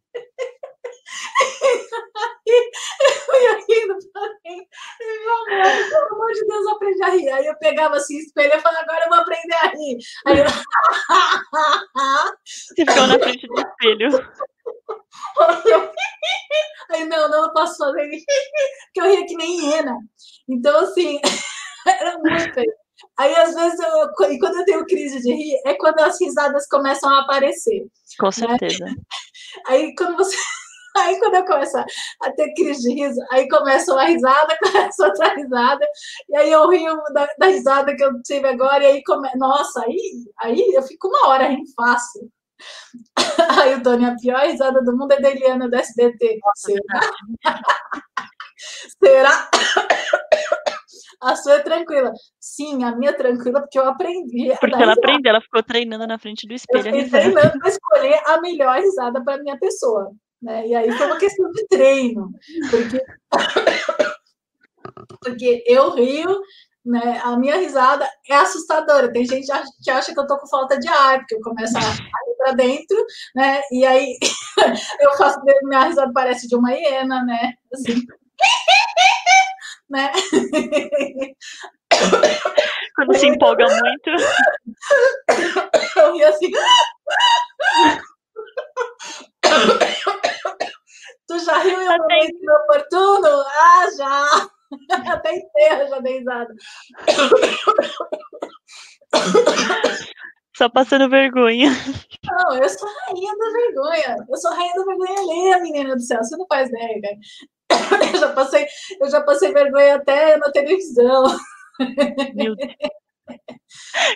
[2.47, 4.65] eu ia rindo pra mim.
[4.99, 7.29] Meu amor, pelo amor de Deus, aprendi a rir.
[7.29, 9.97] Aí eu pegava assim, espelho e falava, agora eu vou aprender a rir.
[10.25, 10.45] Aí eu...
[12.45, 14.09] Você ficou na frente do espelho.
[16.91, 18.25] Aí, não, não posso fazer isso.
[18.85, 19.97] Porque eu ria que nem hiena.
[20.49, 21.19] Então, assim,
[21.87, 22.61] era muito.
[23.17, 26.67] Aí, às vezes, eu, e quando eu tenho crise de rir, é quando as risadas
[26.67, 27.85] começam a aparecer.
[28.19, 28.31] Com né?
[28.31, 28.85] certeza.
[28.85, 28.93] Né?
[29.67, 30.35] Aí, quando você
[30.97, 35.33] Aí quando eu começo a ter crise de riso, aí começa uma risada, começa outra
[35.33, 35.85] risada,
[36.29, 39.29] e aí eu rio da, da risada que eu tive agora, e aí come...
[39.35, 42.29] nossa, aí, aí eu fico uma hora rindo fácil.
[43.59, 46.39] Aí o Tony, a pior risada do mundo é da Eliana do SBT.
[46.55, 47.11] Será?
[49.03, 49.49] Será?
[51.21, 52.11] A sua é tranquila.
[52.39, 54.51] Sim, a minha é tranquila, porque eu aprendi.
[54.59, 56.87] Porque ela aprendeu, ela ficou treinando na frente do espelho.
[56.87, 60.11] Eu fiquei treinando para escolher a melhor risada para minha pessoa.
[60.41, 60.67] Né?
[60.67, 62.31] E aí foi uma questão de treino,
[62.69, 63.03] porque,
[65.21, 66.41] porque eu rio,
[66.83, 67.21] né?
[67.23, 69.11] a minha risada é assustadora.
[69.11, 69.45] Tem gente
[69.83, 72.53] que acha que eu tô com falta de ar, porque eu começo a ir para
[72.53, 72.97] dentro,
[73.35, 73.61] né?
[73.71, 74.17] E aí
[74.99, 77.53] eu faço, minha risada parece de uma hiena, né?
[77.71, 78.01] Assim.
[79.89, 80.11] né?
[82.95, 84.09] Quando se empolga muito.
[85.97, 86.51] Eu ri assim.
[91.27, 93.27] Tu já riu em um momento oportuno?
[93.47, 94.49] Ah, já!
[95.13, 96.53] Até enterra já dei risada.
[100.57, 101.69] Só passando vergonha.
[102.23, 104.15] Não, eu sou rainha da vergonha.
[104.29, 106.23] Eu sou rainha da vergonha alheia, menina do céu.
[106.23, 107.17] Você não faz ideia, cara.
[108.13, 108.67] Eu já passei,
[108.99, 111.23] eu já passei vergonha até na televisão.
[112.35, 112.73] Meu Deus.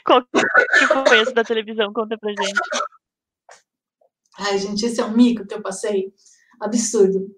[0.06, 0.28] Qual que
[1.08, 1.92] foi esse da televisão?
[1.94, 2.54] Conta pra gente.
[4.38, 6.14] Ai, gente, esse é um mico que eu passei
[6.60, 7.34] absurdo.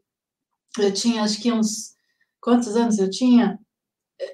[0.78, 1.96] Eu tinha, acho que uns.
[2.42, 3.60] Quantos anos eu tinha?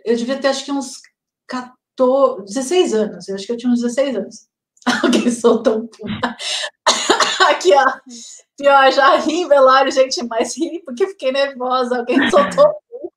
[0.05, 1.01] Eu devia ter, acho que uns
[1.47, 3.27] 14, 16 anos.
[3.27, 4.47] Eu acho que eu tinha uns 16 anos.
[5.03, 5.89] Alguém soltou um
[7.49, 7.85] Aqui, ó.
[8.57, 11.97] Pior, já ri velório, gente, mas ri porque fiquei nervosa.
[11.97, 13.09] Alguém soltou um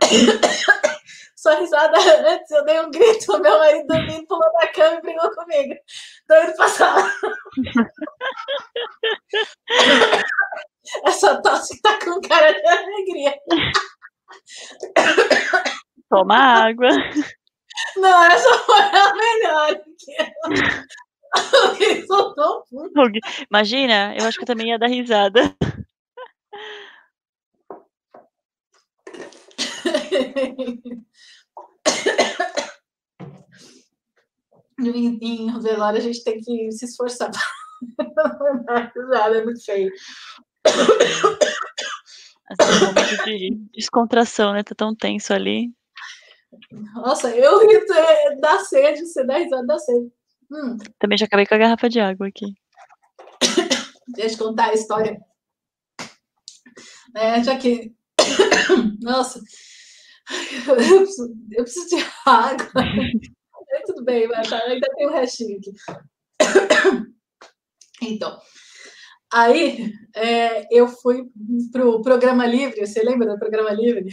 [1.40, 1.96] sua risada
[2.28, 5.74] antes, eu dei um grito, meu marido dormindo, pulou da cama e brigou comigo.
[6.28, 6.96] Doido passar.
[11.06, 13.38] Essa tosse tá com cara de alegria.
[16.10, 16.88] Toma água.
[17.96, 19.80] Não, essa foi a melhor.
[22.06, 22.88] Soltou um
[23.50, 25.54] Imagina, eu acho que eu também ia dar risada.
[34.78, 37.30] Em, em velório a gente tem que se esforçar
[39.34, 39.92] é muito feio.
[42.50, 44.62] Assim, um momento de descontração, né?
[44.62, 45.70] Tá tão tenso ali.
[46.94, 47.86] Nossa, eu ri
[48.40, 50.10] da sede, você dá risada da sede.
[50.50, 50.78] Hum.
[50.98, 52.46] Também já acabei com a garrafa de água aqui.
[54.08, 55.20] Deixa eu contar a história.
[57.14, 57.94] É, já que.
[59.02, 59.40] Nossa,
[60.66, 62.66] eu preciso, eu preciso de água.
[63.86, 65.72] Tudo bem, mas ainda tem um restinho aqui.
[68.00, 68.38] Então,
[69.32, 71.24] aí é, eu fui
[71.72, 72.86] para o Programa Livre.
[72.86, 74.06] Você lembra do Programa Livre?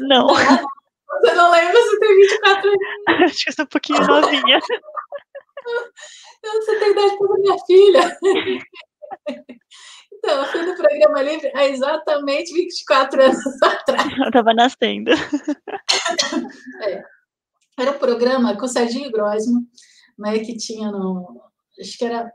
[0.00, 0.26] Não.
[1.08, 1.72] Você não lembra?
[1.72, 2.78] Você tem 24 anos.
[3.24, 4.60] Acho que eu sou um pouquinho novinha.
[6.44, 8.18] Você tem idade para minha filha.
[10.18, 14.18] Então, eu fui no Programa Livre há exatamente 24 anos atrás.
[14.18, 15.10] Eu estava nascendo.
[16.82, 17.02] É.
[17.78, 19.62] Era um programa com o Serginho Grosman,
[20.18, 21.40] né, que tinha no.
[21.80, 22.32] Acho que era.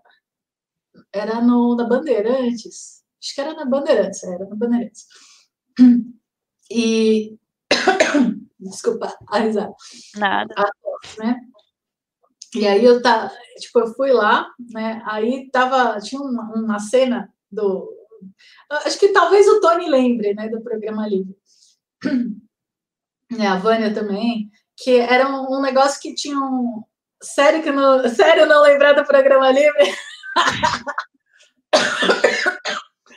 [1.11, 3.03] Era no, na Bandeirantes.
[3.21, 5.05] Acho que era na Bandeirantes, era na Bandeirantes.
[6.71, 7.37] E.
[8.59, 9.73] Desculpa, a risada.
[10.15, 10.53] Nada.
[10.57, 10.71] A,
[11.21, 11.37] né?
[12.55, 13.29] E aí eu tá,
[13.59, 15.01] tipo, eu fui lá, né?
[15.05, 17.89] Aí tava, tinha uma, uma cena do.
[18.69, 21.35] Acho que talvez o Tony lembre, né, do programa livre.
[23.39, 26.83] É, a Vânia também, que era um, um negócio que tinha um.
[27.21, 29.93] Sério que não, sério não lembrar do programa livre?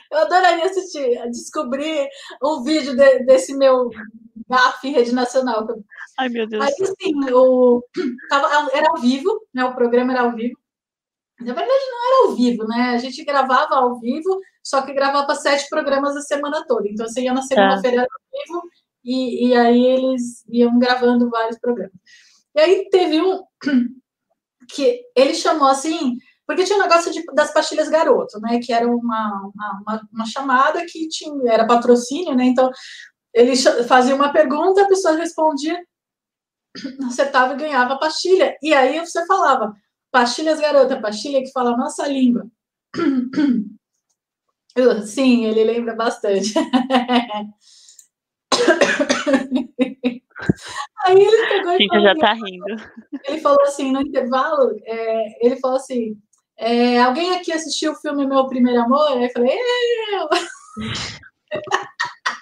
[0.09, 2.07] Eu adoraria assistir, descobrir
[2.41, 3.89] um vídeo de, desse meu
[4.49, 5.67] GAF Rede Nacional.
[6.17, 6.63] Ai, meu Deus.
[6.63, 7.83] Aí, assim, o,
[8.29, 9.65] tava, era ao vivo, né?
[9.65, 10.57] O programa era ao vivo.
[11.39, 12.89] Na verdade, não era ao vivo, né?
[12.89, 16.87] A gente gravava ao vivo, só que gravava sete programas a semana toda.
[16.87, 18.61] Então, você ia na segunda-feira ao vivo
[19.05, 21.93] e, e aí eles iam gravando vários programas.
[22.55, 23.43] E aí teve um
[24.67, 28.59] que ele chamou assim, porque tinha um negócio de, das pastilhas garoto, né?
[28.59, 32.45] Que era uma, uma, uma, chamada que tinha, era patrocínio, né?
[32.45, 32.71] Então
[33.33, 33.55] ele
[33.87, 35.79] fazia uma pergunta, a pessoa respondia,
[37.07, 38.57] acertava e ganhava a pastilha.
[38.61, 39.73] E aí você falava,
[40.11, 42.47] pastilhas garota, pastilha que fala a nossa língua.
[45.05, 46.53] Sim, ele lembra bastante.
[51.05, 52.65] Aí ele pegou e já tá rindo.
[53.27, 56.15] Ele falou assim, no intervalo, é, ele falou assim,
[56.57, 59.11] é, alguém aqui assistiu o filme Meu Primeiro Amor?
[59.11, 59.57] Aí eu falei,
[60.13, 60.29] eu!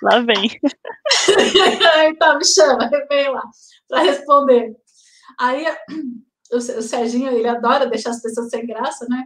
[0.02, 0.50] Lá vem.
[2.10, 3.44] então, me chama, vem lá,
[3.88, 4.76] para responder.
[5.40, 5.66] Aí
[6.56, 9.26] o, o Serginho, ele adora deixar as pessoas sem graça, né?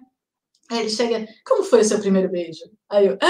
[0.72, 2.64] Aí ele chega, como foi o seu primeiro beijo?
[2.90, 3.17] Aí eu.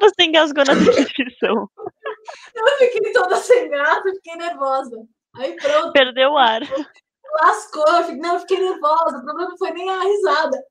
[0.00, 1.68] Você engasgou na descrição.
[2.54, 4.96] Eu fiquei toda sem graça, fiquei nervosa.
[5.36, 5.92] Aí pronto.
[5.92, 6.62] Perdeu o ar.
[7.40, 9.18] Lascou, eu fiquei, não, eu fiquei nervosa.
[9.18, 10.64] O problema não foi nem a risada.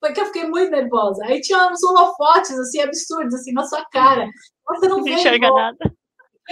[0.00, 1.24] Foi que eu fiquei muito nervosa.
[1.26, 4.26] Aí tinha uns holofotes, assim, absurdos, assim, na sua cara.
[4.68, 5.54] Você não, não vê enxerga igual.
[5.54, 5.94] nada.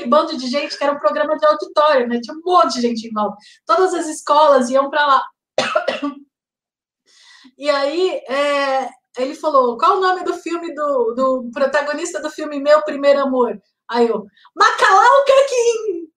[0.00, 2.20] Um bando de gente que era um programa de auditório, né?
[2.20, 3.36] Tinha um monte de gente em volta.
[3.66, 5.24] Todas as escolas iam para lá.
[7.56, 12.60] E aí, é, ele falou: qual o nome do filme do, do protagonista do filme
[12.60, 13.60] Meu Primeiro Amor?
[13.90, 16.08] Aí eu, Macalau Caquim!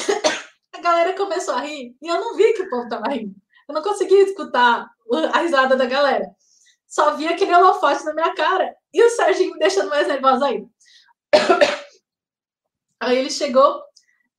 [0.74, 3.34] a galera começou a rir e eu não vi que o povo tava rindo.
[3.70, 4.90] Eu não conseguia escutar
[5.32, 6.28] a risada da galera.
[6.88, 10.68] Só vi aquele holofote na minha cara e o Serginho me deixando mais nervosa ainda.
[12.98, 13.80] Aí ele chegou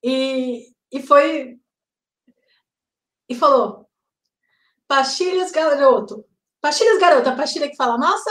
[0.04, 1.58] e, e foi
[3.30, 3.90] e falou:
[4.86, 6.26] Pastilhas garoto.
[6.60, 8.30] Pastilhas garoto, a pastilha que fala, nossa,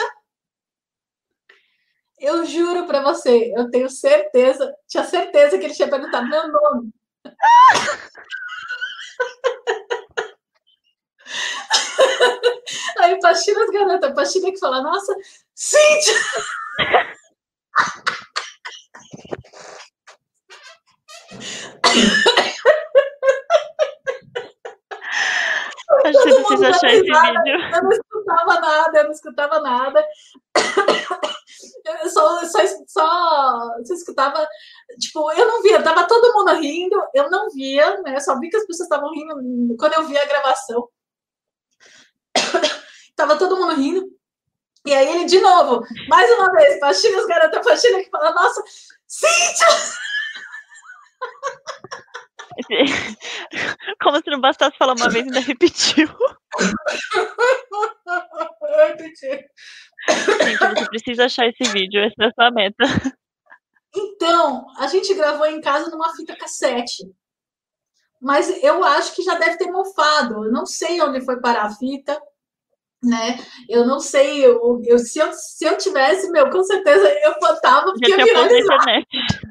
[2.18, 6.92] eu juro para você, eu tenho certeza, tinha certeza que ele tinha perguntado meu nome.
[12.98, 15.14] Aí, pastilhas garota, pastilha que fala, nossa,
[15.54, 16.14] Cíntia!
[26.04, 27.60] Acho que vocês acharam esse vídeo.
[27.74, 30.06] Eu não escutava nada, eu não escutava nada.
[32.08, 34.46] só, só, só, só escutava,
[34.98, 38.16] tipo, eu não via, tava todo mundo rindo, eu não via, né?
[38.16, 40.88] Eu só vi que as pessoas estavam rindo quando eu vi a gravação.
[43.16, 44.04] tava todo mundo rindo.
[44.86, 48.62] E aí ele, de novo, mais uma vez, Pastilhas, garota Pastilha, que fala, nossa,
[49.06, 49.66] Cíntia!
[54.02, 56.08] Como se não bastasse falar uma vez, ainda repetiu.
[60.42, 62.84] Gente, você precisa achar esse vídeo, essa é a sua meta.
[63.94, 67.04] Então, a gente gravou em casa numa fita cassete.
[68.20, 70.44] Mas eu acho que já deve ter mofado.
[70.44, 72.20] Eu não sei onde foi parar a fita,
[73.02, 73.38] né?
[73.68, 74.44] Eu não sei.
[74.44, 78.78] Eu, eu, se, eu, se eu tivesse, meu, com certeza eu botava porque ia viralizar.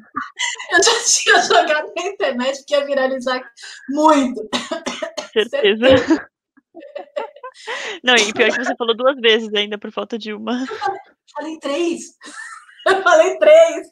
[0.72, 3.42] Eu já tinha jogado na internet porque ia viralizar
[3.90, 4.48] muito.
[5.32, 5.86] Certeza.
[8.02, 10.64] Não, e pior que você falou duas vezes ainda, por falta de uma.
[11.34, 12.02] Falei três.
[12.86, 13.88] Eu falei três.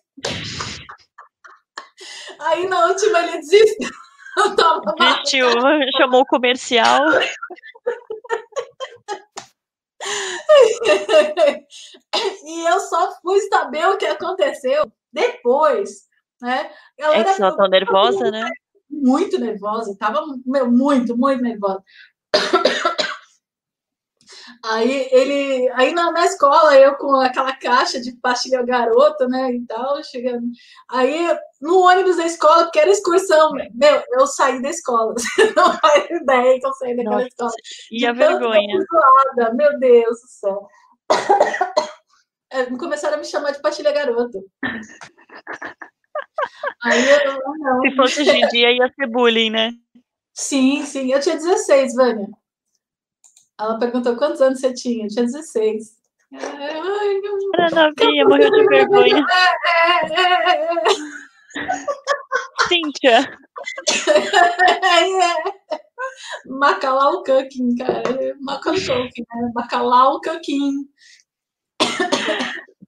[2.40, 3.90] Aí na última ele desistiu.
[4.36, 5.48] Eu tava Desistiu,
[5.98, 7.00] chamou o comercial.
[12.44, 16.06] E eu só fui saber o que aconteceu depois,
[16.40, 16.70] né?
[17.00, 18.48] A É que tava tão nervosa, né?
[18.90, 21.82] muito nervosa, tava meu, muito, muito nervosa.
[24.64, 29.64] Aí ele, aí na, na escola, eu com aquela caixa de pastilha garoto, né, e
[29.66, 30.46] tal, chegando.
[30.90, 35.14] Aí no ônibus da escola, porque era excursão, meu, eu saí da escola.
[35.18, 37.50] Você não faz ideia que eu saí daquela Nossa, escola.
[37.90, 38.78] E a De vergonha.
[38.90, 40.68] zoada, meu Deus do céu.
[42.50, 44.42] É, Começaram a me chamar de pastilha garoto.
[46.82, 47.80] Aí eu, não.
[47.82, 49.72] Se fosse hoje em dia, ia ser bullying, né?
[50.32, 51.12] Sim, sim.
[51.12, 52.26] Eu tinha 16, Vânia.
[53.58, 55.04] Ela perguntou quantos anos você tinha.
[55.04, 55.98] Eu tinha 16.
[56.32, 57.38] É, Ai, meu...
[57.54, 59.24] Era novinha, morreu de vergonha.
[62.68, 63.38] Cíntia.
[66.46, 68.36] Macalau Cooking, cara.
[68.40, 69.52] Macalau Cooking, né?
[69.54, 70.88] Macalau Cooking.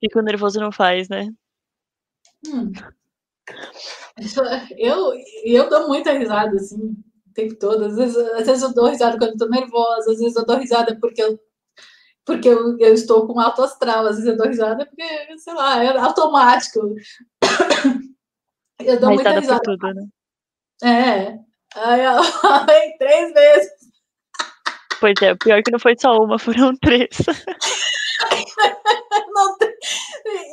[0.00, 1.28] fica o nervoso não faz, né?
[2.46, 2.72] Hum.
[4.76, 5.12] Eu,
[5.44, 6.94] eu dou muita risada, assim,
[7.40, 7.84] tempo todo.
[7.84, 10.56] Às vezes, às vezes eu dou risada quando eu tô nervosa, às vezes eu dou
[10.56, 11.38] risada porque eu,
[12.24, 15.82] porque eu, eu estou com alto astral, às vezes eu dou risada porque, sei lá,
[15.82, 16.94] é automático.
[18.78, 19.72] Eu dou muita risada por risada.
[19.78, 20.06] tudo, né?
[20.82, 21.38] É.
[21.76, 23.70] Aí eu falei três vezes.
[24.98, 27.08] Pois é, pior é que não foi só uma, foram três.
[29.32, 29.69] Não tem-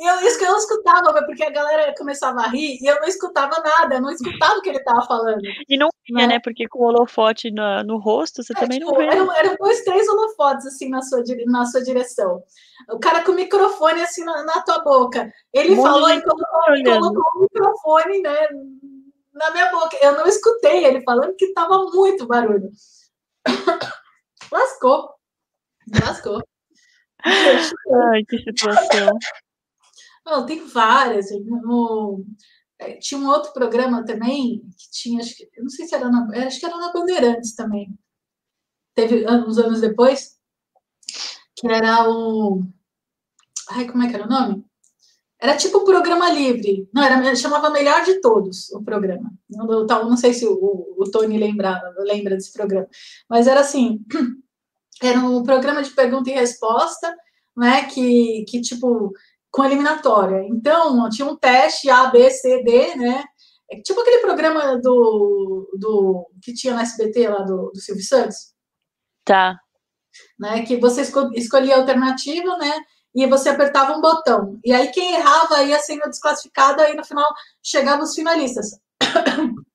[0.02, 3.08] eu, isso que eu não escutava, porque a galera começava a rir e eu não
[3.08, 5.40] escutava nada, eu não escutava o que ele tava falando.
[5.68, 6.34] E não via, Né?
[6.34, 6.40] né?
[6.42, 9.06] Porque com o holofote na- no rosto, você É, também tipo, não vê.
[9.06, 12.42] eram, eram dois, três holofotes assim na sua, na sua direção.
[12.90, 15.30] O cara com o microfone assim na, na tua boca.
[15.52, 16.46] Ele falou e colocou,
[16.84, 18.48] colocou o microfone né,
[19.34, 19.96] na minha boca.
[20.00, 22.70] Eu não escutei ele falando que tava muito barulho.
[24.50, 25.10] Lascou.
[26.02, 26.42] Lascou.
[27.24, 29.18] Ai, que situação.
[30.24, 31.30] Não, tem várias.
[32.80, 36.28] É, tinha um outro programa também que tinha, acho que, não sei se era na,
[36.32, 37.98] é, acho que era na Bandeirantes também.
[38.94, 40.38] Teve uns anos depois,
[41.56, 42.62] que era o.
[43.70, 44.64] Ai, como é que era o nome?
[45.40, 46.88] Era tipo um programa livre.
[46.92, 49.32] Não, era, chamava Melhor de Todos o programa.
[49.48, 52.88] Não, não, sei se o, o Tony lembra, lembra desse programa.
[53.28, 54.04] Mas era assim:
[55.02, 57.14] era um programa de pergunta e resposta,
[57.56, 57.84] né?
[57.86, 59.12] Que, que tipo,
[59.50, 60.44] com eliminatória.
[60.48, 63.24] Então, tinha um teste A, B, C, D, né?
[63.70, 68.54] É Tipo aquele programa do, do que tinha no SBT lá do, do Silvio Santos
[69.24, 69.58] Tá.
[70.38, 70.62] né?
[70.64, 72.72] Que você esco- escolhia a alternativa, né?
[73.14, 74.58] E você apertava um botão.
[74.64, 77.26] E aí quem errava ia sendo desclassificado, aí no final
[77.62, 78.78] chegavam os finalistas.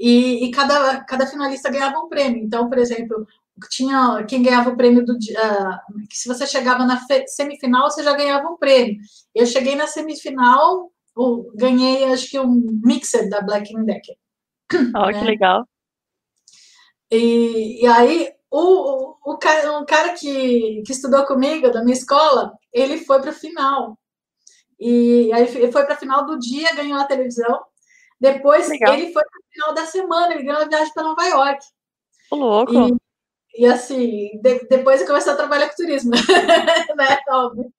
[0.00, 2.42] E, e cada, cada finalista ganhava um prêmio.
[2.44, 3.26] Então, por exemplo,
[3.70, 5.80] tinha quem ganhava o prêmio do dia.
[6.08, 8.96] que se você chegava na semifinal, você já ganhava um prêmio.
[9.34, 10.90] Eu cheguei na semifinal,
[11.54, 14.16] ganhei acho que um mixer da Black Decker.
[14.94, 15.18] Ó, né?
[15.18, 15.66] que legal.
[17.10, 21.96] E, e aí, o, o, o cara, um cara que, que estudou comigo, da minha
[21.96, 23.98] escola, ele foi para o final.
[24.78, 27.64] E aí ele foi para a final do dia, ganhou a televisão.
[28.20, 28.94] Depois, Legal.
[28.94, 31.64] ele foi para o final da semana, ele ganhou a viagem para Nova York.
[32.30, 32.72] Louco.
[32.72, 32.96] E,
[33.58, 36.12] e assim, de- depois ele começou a trabalhar com turismo,
[36.96, 37.18] né?
[37.28, 37.72] Óbvio.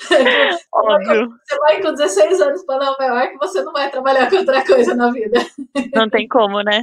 [0.72, 1.30] Óbvio.
[1.44, 4.94] Você vai com 16 anos para Nova York, você não vai trabalhar com outra coisa
[4.94, 5.40] na vida.
[5.94, 6.82] Não tem como, né?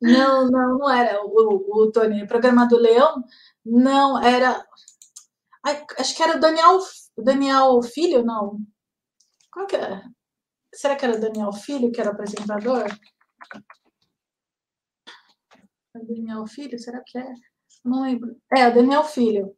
[0.00, 2.22] Não, não, não era o, o Tony.
[2.22, 3.24] O programa do Leão
[3.64, 4.64] não era.
[5.98, 6.78] Acho que era o Daniel,
[7.18, 8.58] Daniel Filho, não.
[9.52, 10.02] Qual que era?
[10.72, 12.84] Será que era o Daniel Filho que era apresentador?
[15.94, 17.34] O Daniel Filho, será que é?
[17.84, 18.36] Não lembro.
[18.56, 19.56] É, o Daniel Filho.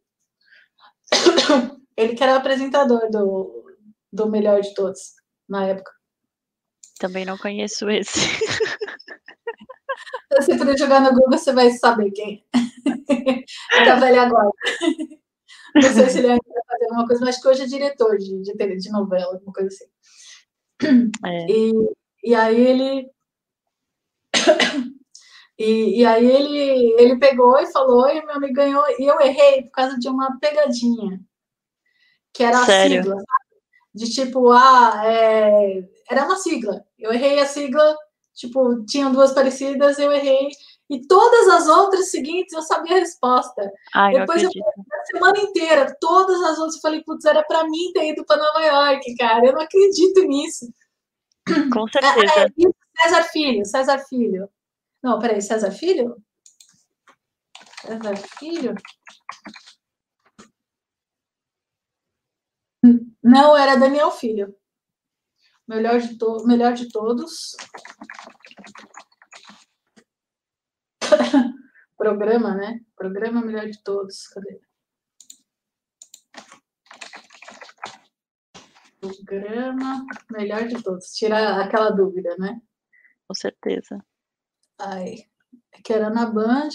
[1.97, 3.65] Ele que era apresentador do,
[4.11, 5.15] do Melhor de Todos,
[5.49, 5.91] na época.
[6.99, 8.19] Também não conheço esse.
[10.41, 12.45] Se você jogar no Google, você vai saber quem.
[13.73, 14.51] é da velha agora.
[15.75, 18.17] Não sei se ele ainda vai fazer alguma coisa, mas acho que hoje é diretor
[18.17, 19.85] de, de, de novela, alguma coisa assim.
[21.25, 21.45] É.
[21.49, 21.71] E,
[22.23, 23.09] e aí ele.
[25.57, 29.63] E, e, aí ele, ele pegou e falou, e meu amigo ganhou, e eu errei
[29.63, 31.19] por causa de uma pegadinha,
[32.31, 32.99] que era Sério?
[32.99, 33.23] a sigla,
[33.93, 36.85] de tipo, ah, é, era uma sigla.
[36.97, 37.97] Eu errei a sigla,
[38.35, 40.49] tipo, tinham duas parecidas, eu errei,
[40.89, 43.71] e todas as outras seguintes eu sabia a resposta.
[43.93, 47.91] Ai, Depois eu a semana inteira, todas as outras, eu falei, putz, era para mim
[47.93, 49.45] ter ido para Nova York, cara.
[49.45, 50.71] Eu não acredito nisso.
[51.73, 52.41] Com certeza.
[52.41, 54.49] É, é, César Filho, César Filho.
[55.03, 56.21] Não, peraí, César Filho?
[57.81, 58.75] César Filho?
[63.23, 64.55] Não, era Daniel Filho.
[65.67, 67.57] Melhor de, to melhor de todos.
[71.97, 72.79] Programa, né?
[72.95, 74.27] Programa melhor de todos.
[74.27, 74.61] Cadê?
[79.01, 81.11] Programa melhor de todos.
[81.13, 82.61] Tirar aquela dúvida, né?
[83.27, 84.01] Com certeza.
[84.79, 85.25] Ai,
[85.83, 86.69] que era na Band.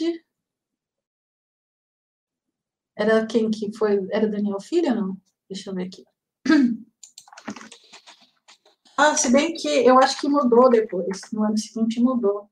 [2.97, 4.07] Era quem que foi?
[4.11, 5.17] Era Daniel Filho ou não?
[5.49, 6.05] Deixa eu ver aqui.
[8.95, 11.23] Ah, se bem que eu acho que mudou depois.
[11.33, 12.49] No ano seguinte mudou.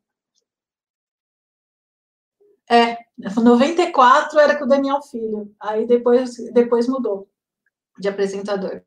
[2.69, 5.55] É, 94 era com o Daniel Filho.
[5.61, 7.29] Aí depois, depois mudou
[7.99, 8.83] de apresentador.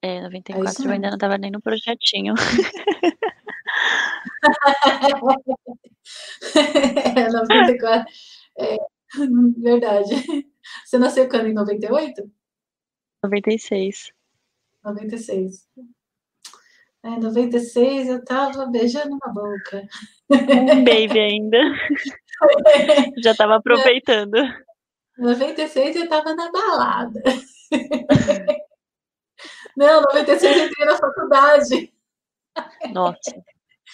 [0.00, 2.34] É, 94 é eu ainda não estava nem no projetinho.
[7.16, 8.12] é, 94.
[8.58, 8.76] É,
[9.58, 10.14] verdade.
[10.84, 11.46] Você nasceu quando?
[11.46, 12.30] Em 98?
[13.22, 14.12] 96.
[14.84, 15.68] 96.
[17.02, 19.86] É, 96 eu tava beijando na boca.
[20.30, 21.58] Um baby ainda.
[23.22, 24.36] Já tava aproveitando.
[25.18, 27.22] 96 eu tava na balada.
[29.76, 31.92] Não, 96 eu entrei na faculdade.
[32.92, 33.44] Nossa,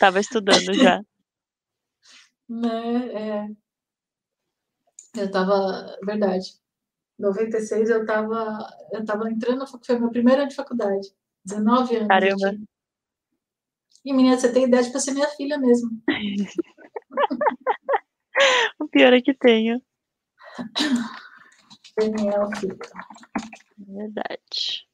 [0.00, 1.00] tava estudando já.
[2.48, 3.48] Né, é.
[5.14, 6.54] Eu tava, verdade.
[7.16, 8.58] 96 eu tava,
[8.92, 11.14] eu tava entrando, foi meu primeiro ano de faculdade.
[11.44, 12.08] 19 anos.
[12.08, 12.58] Caramba.
[14.04, 15.90] E menina, você tem idade para ser minha filha mesmo.
[18.80, 19.80] o pior é que tenho.
[21.96, 22.78] Daniel, filho.
[23.78, 24.88] Verdade.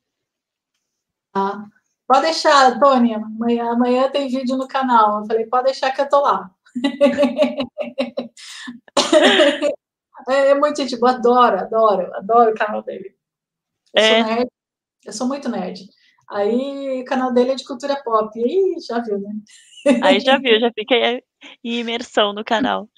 [1.32, 1.66] Ah,
[2.06, 3.18] pode deixar, Tônia.
[3.18, 5.20] Amanhã, amanhã tem vídeo no canal.
[5.20, 6.50] Eu falei, pode deixar que eu tô lá.
[10.28, 13.14] é, é muito gente boa, adoro, adoro, adoro o canal dele.
[13.94, 14.08] Eu é.
[14.08, 14.50] sou nerd.
[15.04, 15.88] Eu sou muito nerd.
[16.28, 18.42] Aí o canal dele é de cultura pop.
[18.42, 19.32] Aí já viu, né?
[20.02, 21.22] Aí já viu, já fica em
[21.62, 22.88] imersão no canal.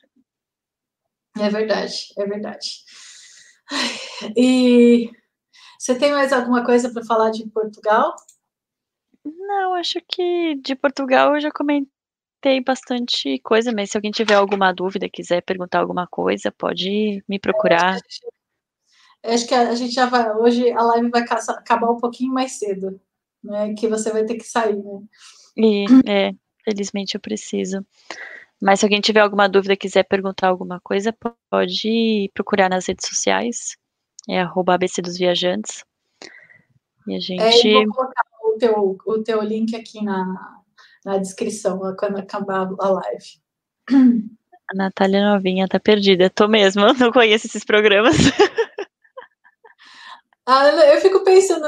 [1.39, 2.69] É verdade, é verdade.
[4.37, 5.11] E
[5.78, 8.15] você tem mais alguma coisa para falar de Portugal?
[9.36, 14.73] Não, acho que de Portugal eu já comentei bastante coisa, mas se alguém tiver alguma
[14.73, 17.94] dúvida, quiser perguntar alguma coisa, pode me procurar.
[17.94, 18.08] acho, que
[19.24, 20.31] a gente, acho que a gente já vai.
[20.36, 23.00] Hoje a live vai acabar um pouquinho mais cedo
[23.42, 23.74] né?
[23.74, 25.00] Que você vai ter que sair, né?
[25.57, 26.32] E, é,
[26.65, 27.84] felizmente eu preciso.
[28.60, 31.15] Mas se alguém tiver alguma dúvida, quiser perguntar alguma coisa,
[31.50, 33.76] pode procurar nas redes sociais.
[34.28, 35.84] É arroba ABC dos Viajantes.
[37.07, 37.68] E a gente.
[37.68, 38.23] É, eu vou colocar
[38.55, 40.60] o teu, o teu link aqui na,
[41.05, 43.41] na descrição quando acabar a live.
[44.70, 46.28] A Natália Novinha tá perdida.
[46.28, 48.17] Tô mesmo, não conheço esses programas.
[50.51, 51.67] Ah, eu fico pensando,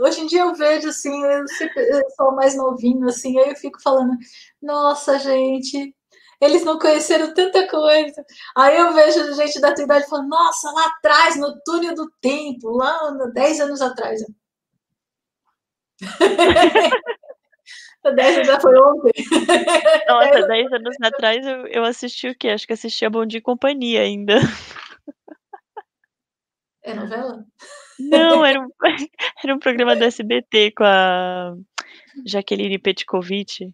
[0.00, 1.44] hoje em dia eu vejo assim, eu,
[1.74, 4.16] eu sou mais novinho, assim, aí eu fico falando,
[4.62, 5.92] nossa, gente,
[6.40, 8.24] eles não conheceram tanta coisa.
[8.56, 12.70] Aí eu vejo gente da tua idade falando, nossa, lá atrás, no túnel do tempo,
[12.70, 14.20] lá 10 anos atrás.
[18.14, 19.12] 10 anos já foi ontem.
[20.08, 22.48] Nossa, 10 anos atrás eu, eu assisti o quê?
[22.48, 24.34] Acho que assisti a Bom Dia e Companhia ainda.
[26.82, 27.44] É novela?
[27.98, 28.68] Não, era um,
[29.44, 31.54] era um programa do SBT com a
[32.26, 33.72] Jaqueline Petkovic.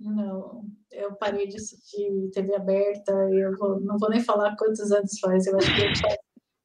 [0.00, 5.18] Não, eu, parei de assistir TV aberta, eu vou, não vou nem falar quantos anos
[5.20, 5.82] faz, eu acho que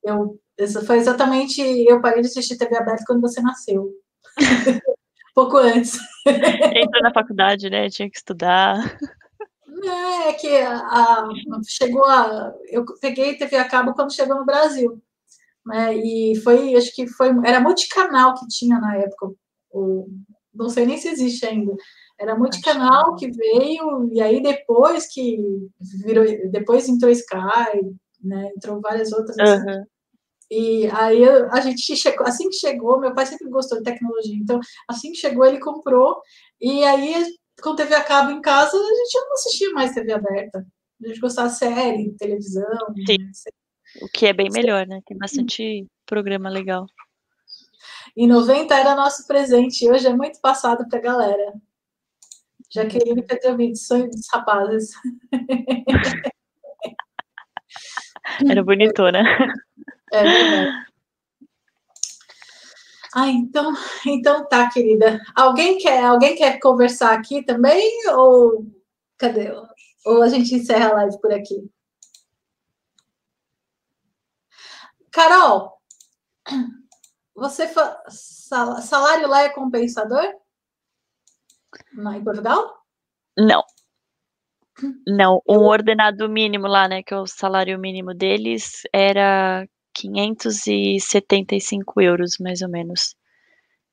[0.04, 0.40] eu, eu
[0.86, 3.92] foi exatamente, eu parei de assistir TV aberta quando você nasceu.
[5.36, 6.00] Pouco antes.
[6.26, 7.90] Entrou na faculdade, né?
[7.90, 8.98] Tinha que estudar.
[9.84, 11.30] É, é que a, a,
[11.68, 12.54] chegou a.
[12.70, 15.02] Eu peguei TV a cabo quando chegou no Brasil.
[15.66, 17.30] Né, e foi, acho que foi.
[17.44, 19.32] Era multicanal que tinha na época.
[19.72, 20.08] O,
[20.54, 21.76] não sei nem se existe ainda.
[22.18, 25.38] Era multicanal que veio, e aí depois que
[26.06, 27.82] virou, depois entrou Sky,
[28.24, 28.52] né?
[28.56, 29.36] Entrou várias outras.
[29.38, 29.84] Uhum.
[30.50, 34.60] E aí a gente chegou, assim que chegou, meu pai sempre gostou de tecnologia, então
[34.88, 36.22] assim que chegou ele comprou,
[36.62, 37.26] e aí
[37.62, 40.66] com TV a cabo em casa, a gente não assistia mais TV aberta.
[41.04, 42.66] A gente gostava de série, televisão.
[43.08, 43.18] Sim.
[43.18, 43.32] Né?
[44.02, 45.02] O que é bem melhor, né?
[45.06, 46.86] Tem bastante programa legal.
[48.16, 51.54] Em 90 era nosso presente, hoje é muito passado para a galera.
[52.72, 54.92] Jaqueline Petrovic, sonho dos rapazes.
[58.50, 59.24] Era bonitona.
[60.12, 60.86] É verdade.
[63.16, 63.74] Ah, então,
[64.06, 65.22] então tá, querida.
[65.34, 68.10] Alguém quer, alguém quer conversar aqui também?
[68.10, 68.66] Ou
[69.18, 69.52] cadê?
[70.06, 71.70] Ou a gente encerra a live por aqui?
[75.12, 75.80] Carol,
[77.34, 78.04] você fa...
[78.10, 80.26] salário lá é compensador?
[81.96, 82.84] Lá em Portugal?
[83.38, 83.64] Não.
[85.08, 92.38] Não, um ordenado mínimo lá, né, que é o salário mínimo deles, era 575 euros,
[92.40, 93.16] mais ou menos.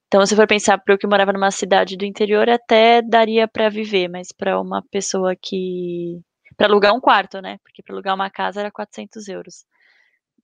[0.06, 3.70] Então, se for pensar para eu que morava numa cidade do interior, até daria para
[3.70, 6.20] viver, mas para uma pessoa que.
[6.56, 7.58] para alugar um quarto, né?
[7.62, 9.64] Porque para alugar uma casa era 400 euros.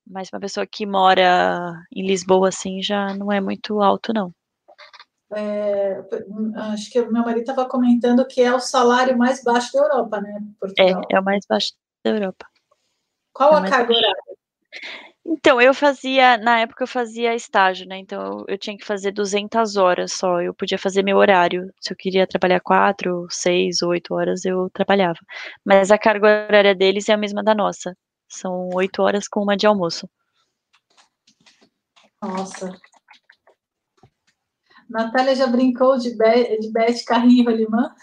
[0.07, 4.33] Mas uma pessoa que mora em Lisboa, assim, já não é muito alto, não.
[5.31, 6.03] É,
[6.73, 10.23] acho que o meu marido estava comentando que é o salário mais baixo da Europa,
[10.23, 10.41] né?
[10.59, 11.03] Portugal.
[11.11, 12.47] É, é o mais baixo da Europa.
[13.35, 14.39] Qual é a carga horária?
[15.31, 17.99] Então, eu fazia, na época eu fazia estágio, né?
[17.99, 20.41] Então eu tinha que fazer 200 horas só.
[20.41, 21.71] Eu podia fazer meu horário.
[21.79, 25.19] Se eu queria trabalhar 4, 6, 8 horas, eu trabalhava.
[25.63, 27.95] Mas a carga horária deles é a mesma da nossa.
[28.27, 30.09] São 8 horas com uma de almoço.
[32.23, 32.75] Nossa.
[34.89, 37.95] Natália já brincou de, Be de Beth Carrinho Rolimã?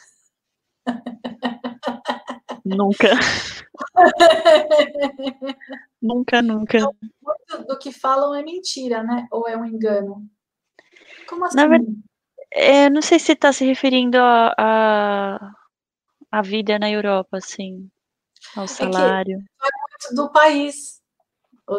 [2.64, 3.10] Nunca.
[6.02, 6.78] nunca, nunca.
[6.78, 9.28] Então, muito do que falam é mentira, né?
[9.32, 10.26] Ou é um engano?
[11.28, 11.58] Como assim?
[11.58, 11.98] Na verdade,
[12.52, 15.52] é, não sei se está se referindo a, a,
[16.32, 17.90] a, vida na Europa, assim,
[18.56, 19.38] ao salário.
[19.38, 21.02] É vai muito do país,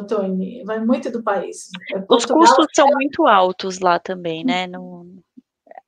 [0.09, 1.71] Tony, vai muito do país.
[2.07, 4.67] Portugal, Os custos são muito altos lá também, né?
[4.67, 5.07] Não,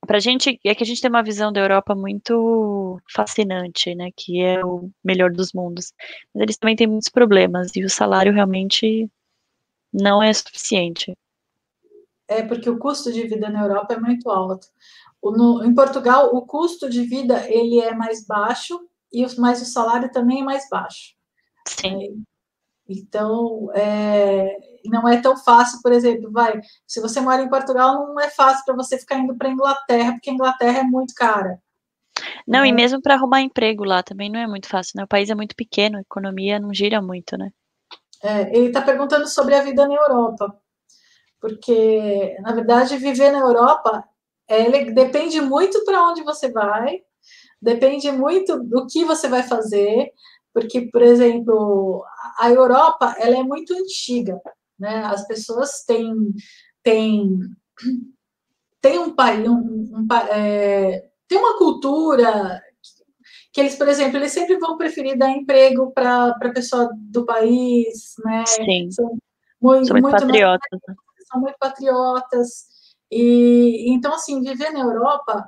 [0.09, 4.41] pra gente, é que a gente tem uma visão da Europa muito fascinante, né, que
[4.41, 5.93] é o melhor dos mundos.
[6.35, 9.07] Mas eles também têm muitos problemas e o salário realmente
[9.93, 11.15] não é suficiente.
[12.27, 14.67] É porque o custo de vida na Europa é muito alto.
[15.21, 18.81] O, no, em Portugal, o custo de vida ele é mais baixo
[19.13, 21.15] e mas o salário também é mais baixo.
[21.67, 22.03] Sim.
[22.03, 22.29] É,
[22.89, 24.57] então, é,
[24.89, 28.65] não é tão fácil, por exemplo, vai, se você mora em Portugal, não é fácil
[28.65, 31.59] para você ficar indo para a Inglaterra, porque a Inglaterra é muito cara.
[32.47, 32.69] Não, é.
[32.69, 35.05] e mesmo para arrumar emprego lá também não é muito fácil, né?
[35.05, 37.51] O país é muito pequeno, a economia não gira muito, né?
[38.23, 40.57] É, ele está perguntando sobre a vida na Europa,
[41.41, 44.05] porque, na verdade, viver na Europa
[44.49, 47.01] é, depende muito para onde você vai,
[47.61, 50.11] depende muito do que você vai fazer,
[50.53, 52.05] porque, por exemplo,
[52.39, 54.41] a Europa ela é muito antiga,
[54.79, 55.05] né?
[55.05, 56.33] As pessoas têm
[56.83, 57.39] têm,
[58.81, 62.63] têm um país, um, um, é, tem uma cultura
[63.53, 68.15] que eles, por exemplo, eles sempre vão preferir dar emprego para a pessoa do país,
[68.25, 68.45] né?
[68.47, 68.91] Sim.
[68.91, 69.19] São
[69.61, 70.81] muito, são muito, muito patriotas.
[70.87, 70.95] Né?
[71.31, 72.67] São muito patriotas.
[73.11, 75.45] E então, assim, viver na Europa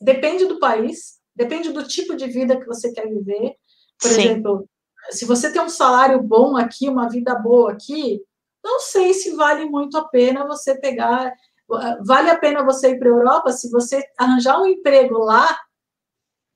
[0.00, 3.54] depende do país, depende do tipo de vida que você quer viver.
[4.00, 4.20] Por Sim.
[4.20, 4.68] exemplo,
[5.10, 8.22] se você tem um salário bom aqui, uma vida boa aqui,
[8.62, 11.32] não sei se vale muito a pena você pegar.
[12.04, 15.58] Vale a pena você ir para a Europa se você arranjar um emprego lá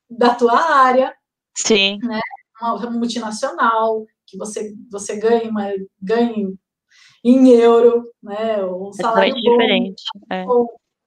[0.08, 1.14] da tua área.
[1.56, 1.98] Sim.
[2.02, 2.20] Né?
[2.60, 5.68] Uma multinacional, que você, você ganhe, uma,
[6.00, 6.56] ganhe
[7.24, 8.64] em euro, né?
[8.64, 10.02] Um é salário é bom, diferente.
[10.31, 10.44] É.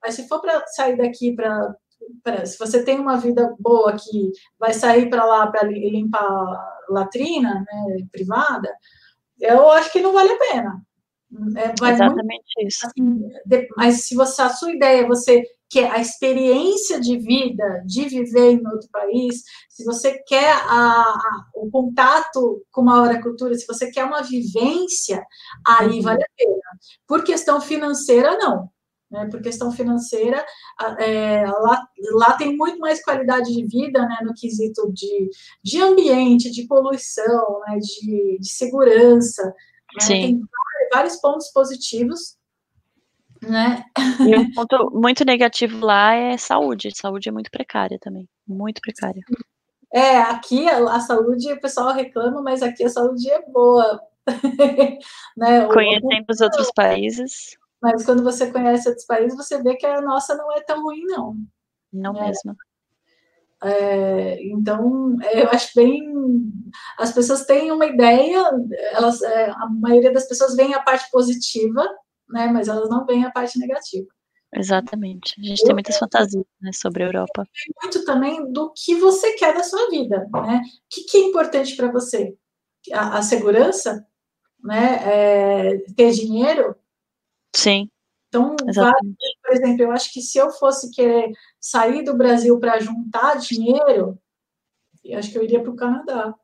[0.02, 1.76] Mas se for para sair daqui para
[2.46, 8.08] se você tem uma vida boa que vai sair para lá para limpar latrina né,
[8.12, 8.72] privada,
[9.40, 10.82] eu acho que não vale a pena.
[11.58, 12.86] É, Exatamente muito, isso.
[12.86, 17.84] Assim, de, mas se você a sua ideia é você quer a experiência de vida,
[17.86, 23.22] de viver em outro país, se você quer a, a, o contato com uma hora
[23.22, 25.26] cultura, se você quer uma vivência,
[25.68, 26.02] aí uhum.
[26.02, 26.62] vale a pena.
[27.08, 28.70] Por questão financeira, não.
[29.10, 29.28] Né?
[29.30, 30.44] Por questão financeira,
[31.00, 35.30] é, lá, lá tem muito mais qualidade de vida né, no quesito de,
[35.64, 39.44] de ambiente, de poluição, né, de, de segurança.
[39.44, 40.08] Né?
[40.08, 40.42] Tem
[40.92, 42.38] vários pontos positivos
[43.42, 43.84] né?
[44.20, 46.90] E um ponto muito negativo lá é saúde.
[46.96, 48.28] Saúde é muito precária também.
[48.48, 49.22] Muito precária.
[49.94, 54.02] É, aqui a, a saúde, o pessoal reclama, mas aqui a saúde é boa.
[55.38, 55.66] né?
[55.68, 57.58] Conhecendo os outros países.
[57.82, 61.04] Mas quando você conhece outros países, você vê que a nossa não é tão ruim,
[61.06, 61.36] não.
[61.92, 62.28] Não né?
[62.28, 62.56] mesmo.
[63.64, 66.14] É, então, eu acho bem.
[67.00, 68.52] As pessoas têm uma ideia,
[68.92, 71.88] elas, é, a maioria das pessoas vê a parte positiva,
[72.30, 72.48] né?
[72.48, 74.08] Mas elas não veem a parte negativa.
[74.54, 75.36] Exatamente.
[75.40, 77.46] A gente eu, tem muitas fantasias né, sobre a Europa.
[77.84, 80.62] Muito também do que você quer da sua vida, né?
[80.64, 82.36] O que, que é importante para você?
[82.94, 84.06] A, a, segurança,
[84.64, 85.00] né?
[85.04, 86.76] É, ter dinheiro.
[87.56, 87.90] Sim.
[88.28, 92.80] Então, vários, por exemplo, eu acho que se eu fosse querer sair do Brasil para
[92.80, 94.20] juntar dinheiro,
[95.04, 96.36] eu acho que eu iria para o Canadá.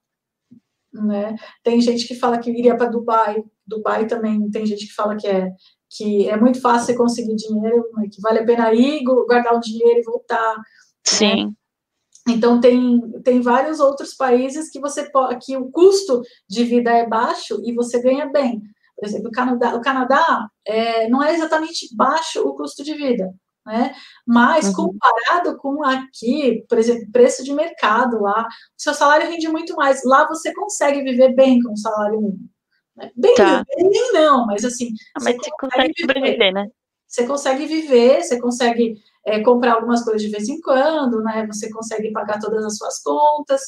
[0.94, 1.36] Né?
[1.64, 5.28] Tem gente que fala que iria para Dubai, Dubai também tem gente que fala que
[5.28, 5.50] é
[5.94, 9.60] que é muito fácil você conseguir dinheiro, né, que vale a pena ir, guardar o
[9.60, 10.58] dinheiro e voltar.
[10.58, 10.64] Né?
[11.06, 11.46] Sim.
[11.46, 11.54] Né?
[12.30, 15.10] Então tem, tem vários outros países que você
[15.42, 18.62] que o custo de vida é baixo e você ganha bem.
[19.02, 23.34] Por exemplo, o Canadá, o Canadá é, não é exatamente baixo o custo de vida,
[23.66, 23.96] né?
[24.28, 24.74] Mas uhum.
[24.74, 28.48] comparado com aqui, por exemplo, preço de mercado lá, o
[28.78, 30.04] seu salário rende muito mais.
[30.06, 32.48] Lá você consegue viver bem com o salário mínimo.
[33.16, 33.66] Bem, tá.
[33.76, 34.92] bem não, mas assim.
[35.18, 36.68] Ah, mas você consegue, sobreviver, né?
[37.08, 41.48] Você consegue viver, você consegue é, comprar algumas coisas de vez em quando, né?
[41.48, 43.62] Você consegue pagar todas as suas contas.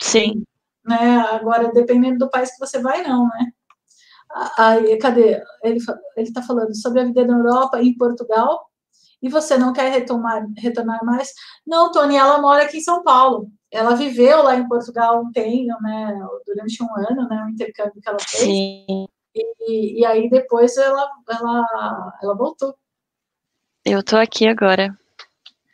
[0.00, 0.44] Sim.
[0.84, 1.18] Né?
[1.32, 3.50] Agora, dependendo do país que você vai, não, né?
[4.58, 5.42] Aí, cadê?
[5.62, 5.78] Ele,
[6.16, 8.66] ele tá falando sobre a vida na Europa e em Portugal.
[9.22, 11.32] E você não quer retomar, retornar mais?
[11.66, 15.82] Não, Tony, ela mora aqui em São Paulo ela viveu lá em Portugal um tempo,
[15.82, 18.42] né, durante um ano, né, um intercâmbio que ela fez.
[18.42, 19.06] Sim.
[19.34, 22.74] E, e aí depois ela, ela, ela voltou.
[23.84, 24.96] Eu tô aqui agora.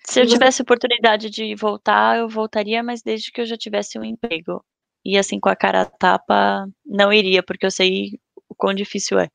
[0.04, 4.04] Se eu tivesse oportunidade de voltar, eu voltaria, mas desde que eu já tivesse um
[4.04, 4.64] emprego.
[5.04, 8.20] E assim, com a cara a tapa, não iria, porque eu sei
[8.52, 9.28] o quão difícil é.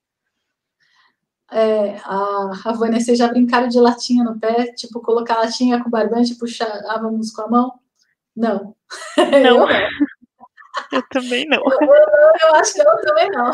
[1.49, 4.73] É, a, a Vânia, vocês já brincaram de latinha no pé?
[4.73, 7.79] Tipo, colocar a latinha com barbante e puxávamos com a mão?
[8.35, 8.75] Não.
[9.17, 9.69] Não.
[9.69, 9.87] Eu,
[10.91, 11.57] eu também não.
[11.57, 13.51] Eu, eu, eu, acho que eu também não.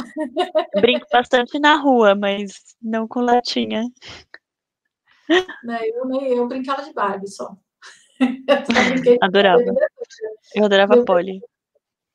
[0.82, 2.52] Brinco bastante na rua, mas
[2.82, 3.84] não com latinha.
[5.64, 7.56] Não, eu, eu brincava de Barbie só.
[9.22, 9.64] adorava.
[10.54, 11.42] Eu adorava Polly.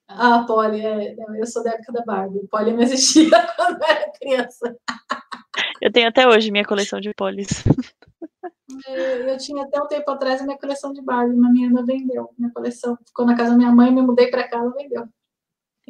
[0.08, 2.48] Ah, Polly, é, eu sou da época da Barbie.
[2.50, 4.74] Polly me existia quando era criança.
[5.82, 7.62] Eu tenho até hoje minha coleção de Polis.
[8.86, 12.30] Eu tinha até um tempo atrás a minha coleção de Barbie, mas minha irmã vendeu.
[12.38, 15.06] Minha coleção ficou na casa da minha mãe, me mudei para casa, vendeu.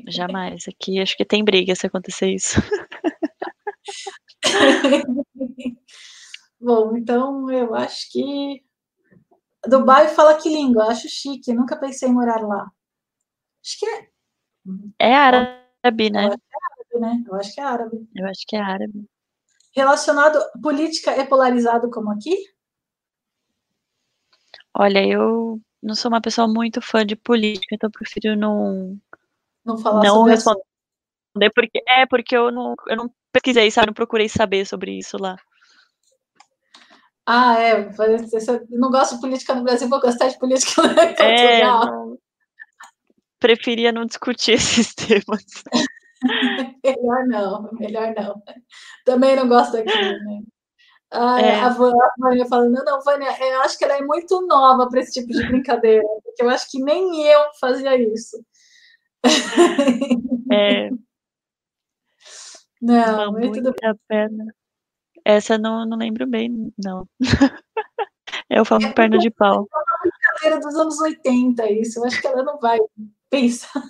[0.07, 0.67] Jamais.
[0.69, 2.61] Aqui acho que tem briga se acontecer isso.
[6.61, 8.63] Bom, então eu acho que
[9.67, 10.85] Dubai fala que língua?
[10.85, 11.53] Eu acho chique.
[11.53, 12.71] Nunca pensei em morar lá.
[13.69, 14.09] Acho que é.
[14.99, 16.25] É árabe, né?
[16.25, 17.25] Eu acho que é árabe, né?
[17.29, 18.09] Eu acho que é árabe.
[18.17, 19.11] Eu acho que é árabe.
[19.77, 22.35] Relacionado, política é polarizado como aqui?
[24.75, 28.99] Olha, eu não sou uma pessoa muito fã de política, então eu prefiro não
[29.63, 30.63] não falar não sobre responder
[31.37, 31.53] isso.
[31.55, 35.37] porque é porque eu não eu não pesquisei, sabe, não procurei saber sobre isso lá.
[37.27, 37.91] Ah, é.
[38.71, 41.83] Não gosta de política no Brasil, vou gostar de política em é, Portugal.
[41.83, 42.19] É, não,
[43.39, 45.45] preferia não discutir esses temas.
[46.85, 48.43] melhor não, melhor não.
[49.05, 50.41] Também não gosto daquilo, né?
[51.11, 51.61] Ah, é.
[51.61, 55.13] a, Vânia falando, não, não, Vânia, eu acho que ela é muito nova para esse
[55.13, 58.43] tipo de brincadeira, porque eu acho que nem eu fazia isso.
[60.51, 60.89] É.
[62.81, 64.47] Não, é tudo a perna.
[65.23, 67.07] Essa eu não, não lembro bem, não.
[68.51, 69.69] É o famoso é perna de pau.
[69.71, 71.99] É uma brincadeira dos anos 80, isso.
[71.99, 72.79] Eu acho que ela não vai
[73.31, 73.83] pensar.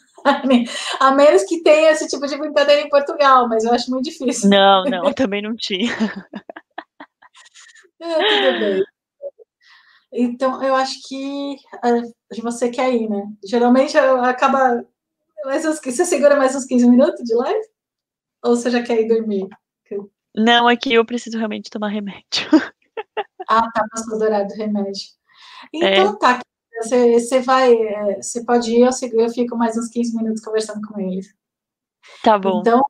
[1.00, 4.50] A menos que tenha esse tipo de brincadeira em Portugal, mas eu acho muito difícil.
[4.50, 5.92] Não, não, também não tinha.
[8.00, 8.84] É, tudo bem.
[10.12, 13.24] Então, eu acho que uh, você quer ir, né?
[13.44, 14.84] Geralmente acaba.
[15.44, 17.60] Mais uns, você segura mais uns 15 minutos de live?
[18.44, 19.48] Ou você já quer ir dormir?
[20.34, 22.48] Não, aqui eu preciso realmente tomar remédio.
[23.48, 25.02] Ah, tá, passou do horário do remédio.
[25.72, 26.18] Então é.
[26.18, 26.40] tá,
[26.82, 28.90] você, você vai, é, você pode ir, eu,
[29.20, 31.34] eu fico mais uns 15 minutos conversando com eles.
[32.22, 32.60] Tá bom.
[32.60, 32.82] Então,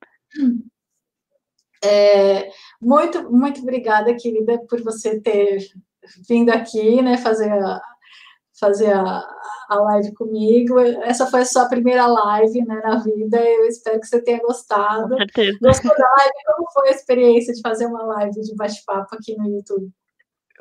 [1.84, 2.50] é,
[2.80, 5.58] muito, muito obrigada, querida, por você ter
[6.28, 7.80] vindo aqui, né, fazer a,
[8.58, 9.24] fazer a,
[9.68, 10.78] a live comigo.
[10.80, 13.38] Essa foi a sua primeira live, né, na vida.
[13.40, 15.10] Eu espero que você tenha gostado.
[15.10, 15.58] Com certeza.
[15.60, 16.32] Gostou da live?
[16.46, 19.90] Como foi a experiência de fazer uma live de bate-papo aqui no YouTube?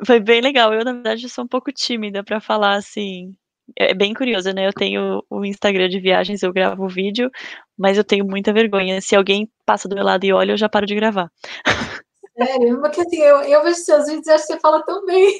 [0.06, 0.74] Foi bem legal.
[0.74, 3.36] Eu, na verdade, sou um pouco tímida para falar assim.
[3.78, 4.68] É bem curioso, né?
[4.68, 7.30] Eu tenho o Instagram de viagens, eu gravo vídeo,
[7.78, 9.02] mas eu tenho muita vergonha.
[9.02, 11.30] Se alguém passa do meu lado e olha, eu já paro de gravar.
[12.38, 12.80] Sério?
[12.80, 15.40] Porque assim, eu, eu vejo seus vídeos e acho que você fala tão bem.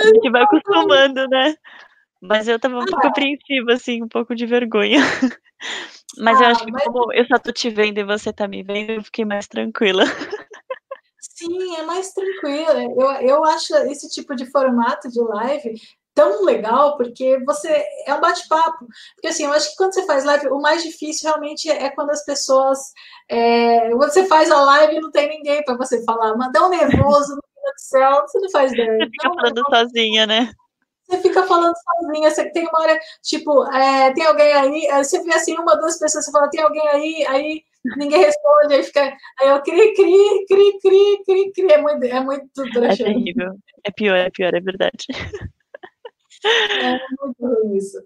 [0.00, 1.54] A gente vai acostumando, né?
[2.20, 3.08] Mas eu tava um pouco ah.
[3.08, 5.00] apreensiva, assim, um pouco de vergonha.
[6.18, 8.62] Mas ah, eu acho que como eu só tô te vendo e você tá me
[8.62, 10.04] vendo, eu fiquei mais tranquila.
[11.46, 12.82] Sim, é mais tranquila.
[12.82, 15.74] Eu, eu acho esse tipo de formato de live
[16.14, 18.86] tão legal, porque você é um bate-papo.
[19.14, 22.10] Porque assim, eu acho que quando você faz live, o mais difícil realmente é quando
[22.10, 22.78] as pessoas.
[23.28, 26.70] É, você faz a live e não tem ninguém para você falar, mas dá um
[26.70, 27.42] nervoso, do
[27.76, 28.98] céu, você não faz ideia.
[28.98, 30.52] Você fica falando sozinha, né?
[31.08, 35.34] Você fica falando sozinha, você tem uma hora, tipo, é, tem alguém aí, você vê
[35.34, 37.64] assim, uma, duas pessoas, você fala, tem alguém aí, aí
[37.96, 42.20] ninguém responde, aí fica, aí eu cri, cri, cri, cri, cri, cri, é muito, é
[42.20, 45.06] muito É terrível, é pior, é pior, é verdade.
[46.44, 48.02] É muito ruim isso.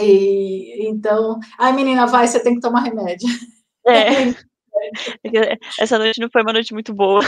[0.00, 3.28] E, então, ai menina, vai, você tem que tomar remédio.
[3.86, 4.34] É.
[5.78, 7.20] Essa noite não foi uma noite muito boa.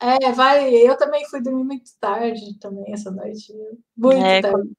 [0.00, 0.74] É, vai.
[0.74, 3.52] Eu também fui dormir muito tarde também essa noite.
[3.96, 4.72] Muito é, tarde.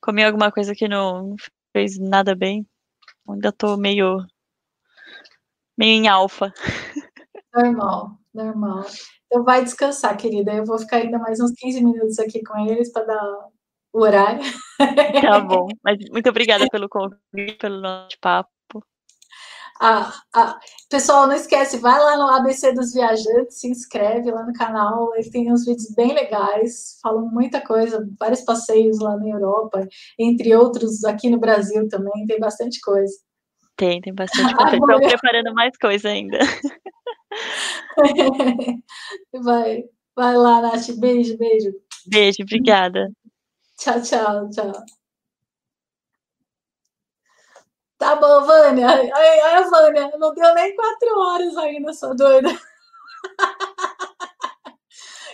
[0.00, 1.34] Comi alguma coisa que não
[1.72, 2.66] fez nada bem.
[3.28, 4.18] Ainda tô meio.
[5.76, 6.52] Meio em alfa.
[7.54, 8.84] Normal, normal.
[9.26, 10.52] Então vai descansar, querida.
[10.52, 13.48] Eu vou ficar ainda mais uns 15 minutos aqui com eles para dar
[13.92, 14.42] o horário.
[15.22, 15.68] Tá bom.
[15.82, 18.50] Mas muito obrigada pelo convite, pelo nosso papo.
[19.80, 24.52] Ah, ah, pessoal, não esquece, vai lá no ABC dos Viajantes, se inscreve lá no
[24.54, 29.86] canal, ele tem uns vídeos bem legais, falam muita coisa, vários passeios lá na Europa,
[30.18, 33.14] entre outros aqui no Brasil também, tem bastante coisa.
[33.76, 34.76] Tem, tem bastante coisa.
[34.76, 36.38] Estou preparando mais coisa ainda.
[39.42, 40.90] vai, vai lá, Nath.
[40.98, 41.72] Beijo, beijo.
[42.06, 43.10] Beijo, obrigada.
[43.78, 44.72] Tchau, tchau, tchau.
[47.98, 48.88] Tá bom, Vânia.
[48.88, 52.48] Ai, Vânia, não deu nem quatro horas ainda, sua doida.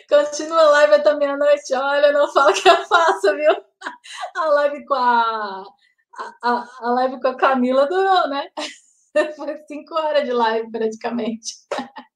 [0.08, 1.74] Continua a live até meia-noite.
[1.74, 3.64] Olha, não fala que eu faço, viu?
[4.36, 5.64] A live com a,
[6.42, 8.49] a, a live com a Camila durou, né?
[9.36, 11.55] Foi cinco horas de live, praticamente.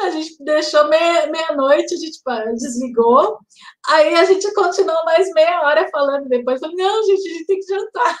[0.00, 3.36] A gente deixou meia-noite, meia a gente desligou.
[3.88, 6.60] Aí a gente continuou mais meia hora falando depois.
[6.60, 8.16] Falei, não, gente, a gente tem que jantar.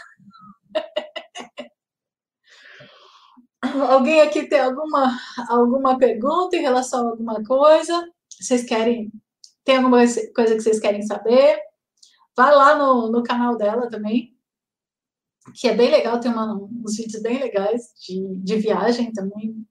[3.88, 8.08] Alguém aqui tem alguma, alguma pergunta em relação a alguma coisa?
[8.40, 9.12] Vocês querem?
[9.64, 9.98] Tem alguma
[10.34, 11.60] coisa que vocês querem saber?
[12.36, 14.32] Vai lá no, no canal dela também,
[15.54, 19.66] que é bem legal, tem uma, uns vídeos bem legais de, de viagem também.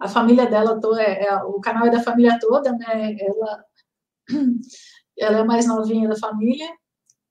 [0.00, 3.16] A família dela toda, é, é, o canal é da família toda, né?
[3.18, 3.64] Ela,
[5.18, 6.68] ela é a mais novinha da família,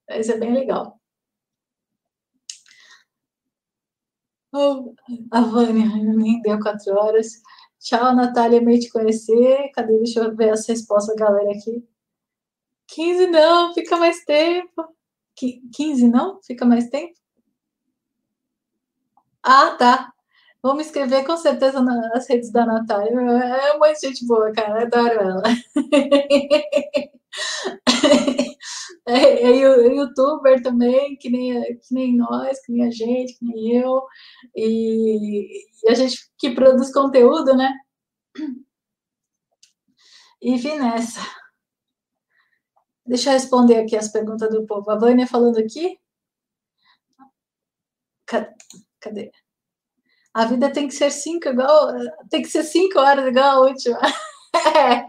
[0.08, 1.00] mas é bem legal.
[4.56, 4.94] Oh,
[5.32, 7.28] a Vânia, nem deu quatro horas.
[7.80, 9.72] Tchau, Natália, meio te conhecer.
[9.74, 9.98] Cadê?
[9.98, 11.84] Deixa eu ver as respostas da galera aqui.
[12.88, 14.88] 15 não, fica mais tempo.
[15.36, 16.40] 15 não?
[16.44, 17.23] Fica mais tempo?
[19.44, 20.12] Ah, tá.
[20.62, 23.10] Vou me inscrever com certeza nas redes da Natália.
[23.12, 24.84] É uma gente boa, cara.
[24.84, 25.44] Adoro ela.
[29.08, 33.46] é, é, é youtuber também, que nem, que nem nós, que nem a gente, que
[33.46, 34.02] nem eu,
[34.56, 35.48] e,
[35.84, 37.72] e a gente que produz conteúdo, né?
[40.42, 41.22] E vim nessa.
[43.06, 44.90] Deixa eu responder aqui as perguntas do povo.
[44.92, 45.98] A Vânia falando aqui.
[48.26, 48.54] Cadê?
[50.34, 51.90] A vida tem que ser cinco igual.
[52.30, 54.00] Tem que ser cinco horas igual a última.
[54.56, 55.08] É,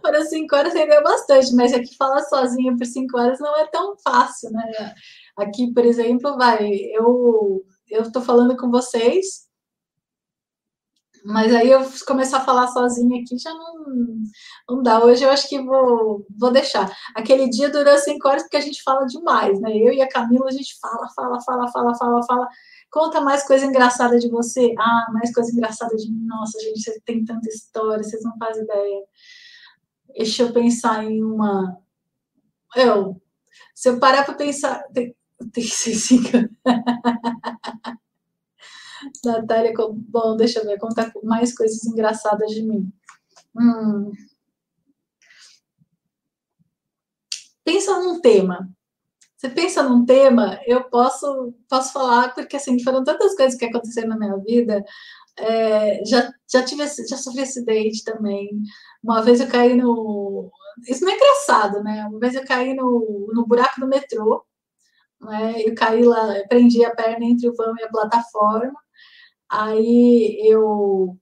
[0.00, 3.96] para cinco horas seria bastante, mas aqui falar sozinha por cinco horas não é tão
[3.98, 4.94] fácil, né?
[5.36, 9.48] Aqui, por exemplo, vai, eu eu estou falando com vocês
[11.24, 13.84] Mas aí eu começar a falar sozinha aqui já não,
[14.68, 15.02] não dá.
[15.02, 16.90] Hoje eu acho que vou, vou deixar.
[17.16, 19.70] Aquele dia durou cinco horas porque a gente fala demais, né?
[19.74, 22.48] Eu e a Camila, a gente fala, fala, fala, fala, fala, fala.
[22.94, 24.72] Conta mais coisa engraçada de você.
[24.78, 26.24] Ah, mais coisa engraçada de mim.
[26.26, 29.04] Nossa, gente, você tem tanta história, vocês não fazem ideia.
[30.16, 31.76] Deixa eu pensar em uma.
[32.76, 33.20] Eu,
[33.74, 34.84] se eu parar para pensar.
[34.92, 35.12] Tem,
[35.52, 36.28] tem cinco.
[39.24, 42.92] Natália, bom, deixa eu ver, contar mais coisas engraçadas de mim.
[43.58, 44.12] Hum.
[47.64, 48.70] Pensa num tema.
[49.44, 54.08] Você pensa num tema, eu posso, posso falar, porque assim, foram tantas coisas que aconteceram
[54.08, 54.82] na minha vida.
[55.36, 58.48] É, já, já tive já sofri acidente também.
[59.02, 60.50] Uma vez eu caí no.
[60.88, 62.06] Isso não é engraçado, né?
[62.06, 64.46] Uma vez eu caí no, no buraco do metrô.
[65.20, 65.62] Né?
[65.66, 68.80] Eu caí lá, prendi a perna entre o vão e a plataforma.
[69.50, 71.18] Aí eu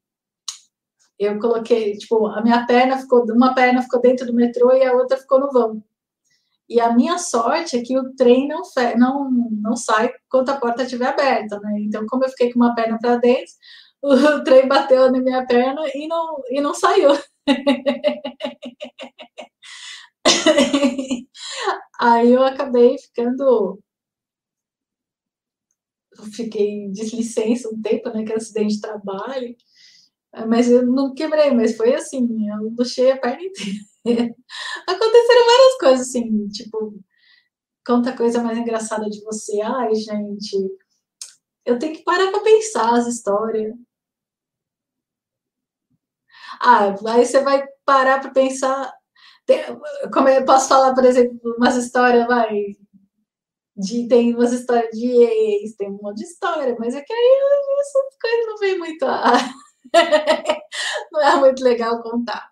[1.19, 4.93] eu coloquei, tipo, a minha perna ficou, uma perna ficou dentro do metrô e a
[4.93, 5.83] outra ficou no vão.
[6.73, 8.63] E a minha sorte é que o trem não,
[8.97, 11.81] não, não sai quando a porta estiver aberta, né?
[11.81, 13.53] Então, como eu fiquei com uma perna para dentro,
[14.03, 17.11] o trem bateu na minha perna e não, e não saiu.
[22.01, 23.79] Aí eu acabei ficando
[26.35, 29.55] fiquei de licença um tempo, né, que era acidente de trabalho,
[30.49, 33.92] mas eu não quebrei, mas foi assim, eu luxei a perna inteira.
[34.89, 36.95] Aconteceram várias coisas, assim, tipo,
[37.87, 39.61] conta coisa mais engraçada de você.
[39.63, 40.57] Ai, gente,
[41.65, 43.75] eu tenho que parar para pensar as histórias.
[46.61, 48.93] Ah, aí você vai parar para pensar.
[50.13, 52.49] Como eu posso falar, por exemplo, umas histórias, vai,
[53.77, 57.41] de, tem umas histórias de ex, tem um monte de história, mas é que aí
[57.81, 59.33] essas coisas não vem muito a...
[61.13, 62.52] não é muito legal contar.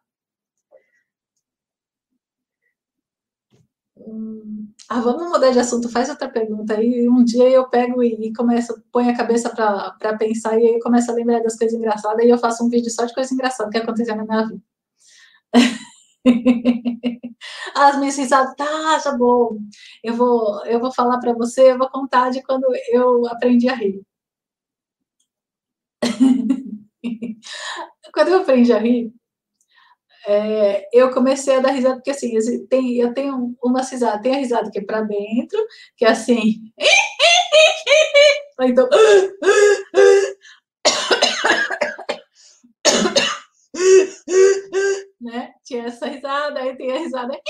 [4.89, 7.09] Ah, vamos mudar de assunto, faz outra pergunta aí.
[7.09, 11.11] Um dia eu pego e, começo, ponho a cabeça para pensar e aí eu começo
[11.11, 13.79] a lembrar das coisas engraçadas e eu faço um vídeo só de coisa engraçada que
[13.79, 14.63] aconteceu na minha vida.
[17.75, 19.59] As minhas risadas, tá, tá bom.
[20.03, 23.75] Eu vou, eu vou falar para você, eu vou contar de quando eu aprendi a
[23.75, 24.03] rir.
[28.13, 29.13] quando eu aprendi a rir,
[30.27, 34.39] é, eu comecei a dar risada, porque assim, tem, eu tenho uma risada, tem a
[34.39, 35.59] risada que é para dentro,
[35.97, 36.73] que é assim.
[38.63, 38.89] então.
[45.21, 45.53] né?
[45.65, 47.33] Tinha essa risada, aí tem a risada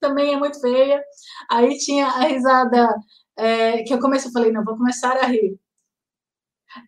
[0.00, 1.02] também é muito feia.
[1.50, 2.88] Aí tinha a risada
[3.36, 5.56] é, que eu comecei, eu falei, não, vou começar a rir.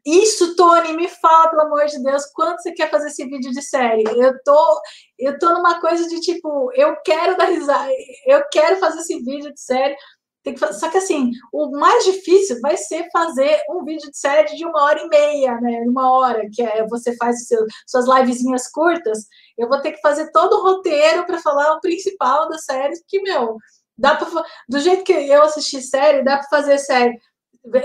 [0.04, 3.62] Isso, Tony, me fala, pelo amor de Deus, quando você quer fazer esse vídeo de
[3.62, 4.04] série?
[4.16, 4.80] Eu tô,
[5.18, 7.90] eu tô numa coisa de tipo, eu quero dar risada,
[8.26, 9.96] eu quero fazer esse vídeo de série,
[10.42, 14.18] tem que fazer, só que assim, o mais difícil vai ser fazer um vídeo de
[14.18, 15.80] série de uma hora e meia, né?
[15.86, 19.26] Uma hora, que é você faz seu, suas livezinhas curtas.
[19.56, 23.22] Eu vou ter que fazer todo o roteiro para falar o principal da série, que,
[23.22, 23.56] meu,
[23.96, 24.28] dá para
[24.68, 27.18] do jeito que eu assisti série, dá para fazer série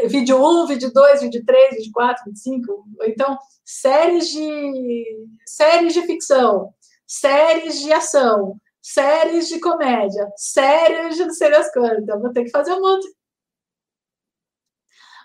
[0.08, 5.94] vídeo 1, vídeo 2, vídeo 3, vídeo 4, vídeo 5, ou então séries de séries
[5.94, 6.74] de ficção,
[7.08, 12.00] séries de ação, séries de comédia, séries de não sei das coisas.
[12.00, 13.08] Então, vou ter que fazer um monte.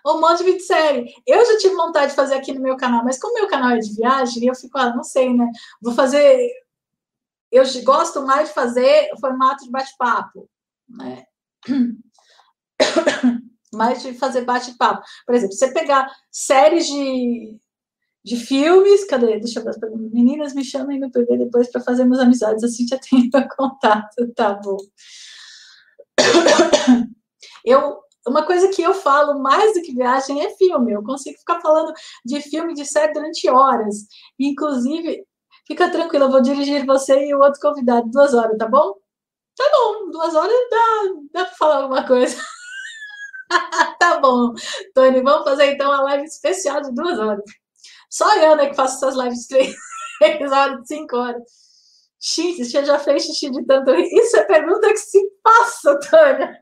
[0.07, 1.15] Um monte de vídeo série.
[1.27, 3.79] Eu já tive vontade de fazer aqui no meu canal, mas como meu canal é
[3.79, 5.51] de viagem, eu fico, ah, não sei, né?
[5.81, 6.51] Vou fazer.
[7.51, 10.49] Eu gosto mais de fazer o formato de bate-papo,
[10.89, 11.25] né?
[13.75, 15.03] Mais de fazer bate-papo.
[15.27, 17.59] Por exemplo, você pegar séries de
[18.25, 19.05] de filmes.
[19.05, 19.39] Cadê?
[19.39, 19.75] Deixa eu ver.
[20.13, 22.65] Meninas, me chamem no PV depois para fazermos amizades.
[22.65, 24.33] Assim já tenho contato.
[24.35, 24.79] Tá bom.
[27.65, 30.93] Eu, uma coisa que eu falo mais do que viagem é filme.
[30.93, 31.93] Eu consigo ficar falando
[32.25, 34.07] de filme, de série durante horas.
[34.39, 35.25] Inclusive,
[35.67, 38.95] fica tranquila, eu vou dirigir você e o outro convidado duas horas, tá bom?
[39.57, 42.37] Tá bom, duas horas dá, dá para falar alguma coisa.
[44.05, 44.53] tá bom,
[44.95, 47.43] Tony, vamos fazer então uma live especial de duas horas.
[48.11, 49.75] Só eu, né, que faço essas lives de três,
[50.53, 51.43] horas, de cinco horas.
[52.21, 54.09] Xixi, você já fez xixi de tanto rir?
[54.13, 56.59] Isso é pergunta que se passa, Tânia.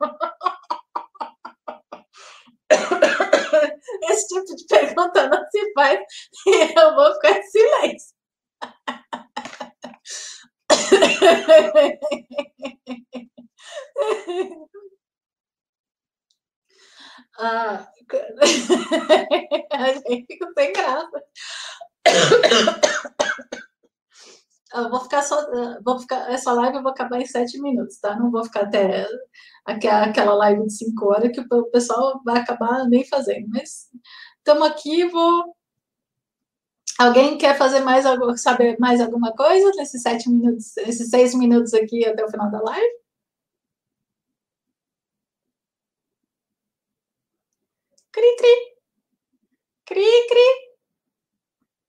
[4.11, 6.01] Esse tipo de pergunta não se faz
[6.47, 8.13] e eu vou ficar em silêncio.
[17.39, 17.89] Ah,
[19.73, 21.23] a gente fica sem graça.
[24.75, 25.37] Eu vou ficar só,
[25.85, 28.17] vou ficar, essa live eu vou acabar em sete minutos, tá?
[28.17, 29.07] Não vou ficar até
[29.67, 33.89] aquela live de cinco horas que o pessoal vai acabar nem fazendo, mas
[34.39, 35.55] estamos aqui, vou.
[36.99, 38.07] Alguém quer fazer mais
[38.41, 42.63] saber mais alguma coisa nesses sete minutos, esses seis minutos aqui até o final da
[42.63, 43.02] live?
[48.23, 48.55] Cri, cri.
[49.85, 50.49] Cri, cri.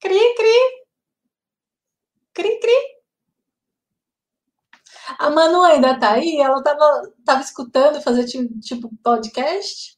[0.02, 0.56] Cri, cri.
[2.34, 2.78] Cri, cri.
[5.20, 6.38] A Manu ainda tá aí?
[6.42, 9.96] Ela tava, tava escutando fazer tipo, podcast?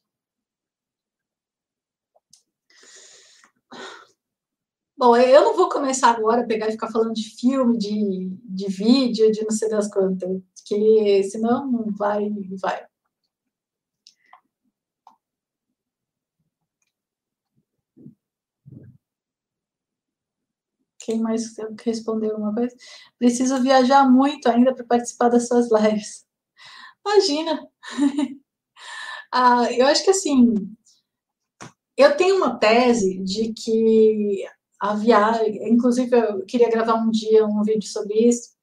[4.94, 8.68] Bom, eu não vou começar agora a pegar e ficar falando de filme, de, de
[8.68, 12.28] vídeo, de não sei das quantas, porque senão não vai,
[12.60, 12.86] vai.
[21.06, 21.54] Quem mais
[21.84, 22.74] respondeu alguma coisa?
[23.16, 26.26] Preciso viajar muito ainda para participar das suas lives.
[27.06, 27.64] Imagina!
[29.32, 30.52] ah, eu acho que assim,
[31.96, 34.44] eu tenho uma tese de que
[34.80, 38.56] a viagem, inclusive eu queria gravar um dia um vídeo sobre isso,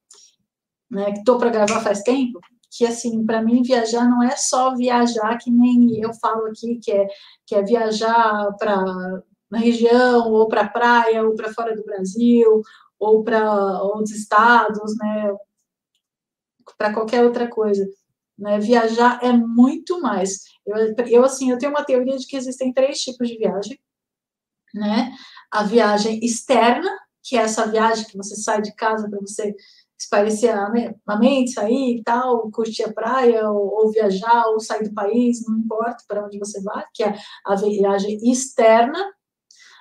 [0.91, 4.75] né, que estou para gravar faz tempo, que assim, para mim viajar não é só
[4.75, 7.07] viajar que nem eu falo aqui, que é,
[7.47, 9.23] que é viajar para
[9.53, 12.63] na região, ou para a praia, ou para fora do Brasil,
[12.97, 15.31] ou para outros estados, né?
[16.75, 17.87] Para qualquer outra coisa.
[18.35, 18.59] Né?
[18.59, 20.39] Viajar é muito mais.
[20.65, 23.79] Eu, eu, assim, eu tenho uma teoria de que existem três tipos de viagem,
[24.73, 25.11] né?
[25.51, 26.89] A viagem externa,
[27.21, 29.55] que é essa viagem que você sai de casa para você
[29.99, 34.95] espairecer a mente, sair e tal, curtir a praia, ou, ou, viajar, ou sair do
[34.95, 37.15] país, não importa para onde você vai, que é
[37.45, 38.99] a viagem externa,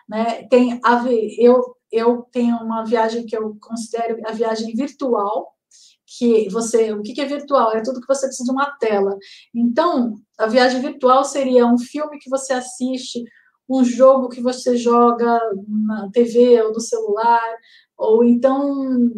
[0.09, 0.45] né?
[0.49, 1.05] Tem a,
[1.39, 5.53] eu, eu tenho uma viagem que eu considero a viagem virtual,
[6.19, 7.73] que você, o que é virtual?
[7.73, 9.17] É tudo que você precisa de uma tela.
[9.55, 13.23] Então, a viagem virtual seria um filme que você assiste,
[13.69, 17.57] um jogo que você joga na TV ou no celular,
[17.97, 19.11] ou então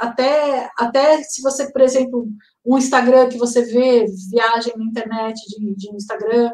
[0.00, 2.28] até até se você, por exemplo,
[2.64, 6.50] um Instagram que você vê viagem na internet de, de Instagram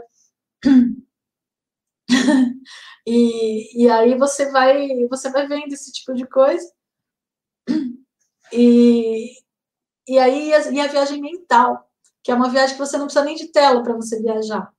[3.10, 6.70] E, e aí você vai, você vai vendo esse tipo de coisa.
[8.52, 9.30] E,
[10.06, 11.88] e aí e a viagem mental,
[12.22, 14.70] que é uma viagem que você não precisa nem de tela para você viajar.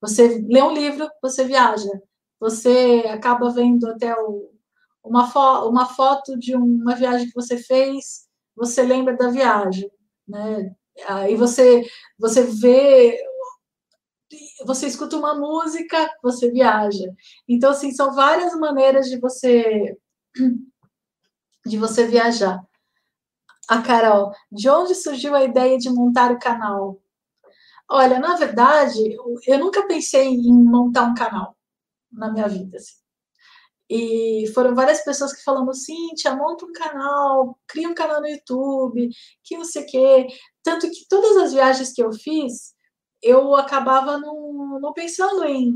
[0.00, 1.90] Você lê um livro, você viaja.
[2.40, 4.50] Você acaba vendo até o,
[5.02, 8.26] uma, fo uma foto de uma viagem que você fez,
[8.56, 9.90] você lembra da viagem,
[10.26, 10.74] né?
[11.06, 11.84] Aí você
[12.18, 13.18] você vê
[14.66, 17.12] você escuta uma música, você viaja.
[17.48, 19.96] Então, assim, são várias maneiras de você
[21.66, 22.62] de você viajar.
[23.68, 27.00] A Carol, de onde surgiu a ideia de montar o canal?
[27.88, 31.56] Olha, na verdade, eu nunca pensei em montar um canal
[32.12, 32.76] na minha vida.
[32.76, 33.04] Assim.
[33.88, 39.08] E foram várias pessoas que falaram, Cíntia, monta um canal, cria um canal no YouTube,
[39.42, 40.26] que não sei o quê.
[40.62, 42.73] Tanto que todas as viagens que eu fiz,
[43.24, 45.74] eu acabava não, não pensando em.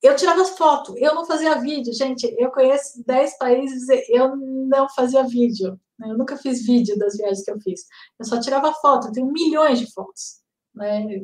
[0.00, 1.92] Eu tirava foto, eu não fazia vídeo.
[1.92, 5.78] Gente, eu conheço 10 países, eu não fazia vídeo.
[5.98, 6.10] Né?
[6.10, 7.82] Eu nunca fiz vídeo das viagens que eu fiz.
[8.18, 10.40] Eu só tirava foto, eu tenho milhões de fotos.
[10.74, 11.20] Né?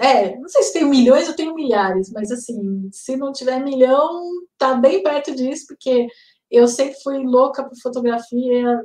[0.00, 4.30] É, não sei se tenho milhões ou tenho milhares, mas assim, se não tiver milhão,
[4.58, 6.08] tá bem perto disso, porque
[6.50, 8.84] eu sempre fui louca por fotografia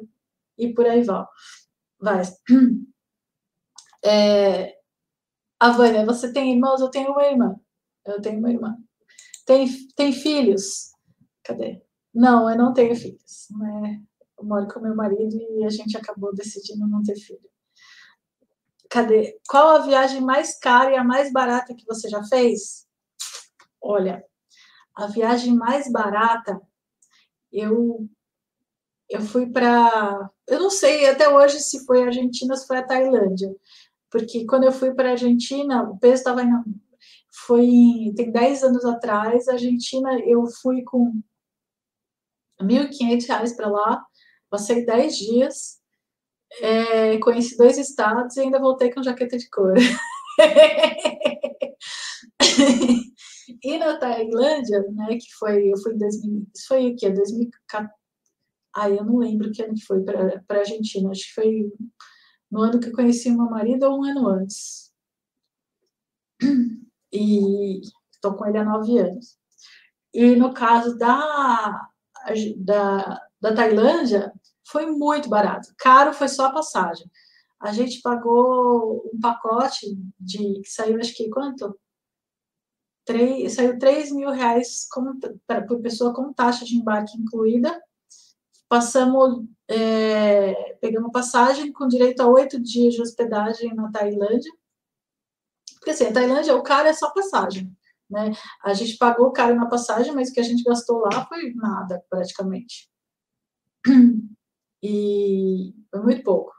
[0.57, 1.25] e por aí vai.
[1.99, 2.23] vai.
[4.01, 4.78] É,
[5.59, 6.79] a Vânia, você tem irmãos?
[6.79, 7.59] Eu tenho uma irmã.
[8.05, 8.77] Eu tenho uma irmã.
[9.45, 10.91] Tem, tem filhos?
[11.43, 11.81] Cadê?
[12.13, 13.47] Não, eu não tenho filhos.
[13.51, 14.01] Né?
[14.37, 17.49] Eu moro com meu marido e a gente acabou decidindo não ter filho.
[18.89, 19.39] Cadê?
[19.47, 22.87] Qual a viagem mais cara e a mais barata que você já fez?
[23.81, 24.23] Olha,
[24.95, 26.59] a viagem mais barata,
[27.51, 28.09] eu
[29.09, 32.77] eu fui para, eu não sei até hoje se foi a Argentina ou se foi
[32.77, 33.49] a Tailândia,
[34.11, 36.49] porque quando eu fui para a Argentina, o peso estava em.
[37.45, 38.13] Foi.
[38.15, 41.21] Tem 10 anos atrás, a Argentina, eu fui com
[42.59, 44.03] R$ 1.500 para lá,
[44.49, 45.79] passei 10 dias,
[46.61, 49.75] é, conheci dois estados e ainda voltei com jaqueta de couro.
[53.63, 57.09] e na Tailândia, né, que foi, eu fui em 2000, foi o quê?
[57.09, 57.89] 2014.
[58.75, 61.71] Ai, eu não lembro que ano que foi para a Argentina, acho que foi
[62.51, 64.91] no ano que conheci meu marido ou um ano antes.
[67.11, 69.35] E estou com ele há nove anos.
[70.13, 71.89] E no caso da,
[72.57, 74.31] da, da Tailândia
[74.67, 75.73] foi muito barato.
[75.75, 77.09] Caro foi só a passagem.
[77.59, 79.87] A gente pagou um pacote
[80.19, 81.77] de que saiu, acho que quanto?
[83.05, 87.81] Três, saiu 3 mil reais com, pra, por pessoa com taxa de embarque incluída.
[88.69, 94.51] Passamos, é, pegamos passagem com direito a oito dias de hospedagem na Tailândia.
[95.75, 97.75] Porque assim, a Tailândia, o caro é só passagem.
[98.09, 98.31] Né?
[98.63, 102.03] A gente pagou caro na passagem, mas o que a gente gastou lá foi nada,
[102.09, 102.89] praticamente.
[104.81, 106.53] E foi muito pouco.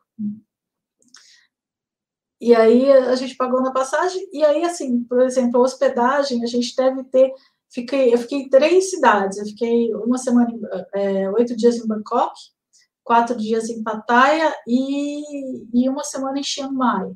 [2.40, 6.46] E aí a gente pagou na passagem, e aí, assim, por exemplo, a hospedagem, a
[6.46, 7.32] gente deve ter.
[7.72, 9.38] Fiquei, eu fiquei em três cidades.
[9.38, 10.52] Eu fiquei uma semana,
[10.94, 12.34] é, oito dias em Bangkok,
[13.04, 17.12] quatro dias em Pattaya e, e uma semana em Chiang Mai.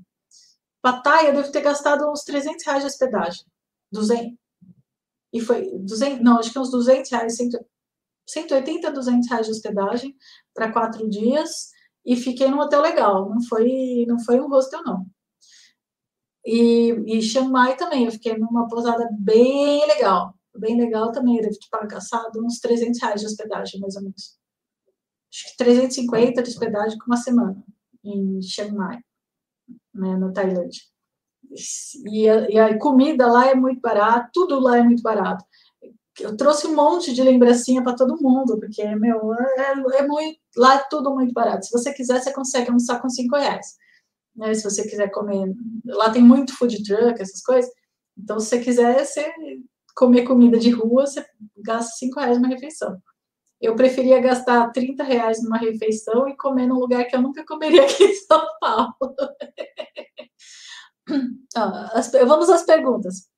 [0.83, 3.45] Pattaya eu devo ter gastado uns 300 reais de hospedagem.
[3.93, 4.35] 200.
[5.33, 7.37] E foi 200, não, acho que uns 200 reais,
[8.27, 10.17] 180, 200 reais de hospedagem
[10.55, 11.71] para quatro dias
[12.05, 13.29] e fiquei num hotel legal.
[13.29, 15.07] Não foi, não foi um hostel, não.
[16.47, 20.35] E, e Chiang Mai também, eu fiquei numa pousada bem legal.
[20.57, 24.39] Bem legal também, eu devo ter pagado uns 300 reais de hospedagem, mais ou menos.
[25.33, 27.63] Acho que 350 de hospedagem com uma semana
[28.05, 28.99] em Chiang Mai,
[29.93, 30.83] né, na Tailândia.
[32.07, 35.45] E a, e a comida lá é muito barata, tudo lá é muito barato
[36.21, 40.77] eu trouxe um monte de lembrancinha para todo mundo, porque, meu, é, é, muito, lá
[40.77, 41.67] é tudo muito barato.
[41.67, 43.75] Se você quiser, você consegue almoçar com cinco reais.
[44.37, 44.55] Né?
[44.55, 45.53] Se você quiser comer,
[45.87, 47.71] lá tem muito food truck, essas coisas.
[48.17, 49.33] Então, se você quiser você
[49.95, 51.25] comer comida de rua, você
[51.57, 53.01] gasta cinco reais numa refeição.
[53.61, 57.85] Eu preferia gastar 30 reais numa refeição e comer num lugar que eu nunca comeria
[57.85, 58.95] aqui em São Paulo.
[61.57, 63.29] ah, vamos às perguntas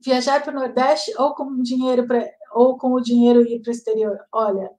[0.00, 3.72] viajar para o Nordeste ou com dinheiro para ou com o dinheiro ir para o
[3.72, 4.18] exterior?
[4.32, 4.70] Olha,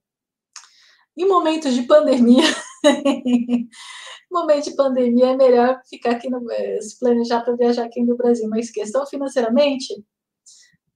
[1.16, 2.44] em momentos de pandemia,
[4.32, 8.18] momento de pandemia é melhor ficar aqui no eh, se planejar para viajar aqui no
[8.18, 10.04] Brasil, mas questão financeiramente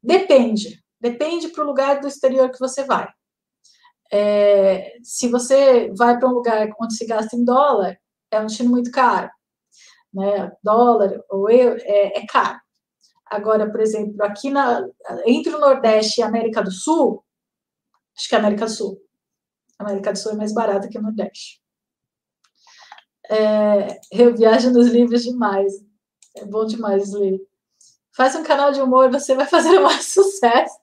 [0.05, 3.07] depende, depende para o lugar do exterior que você vai.
[4.11, 7.99] É, se você vai para um lugar onde se gasta em dólar,
[8.31, 9.29] é um destino muito caro,
[10.13, 10.51] né?
[10.63, 12.59] Dólar ou euro é, é caro.
[13.25, 14.87] Agora, por exemplo, aqui na,
[15.25, 17.23] entre o Nordeste e a América do Sul,
[18.15, 19.01] acho que a América do Sul.
[19.79, 21.59] A América do Sul é mais barata que o Nordeste.
[23.29, 25.73] É, eu viajo nos livros demais.
[26.35, 27.39] É bom demais ler.
[28.15, 30.79] Faz um canal de humor, você vai fazer mais sucesso.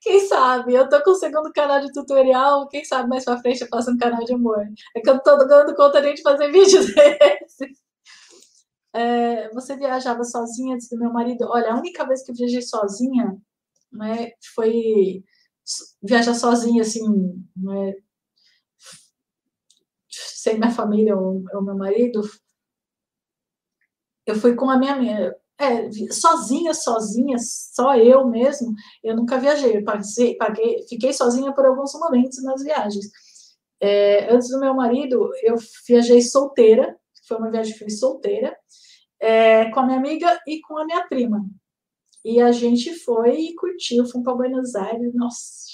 [0.00, 0.74] Quem sabe?
[0.74, 3.90] Eu tô com o segundo canal de tutorial, quem sabe mais pra frente eu faço
[3.90, 4.62] um canal de humor.
[4.94, 7.78] É que eu tô dando conta nem de fazer vídeos desses.
[8.92, 11.46] É, você viajava sozinha antes do meu marido?
[11.48, 13.36] Olha, a única vez que eu viajei sozinha,
[13.92, 15.24] né, foi
[16.02, 17.02] viajar sozinha, assim,
[17.56, 17.94] né,
[20.10, 22.20] sem minha família ou, ou meu marido.
[24.26, 29.82] Eu fui com a minha, é, sozinha, sozinha, só eu mesmo, eu nunca viajei.
[29.82, 33.06] Paguei, fiquei sozinha por alguns momentos nas viagens.
[33.80, 36.96] É, antes do meu marido, eu viajei solteira,
[37.26, 38.56] foi uma viagem que solteira,
[39.20, 41.44] é, com a minha amiga e com a minha prima.
[42.24, 45.66] E a gente foi e curtiu, fomos para Buenos Aires, nossa.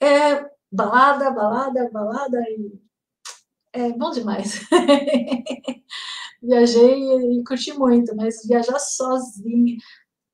[0.00, 2.78] É, balada, balada, balada, e
[3.72, 4.60] é bom demais.
[6.42, 9.76] Viajei e curti muito, mas viajar sozinha,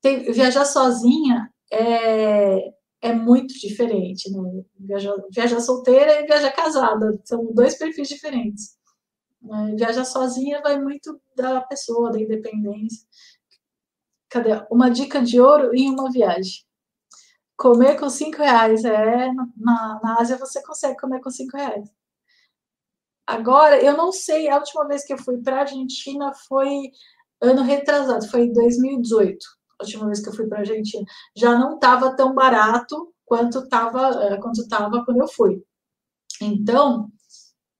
[0.01, 4.63] tem, viajar sozinha é, é muito diferente, né?
[4.79, 8.77] Viajar, viajar solteira e viajar casada, são dois perfis diferentes.
[9.41, 9.75] Né?
[9.77, 13.07] Viajar sozinha vai muito da pessoa, da independência.
[14.29, 14.65] Cadê?
[14.71, 16.65] Uma dica de ouro em uma viagem.
[17.57, 18.83] Comer com cinco reais.
[18.83, 21.89] É, na, na Ásia você consegue comer com cinco reais.
[23.27, 26.91] Agora, eu não sei, a última vez que eu fui para a Argentina foi
[27.41, 29.37] ano retrasado, foi em 2018.
[29.79, 31.05] A última vez que eu fui para a Argentina.
[31.35, 35.63] Já não estava tão barato quanto estava eh, quanto estava quando eu fui.
[36.41, 37.09] Então,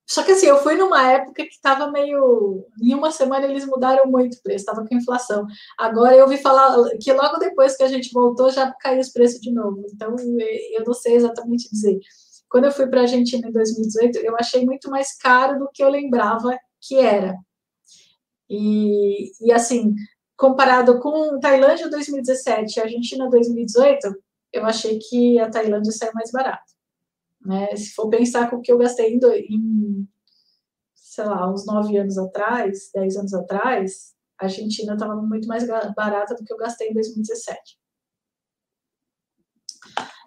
[0.08, 2.66] só que assim, eu fui numa época que estava meio.
[2.82, 5.46] Em uma semana eles mudaram muito o preço, estava com inflação.
[5.78, 9.42] Agora eu ouvi falar que logo depois que a gente voltou já caiu os preços
[9.42, 9.84] de novo.
[9.94, 10.16] Então
[10.74, 12.00] eu não sei exatamente dizer.
[12.56, 15.84] Quando eu fui para a Argentina em 2018, eu achei muito mais caro do que
[15.84, 17.36] eu lembrava que era.
[18.50, 19.94] E, e assim,
[20.38, 24.08] comparado com Tailândia 2017 e Argentina 2018,
[24.54, 26.64] eu achei que a Tailândia saiu mais barata.
[27.42, 27.76] Né?
[27.76, 29.20] Se for pensar com o que eu gastei em,
[29.50, 30.08] em
[30.96, 36.34] sei lá, uns nove anos atrás, dez anos atrás, a Argentina estava muito mais barata
[36.34, 37.78] do que eu gastei em 2017.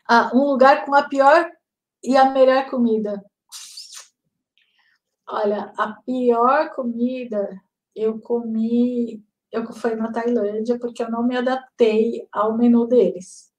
[0.06, 1.50] Ah, um lugar com a pior
[2.02, 3.22] e a melhor comida.
[5.28, 7.60] Olha, a pior comida
[7.94, 13.52] eu comi, eu fui na Tailândia porque eu não me adaptei ao menu deles.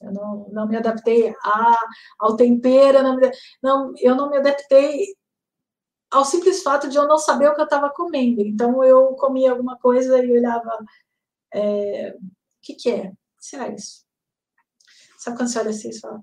[0.00, 1.78] Eu não, não me adaptei a,
[2.18, 3.18] ao tempero, não,
[3.62, 5.16] não, eu não me adaptei
[6.10, 8.40] ao simples fato de eu não saber o que eu estava comendo.
[8.40, 10.70] Então eu comia alguma coisa e olhava,
[11.52, 12.20] é, o
[12.62, 13.08] que, que é?
[13.08, 14.04] O que será isso?
[15.18, 16.22] Sabe quando você olha assim e fala,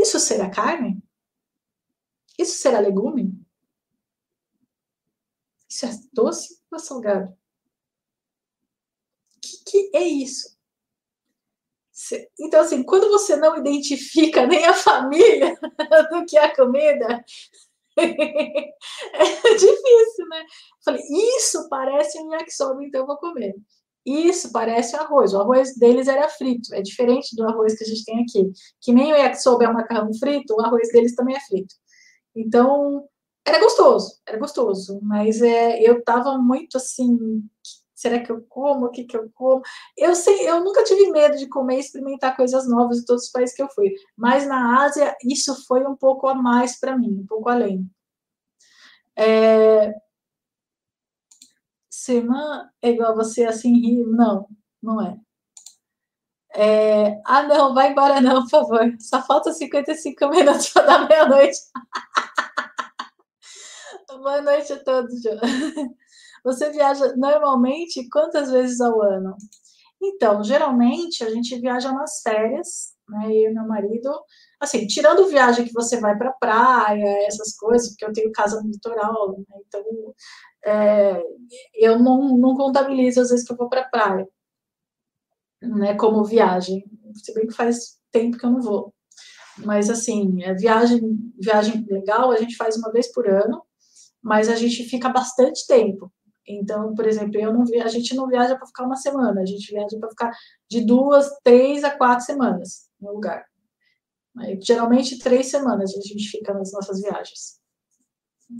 [0.00, 1.02] isso será carne?
[2.38, 3.38] Isso será legume?
[5.68, 7.30] Isso é doce ou salgado?
[9.36, 10.58] O que, que é isso?
[12.38, 15.54] Então, assim, quando você não identifica nem a família
[16.10, 17.24] do que é a comida,
[17.96, 20.46] é difícil, né?
[20.84, 21.02] Falei,
[21.36, 23.54] isso parece um yakisoba, então eu vou comer.
[24.10, 25.32] Isso parece arroz.
[25.32, 28.52] O arroz deles era frito, é diferente do arroz que a gente tem aqui.
[28.80, 31.74] Que nem o yakisoba é um macarrão frito, o arroz deles também é frito.
[32.34, 33.04] Então,
[33.44, 37.42] era gostoso, era gostoso, mas é, eu tava muito assim,
[37.94, 38.86] será que eu como?
[38.86, 39.62] O que que eu como?
[39.96, 43.30] Eu sei, eu nunca tive medo de comer e experimentar coisas novas em todos os
[43.30, 47.20] países que eu fui, mas na Ásia isso foi um pouco a mais para mim,
[47.22, 47.88] um pouco além.
[49.16, 49.94] É...
[52.10, 54.04] Semana é igual você assim rir?
[54.04, 54.48] Não,
[54.82, 55.16] não é.
[56.52, 57.20] É...
[57.24, 58.96] Ah, não, vai embora não, por favor.
[58.98, 61.56] Só falta 55 minutos para dar meia-noite.
[64.08, 65.22] Boa noite a todos.
[66.44, 69.36] Você viaja normalmente quantas vezes ao ano?
[70.02, 73.28] Então, geralmente a gente viaja nas férias, né?
[73.28, 74.10] Eu e meu marido,
[74.58, 78.68] assim, tirando viagem que você vai para praia, essas coisas, porque eu tenho casa no
[78.68, 79.44] litoral, né?
[79.68, 79.84] então
[80.64, 81.22] é,
[81.74, 84.28] eu não, não contabilizo as vezes que eu vou para praia,
[85.62, 85.94] né?
[85.94, 88.94] Como viagem, se bem que faz tempo que eu não vou.
[89.58, 91.00] Mas assim, é viagem,
[91.38, 93.62] viagem legal a gente faz uma vez por ano,
[94.22, 96.12] mas a gente fica bastante tempo.
[96.46, 99.70] Então, por exemplo, eu não, a gente não viaja para ficar uma semana, a gente
[99.70, 100.30] viaja para ficar
[100.68, 103.44] de duas, três a quatro semanas no lugar.
[104.60, 107.59] Geralmente, três semanas a gente fica nas nossas viagens.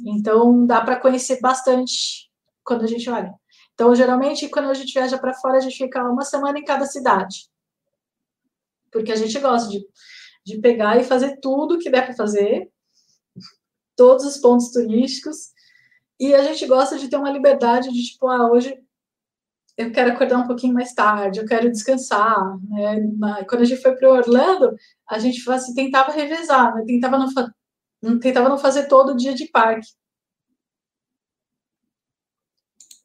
[0.07, 2.31] Então, dá para conhecer bastante
[2.65, 3.35] quando a gente olha.
[3.75, 6.85] Então, geralmente, quando a gente viaja para fora, a gente fica uma semana em cada
[6.87, 7.49] cidade.
[8.93, 9.85] Porque a gente gosta de,
[10.45, 12.71] de pegar e fazer tudo que der para fazer,
[13.97, 15.53] todos os pontos turísticos,
[16.19, 18.79] e a gente gosta de ter uma liberdade de, tipo, ah, hoje
[19.77, 23.45] eu quero acordar um pouquinho mais tarde, eu quero descansar, né?
[23.49, 24.77] Quando a gente foi para Orlando,
[25.09, 26.85] a gente assim, tentava revezar, né?
[26.87, 27.27] tentava, não,
[28.21, 29.89] tentava não fazer todo dia de parque.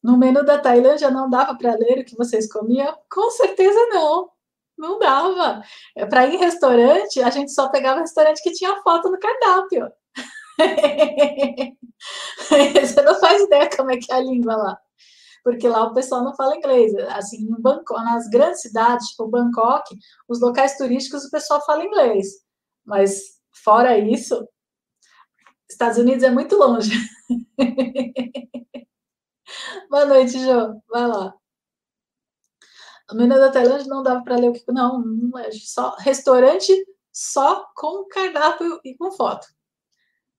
[0.02, 2.96] No menu da Tailândia não dava para ler o que vocês comiam?
[3.12, 4.30] Com certeza não.
[4.78, 5.64] Não dava.
[5.96, 9.92] É, para ir em restaurante, a gente só pegava restaurante que tinha foto no cardápio.
[12.82, 14.78] Você não faz ideia como é que é a língua lá.
[15.44, 16.94] Porque lá o pessoal não fala inglês.
[17.10, 19.96] Assim, em Bangkok, nas grandes cidades, tipo Bangkok,
[20.28, 22.28] os locais turísticos o pessoal fala inglês.
[22.86, 23.22] Mas
[23.64, 24.48] fora isso,
[25.70, 26.92] Estados Unidos é muito longe.
[29.90, 30.82] Boa noite, Jô.
[30.90, 31.34] Vai lá.
[33.12, 34.64] O menu da Tailândia não dava para ler o que.
[34.72, 36.74] Não, não é só restaurante
[37.12, 39.48] só com cardápio e com foto.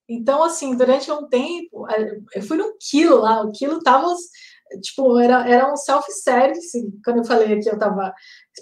[0.07, 1.85] Então, assim, durante um tempo,
[2.33, 4.13] eu fui no quilo lá, o quilo tava,
[4.81, 8.13] tipo, era, era um self-service, quando eu falei que eu tava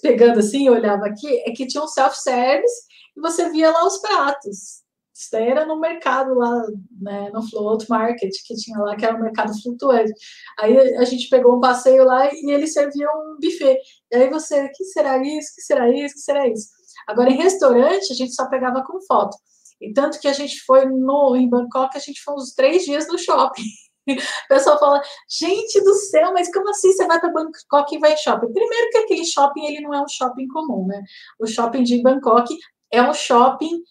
[0.01, 3.97] pegando assim, eu olhava aqui, é que tinha um self-service e você via lá os
[3.99, 4.84] pratos.
[5.15, 6.61] Isso daí era no mercado lá,
[7.01, 10.11] né, no Float Market, que tinha lá, que era um mercado flutuante.
[10.59, 13.77] Aí a gente pegou um passeio lá e eles serviam um buffet.
[14.11, 16.67] E aí você, que será isso, que será isso, que será isso?
[17.07, 19.37] Agora, em restaurante, a gente só pegava com foto.
[19.79, 23.07] E tanto que a gente foi no, em Bangkok, a gente foi uns três dias
[23.07, 23.63] no shopping.
[24.07, 28.13] O pessoal fala, gente do céu, mas como assim você vai para Bangkok e vai
[28.13, 28.53] em shopping?
[28.53, 31.01] Primeiro que aquele shopping, ele não é um shopping comum, né?
[31.39, 32.55] O shopping de Bangkok
[32.91, 33.81] é um shopping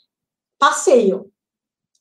[0.65, 1.31] passeio.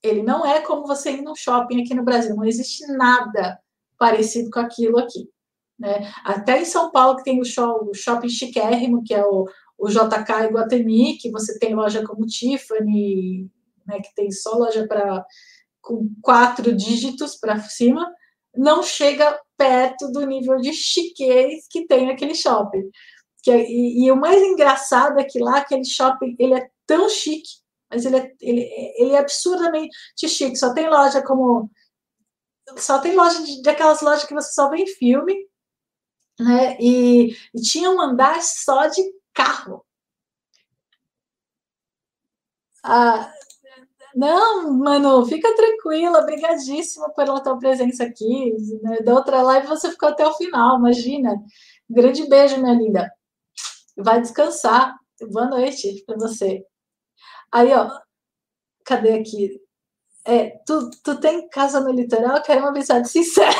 [0.01, 2.35] Ele não é como você ir num shopping aqui no Brasil.
[2.35, 3.59] Não existe nada
[3.97, 5.29] parecido com aquilo aqui.
[5.77, 6.09] Né?
[6.23, 9.45] Até em São Paulo, que tem o, show, o shopping chiquérrimo, que é o,
[9.77, 13.49] o JK Iguatemi, que você tem loja como Tiffany,
[13.85, 15.25] né, que tem só loja para
[15.81, 18.09] com quatro dígitos para cima,
[18.55, 22.89] não chega perto do nível de chiquez que tem aquele shopping.
[23.41, 27.09] Que, é, e, e, o mais engraçado é que lá aquele shopping ele é tão
[27.09, 27.62] chique,
[27.93, 28.61] mas ele é, ele,
[28.97, 30.55] ele é absurdamente chique.
[30.57, 31.69] Só tem loja como
[32.77, 35.35] só tem loja de, daquelas lojas que você só vê em filme,
[36.39, 36.77] né?
[36.79, 39.01] E, e tinha um andar só de
[39.33, 39.85] carro.
[42.83, 43.31] Ah,
[44.15, 48.53] não, mano, fica tranquila, obrigadíssima pela tua presença aqui.
[48.81, 48.97] Né?
[49.01, 51.35] Da outra live você ficou até o final, imagina.
[51.89, 53.11] Grande beijo, minha linda.
[53.97, 54.95] Vai descansar.
[55.31, 56.65] Boa noite para você.
[57.53, 57.87] Aí, ó,
[58.85, 59.61] cadê aqui?
[60.25, 62.41] É, tu, tu tem casa no litoral?
[62.41, 63.53] Quero uma amizade sincera.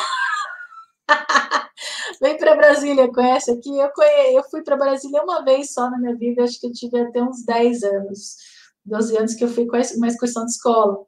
[2.22, 3.77] Vem para Brasília, conhece aqui?
[3.77, 4.35] Eu, conhe...
[4.35, 7.22] eu fui para Brasília uma vez só na minha vida, acho que eu tive até
[7.22, 8.38] uns 10 anos.
[8.85, 11.05] 12 anos que eu fui com uma excursão de escola.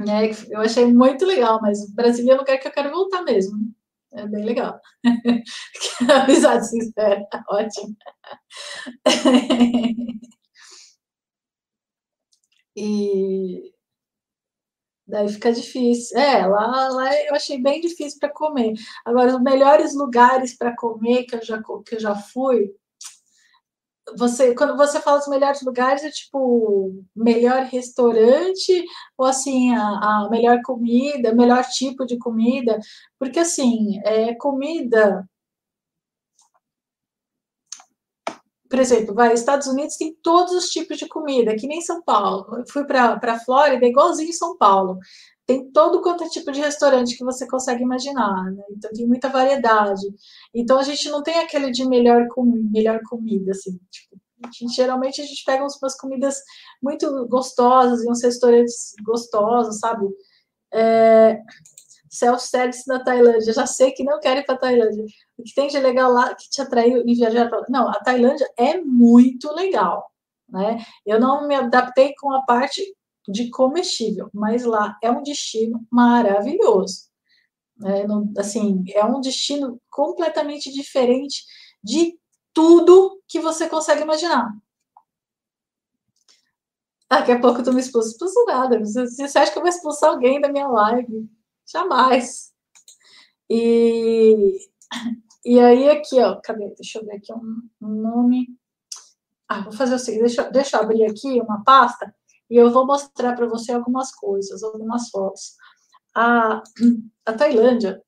[0.00, 3.56] É, eu achei muito legal, mas Brasília é um lugar que eu quero voltar mesmo.
[4.12, 4.78] É bem legal.
[6.24, 7.96] Amizade sincera, ótimo.
[12.76, 13.72] E
[15.06, 16.18] daí fica difícil.
[16.18, 18.74] É, lá, lá eu achei bem difícil para comer.
[19.04, 22.74] Agora, os melhores lugares para comer que eu já, que eu já fui
[24.16, 28.84] você, quando você fala os melhores lugares, é tipo melhor restaurante
[29.16, 32.78] ou assim a, a melhor comida, melhor tipo de comida,
[33.18, 35.28] porque assim é comida.
[38.70, 42.46] Por exemplo, vai, Estados Unidos tem todos os tipos de comida, que nem São Paulo.
[42.56, 44.98] Eu fui para a Flórida, igualzinho São Paulo
[45.50, 48.62] tem todo quanto é tipo de restaurante que você consegue imaginar, né?
[48.70, 50.06] Então tem muita variedade.
[50.54, 53.76] Então a gente não tem aquele de melhor, com, melhor comida, assim.
[53.90, 56.36] Tipo, a gente, geralmente a gente pega umas comidas
[56.80, 60.06] muito gostosas e uns restaurantes gostosos, sabe?
[60.72, 61.40] É,
[62.10, 63.52] Self-service na Tailândia.
[63.52, 65.04] Já sei que não quero ir para Tailândia.
[65.38, 68.50] O que tem de legal lá que te atraiu em viajar para Não, a Tailândia
[68.56, 70.10] é muito legal.
[70.48, 70.84] Né?
[71.06, 72.82] Eu não me adaptei com a parte
[73.28, 77.08] de comestível, mas lá é um destino maravilhoso.
[77.84, 81.44] É, no, assim, é um destino completamente diferente
[81.82, 82.18] de
[82.52, 84.52] tudo que você consegue imaginar.
[87.08, 88.10] Daqui a pouco tu me expulsa.
[88.10, 88.78] Expulso nada.
[88.80, 91.28] Você acha que eu vou expulsar alguém da minha live?
[91.72, 92.52] Jamais.
[93.48, 94.58] E,
[95.44, 96.74] e aí, aqui, ó, cadê?
[96.74, 98.48] Deixa eu ver aqui um, um nome.
[99.48, 102.14] Ah, vou fazer o seguinte: deixa, deixa eu abrir aqui uma pasta
[102.48, 105.56] e eu vou mostrar para você algumas coisas, algumas fotos.
[106.14, 106.62] A,
[107.24, 108.02] a Tailândia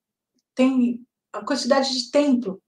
[0.54, 2.60] tem a quantidade de templo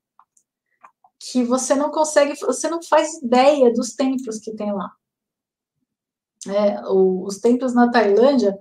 [1.18, 4.92] que você não consegue, você não faz ideia dos templos que tem lá.
[6.46, 8.56] É, os templos na Tailândia,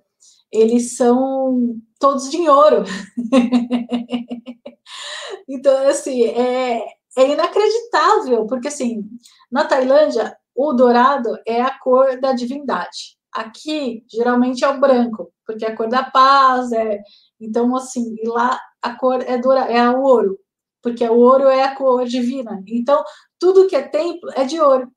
[0.53, 2.83] eles são todos de ouro.
[5.49, 6.85] então, assim, é,
[7.17, 9.03] é inacreditável, porque, assim,
[9.51, 13.17] na Tailândia, o dourado é a cor da divindade.
[13.33, 17.01] Aqui, geralmente, é o branco, porque é a cor da paz, é...
[17.41, 20.39] Então, assim, e lá a cor é, dourado, é o ouro,
[20.83, 22.61] porque o ouro é a cor divina.
[22.67, 23.03] Então,
[23.39, 24.87] tudo que é templo é de ouro.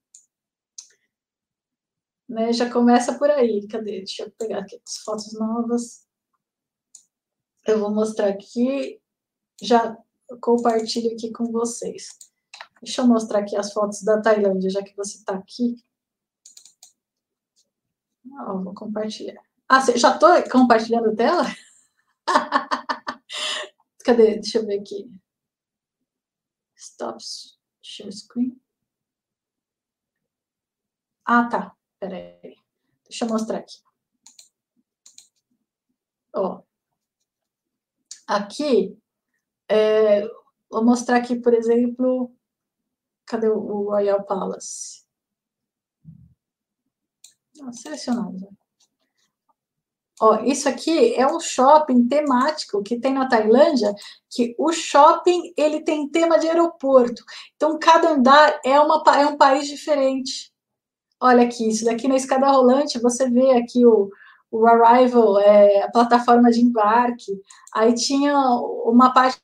[2.29, 3.67] Né, já começa por aí.
[3.69, 3.99] Cadê?
[3.99, 6.07] Deixa eu pegar aqui as fotos novas.
[7.67, 9.01] Eu vou mostrar aqui.
[9.63, 9.97] Já
[10.41, 12.19] compartilho aqui com vocês.
[12.83, 15.77] Deixa eu mostrar aqui as fotos da Tailândia, já que você está aqui.
[18.49, 19.41] Oh, vou compartilhar.
[19.69, 21.45] Ah, já estou compartilhando tela?
[24.05, 24.37] Cadê?
[24.37, 25.11] Deixa eu ver aqui.
[26.77, 27.19] Stop
[27.83, 28.61] share screen.
[31.25, 31.77] Ah, tá.
[32.07, 32.57] Peraí.
[33.09, 33.79] Deixa eu mostrar aqui.
[36.33, 36.63] Ó.
[38.29, 38.97] Aqui,
[39.69, 40.23] é,
[40.71, 42.33] vou mostrar aqui, por exemplo,
[43.27, 45.05] Cadê o Royal Palace?
[47.61, 48.49] Ah, selecionado.
[50.21, 53.93] Ó, isso aqui é um shopping temático que tem na Tailândia,
[54.31, 57.25] que o shopping ele tem tema de aeroporto.
[57.57, 60.55] Então, cada andar é, uma, é um país diferente.
[61.21, 64.11] Olha aqui, isso daqui na escada rolante, você vê aqui o,
[64.51, 67.33] o Arrival, é, a plataforma de embarque.
[67.75, 68.37] Aí tinha
[68.85, 69.41] uma parte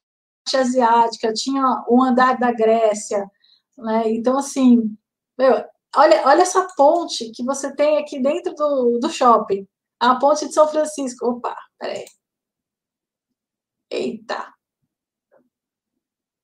[0.54, 3.30] asiática, tinha um andar da Grécia,
[3.78, 4.10] né?
[4.10, 4.96] Então, assim,
[5.38, 5.64] meu,
[5.96, 9.66] olha, olha essa ponte que você tem aqui dentro do, do shopping.
[10.00, 11.26] A ponte de São Francisco.
[11.26, 12.04] Opa, peraí.
[13.90, 14.52] Eita.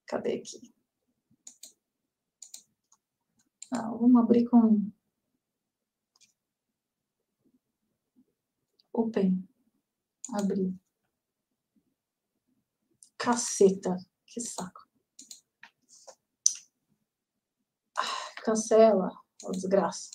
[0.07, 0.61] Cadê aqui?
[3.73, 4.91] Ah, vamos abrir com.
[8.99, 9.49] Open.
[10.35, 10.75] Abrir.
[13.19, 13.97] Caceta.
[14.27, 14.87] Que saco.
[18.45, 19.11] cancela,
[19.45, 20.11] oh, desgraça.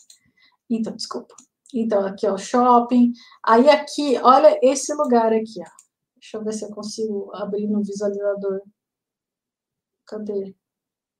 [0.69, 1.35] Então, desculpa.
[1.73, 3.13] Então, aqui, ó, shopping.
[3.45, 5.69] Aí, aqui, olha esse lugar aqui, ó.
[6.15, 8.61] Deixa eu ver se eu consigo abrir no visualizador.
[10.07, 10.55] Cadê?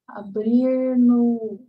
[0.08, 1.60] abrir no.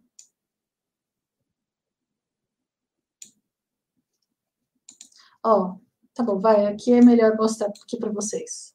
[5.42, 5.78] Ó,
[6.14, 8.74] tá bom, vai, aqui é melhor mostrar aqui para vocês.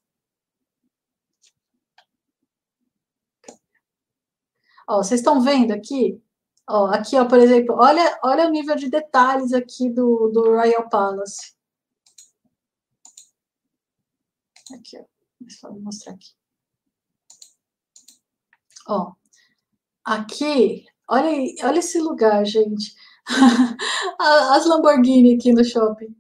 [4.88, 6.22] Ó, vocês estão vendo aqui?
[6.68, 10.90] Ó, aqui, ó, por exemplo, olha, olha o nível de detalhes aqui do, do Royal
[10.90, 11.54] Palace.
[14.74, 15.06] Aqui, ó.
[15.70, 16.34] Vou mostrar aqui.
[18.88, 19.14] Ó,
[20.04, 21.30] aqui, olha,
[21.64, 22.96] olha esse lugar, gente.
[24.20, 26.19] As Lamborghini aqui no shopping.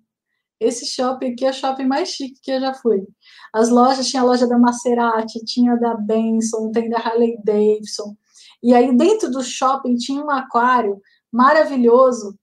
[0.59, 3.07] Esse shopping aqui é o shopping mais chique que eu já fui.
[3.53, 8.15] As lojas, tinha a loja da Maserati, tinha da Benson, tem da Harley Davidson.
[8.61, 12.37] E aí, dentro do shopping, tinha um aquário maravilhoso,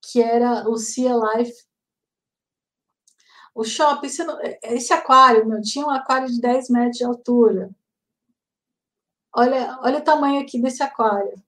[0.00, 1.54] que era o Sea Life.
[3.54, 4.08] O shopping,
[4.62, 7.70] esse aquário, meu, tinha um aquário de 10 metros de altura.
[9.34, 11.42] Olha, olha o tamanho aqui desse aquário.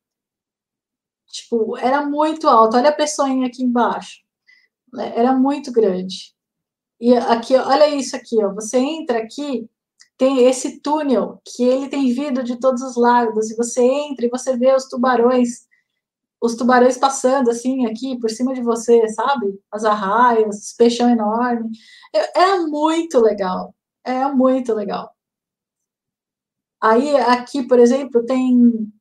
[1.26, 2.76] Tipo, era muito alto.
[2.76, 4.24] Olha a pessoinha aqui embaixo.
[4.99, 6.35] Era muito grande.
[7.01, 8.53] E aqui, olha isso aqui, ó.
[8.55, 9.69] Você entra aqui,
[10.17, 14.31] tem esse túnel que ele tem vidro de todos os lados e você entra e
[14.31, 15.67] você vê os tubarões,
[16.41, 19.61] os tubarões passando assim aqui por cima de você, sabe?
[19.71, 21.71] As arraias, os peixão enorme.
[22.15, 23.75] É, é muito legal.
[24.05, 25.15] É muito legal.
[26.81, 28.93] Aí aqui, por exemplo, tem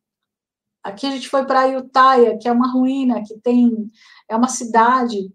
[0.83, 3.87] aqui a gente foi para Ayutthaya, que é uma ruína que tem
[4.29, 5.31] é uma cidade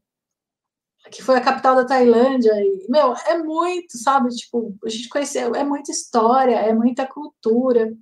[1.11, 2.53] que foi a capital da Tailândia.
[2.53, 4.29] E, meu, é muito, sabe?
[4.31, 7.93] Tipo, a gente conheceu, é muita história, é muita cultura.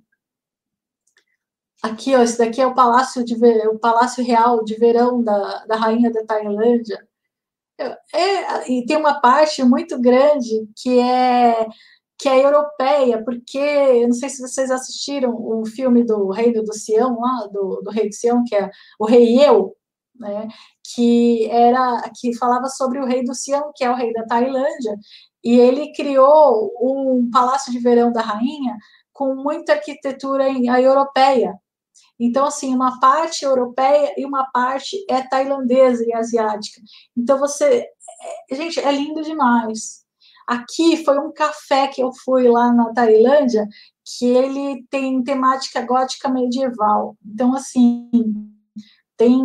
[1.81, 3.35] Aqui, ó, esse daqui é o Palácio de
[3.67, 7.07] o Palácio Real de Verão da, da Rainha da Tailândia.
[8.13, 11.67] É, e tem uma parte muito grande que é
[12.19, 16.73] que é europeia, porque eu não sei se vocês assistiram o filme do Reino do
[16.73, 19.75] Sião, lá, do, do Rei de Sião, que é o Rei Eu,
[20.15, 20.47] né?
[20.93, 24.97] Que era que falava sobre o rei do Sião, que é o rei da Tailândia,
[25.43, 28.77] e ele criou um palácio de verão da rainha
[29.13, 31.53] com muita arquitetura europeia.
[32.19, 36.81] Então, assim, uma parte europeia e uma parte é tailandesa e asiática.
[37.15, 37.85] Então, você.
[38.51, 40.05] É, gente, é lindo demais.
[40.47, 43.67] Aqui foi um café que eu fui lá na Tailândia,
[44.03, 47.15] que ele tem temática gótica medieval.
[47.25, 48.09] Então, assim,
[49.17, 49.43] tem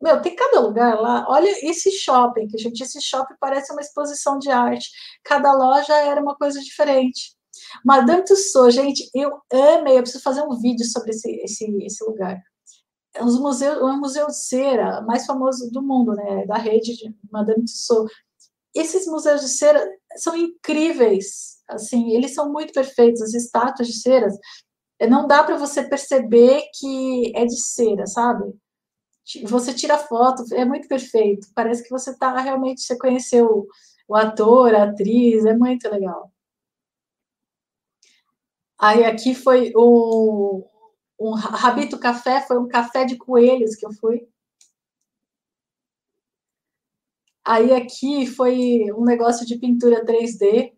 [0.00, 1.26] meu, tem cada lugar lá.
[1.28, 4.88] Olha esse shopping, que gente, esse shopping parece uma exposição de arte.
[5.24, 7.36] Cada loja era uma coisa diferente.
[7.84, 9.98] Madame Tussauds, gente, eu amei.
[9.98, 12.40] Eu preciso fazer um vídeo sobre esse, esse, esse lugar.
[13.20, 16.46] Os museus, é o museu de cera mais famoso do mundo, né?
[16.46, 18.12] Da rede de Madame Tussauds.
[18.74, 19.84] Esses museus de cera
[20.16, 21.58] são incríveis.
[21.68, 23.20] Assim, eles são muito perfeitos.
[23.20, 24.34] As estátuas de ceras,
[25.08, 28.54] não dá para você perceber que é de cera, sabe?
[29.44, 31.48] Você tira foto, é muito perfeito.
[31.54, 33.66] Parece que você está realmente, você conheceu
[34.08, 36.32] o ator, a atriz, é muito legal.
[38.78, 40.64] Aí aqui foi o
[41.18, 44.26] um Rabito Café, foi um café de coelhos que eu fui.
[47.44, 50.72] Aí aqui foi um negócio de pintura 3D,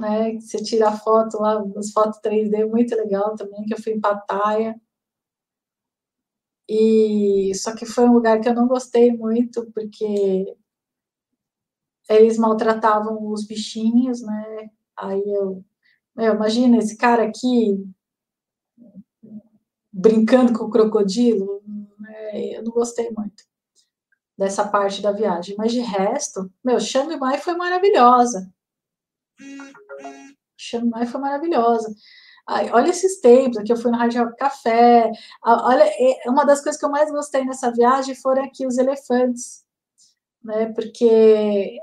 [0.00, 0.38] né?
[0.40, 4.78] Você tira foto lá, as fotos 3D, muito legal também, que eu fui em Pattaya.
[6.72, 10.56] E só que foi um lugar que eu não gostei muito, porque
[12.08, 14.70] eles maltratavam os bichinhos, né?
[14.96, 15.64] Aí eu,
[16.16, 17.84] eu imagina esse cara aqui
[19.92, 21.60] brincando com o crocodilo,
[21.98, 22.56] né?
[22.56, 23.42] eu não gostei muito
[24.38, 25.56] dessa parte da viagem.
[25.58, 28.48] Mas de resto, meu, Chiang Mai foi maravilhosa.
[30.56, 31.92] Chiang Mai foi maravilhosa.
[32.52, 35.08] Ai, olha esses tempos, aqui eu fui no Rádio Café.
[35.44, 35.84] Olha,
[36.26, 39.64] uma das coisas que eu mais gostei nessa viagem foram aqui os elefantes,
[40.44, 40.72] né?
[40.74, 41.78] Porque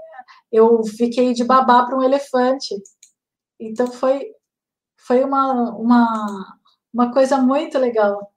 [0.52, 2.76] eu fiquei de babá para um elefante.
[3.60, 4.32] Então foi
[5.08, 6.60] foi uma, uma,
[6.94, 8.34] uma coisa muito legal.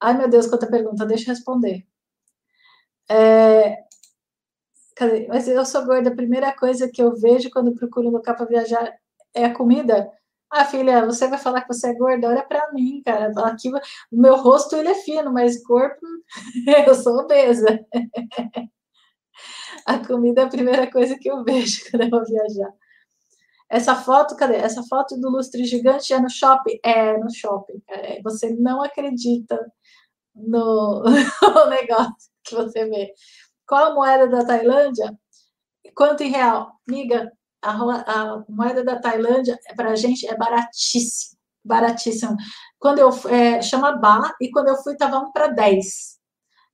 [0.00, 1.86] Ai, meu Deus, quanta pergunta, deixa eu responder.
[3.08, 3.84] É,
[5.28, 8.46] mas eu sou gorda, a primeira coisa que eu vejo quando procuro um local para
[8.46, 8.94] viajar
[9.34, 10.10] é a comida.
[10.54, 12.28] Ah, filha, você vai falar que você é gorda?
[12.28, 13.32] Olha para mim, cara.
[13.46, 13.80] Aqui, o
[14.20, 16.06] meu rosto ele é fino, mas corpo,
[16.86, 17.66] eu sou obesa.
[19.86, 22.72] A comida é a primeira coisa que eu vejo quando eu vou viajar.
[23.68, 24.56] Essa foto, cadê?
[24.56, 26.78] Essa foto do lustre gigante é no shopping?
[26.84, 27.82] É, no shopping.
[27.88, 29.58] É, você não acredita
[30.34, 33.12] no, no negócio que você vê.
[33.66, 35.16] Qual a moeda da Tailândia?
[35.96, 36.72] Quanto em real?
[36.88, 37.32] Miga,
[37.62, 41.38] a, a moeda da Tailândia, para a gente, é baratíssimo.
[41.64, 42.36] Baratíssimo.
[42.78, 46.20] Quando eu é, chama Ba, e quando eu fui estava 1 para 10.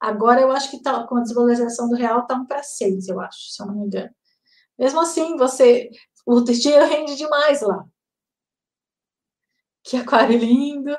[0.00, 3.20] Agora eu acho que tá, com a desvalorização do real está 1 para 6, eu
[3.20, 4.10] acho, se eu não me engano.
[4.78, 5.90] Mesmo assim, você.
[6.24, 7.84] O dinheiro rende demais lá.
[9.82, 10.96] Que aquário lindo.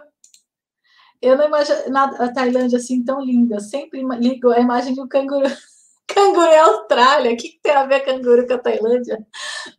[1.21, 3.59] Eu não imagino a Tailândia assim tão linda.
[3.59, 5.49] Sempre ligo a imagem de um canguru.
[6.13, 7.33] Canguru é Austrália.
[7.33, 9.17] O que, tem a ver canguru com a Tailândia?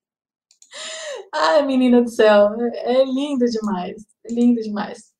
[1.34, 5.12] Ai, menina do céu, é lindo demais, lindo demais.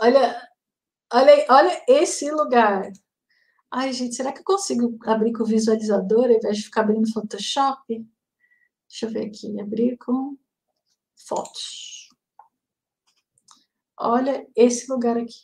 [0.00, 0.48] Olha,
[1.12, 2.90] olha, olha esse lugar.
[3.70, 7.12] Ai, gente, será que eu consigo abrir com o visualizador ao invés de ficar abrindo
[7.12, 8.06] Photoshop?
[8.88, 10.36] Deixa eu ver aqui, abrir com
[11.16, 12.08] fotos.
[13.98, 15.42] Olha esse lugar aqui.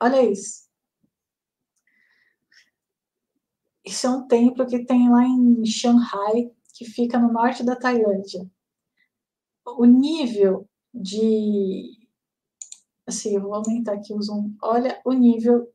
[0.00, 0.68] Olha isso.
[3.84, 8.48] Isso é um templo que tem lá em Shanghai, que fica no norte da Tailândia.
[9.64, 11.96] O nível de.
[13.06, 14.54] Assim, eu vou aumentar aqui o zoom.
[14.62, 15.72] Olha o nível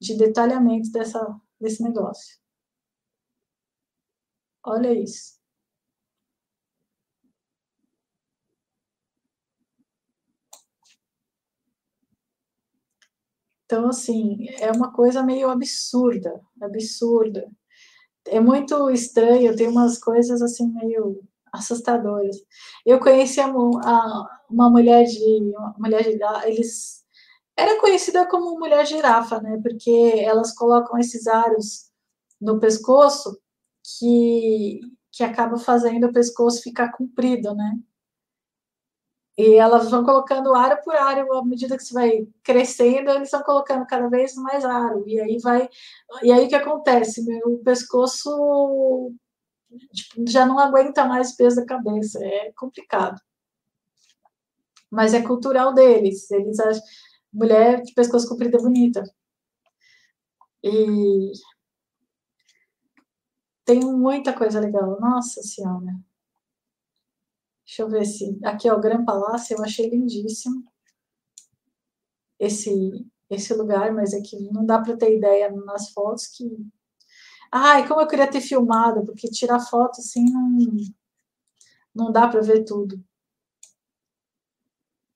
[0.00, 2.38] de detalhamento dessa, desse negócio.
[4.64, 5.41] Olha isso.
[13.72, 17.50] Então, assim, é uma coisa meio absurda, absurda.
[18.26, 22.36] É muito estranho, tem umas coisas assim meio assustadoras.
[22.84, 27.02] Eu conheci a, a, uma mulher de uma mulher de eles
[27.56, 29.58] era conhecida como mulher girafa, né?
[29.62, 31.90] Porque elas colocam esses aros
[32.40, 33.40] no pescoço
[33.98, 37.78] que que acaba fazendo o pescoço ficar comprido, né?
[39.36, 43.42] E elas vão colocando aro por aro, à medida que você vai crescendo, eles vão
[43.42, 45.04] colocando cada vez mais aro.
[45.06, 45.68] E aí vai.
[46.22, 47.24] E aí o que acontece?
[47.24, 49.12] Meu pescoço
[49.92, 52.18] tipo, já não aguenta mais o peso da cabeça.
[52.24, 53.20] É complicado.
[54.90, 56.30] Mas é cultural deles.
[56.30, 56.82] Eles acham.
[57.32, 59.02] Mulher de pescoço comprido é bonita.
[60.62, 61.32] E
[63.64, 65.00] tem muita coisa legal.
[65.00, 66.11] Nossa Senhora.
[67.72, 68.38] Deixa eu ver se.
[68.44, 70.62] Aqui, ó, o Gran Palácio, eu achei lindíssimo.
[72.38, 72.70] Esse,
[73.30, 76.44] esse lugar, mas é que não dá para ter ideia nas fotos que.
[77.50, 80.58] Ai, como eu queria ter filmado, porque tirar foto assim não,
[81.94, 83.02] não dá para ver tudo.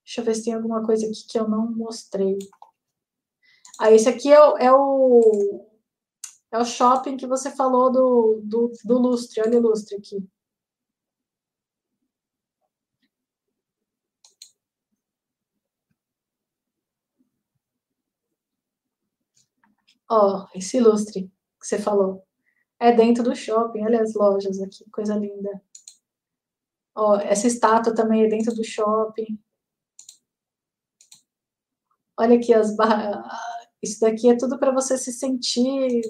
[0.03, 2.39] Deixa eu ver se tem alguma coisa aqui que eu não mostrei.
[3.79, 5.67] Ah, esse aqui é o, é o,
[6.53, 9.43] é o shopping que você falou do, do, do lustre.
[9.43, 10.27] Olha o lustre aqui.
[20.09, 22.25] Ó, esse lustre que você falou.
[22.79, 25.63] É dentro do shopping, olha as lojas aqui, coisa linda.
[26.95, 29.39] Ó, essa estátua também é dentro do shopping.
[32.19, 33.25] Olha aqui as barras.
[33.83, 36.01] Isso daqui é tudo para você se sentir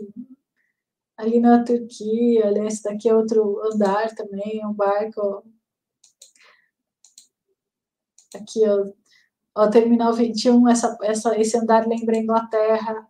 [1.16, 2.46] ali na Turquia.
[2.46, 5.44] Olha, esse daqui é outro andar também, é um barco.
[8.34, 8.92] Aqui, ó.
[9.56, 13.08] Ó, Terminal 21, essa, essa, esse andar lembra a Inglaterra.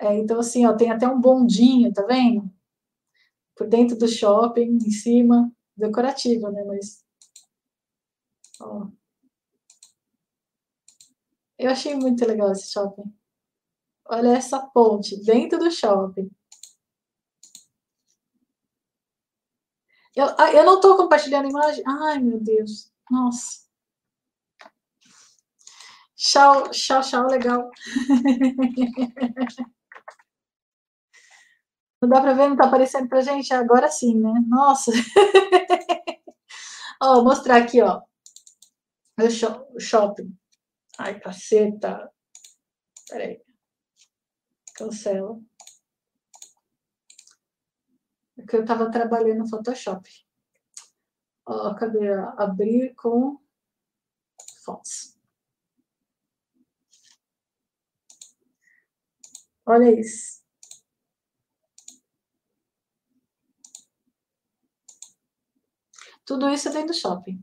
[0.00, 2.48] É, então, assim, ó, tem até um bondinho, tá vendo?
[3.56, 6.62] Por dentro do shopping, em cima, decorativa, né?
[6.64, 7.04] Mas.
[8.60, 8.88] Ó.
[11.58, 13.12] Eu achei muito legal esse shopping.
[14.06, 16.30] Olha essa ponte dentro do shopping.
[20.14, 21.82] Eu, ah, eu não estou compartilhando imagem.
[21.86, 22.92] Ai, meu Deus.
[23.10, 23.68] Nossa.
[26.16, 27.70] Tchau, tchau, tchau, legal.
[32.00, 33.52] Não dá para ver, não está aparecendo para gente?
[33.52, 34.32] Agora sim, né?
[34.46, 34.92] Nossa!
[37.02, 38.02] ó, vou mostrar aqui, ó.
[39.74, 40.36] O shopping.
[40.98, 42.10] Ai, caceta.
[43.08, 43.42] Peraí.
[44.76, 45.40] Cancela.
[48.38, 50.08] É que eu estava trabalhando no Photoshop.
[51.46, 52.12] Ó, cadê?
[52.36, 53.38] Abrir com
[54.64, 55.18] fontes.
[59.66, 60.37] Olha isso.
[66.28, 67.42] Tudo isso é dentro do shopping.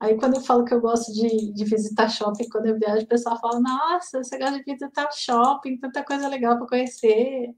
[0.00, 3.08] Aí, quando eu falo que eu gosto de, de visitar shopping, quando eu viajo, o
[3.08, 7.54] pessoal fala: Nossa, você gosta de visitar shopping, tanta coisa legal para conhecer.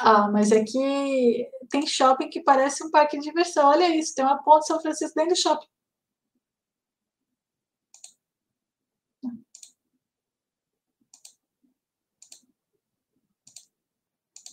[0.00, 3.68] Ah, mas é que tem shopping que parece um parque de diversão.
[3.68, 5.66] Olha isso, tem uma ponte São Francisco dentro do shopping.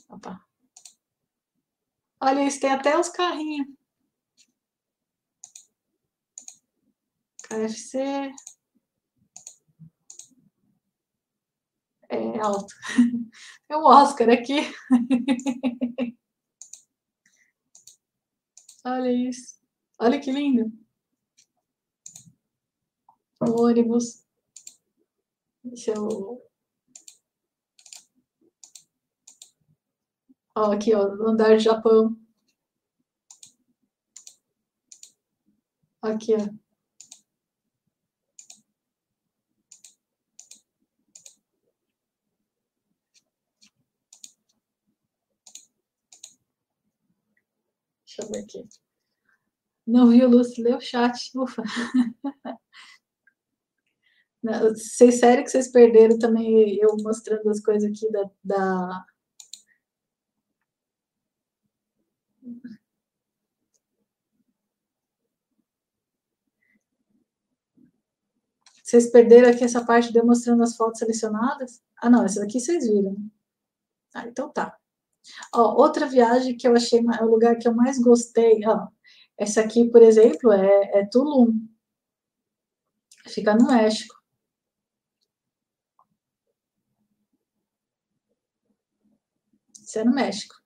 [0.09, 0.33] Opa.
[2.21, 3.67] Olha isso, tem até os carrinhos.
[7.43, 8.31] KFC.
[12.09, 12.73] É alto.
[13.67, 14.61] Tem um Oscar aqui.
[18.83, 19.59] Olha isso.
[19.99, 20.71] Olha que lindo.
[23.41, 24.25] O ônibus.
[25.63, 26.48] Deixa eu.
[30.59, 32.17] Ó, aqui, ó, andar do Japão.
[36.01, 36.37] Aqui, ó.
[48.05, 48.67] Deixa eu ver aqui.
[49.87, 50.61] Não viu, Lúcio?
[50.61, 51.31] Leu o chat.
[51.37, 51.63] Ufa.
[54.43, 59.05] Vocês sério que vocês perderam também eu mostrando as coisas aqui da, da...
[68.89, 71.79] Vocês perderam aqui essa parte demonstrando as fotos selecionadas?
[72.01, 73.15] Ah, não, essa daqui vocês viram.
[74.15, 74.75] Ah, então tá.
[75.53, 78.87] Ó, outra viagem que eu achei é o lugar que eu mais gostei, ó.
[79.37, 81.67] Essa aqui, por exemplo, é, é Tulum.
[83.27, 84.15] Fica no México.
[89.83, 90.58] Isso é no México.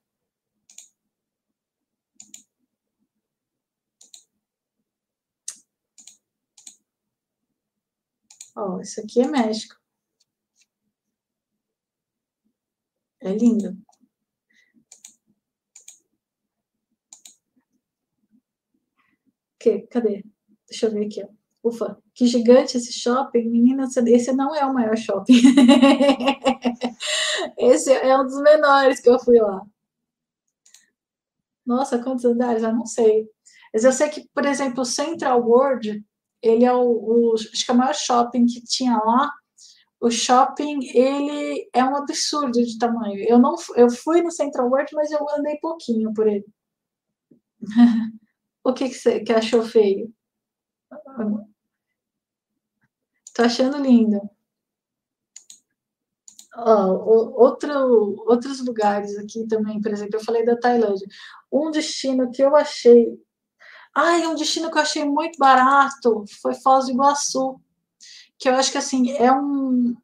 [8.56, 9.76] Ó, isso aqui é México.
[13.20, 13.76] É lindo.
[19.58, 20.24] Que, cadê?
[20.68, 21.28] Deixa eu ver aqui, ó.
[21.68, 23.48] Ufa, que gigante esse shopping.
[23.48, 25.32] Menina, esse não é o maior shopping.
[27.56, 29.62] esse é um dos menores que eu fui lá.
[31.64, 32.62] Nossa, quantos andares?
[32.62, 33.26] Eu não sei.
[33.72, 36.04] Mas eu sei que, por exemplo, o Central World,
[36.44, 39.32] ele é o, o, acho que é o maior shopping que tinha lá.
[40.00, 43.24] O shopping, ele é um absurdo de tamanho.
[43.26, 46.44] Eu não, eu fui no Central World, mas eu andei pouquinho por ele.
[48.62, 50.12] o que, que você que achou feio?
[53.34, 54.20] Tô achando lindo.
[56.56, 61.06] Oh, outro, outros lugares aqui também, por exemplo, eu falei da Tailândia.
[61.50, 63.18] Um destino que eu achei.
[63.94, 67.60] Ai, um destino que eu achei muito barato foi Foz do Iguaçu.
[68.38, 69.94] Que eu acho que assim é um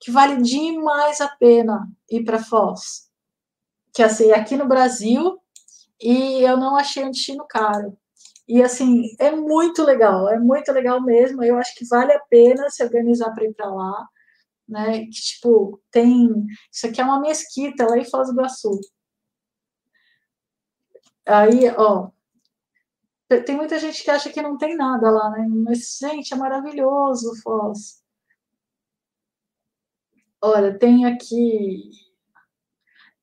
[0.00, 3.10] que vale demais a pena ir para Foz.
[3.94, 5.40] Que assim, aqui no Brasil,
[6.00, 7.96] e eu não achei um destino caro.
[8.46, 11.42] E assim, é muito legal, é muito legal mesmo.
[11.42, 14.08] Eu acho que vale a pena se organizar para ir para lá,
[14.68, 15.00] né?
[15.06, 16.46] Que tipo, tem.
[16.72, 18.80] Isso aqui é uma mesquita lá em Foz do Iguaçu.
[21.26, 22.10] Aí, ó,
[23.28, 25.46] tem muita gente que acha que não tem nada lá, né?
[25.48, 28.02] Mas, gente, é maravilhoso Foz.
[30.40, 31.90] Olha, tem aqui.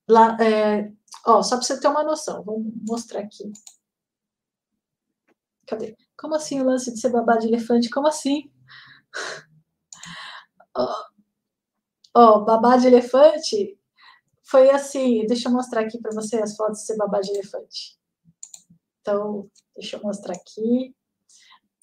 [0.08, 0.92] Lá, é,
[1.26, 3.52] ó, só para você ter uma noção, vou mostrar aqui.
[5.68, 5.96] Cadê?
[6.18, 7.90] Como assim o lance de ser babá de elefante?
[7.90, 8.52] Como assim?
[12.18, 13.78] Ó, oh, babá de elefante
[14.44, 15.26] foi assim.
[15.28, 17.98] Deixa eu mostrar aqui para você as fotos de ser babá de elefante.
[19.06, 20.96] Então, deixa eu mostrar aqui.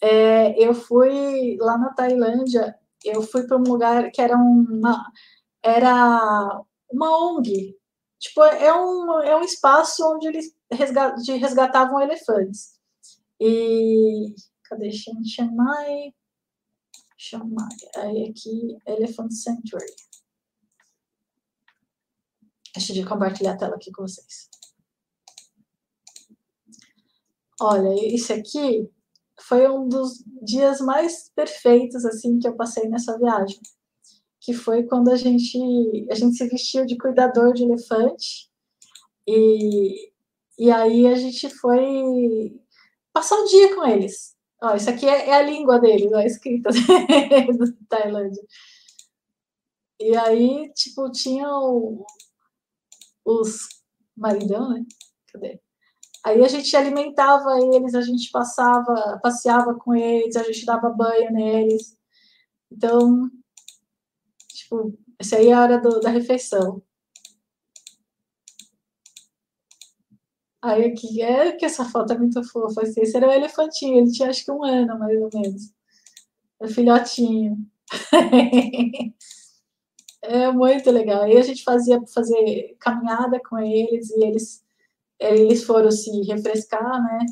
[0.03, 5.09] É, eu fui lá na Tailândia, eu fui para um lugar que era uma,
[5.63, 6.61] era
[6.91, 7.79] uma ONG.
[8.19, 12.77] Tipo, é um, é um espaço onde eles resgatavam elefantes.
[13.41, 14.35] E
[14.65, 16.13] cadê Chiang Mai?
[17.17, 18.05] Chiang Mai.
[18.05, 19.95] Aí aqui, Elephant Sanctuary.
[22.75, 24.52] Deixa eu compartilhar a tela aqui com vocês.
[27.63, 28.91] Olha, isso aqui
[29.41, 33.61] foi um dos dias mais perfeitos assim que eu passei nessa viagem,
[34.41, 35.59] que foi quando a gente
[36.11, 38.51] a gente se vestiu de cuidador de elefante
[39.29, 40.11] e
[40.59, 42.61] e aí a gente foi
[43.13, 44.37] passar o dia com eles.
[44.61, 48.43] Ó, isso aqui é, é a língua deles, a escrita do Tailândia.
[50.01, 52.05] E aí, tipo, tinha o,
[53.25, 53.69] os
[54.17, 54.85] maridão, né?
[55.33, 55.61] Cadê?
[56.25, 61.33] Aí a gente alimentava eles, a gente passava, passeava com eles, a gente dava banho
[61.33, 61.97] neles.
[62.71, 63.29] Então,
[64.49, 66.83] tipo, essa aí é a hora do, da refeição.
[70.63, 72.83] Aí aqui, é que essa foto é muito fofa.
[72.83, 75.73] Assim, esse era o elefantinho, ele tinha acho que um ano, mais ou menos.
[76.61, 77.59] É filhotinho.
[80.25, 81.23] É muito legal.
[81.23, 84.62] Aí a gente fazia fazer caminhada com eles e eles
[85.23, 87.27] eles foram se refrescar, né?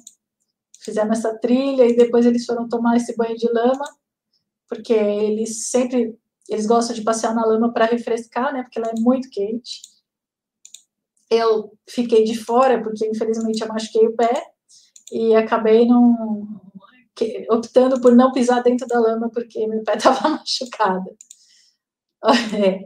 [0.81, 3.85] Fizemos essa trilha e depois eles foram tomar esse banho de lama,
[4.69, 8.63] porque eles sempre eles gostam de passear na lama para refrescar, né?
[8.63, 9.81] Porque ela é muito quente.
[11.31, 14.47] Eu fiquei de fora porque infelizmente eu machuquei o pé
[15.13, 16.61] e acabei não
[17.51, 21.17] optando por não pisar dentro da lama porque meu pé estava machucado.
[22.55, 22.81] É.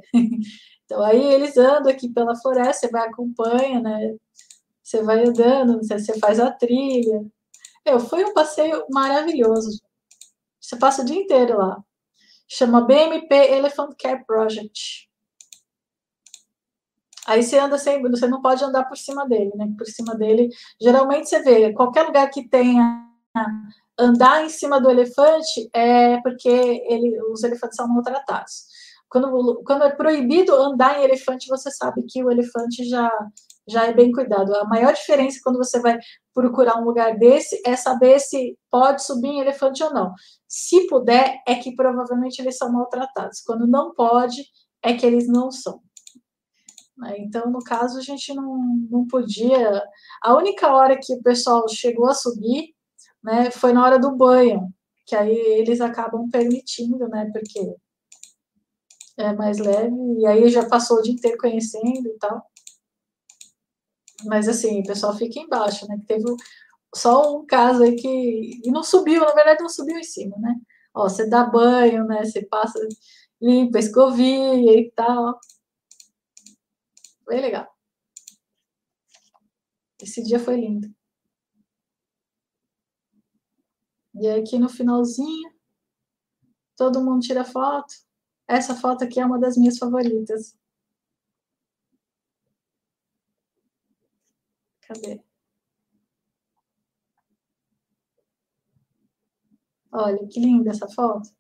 [0.85, 4.15] Então aí eles andam aqui pela floresta, você vai acompanha, né?
[4.85, 7.25] Você vai andando, você faz a trilha.
[7.85, 9.81] Eu foi um passeio maravilhoso.
[10.61, 11.83] Você passa o dia inteiro lá.
[12.47, 15.09] Chama BMP Elephant Care Project.
[17.27, 19.67] Aí você anda sempre, você não pode andar por cima dele, né?
[19.79, 23.03] Por cima dele, geralmente você vê qualquer lugar que tenha
[23.99, 28.67] andar em cima do elefante é porque ele, os elefantes são maltratados.
[29.09, 33.11] Quando, quando é proibido andar em elefante, você sabe que o elefante já,
[33.67, 34.55] já é bem cuidado.
[34.55, 35.99] A maior diferença quando você vai
[36.33, 40.13] procurar um lugar desse é saber se pode subir em elefante ou não.
[40.47, 43.41] Se puder, é que provavelmente eles são maltratados.
[43.41, 44.45] Quando não pode,
[44.83, 45.81] é que eles não são.
[46.97, 47.17] Né?
[47.19, 48.59] Então, no caso, a gente não,
[48.91, 49.83] não podia.
[50.23, 52.75] A única hora que o pessoal chegou a subir
[53.23, 54.69] né, foi na hora do banho,
[55.07, 57.75] que aí eles acabam permitindo, né, porque
[59.17, 62.45] é mais leve, e aí já passou o dia inteiro conhecendo e tal.
[64.25, 65.99] Mas assim, o pessoal fica embaixo, né?
[65.99, 66.25] Que teve
[66.95, 68.61] só um caso aí que.
[68.65, 70.55] E não subiu, na verdade não subiu em cima, né?
[70.95, 72.25] Ó, você dá banho, né?
[72.25, 72.79] Você passa,
[73.41, 75.39] limpa, escovia e tal.
[77.27, 77.67] Bem legal.
[80.01, 80.89] Esse dia foi lindo.
[84.15, 85.51] E aqui no finalzinho,
[86.77, 87.93] todo mundo tira foto.
[88.47, 90.57] Essa foto aqui é uma das minhas favoritas.
[94.87, 95.15] Cadê?
[99.91, 101.31] Olha, que linda essa foto.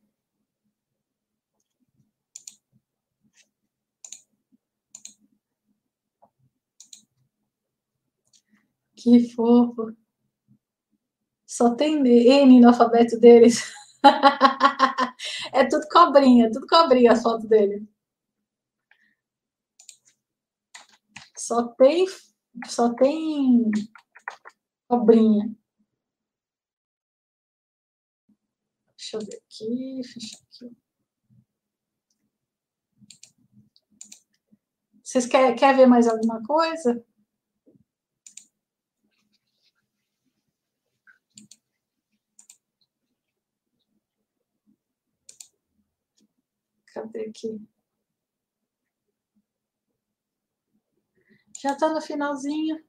[8.96, 9.94] Que fofo.
[11.46, 13.62] Só tem N no alfabeto deles.
[15.52, 17.86] é tudo cobrinha, tudo cobrinha a foto dele.
[21.36, 22.06] Só tem,
[22.66, 23.70] só tem
[24.88, 25.54] cobrinha.
[28.96, 30.76] Deixa eu ver aqui, fechar aqui.
[35.02, 37.04] Vocês querem quer ver mais alguma coisa?
[46.86, 47.73] Cadê aqui?
[51.64, 52.84] Já está no finalzinho.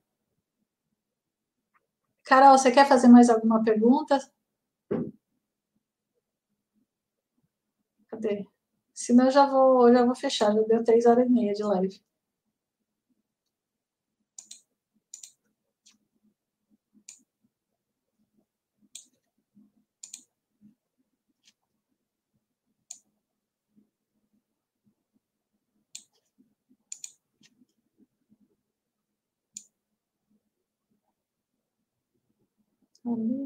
[2.26, 4.20] Carol, você quer fazer mais alguma pergunta?
[8.10, 8.46] Cadê?
[8.94, 12.02] Senão eu já vou, já vou fechar, já deu três horas e meia de live.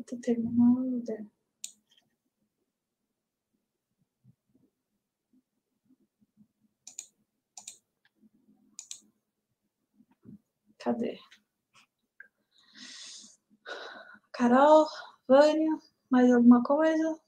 [0.10, 1.28] A luta terminada.
[10.80, 11.20] Cadê?
[14.32, 14.88] Carol,
[15.28, 15.78] Vânia,
[16.10, 17.20] mais alguma coisa?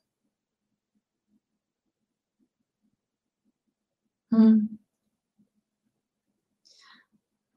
[4.31, 4.77] Hum.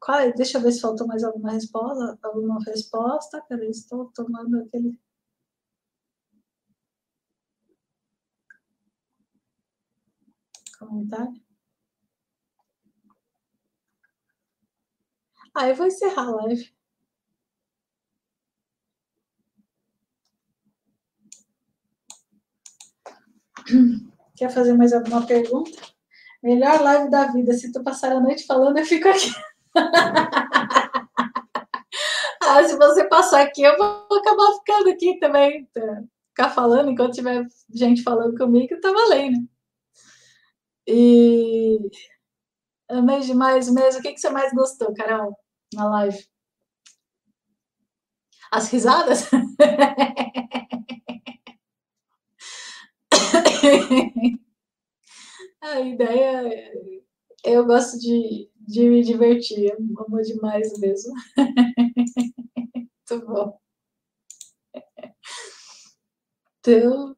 [0.01, 0.33] Qual, é?
[0.33, 2.19] deixa eu ver se faltou mais alguma resposta.
[2.23, 3.43] Alguma resposta.
[3.49, 5.01] Peraí, estou tomando aquele.
[15.55, 16.75] Ah, eu vou encerrar a live.
[24.37, 25.71] Quer fazer mais alguma pergunta?
[26.43, 27.53] Melhor live da vida.
[27.55, 29.33] Se tu passar a noite falando, eu fico aqui.
[32.43, 35.69] ah, se você passar aqui, eu vou acabar ficando aqui também.
[36.29, 39.49] Ficar falando enquanto tiver gente falando comigo, tá valendo.
[40.87, 41.91] E
[42.89, 44.01] amei demais mesmo.
[44.01, 45.37] O que, que você mais gostou, Carol,
[45.75, 46.25] na live?
[48.51, 49.29] As risadas?
[55.61, 56.71] A ideia
[57.45, 61.15] Eu gosto de, de me divertir, amo demais mesmo.
[63.11, 63.59] Muito bom.
[66.61, 67.17] Então,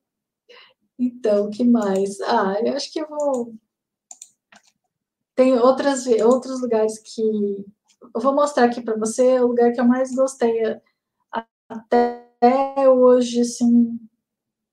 [0.99, 2.21] então, o que mais?
[2.23, 3.55] Ah, eu acho que eu vou.
[5.35, 7.23] Tem outras, outros lugares que.
[8.15, 10.81] Eu vou mostrar aqui para você o lugar que eu mais gostei
[11.69, 13.99] até hoje, assim,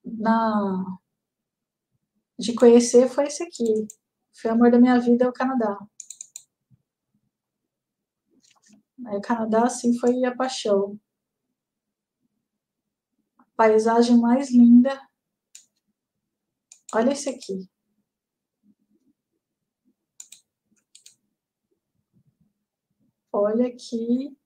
[0.04, 0.98] na...
[2.38, 3.88] de conhecer foi esse aqui.
[4.34, 5.78] Foi o amor da minha vida, é o Canadá.
[9.06, 11.00] Aí, o Canadá, assim, foi a paixão.
[13.38, 15.00] A paisagem mais linda
[16.96, 17.68] Olha esse aqui.
[23.32, 24.38] Olha aqui.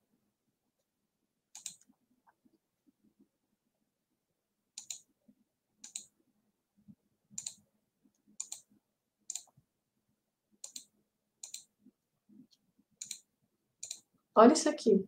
[14.36, 15.06] Olha isso aqui.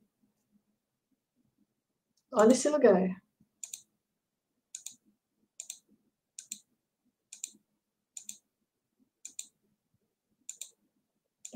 [2.32, 3.29] Olha esse lugar.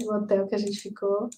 [0.02, 1.30] O hotel que a gente ficou.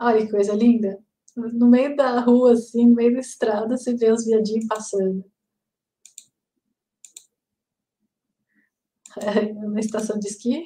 [0.00, 0.98] Olha que coisa linda.
[1.36, 5.24] No meio da rua, assim, no meio da estrada, você vê os viadinhos passando.
[9.20, 10.64] É, na estação de esqui.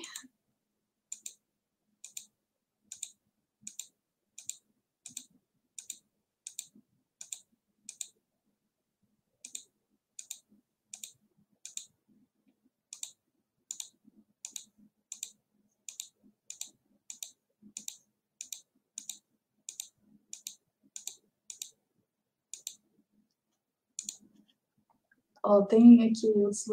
[25.54, 26.64] Ó, tem aqui os.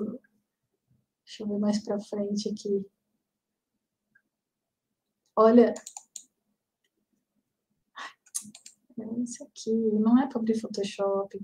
[1.24, 2.86] Deixa eu ver mais para frente aqui.
[5.36, 5.74] Olha.
[9.00, 9.72] É esse aqui.
[10.00, 11.40] Não é para abrir Photoshop.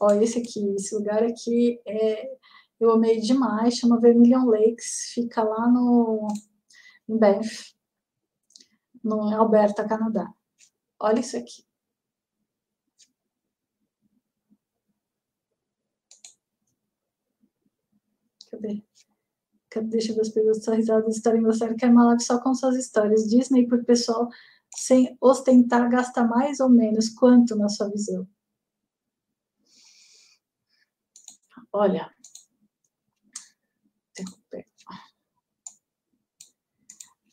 [0.00, 2.38] Ó, esse aqui, esse lugar aqui é,
[2.80, 6.26] eu amei demais, chama Vermilion Lakes, fica lá no
[7.06, 7.74] em Banff,
[9.04, 10.32] no Alberta, Canadá.
[11.00, 11.64] Olha isso aqui.
[18.50, 18.82] Cadê?
[19.70, 19.88] Cadê?
[19.88, 21.76] Deixa as perguntas risadas estarem gostando.
[21.76, 23.28] Quer uma live só com suas histórias.
[23.28, 24.28] Disney por pessoal
[24.76, 28.28] sem ostentar gasta mais ou menos quanto na sua visão?
[31.72, 32.12] Olha.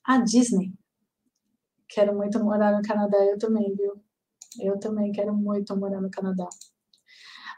[0.05, 0.73] A Disney
[1.97, 3.99] quero muito morar no Canadá, eu também, viu?
[4.59, 6.47] Eu também quero muito morar no Canadá.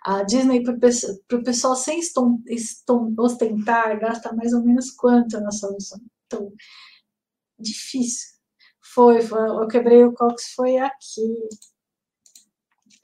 [0.01, 5.51] A Disney, para o pessoal sem estom, estom, ostentar, gasta mais ou menos quanto na
[5.51, 5.99] sua missão?
[6.25, 6.53] Então,
[7.59, 8.29] difícil.
[8.81, 11.49] Foi, foi, eu quebrei o Cox, foi aqui.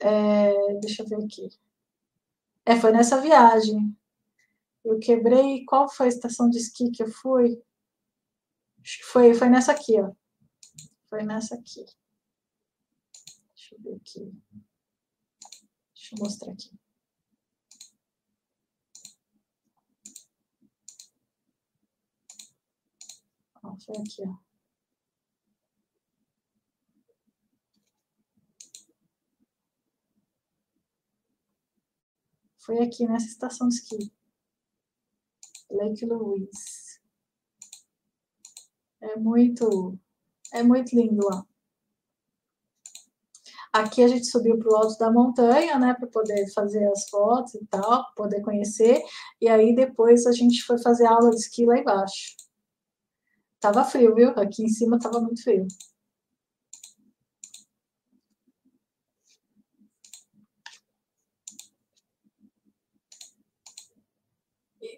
[0.00, 1.50] É, deixa eu ver aqui.
[2.64, 3.94] É, foi nessa viagem.
[4.82, 5.64] Eu quebrei.
[5.66, 7.60] Qual foi a estação de esqui que eu fui?
[9.12, 10.12] Foi, foi nessa aqui, ó.
[11.16, 11.82] Foi nessa aqui.
[13.54, 14.42] Deixa eu ver aqui.
[15.94, 16.78] Deixa eu mostrar aqui.
[23.62, 24.36] Ó, foi aqui, ó.
[32.58, 34.12] Foi aqui nessa estação de esqui.
[35.70, 37.00] Lake Louise.
[39.00, 39.98] É muito
[40.52, 41.44] é muito lindo lá.
[43.72, 47.54] Aqui a gente subiu para o alto da montanha, né, para poder fazer as fotos
[47.54, 49.02] e tal, poder conhecer.
[49.40, 52.36] E aí depois a gente foi fazer aula de esqui lá embaixo.
[53.60, 54.30] Tava frio, viu?
[54.30, 55.66] Aqui em cima tava muito frio.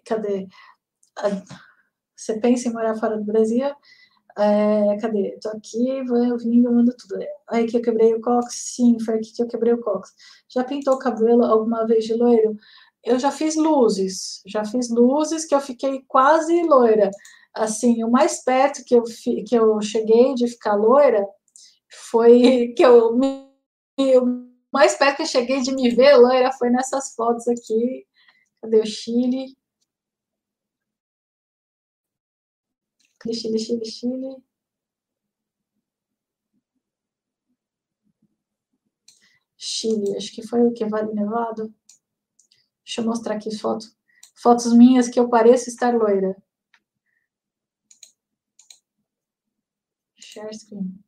[0.05, 0.47] Cadê?
[2.15, 3.67] Você pensa em morar fora do Brasil?
[4.39, 5.37] É, cadê?
[5.41, 7.17] Tô aqui, vou vindo, mando tudo.
[7.49, 8.55] Aí que eu quebrei o cox?
[8.75, 10.13] Sim, foi aqui que eu quebrei o cox.
[10.47, 12.55] Já pintou o cabelo alguma vez de loiro?
[13.03, 17.11] Eu já fiz luzes, já fiz luzes que eu fiquei quase loira.
[17.53, 19.03] Assim, o mais perto que eu,
[19.45, 21.27] que eu cheguei de ficar loira
[22.09, 23.49] foi que eu me.
[24.71, 28.05] Mais perto que eu cheguei de me ver loira foi nessas fotos aqui.
[28.61, 29.57] Cadê o Chile?
[33.27, 34.43] Chile, Chile, Chile.
[39.57, 41.73] Chile, acho que foi o que Vale Nevado.
[42.83, 43.85] Deixa eu mostrar aqui foto,
[44.33, 46.35] fotos minhas que eu pareço estar loira.
[50.17, 51.03] Share screen.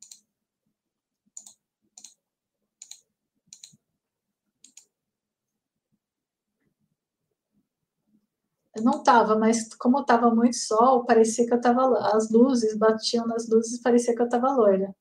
[8.74, 11.82] Eu não estava, mas como estava muito sol, parecia que eu estava.
[12.16, 14.94] As luzes batiam nas luzes, parecia que eu estava loira.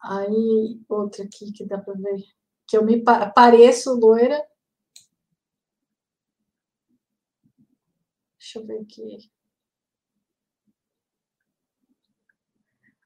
[0.00, 2.22] Aí, outra aqui que dá para ver.
[2.66, 4.40] Que eu me pareço loira.
[8.38, 9.30] Deixa eu ver aqui.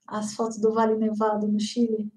[0.06, 2.12] As fotos do Vale Nevado no Chile.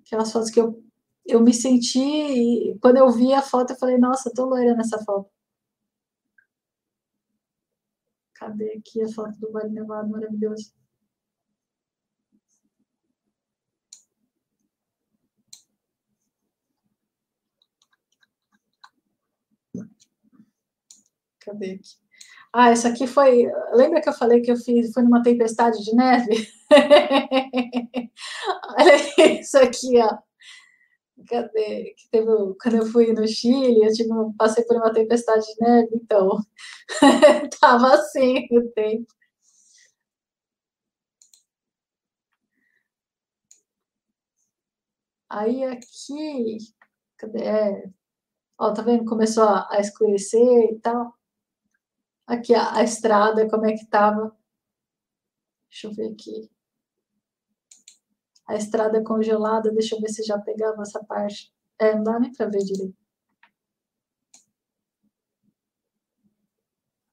[0.00, 0.85] Aquelas fotos que eu
[1.26, 5.30] eu me senti, quando eu vi a foto, eu falei, nossa, tô loira nessa foto.
[8.34, 10.72] Cadê aqui a foto do Vale Nevado maravilhoso?
[21.40, 21.96] Cadê aqui?
[22.52, 23.46] Ah, essa aqui foi.
[23.72, 26.48] Lembra que eu falei que eu fiz, foi numa tempestade de neve?
[28.78, 30.25] Olha isso aqui, ó
[31.26, 32.26] cadê, que teve,
[32.60, 36.38] quando eu fui no Chile, eu tive, passei por uma tempestade de neve, então
[37.60, 39.06] tava assim o tempo.
[45.28, 46.58] Aí aqui,
[47.18, 47.42] cadê?
[47.44, 47.90] É,
[48.58, 49.04] ó, tá vendo?
[49.06, 50.40] Começou a, a escurecer
[50.72, 51.14] e tal.
[52.26, 54.36] Aqui a, a estrada, como é que tava?
[55.70, 56.55] Deixa eu ver aqui
[58.46, 61.52] a estrada congelada, deixa eu ver se já pegava essa parte.
[61.78, 62.96] É, não dá nem para ver direito.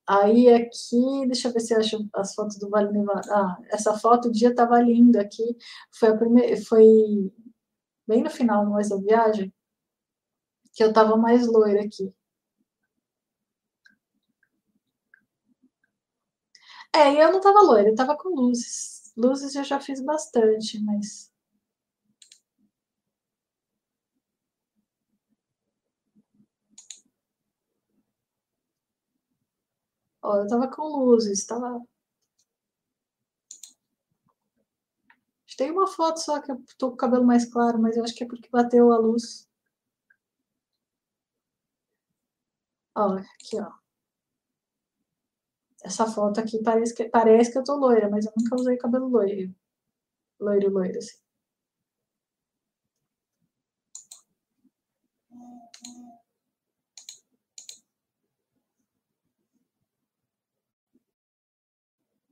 [0.07, 3.31] Aí aqui, deixa eu ver se eu acho as fotos do Vale Nevado.
[3.31, 5.43] Ah, essa foto o dia estava lindo aqui.
[5.91, 6.85] Foi a primeira, foi
[8.07, 9.53] bem no final mais da viagem
[10.73, 12.13] que eu estava mais loira aqui.
[16.95, 19.02] É, eu não estava loira, eu estava com luzes.
[19.17, 21.31] Luzes eu já fiz bastante, mas.
[30.23, 31.79] Ó, eu tava com luzes, tava.
[35.57, 38.13] Tem uma foto só que eu tô com o cabelo mais claro, mas eu acho
[38.13, 39.47] que é porque bateu a luz.
[42.95, 43.82] Ó, aqui, ó.
[45.83, 49.07] Essa foto aqui parece que, parece que eu tô loira, mas eu nunca usei cabelo
[49.07, 49.53] loiro.
[50.39, 51.17] Loiro, loiro, assim.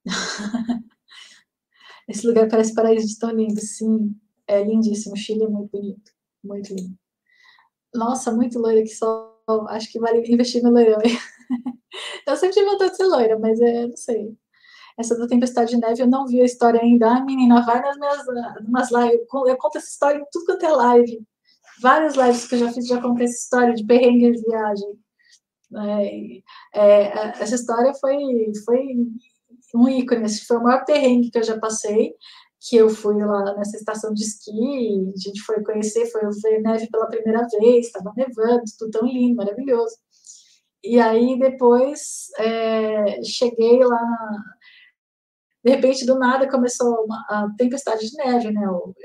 [2.08, 4.16] Esse lugar parece paraíso de tão lindo, sim.
[4.48, 5.14] É lindíssimo.
[5.16, 6.12] O Chile é muito bonito.
[6.44, 6.98] Muito lindo.
[7.94, 9.31] Nossa, muito loira que só.
[9.70, 11.00] Acho que vale investir no loirão.
[12.28, 14.38] Eu sempre tive vontade de ser loira, mas é, não sei.
[14.98, 17.10] Essa da Tempestade de Neve eu não vi a história ainda.
[17.10, 18.26] Ah, menina, vai nas minhas
[18.70, 19.28] nas lives.
[19.48, 21.26] Eu conto essa história em tudo quanto é live.
[21.82, 24.90] Várias lives que eu já fiz, já contei essa história de perrengue de viagem.
[25.74, 28.18] É, é, essa história foi,
[28.66, 28.80] foi
[29.76, 30.26] um ícone.
[30.26, 32.14] Esse foi o maior perrengue que eu já passei.
[32.70, 36.88] Que eu fui lá nessa estação de esqui, a gente foi conhecer, foi ver neve
[36.90, 39.96] pela primeira vez, estava nevando, tudo tão lindo, maravilhoso.
[40.84, 44.02] E aí depois é, cheguei lá,
[45.64, 48.66] de repente do nada começou uma, a tempestade de neve, né?
[48.66, 48.96] Eu,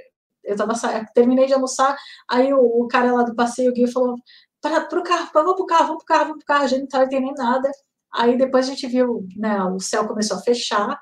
[0.44, 0.74] eu tava
[1.14, 1.96] terminei de almoçar,
[2.30, 4.16] aí o, o cara lá do passeio, o guia falou
[4.60, 6.86] para pro carro, vamos pro carro, vamos pro carro, vamos pro carro, a gente não
[6.86, 7.70] estava entendendo nada.
[8.14, 10.98] Aí depois a gente viu, né, o céu começou a fechar,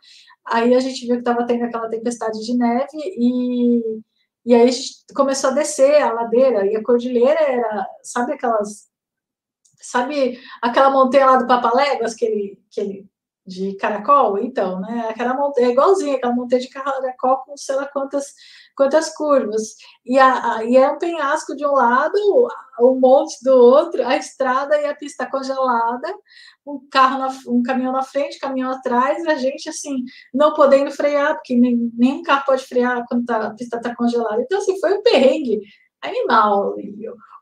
[0.46, 4.00] aí a gente viu que estava tendo aquela tempestade de neve e,
[4.46, 8.88] e aí a gente começou a descer a ladeira, e a cordilheira era, sabe aquelas
[9.84, 13.06] Sabe aquela montanha lá do Papaléguas, aquele, aquele
[13.46, 14.38] de caracol?
[14.38, 15.08] Então, né?
[15.10, 18.32] Aquela montanha, é igualzinha, aquela montanha de caracol com sei lá quantas,
[18.74, 19.74] quantas curvas.
[20.02, 22.18] E, a, a, e é um penhasco de um lado,
[22.80, 26.14] um monte do outro, a estrada e a pista congelada,
[26.66, 31.34] um carro, na, um caminhão na frente, caminhão atrás, a gente, assim, não podendo frear,
[31.34, 34.42] porque nem, nenhum carro pode frear quando tá, a pista está congelada.
[34.42, 35.60] Então, assim, foi um perrengue
[36.00, 36.74] animal.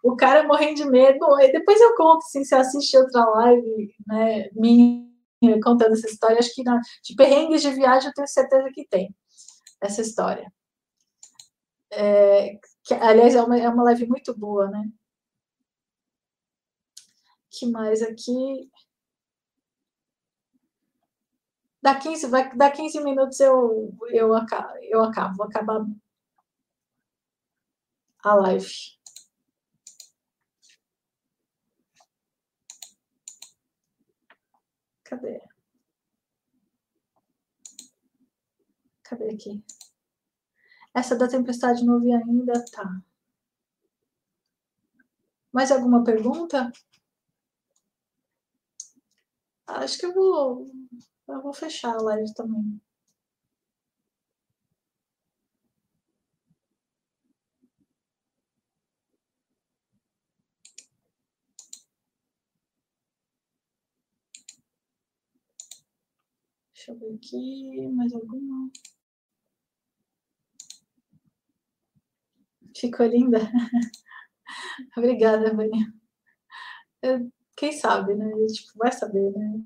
[0.02, 1.18] o cara morrendo de medo.
[1.18, 6.55] Bom, depois eu conto, assim, se assiste outra live, né, minha, contando essa história, acho
[6.55, 9.15] que na, de perrengues de viagem eu tenho certeza que tem
[9.81, 10.52] essa história.
[11.92, 14.84] É, que, aliás, é uma, é uma live muito boa, né?
[17.52, 18.70] que mais aqui?
[21.82, 25.84] dá 15, vai, dá 15 minutos eu, eu, acabo, eu acabo, vou acabar
[28.24, 28.72] a live.
[35.04, 35.40] Cadê?
[39.02, 39.62] Cadê aqui?
[40.94, 43.02] Essa da tempestade não vi ainda, tá.
[45.52, 46.72] Mais alguma pergunta?
[49.66, 50.70] Acho que eu vou
[51.32, 52.80] eu vou fechar a live também.
[66.74, 68.70] Deixa eu ver aqui, mais alguma?
[72.76, 73.38] Ficou linda?
[74.96, 75.92] Obrigada, Vânia.
[77.56, 78.30] Quem sabe, né?
[78.52, 79.62] Tipo, vai saber, né?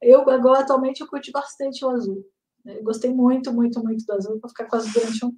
[0.00, 2.24] Eu, agora, atualmente, eu curti bastante o azul.
[2.64, 4.38] Eu gostei muito, muito, muito do azul.
[4.40, 5.36] Vou ficar com as durante um,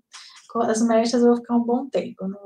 [0.49, 2.27] com as mechas, eu vou ficar um bom tempo.
[2.27, 2.39] Né?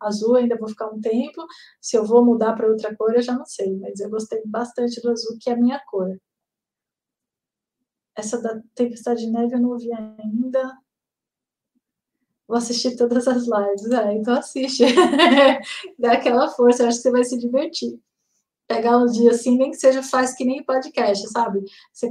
[0.00, 1.44] Azul ainda vou ficar um tempo.
[1.80, 3.76] Se eu vou mudar para outra cor, eu já não sei.
[3.78, 6.18] Mas eu gostei bastante do azul, que é a minha cor.
[8.16, 10.78] Essa da Tempestade de Neve eu não vi ainda.
[12.46, 13.92] Vou assistir todas as lives.
[13.92, 14.84] Ah, então assiste.
[15.98, 18.00] Dá aquela força, eu acho que você vai se divertir.
[18.68, 21.64] Pegar um dia assim, nem que seja faz que nem podcast, sabe?
[21.92, 22.08] Você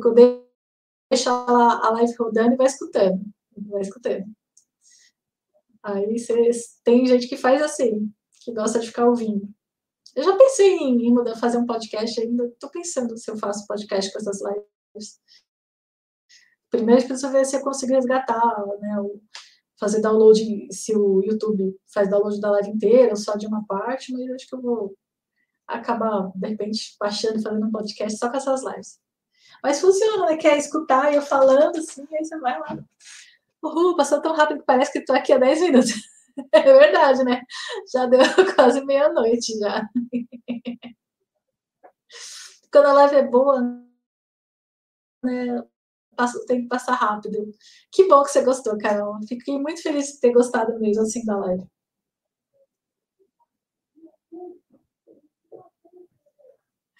[1.09, 3.21] deixa a live rodando e vai escutando.
[3.69, 4.25] Vai escutando.
[5.83, 6.49] Aí você,
[6.83, 8.11] tem gente que faz assim,
[8.43, 9.47] que gosta de ficar ouvindo.
[10.15, 12.47] Eu já pensei em, mudar, fazer um podcast ainda.
[12.47, 15.19] Estou pensando se eu faço podcast com essas lives.
[16.71, 18.97] Primeiro, precisa ver se eu consigo resgatar, né?
[19.79, 24.11] fazer download, se o YouTube faz download da live inteira ou só de uma parte,
[24.11, 24.97] mas acho que eu vou
[25.67, 28.99] acabar, de repente, baixando fazendo um podcast só com essas lives.
[29.63, 30.37] Mas funciona, né?
[30.37, 32.77] Quer escutar eu falando assim, aí você vai lá.
[33.63, 35.91] Uhul, passou tão rápido que parece que estou aqui há 10 minutos.
[36.51, 37.41] É verdade, né?
[37.91, 38.19] Já deu
[38.53, 39.89] quase meia-noite já.
[42.71, 43.59] Quando a live é boa,
[45.23, 45.63] né?
[46.47, 47.51] tem que passar rápido.
[47.91, 49.17] Que bom que você gostou, Carol.
[49.27, 51.67] Fiquei muito feliz de ter gostado mesmo assim da live.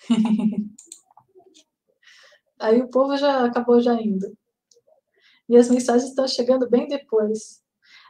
[2.59, 4.35] Aí o povo já acabou já indo.
[5.49, 7.63] E as mensagens estão chegando bem depois.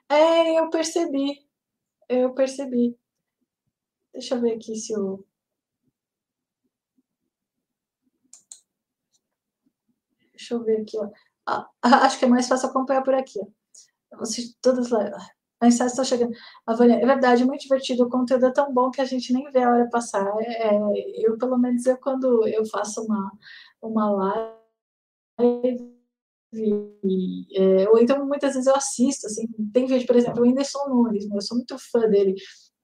[0.09, 1.45] É, eu percebi.
[2.09, 2.98] Eu percebi.
[4.14, 5.26] Deixa eu ver aqui se eu
[10.38, 11.09] Deixa eu ver aqui, ó.
[11.45, 11.69] Ah,
[12.06, 13.40] acho que é mais fácil acompanhar por aqui.
[14.11, 15.11] Vocês, todas lá.
[15.60, 16.34] A mensagem está chegando.
[16.66, 18.03] A Vânia, é verdade, muito divertido.
[18.03, 20.26] O conteúdo é tão bom que a gente nem vê a hora passar.
[20.40, 23.32] É, é eu, pelo menos, eu, quando eu faço uma,
[23.82, 25.88] uma live,
[27.56, 31.30] é, ou então muitas vezes eu assisto, assim, tem vídeo, por exemplo, o Whindersson Nunes,
[31.30, 32.36] eu sou muito fã dele.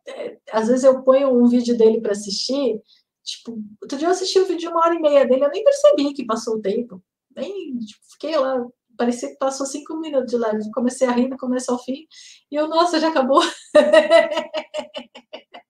[0.07, 2.81] É, às vezes eu ponho um vídeo dele para assistir,
[3.23, 5.63] tipo, outro dia eu assisti um vídeo de uma hora e meia dele, eu nem
[5.63, 7.01] percebi que passou o tempo
[7.35, 8.65] nem tipo, fiquei lá,
[8.97, 10.71] parecia que passou cinco minutos de live.
[10.71, 12.07] Comecei a rir do começo ao fim,
[12.51, 13.41] e eu, nossa, já acabou.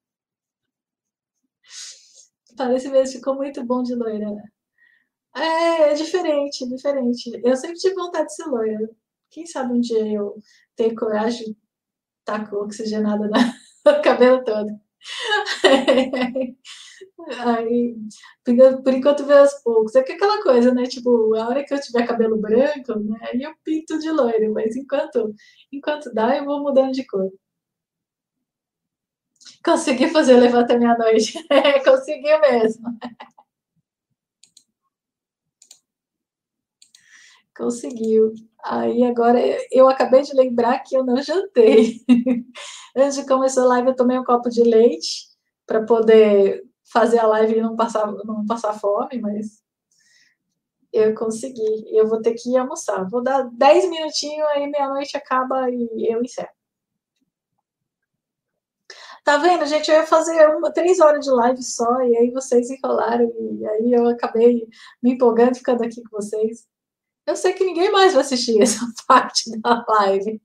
[2.58, 4.28] Parece mesmo, ficou muito bom de loira.
[5.36, 7.32] É, é diferente, diferente.
[7.44, 8.90] Eu sempre tive vontade de ser loira.
[9.32, 10.36] Quem sabe um dia eu
[10.76, 11.58] ter coragem de
[12.20, 13.28] estar com oxigenada
[13.86, 14.83] no cabelo todo.
[17.46, 17.96] Aí,
[18.84, 19.96] por enquanto vê aos poucos.
[19.96, 20.84] É que aquela coisa, né?
[20.86, 23.18] Tipo, a hora que eu tiver cabelo branco, né?
[23.34, 25.34] Aí eu pinto de loiro, mas enquanto,
[25.72, 27.32] enquanto dá, eu vou mudando de cor.
[29.66, 31.34] Consegui fazer levar até meia-noite.
[31.50, 32.84] É, conseguiu mesmo.
[37.56, 38.34] Conseguiu.
[38.64, 39.40] Aí agora
[39.72, 42.00] eu acabei de lembrar que eu não jantei.
[42.96, 45.28] Antes de começar a live, eu tomei um copo de leite
[45.66, 49.62] para poder fazer a live e não passar, não passar fome, mas
[50.94, 51.86] eu consegui.
[51.92, 53.10] Eu vou ter que ir almoçar.
[53.10, 56.50] Vou dar 10 minutinhos, aí meia-noite acaba e eu encerro.
[59.24, 59.90] Tá vendo, gente?
[59.90, 63.94] Eu ia fazer uma, três horas de live só, e aí vocês enrolaram, e aí
[63.94, 64.68] eu acabei
[65.02, 66.68] me empolgando, ficando aqui com vocês.
[67.26, 70.42] Eu sei que ninguém mais vai assistir essa parte da live.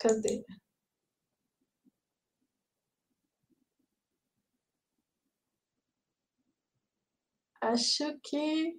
[0.00, 0.34] Cadê?
[7.62, 8.76] Acho que.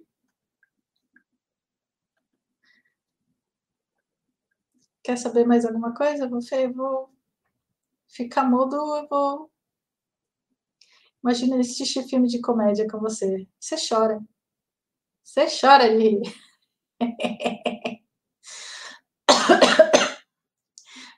[5.04, 6.28] Quer saber mais alguma coisa?
[6.28, 6.40] Vou,
[6.74, 7.13] vou
[8.14, 9.50] ficar mudo, eu vou.
[11.22, 13.46] Imagina assistir filme de comédia com você.
[13.58, 14.20] Você chora.
[15.22, 16.20] Você chora rir.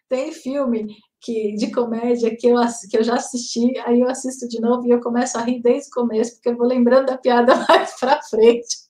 [0.09, 2.57] Tem filme que, de comédia que eu,
[2.89, 5.89] que eu já assisti, aí eu assisto de novo e eu começo a rir desde
[5.89, 8.87] o começo, porque eu vou lembrando da piada mais pra frente.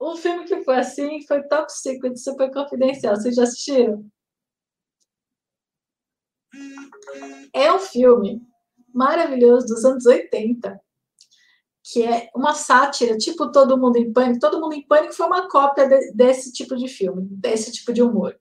[0.00, 3.16] Um filme que foi assim foi Top Secret, Super Confidencial.
[3.16, 4.08] Vocês já assistiram?
[7.52, 8.40] É um filme
[8.94, 10.80] maravilhoso dos anos 80,
[11.84, 14.40] que é uma sátira, tipo Todo Mundo em Pânico.
[14.40, 18.02] Todo Mundo em Pânico foi uma cópia de, desse tipo de filme, desse tipo de
[18.02, 18.36] humor.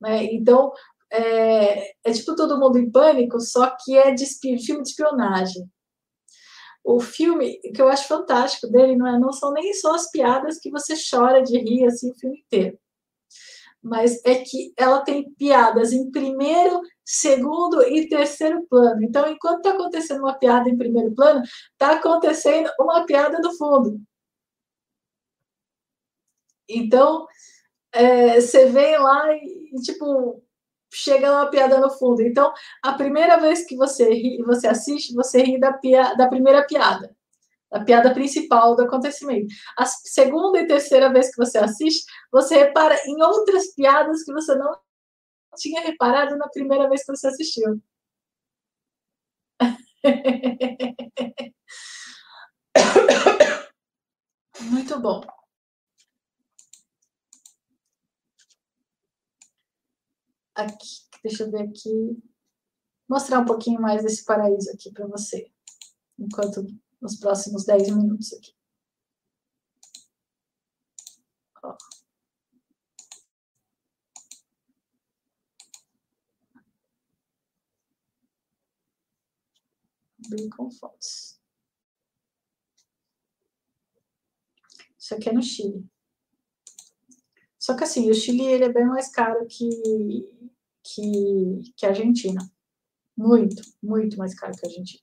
[0.00, 0.24] Né?
[0.32, 0.72] Então,
[1.10, 5.68] é, é, tipo Todo Mundo em Pânico, só que é de filme de espionagem.
[6.90, 10.58] O filme, que eu acho fantástico dele, não, é, não são nem só as piadas
[10.58, 12.78] que você chora de rir assim o filme inteiro
[13.82, 19.02] mas é que ela tem piadas em primeiro, segundo e terceiro plano.
[19.02, 21.42] Então, enquanto está acontecendo uma piada em primeiro plano,
[21.72, 24.00] está acontecendo uma piada no fundo.
[26.68, 27.26] Então,
[27.92, 30.42] é, você vem lá e, tipo,
[30.92, 32.22] chega uma piada no fundo.
[32.22, 32.52] Então,
[32.82, 37.16] a primeira vez que você ri, você assiste, você ri da, pia, da primeira piada
[37.70, 39.54] a piada principal do acontecimento.
[39.76, 44.54] A segunda e terceira vez que você assiste, você repara em outras piadas que você
[44.54, 44.74] não
[45.56, 47.82] tinha reparado na primeira vez que você assistiu.
[54.60, 55.37] Muito bom.
[60.58, 62.20] Aqui, deixa eu ver aqui.
[63.08, 65.52] Mostrar um pouquinho mais desse paraíso aqui para você.
[66.18, 66.66] Enquanto
[67.00, 68.52] nos próximos 10 minutos aqui.
[71.62, 71.76] Ó.
[80.28, 81.40] Bem com fotos.
[84.98, 85.88] Isso aqui é no Chile.
[87.68, 89.68] Só que assim, o Chile ele é bem mais caro que,
[90.82, 92.40] que, que a Argentina.
[93.14, 95.02] Muito, muito mais caro que a Argentina.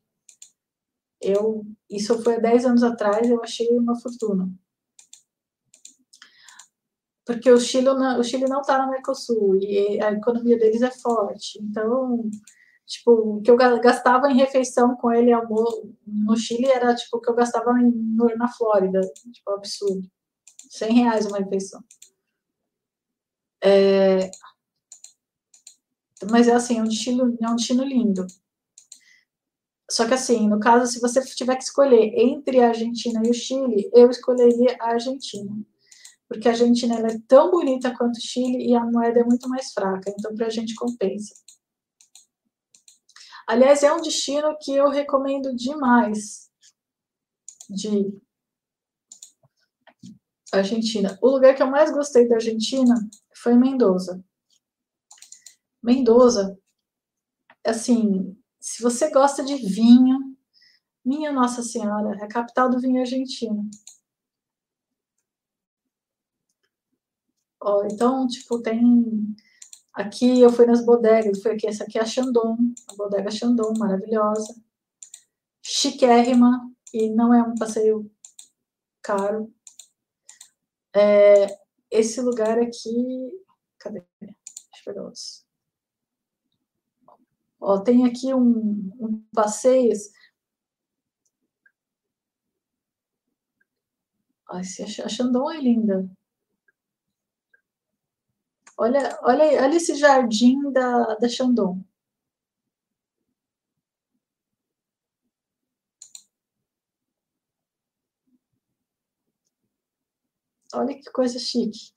[1.21, 4.49] Eu, isso foi há 10 anos atrás, eu achei uma fortuna.
[7.23, 11.59] Porque o Chile, o Chile não está no Mercosul e a economia deles é forte.
[11.61, 12.27] Então,
[12.87, 15.29] tipo, o que eu gastava em refeição com ele
[16.07, 19.01] no Chile era tipo o que eu gastava na Flórida.
[19.31, 20.09] Tipo, absurdo.
[20.71, 21.83] 100 reais uma refeição.
[23.65, 24.29] É,
[26.29, 28.27] mas é assim, é um destino, é um destino lindo.
[29.89, 33.33] Só que assim, no caso, se você tiver que escolher entre a Argentina e o
[33.33, 35.51] Chile, eu escolheria a Argentina.
[36.27, 39.71] Porque a Argentina é tão bonita quanto o Chile e a moeda é muito mais
[39.73, 41.35] fraca, então para a gente compensa.
[43.47, 46.49] Aliás, é um destino que eu recomendo demais
[47.69, 48.11] de
[50.51, 51.17] Argentina.
[51.21, 52.95] O lugar que eu mais gostei da Argentina
[53.45, 54.25] foi Mendoza.
[55.83, 56.59] Mendoza,
[57.63, 60.35] assim, se você gosta de vinho,
[61.05, 63.69] minha Nossa Senhora, é a capital do vinho argentino.
[67.61, 69.35] Ó, então, tipo, tem.
[69.93, 72.57] Aqui eu fui nas bodegas, foi aqui, essa aqui é a Chandon,
[72.89, 74.55] a bodega Chandon, maravilhosa,
[75.61, 78.11] chiquérrima, e não é um passeio
[79.03, 79.53] caro.
[80.95, 83.31] É, esse lugar aqui.
[83.79, 84.03] Cadê?
[84.19, 84.35] Deixa
[84.81, 85.45] eu pegar outros.
[87.59, 89.91] Ó, tem aqui um, um passeio.
[94.49, 94.61] Ai,
[95.03, 96.09] a Chandon é linda.
[98.77, 101.81] Olha, olha, olha esse jardim da, da Chandon.
[110.75, 111.93] Olha que coisa chique.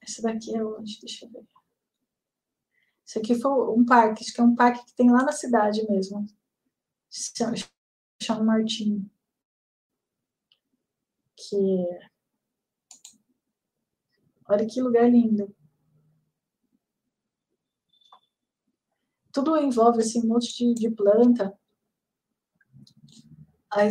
[0.00, 0.98] Esse daqui é onde?
[1.00, 1.46] Deixa eu ver.
[3.06, 5.86] Esse aqui foi um parque, acho que é um parque que tem lá na cidade
[5.86, 6.26] mesmo.
[8.22, 9.10] Chama Martinho.
[11.36, 11.56] Que
[14.48, 15.54] Olha que lugar lindo.
[19.30, 21.58] Tudo envolve assim, um monte de, de planta.
[23.72, 23.88] Aí,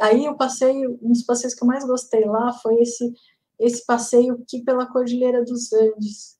[0.00, 3.12] aí eu passei, um dos passeios que eu mais gostei lá foi esse
[3.60, 6.38] esse passeio aqui pela Cordilheira dos Andes.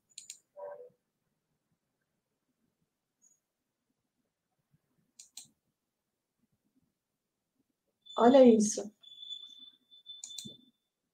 [8.16, 8.90] Olha isso.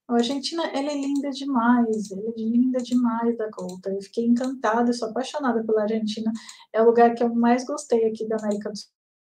[0.08, 3.90] A Argentina, ela é linda demais, ela é linda demais da conta.
[3.90, 6.32] Eu fiquei encantada, sou apaixonada pela Argentina.
[6.72, 8.78] É o lugar que eu mais gostei aqui da América do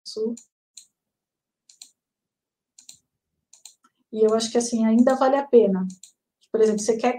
[0.03, 0.35] Sul.
[4.11, 5.87] E eu acho que assim ainda vale a pena.
[6.51, 7.17] Por exemplo, você quer.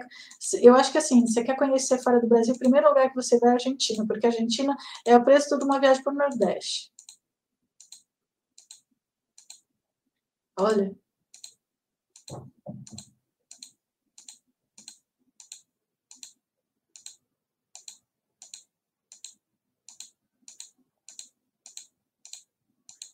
[0.61, 3.39] Eu acho que assim, você quer conhecer fora do Brasil, o primeiro lugar que você
[3.39, 6.17] vai é a Argentina, porque a Argentina é o preço de uma viagem para o
[6.17, 6.93] Nordeste.
[10.57, 10.95] Olha.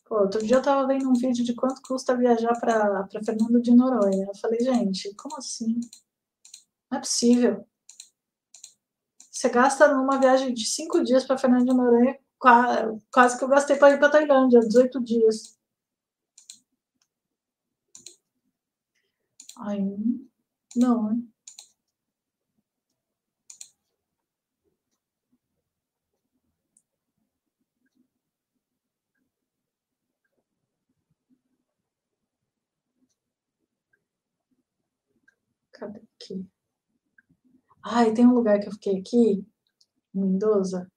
[0.09, 3.71] Pô, outro dia eu tava vendo um vídeo de quanto custa viajar para Fernando de
[3.75, 4.25] Noronha.
[4.25, 5.79] Eu falei, gente, como assim?
[6.89, 7.63] Não é possível.
[9.31, 12.17] Você gasta numa viagem de cinco dias para Fernando de Noronha,
[13.11, 15.59] quase que eu gastei para ir para Tailândia, 18 dias.
[19.57, 19.79] Ai,
[20.75, 21.28] não, hein?
[35.79, 36.45] Cadê aqui?
[37.81, 39.47] Ai, tem um lugar que eu fiquei aqui,
[40.13, 40.91] Mendoza.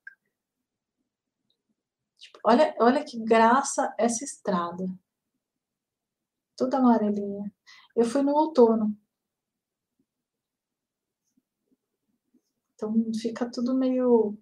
[2.19, 4.85] Tipo, olha, olha que graça essa estrada.
[6.57, 7.53] Toda amarelinha.
[7.95, 8.97] Eu fui no outono.
[12.75, 14.37] Então fica tudo meio.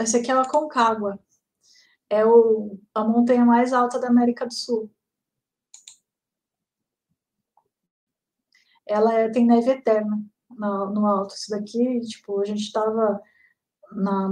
[0.00, 1.18] Esse aqui é o Aconcagua.
[2.08, 4.90] É o, a montanha mais alta da América do Sul.
[8.86, 11.34] Ela é, tem neve eterna no, no alto.
[11.34, 13.20] Isso daqui, tipo, a gente estava
[13.92, 14.28] na,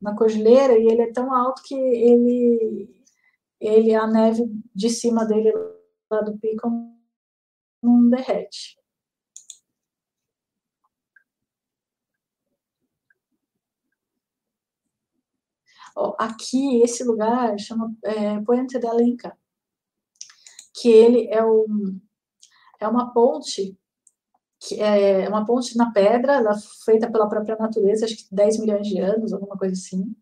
[0.00, 3.04] na cordilheira e ele é tão alto que ele,
[3.60, 5.52] ele a neve de cima dele,
[6.10, 6.68] lá do pico,
[7.82, 8.80] não derrete.
[16.18, 19.36] aqui, esse lugar chama é, Puente de Alenca,
[20.74, 22.00] que ele é, um,
[22.80, 23.78] é uma ponte
[24.60, 28.86] que é uma ponte na pedra, ela feita pela própria natureza, acho que 10 milhões
[28.86, 30.14] de anos, alguma coisa assim.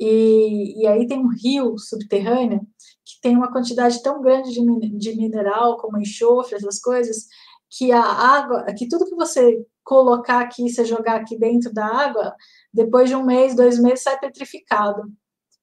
[0.00, 2.60] E, e aí tem um rio subterrâneo
[3.04, 7.26] que tem uma quantidade tão grande de, de mineral, como enxofre, essas coisas,
[7.70, 12.34] que a água, que tudo que você colocar aqui, você jogar aqui dentro da água,
[12.72, 15.02] depois de um mês, dois meses, sai petrificado.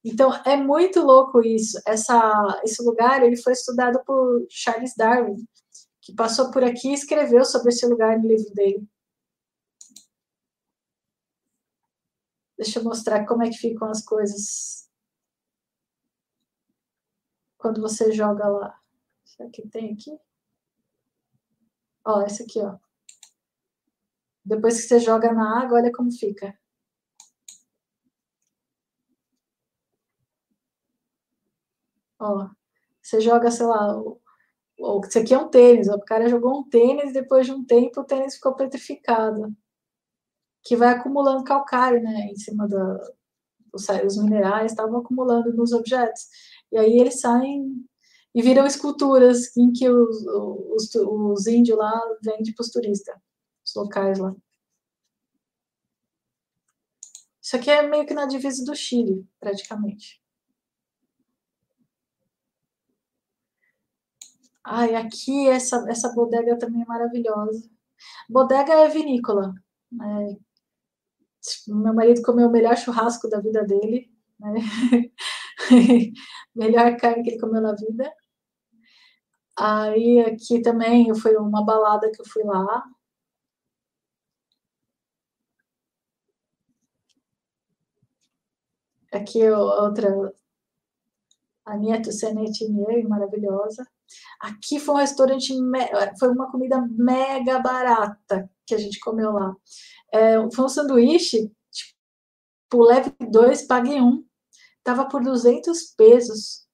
[0.04, 1.80] Então, é muito louco isso.
[1.86, 5.36] Essa, esse lugar ele foi estudado por Charles Darwin,
[6.04, 8.86] que passou por aqui e escreveu sobre esse lugar no livro dele.
[12.58, 14.86] Deixa eu mostrar como é que ficam as coisas
[17.56, 18.78] quando você joga lá.
[19.24, 20.14] Será que tem aqui?
[22.04, 22.78] Ó, esse aqui, ó.
[24.44, 26.54] Depois que você joga na água, olha como fica.
[32.18, 32.50] Ó,
[33.00, 33.96] você joga, sei lá,
[34.78, 38.04] isso aqui é um tênis, o cara jogou um tênis, depois de um tempo o
[38.04, 39.54] tênis ficou petrificado,
[40.62, 42.98] que vai acumulando calcário, né, em cima da,
[43.72, 46.22] os minerais estavam acumulando nos objetos,
[46.72, 47.84] e aí eles saem
[48.34, 53.14] e viram esculturas em que os, os, os índios lá vendem para os turistas,
[53.64, 54.34] os locais lá.
[57.40, 60.23] Isso aqui é meio que na divisa do Chile, praticamente.
[64.64, 67.68] Ai, aqui essa, essa bodega também é maravilhosa.
[68.28, 69.54] Bodega é vinícola.
[69.92, 70.36] Né?
[71.68, 74.10] Meu marido comeu o melhor churrasco da vida dele.
[74.40, 74.54] Né?
[76.54, 78.12] melhor carne que ele comeu na vida.
[79.56, 82.84] Aí aqui também foi uma balada que eu fui lá.
[89.12, 90.34] Aqui outra,
[91.64, 93.86] a Nieto Senetinier, maravilhosa.
[94.40, 95.52] Aqui foi um restaurante,
[96.18, 99.54] foi uma comida mega barata que a gente comeu lá.
[100.12, 104.24] É, foi um sanduíche, tipo, leve dois, pague um.
[104.82, 106.66] Tava por 200 pesos.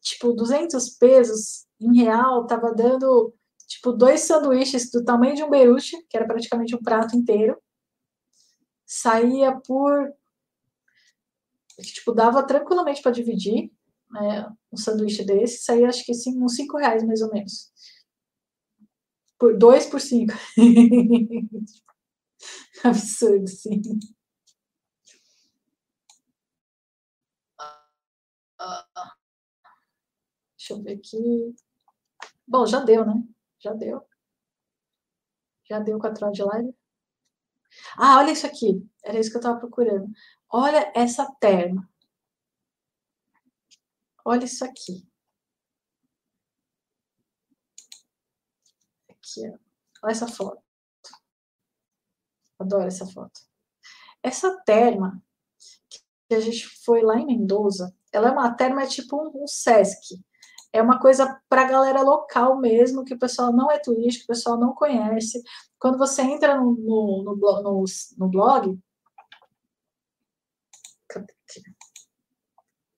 [0.00, 3.34] Tipo, 200 pesos em real, tava dando,
[3.66, 7.56] tipo, dois sanduíches do tamanho de um beruche, que era praticamente um prato inteiro.
[8.86, 10.12] Saía por
[11.82, 13.70] tipo, dava tranquilamente para dividir
[14.10, 17.70] né, um sanduíche desse, saía acho que sim, uns 5 reais mais ou menos.
[19.38, 20.34] Por dois por cinco.
[22.84, 23.80] Absurdo, sim.
[30.56, 31.54] Deixa eu ver aqui.
[32.46, 33.14] Bom, já deu, né?
[33.60, 34.02] Já deu.
[35.68, 36.74] Já deu quatro horas de live.
[37.96, 38.82] Ah, olha isso aqui.
[39.04, 40.08] Era isso que eu estava procurando.
[40.50, 41.88] Olha essa terma.
[44.30, 45.08] Olha isso aqui.
[49.08, 49.58] Aqui, ó.
[50.02, 50.62] Olha essa foto.
[52.58, 53.40] Adoro essa foto.
[54.22, 55.22] Essa terma
[56.28, 59.46] que a gente foi lá em Mendoza, ela é uma terma, é tipo um, um
[59.46, 60.22] Sesc.
[60.74, 64.58] É uma coisa para galera local mesmo, que o pessoal não é turístico, o pessoal
[64.58, 65.42] não conhece.
[65.78, 67.84] Quando você entra no, no, no, no,
[68.18, 68.78] no blog.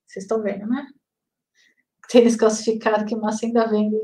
[0.08, 0.92] Vocês estão vendo, né?
[2.10, 3.96] Tênis classificado que massa ainda vende.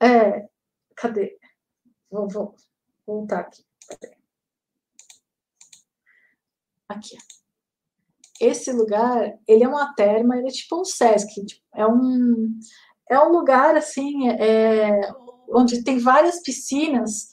[0.00, 0.48] É,
[0.94, 1.36] cadê?
[2.08, 2.54] Vou, vou
[3.04, 3.64] voltar aqui.
[6.88, 7.16] Aqui.
[8.40, 11.44] Esse lugar, ele é uma terma, ele é tipo um Sesc.
[11.44, 12.56] Tipo, é um,
[13.10, 15.00] é um lugar, assim, é,
[15.48, 17.32] onde tem várias piscinas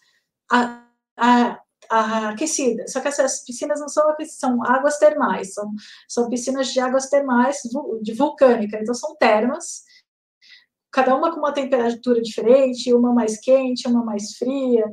[0.51, 1.61] a, a,
[1.91, 2.93] a, aquecidas.
[2.93, 5.53] Só que essas piscinas não são aquecidas, são águas termais.
[5.53, 5.71] São,
[6.07, 7.59] são piscinas de águas termais
[8.01, 8.79] de vulcânica.
[8.81, 9.83] Então, são termas
[10.91, 14.85] cada uma com uma temperatura diferente, uma mais quente, uma mais fria,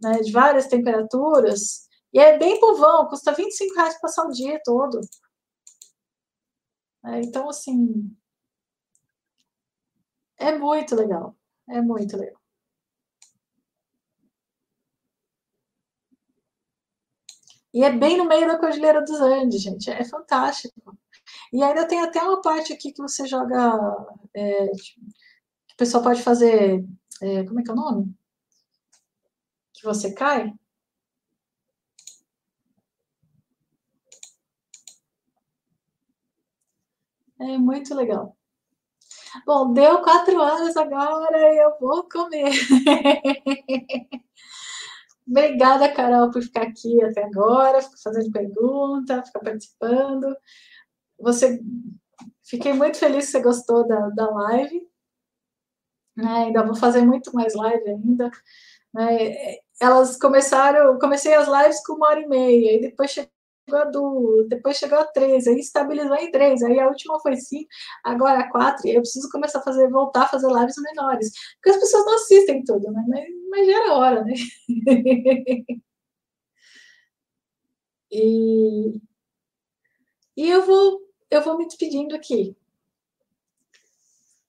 [0.00, 1.88] né, de várias temperaturas.
[2.12, 5.00] E é bem povão, custa 25 reais passar o dia todo.
[7.04, 8.14] É, então, assim,
[10.38, 11.36] é muito legal.
[11.68, 12.40] É muito legal.
[17.72, 19.90] E é bem no meio da Cordilheira dos Andes, gente.
[19.90, 20.96] É fantástico.
[21.52, 23.78] E ainda tem até uma parte aqui que você joga.
[24.34, 26.84] É, que o pessoal pode fazer.
[27.22, 28.14] É, como é que é o nome?
[29.72, 30.52] Que você cai.
[37.40, 38.36] É muito legal.
[39.46, 42.50] Bom, deu quatro horas agora e eu vou comer.
[45.28, 50.34] Obrigada, Carol, por ficar aqui até agora, fazendo pergunta, ficar participando.
[51.18, 51.60] Você,
[52.44, 54.88] fiquei muito feliz que você gostou da, da live.
[56.16, 56.46] Né?
[56.46, 58.30] Ainda vou fazer muito mais live ainda.
[58.94, 59.58] Né?
[59.80, 63.30] Elas começaram, comecei as lives com uma hora e meia, e depois chegou
[63.76, 67.68] a duas, depois chegou a três, aí estabilizou em três, aí a última foi cinco,
[68.04, 71.76] agora a quatro, eu preciso começar a fazer, voltar a fazer lives menores, porque as
[71.78, 73.04] pessoas não assistem tudo, né?
[73.08, 74.32] Mas, mas já era hora, né?
[78.10, 79.00] e,
[80.36, 82.56] e eu vou, eu vou me despedindo aqui.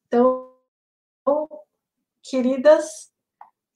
[0.07, 0.49] Então,
[2.23, 3.11] queridas,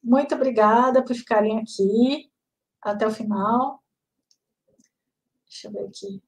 [0.04, 2.32] muito obrigada por ficarem aqui
[2.82, 3.83] até o final.
[5.54, 6.24] Deixa eu ver aqui.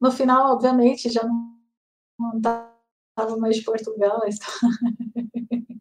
[0.00, 1.56] No final, obviamente, já não
[2.36, 4.20] estava mais de Portugal.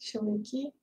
[0.00, 0.74] Deixa eu ver aqui.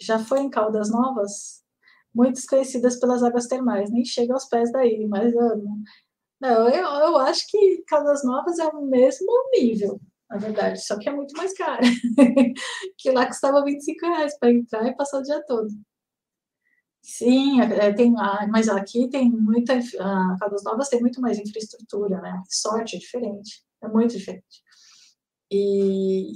[0.00, 1.64] Já foi em Caldas Novas?
[2.12, 5.84] Muitas conhecidas pelas águas termais, nem chega aos pés daí, mas amo.
[6.40, 10.00] Não, eu, eu acho que Caldas Novas é o mesmo nível
[10.30, 11.82] na verdade, só que é muito mais caro.
[12.98, 15.68] que lá custava 25 reais para entrar e passar o dia todo.
[17.02, 18.12] Sim, é, tem,
[18.50, 19.74] mas aqui tem muita.
[19.74, 22.42] A Caldas Novas tem muito mais infraestrutura, né?
[22.50, 24.62] Sorte é diferente, é muito diferente.
[25.50, 26.32] E,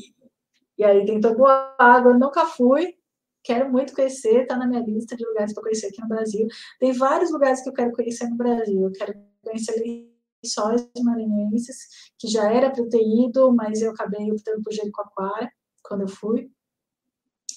[0.79, 1.45] e aí tem toda
[1.79, 2.97] a água, nunca fui,
[3.45, 6.47] quero muito conhecer, está na minha lista de lugares para conhecer aqui no Brasil.
[6.79, 8.83] Tem vários lugares que eu quero conhecer no Brasil.
[8.83, 10.12] Eu quero conhecer
[10.43, 11.77] lençóis maranhenses,
[12.19, 15.51] que já era para ter ido, mas eu acabei optando por Jericoacoara,
[15.83, 16.51] quando eu fui.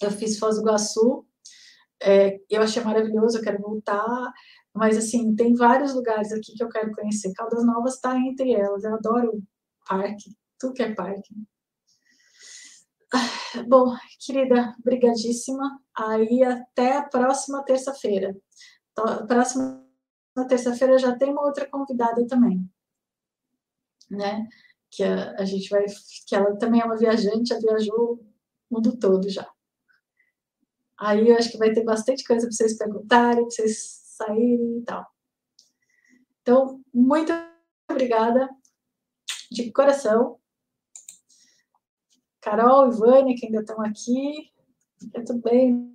[0.01, 1.25] Eu fiz Foz do Iguaçu,
[2.01, 4.33] é, eu achei maravilhoso, eu quero voltar,
[4.73, 7.33] mas assim, tem vários lugares aqui que eu quero conhecer.
[7.33, 9.41] Caldas Novas está entre elas, eu adoro
[9.87, 11.33] parque, tudo que é parque.
[13.67, 15.79] Bom, querida, brigadíssima.
[15.97, 18.35] Aí até a próxima terça-feira.
[19.27, 19.81] Próxima
[20.49, 22.69] terça-feira já tem uma outra convidada também
[24.09, 24.47] né?
[24.91, 25.85] Que a, a gente vai,
[26.27, 28.13] que ela também é uma viajante, já viajou
[28.69, 29.49] o mundo todo já.
[30.97, 34.83] Aí eu acho que vai ter bastante coisa para vocês perguntarem, para vocês saírem e
[34.83, 35.05] tal.
[36.41, 37.33] Então, muito
[37.89, 38.49] obrigada
[39.51, 40.39] de coração.
[42.41, 44.51] Carol e Vânia, que ainda estão aqui.
[45.13, 45.91] É tudo bem.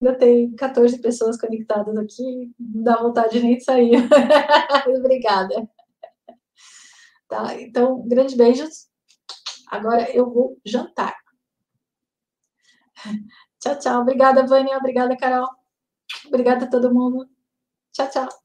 [0.00, 2.52] Ainda tem 14 pessoas conectadas aqui.
[2.58, 3.96] Não dá vontade nem de sair.
[4.98, 5.68] Obrigada.
[7.28, 7.60] Tá?
[7.60, 8.88] Então, grandes beijos.
[9.68, 11.14] Agora eu vou jantar.
[13.60, 14.02] Tchau, tchau.
[14.02, 14.76] Obrigada, Vânia.
[14.76, 15.48] Obrigada, Carol.
[16.26, 17.26] Obrigada a todo mundo.
[17.92, 18.43] Tchau, tchau.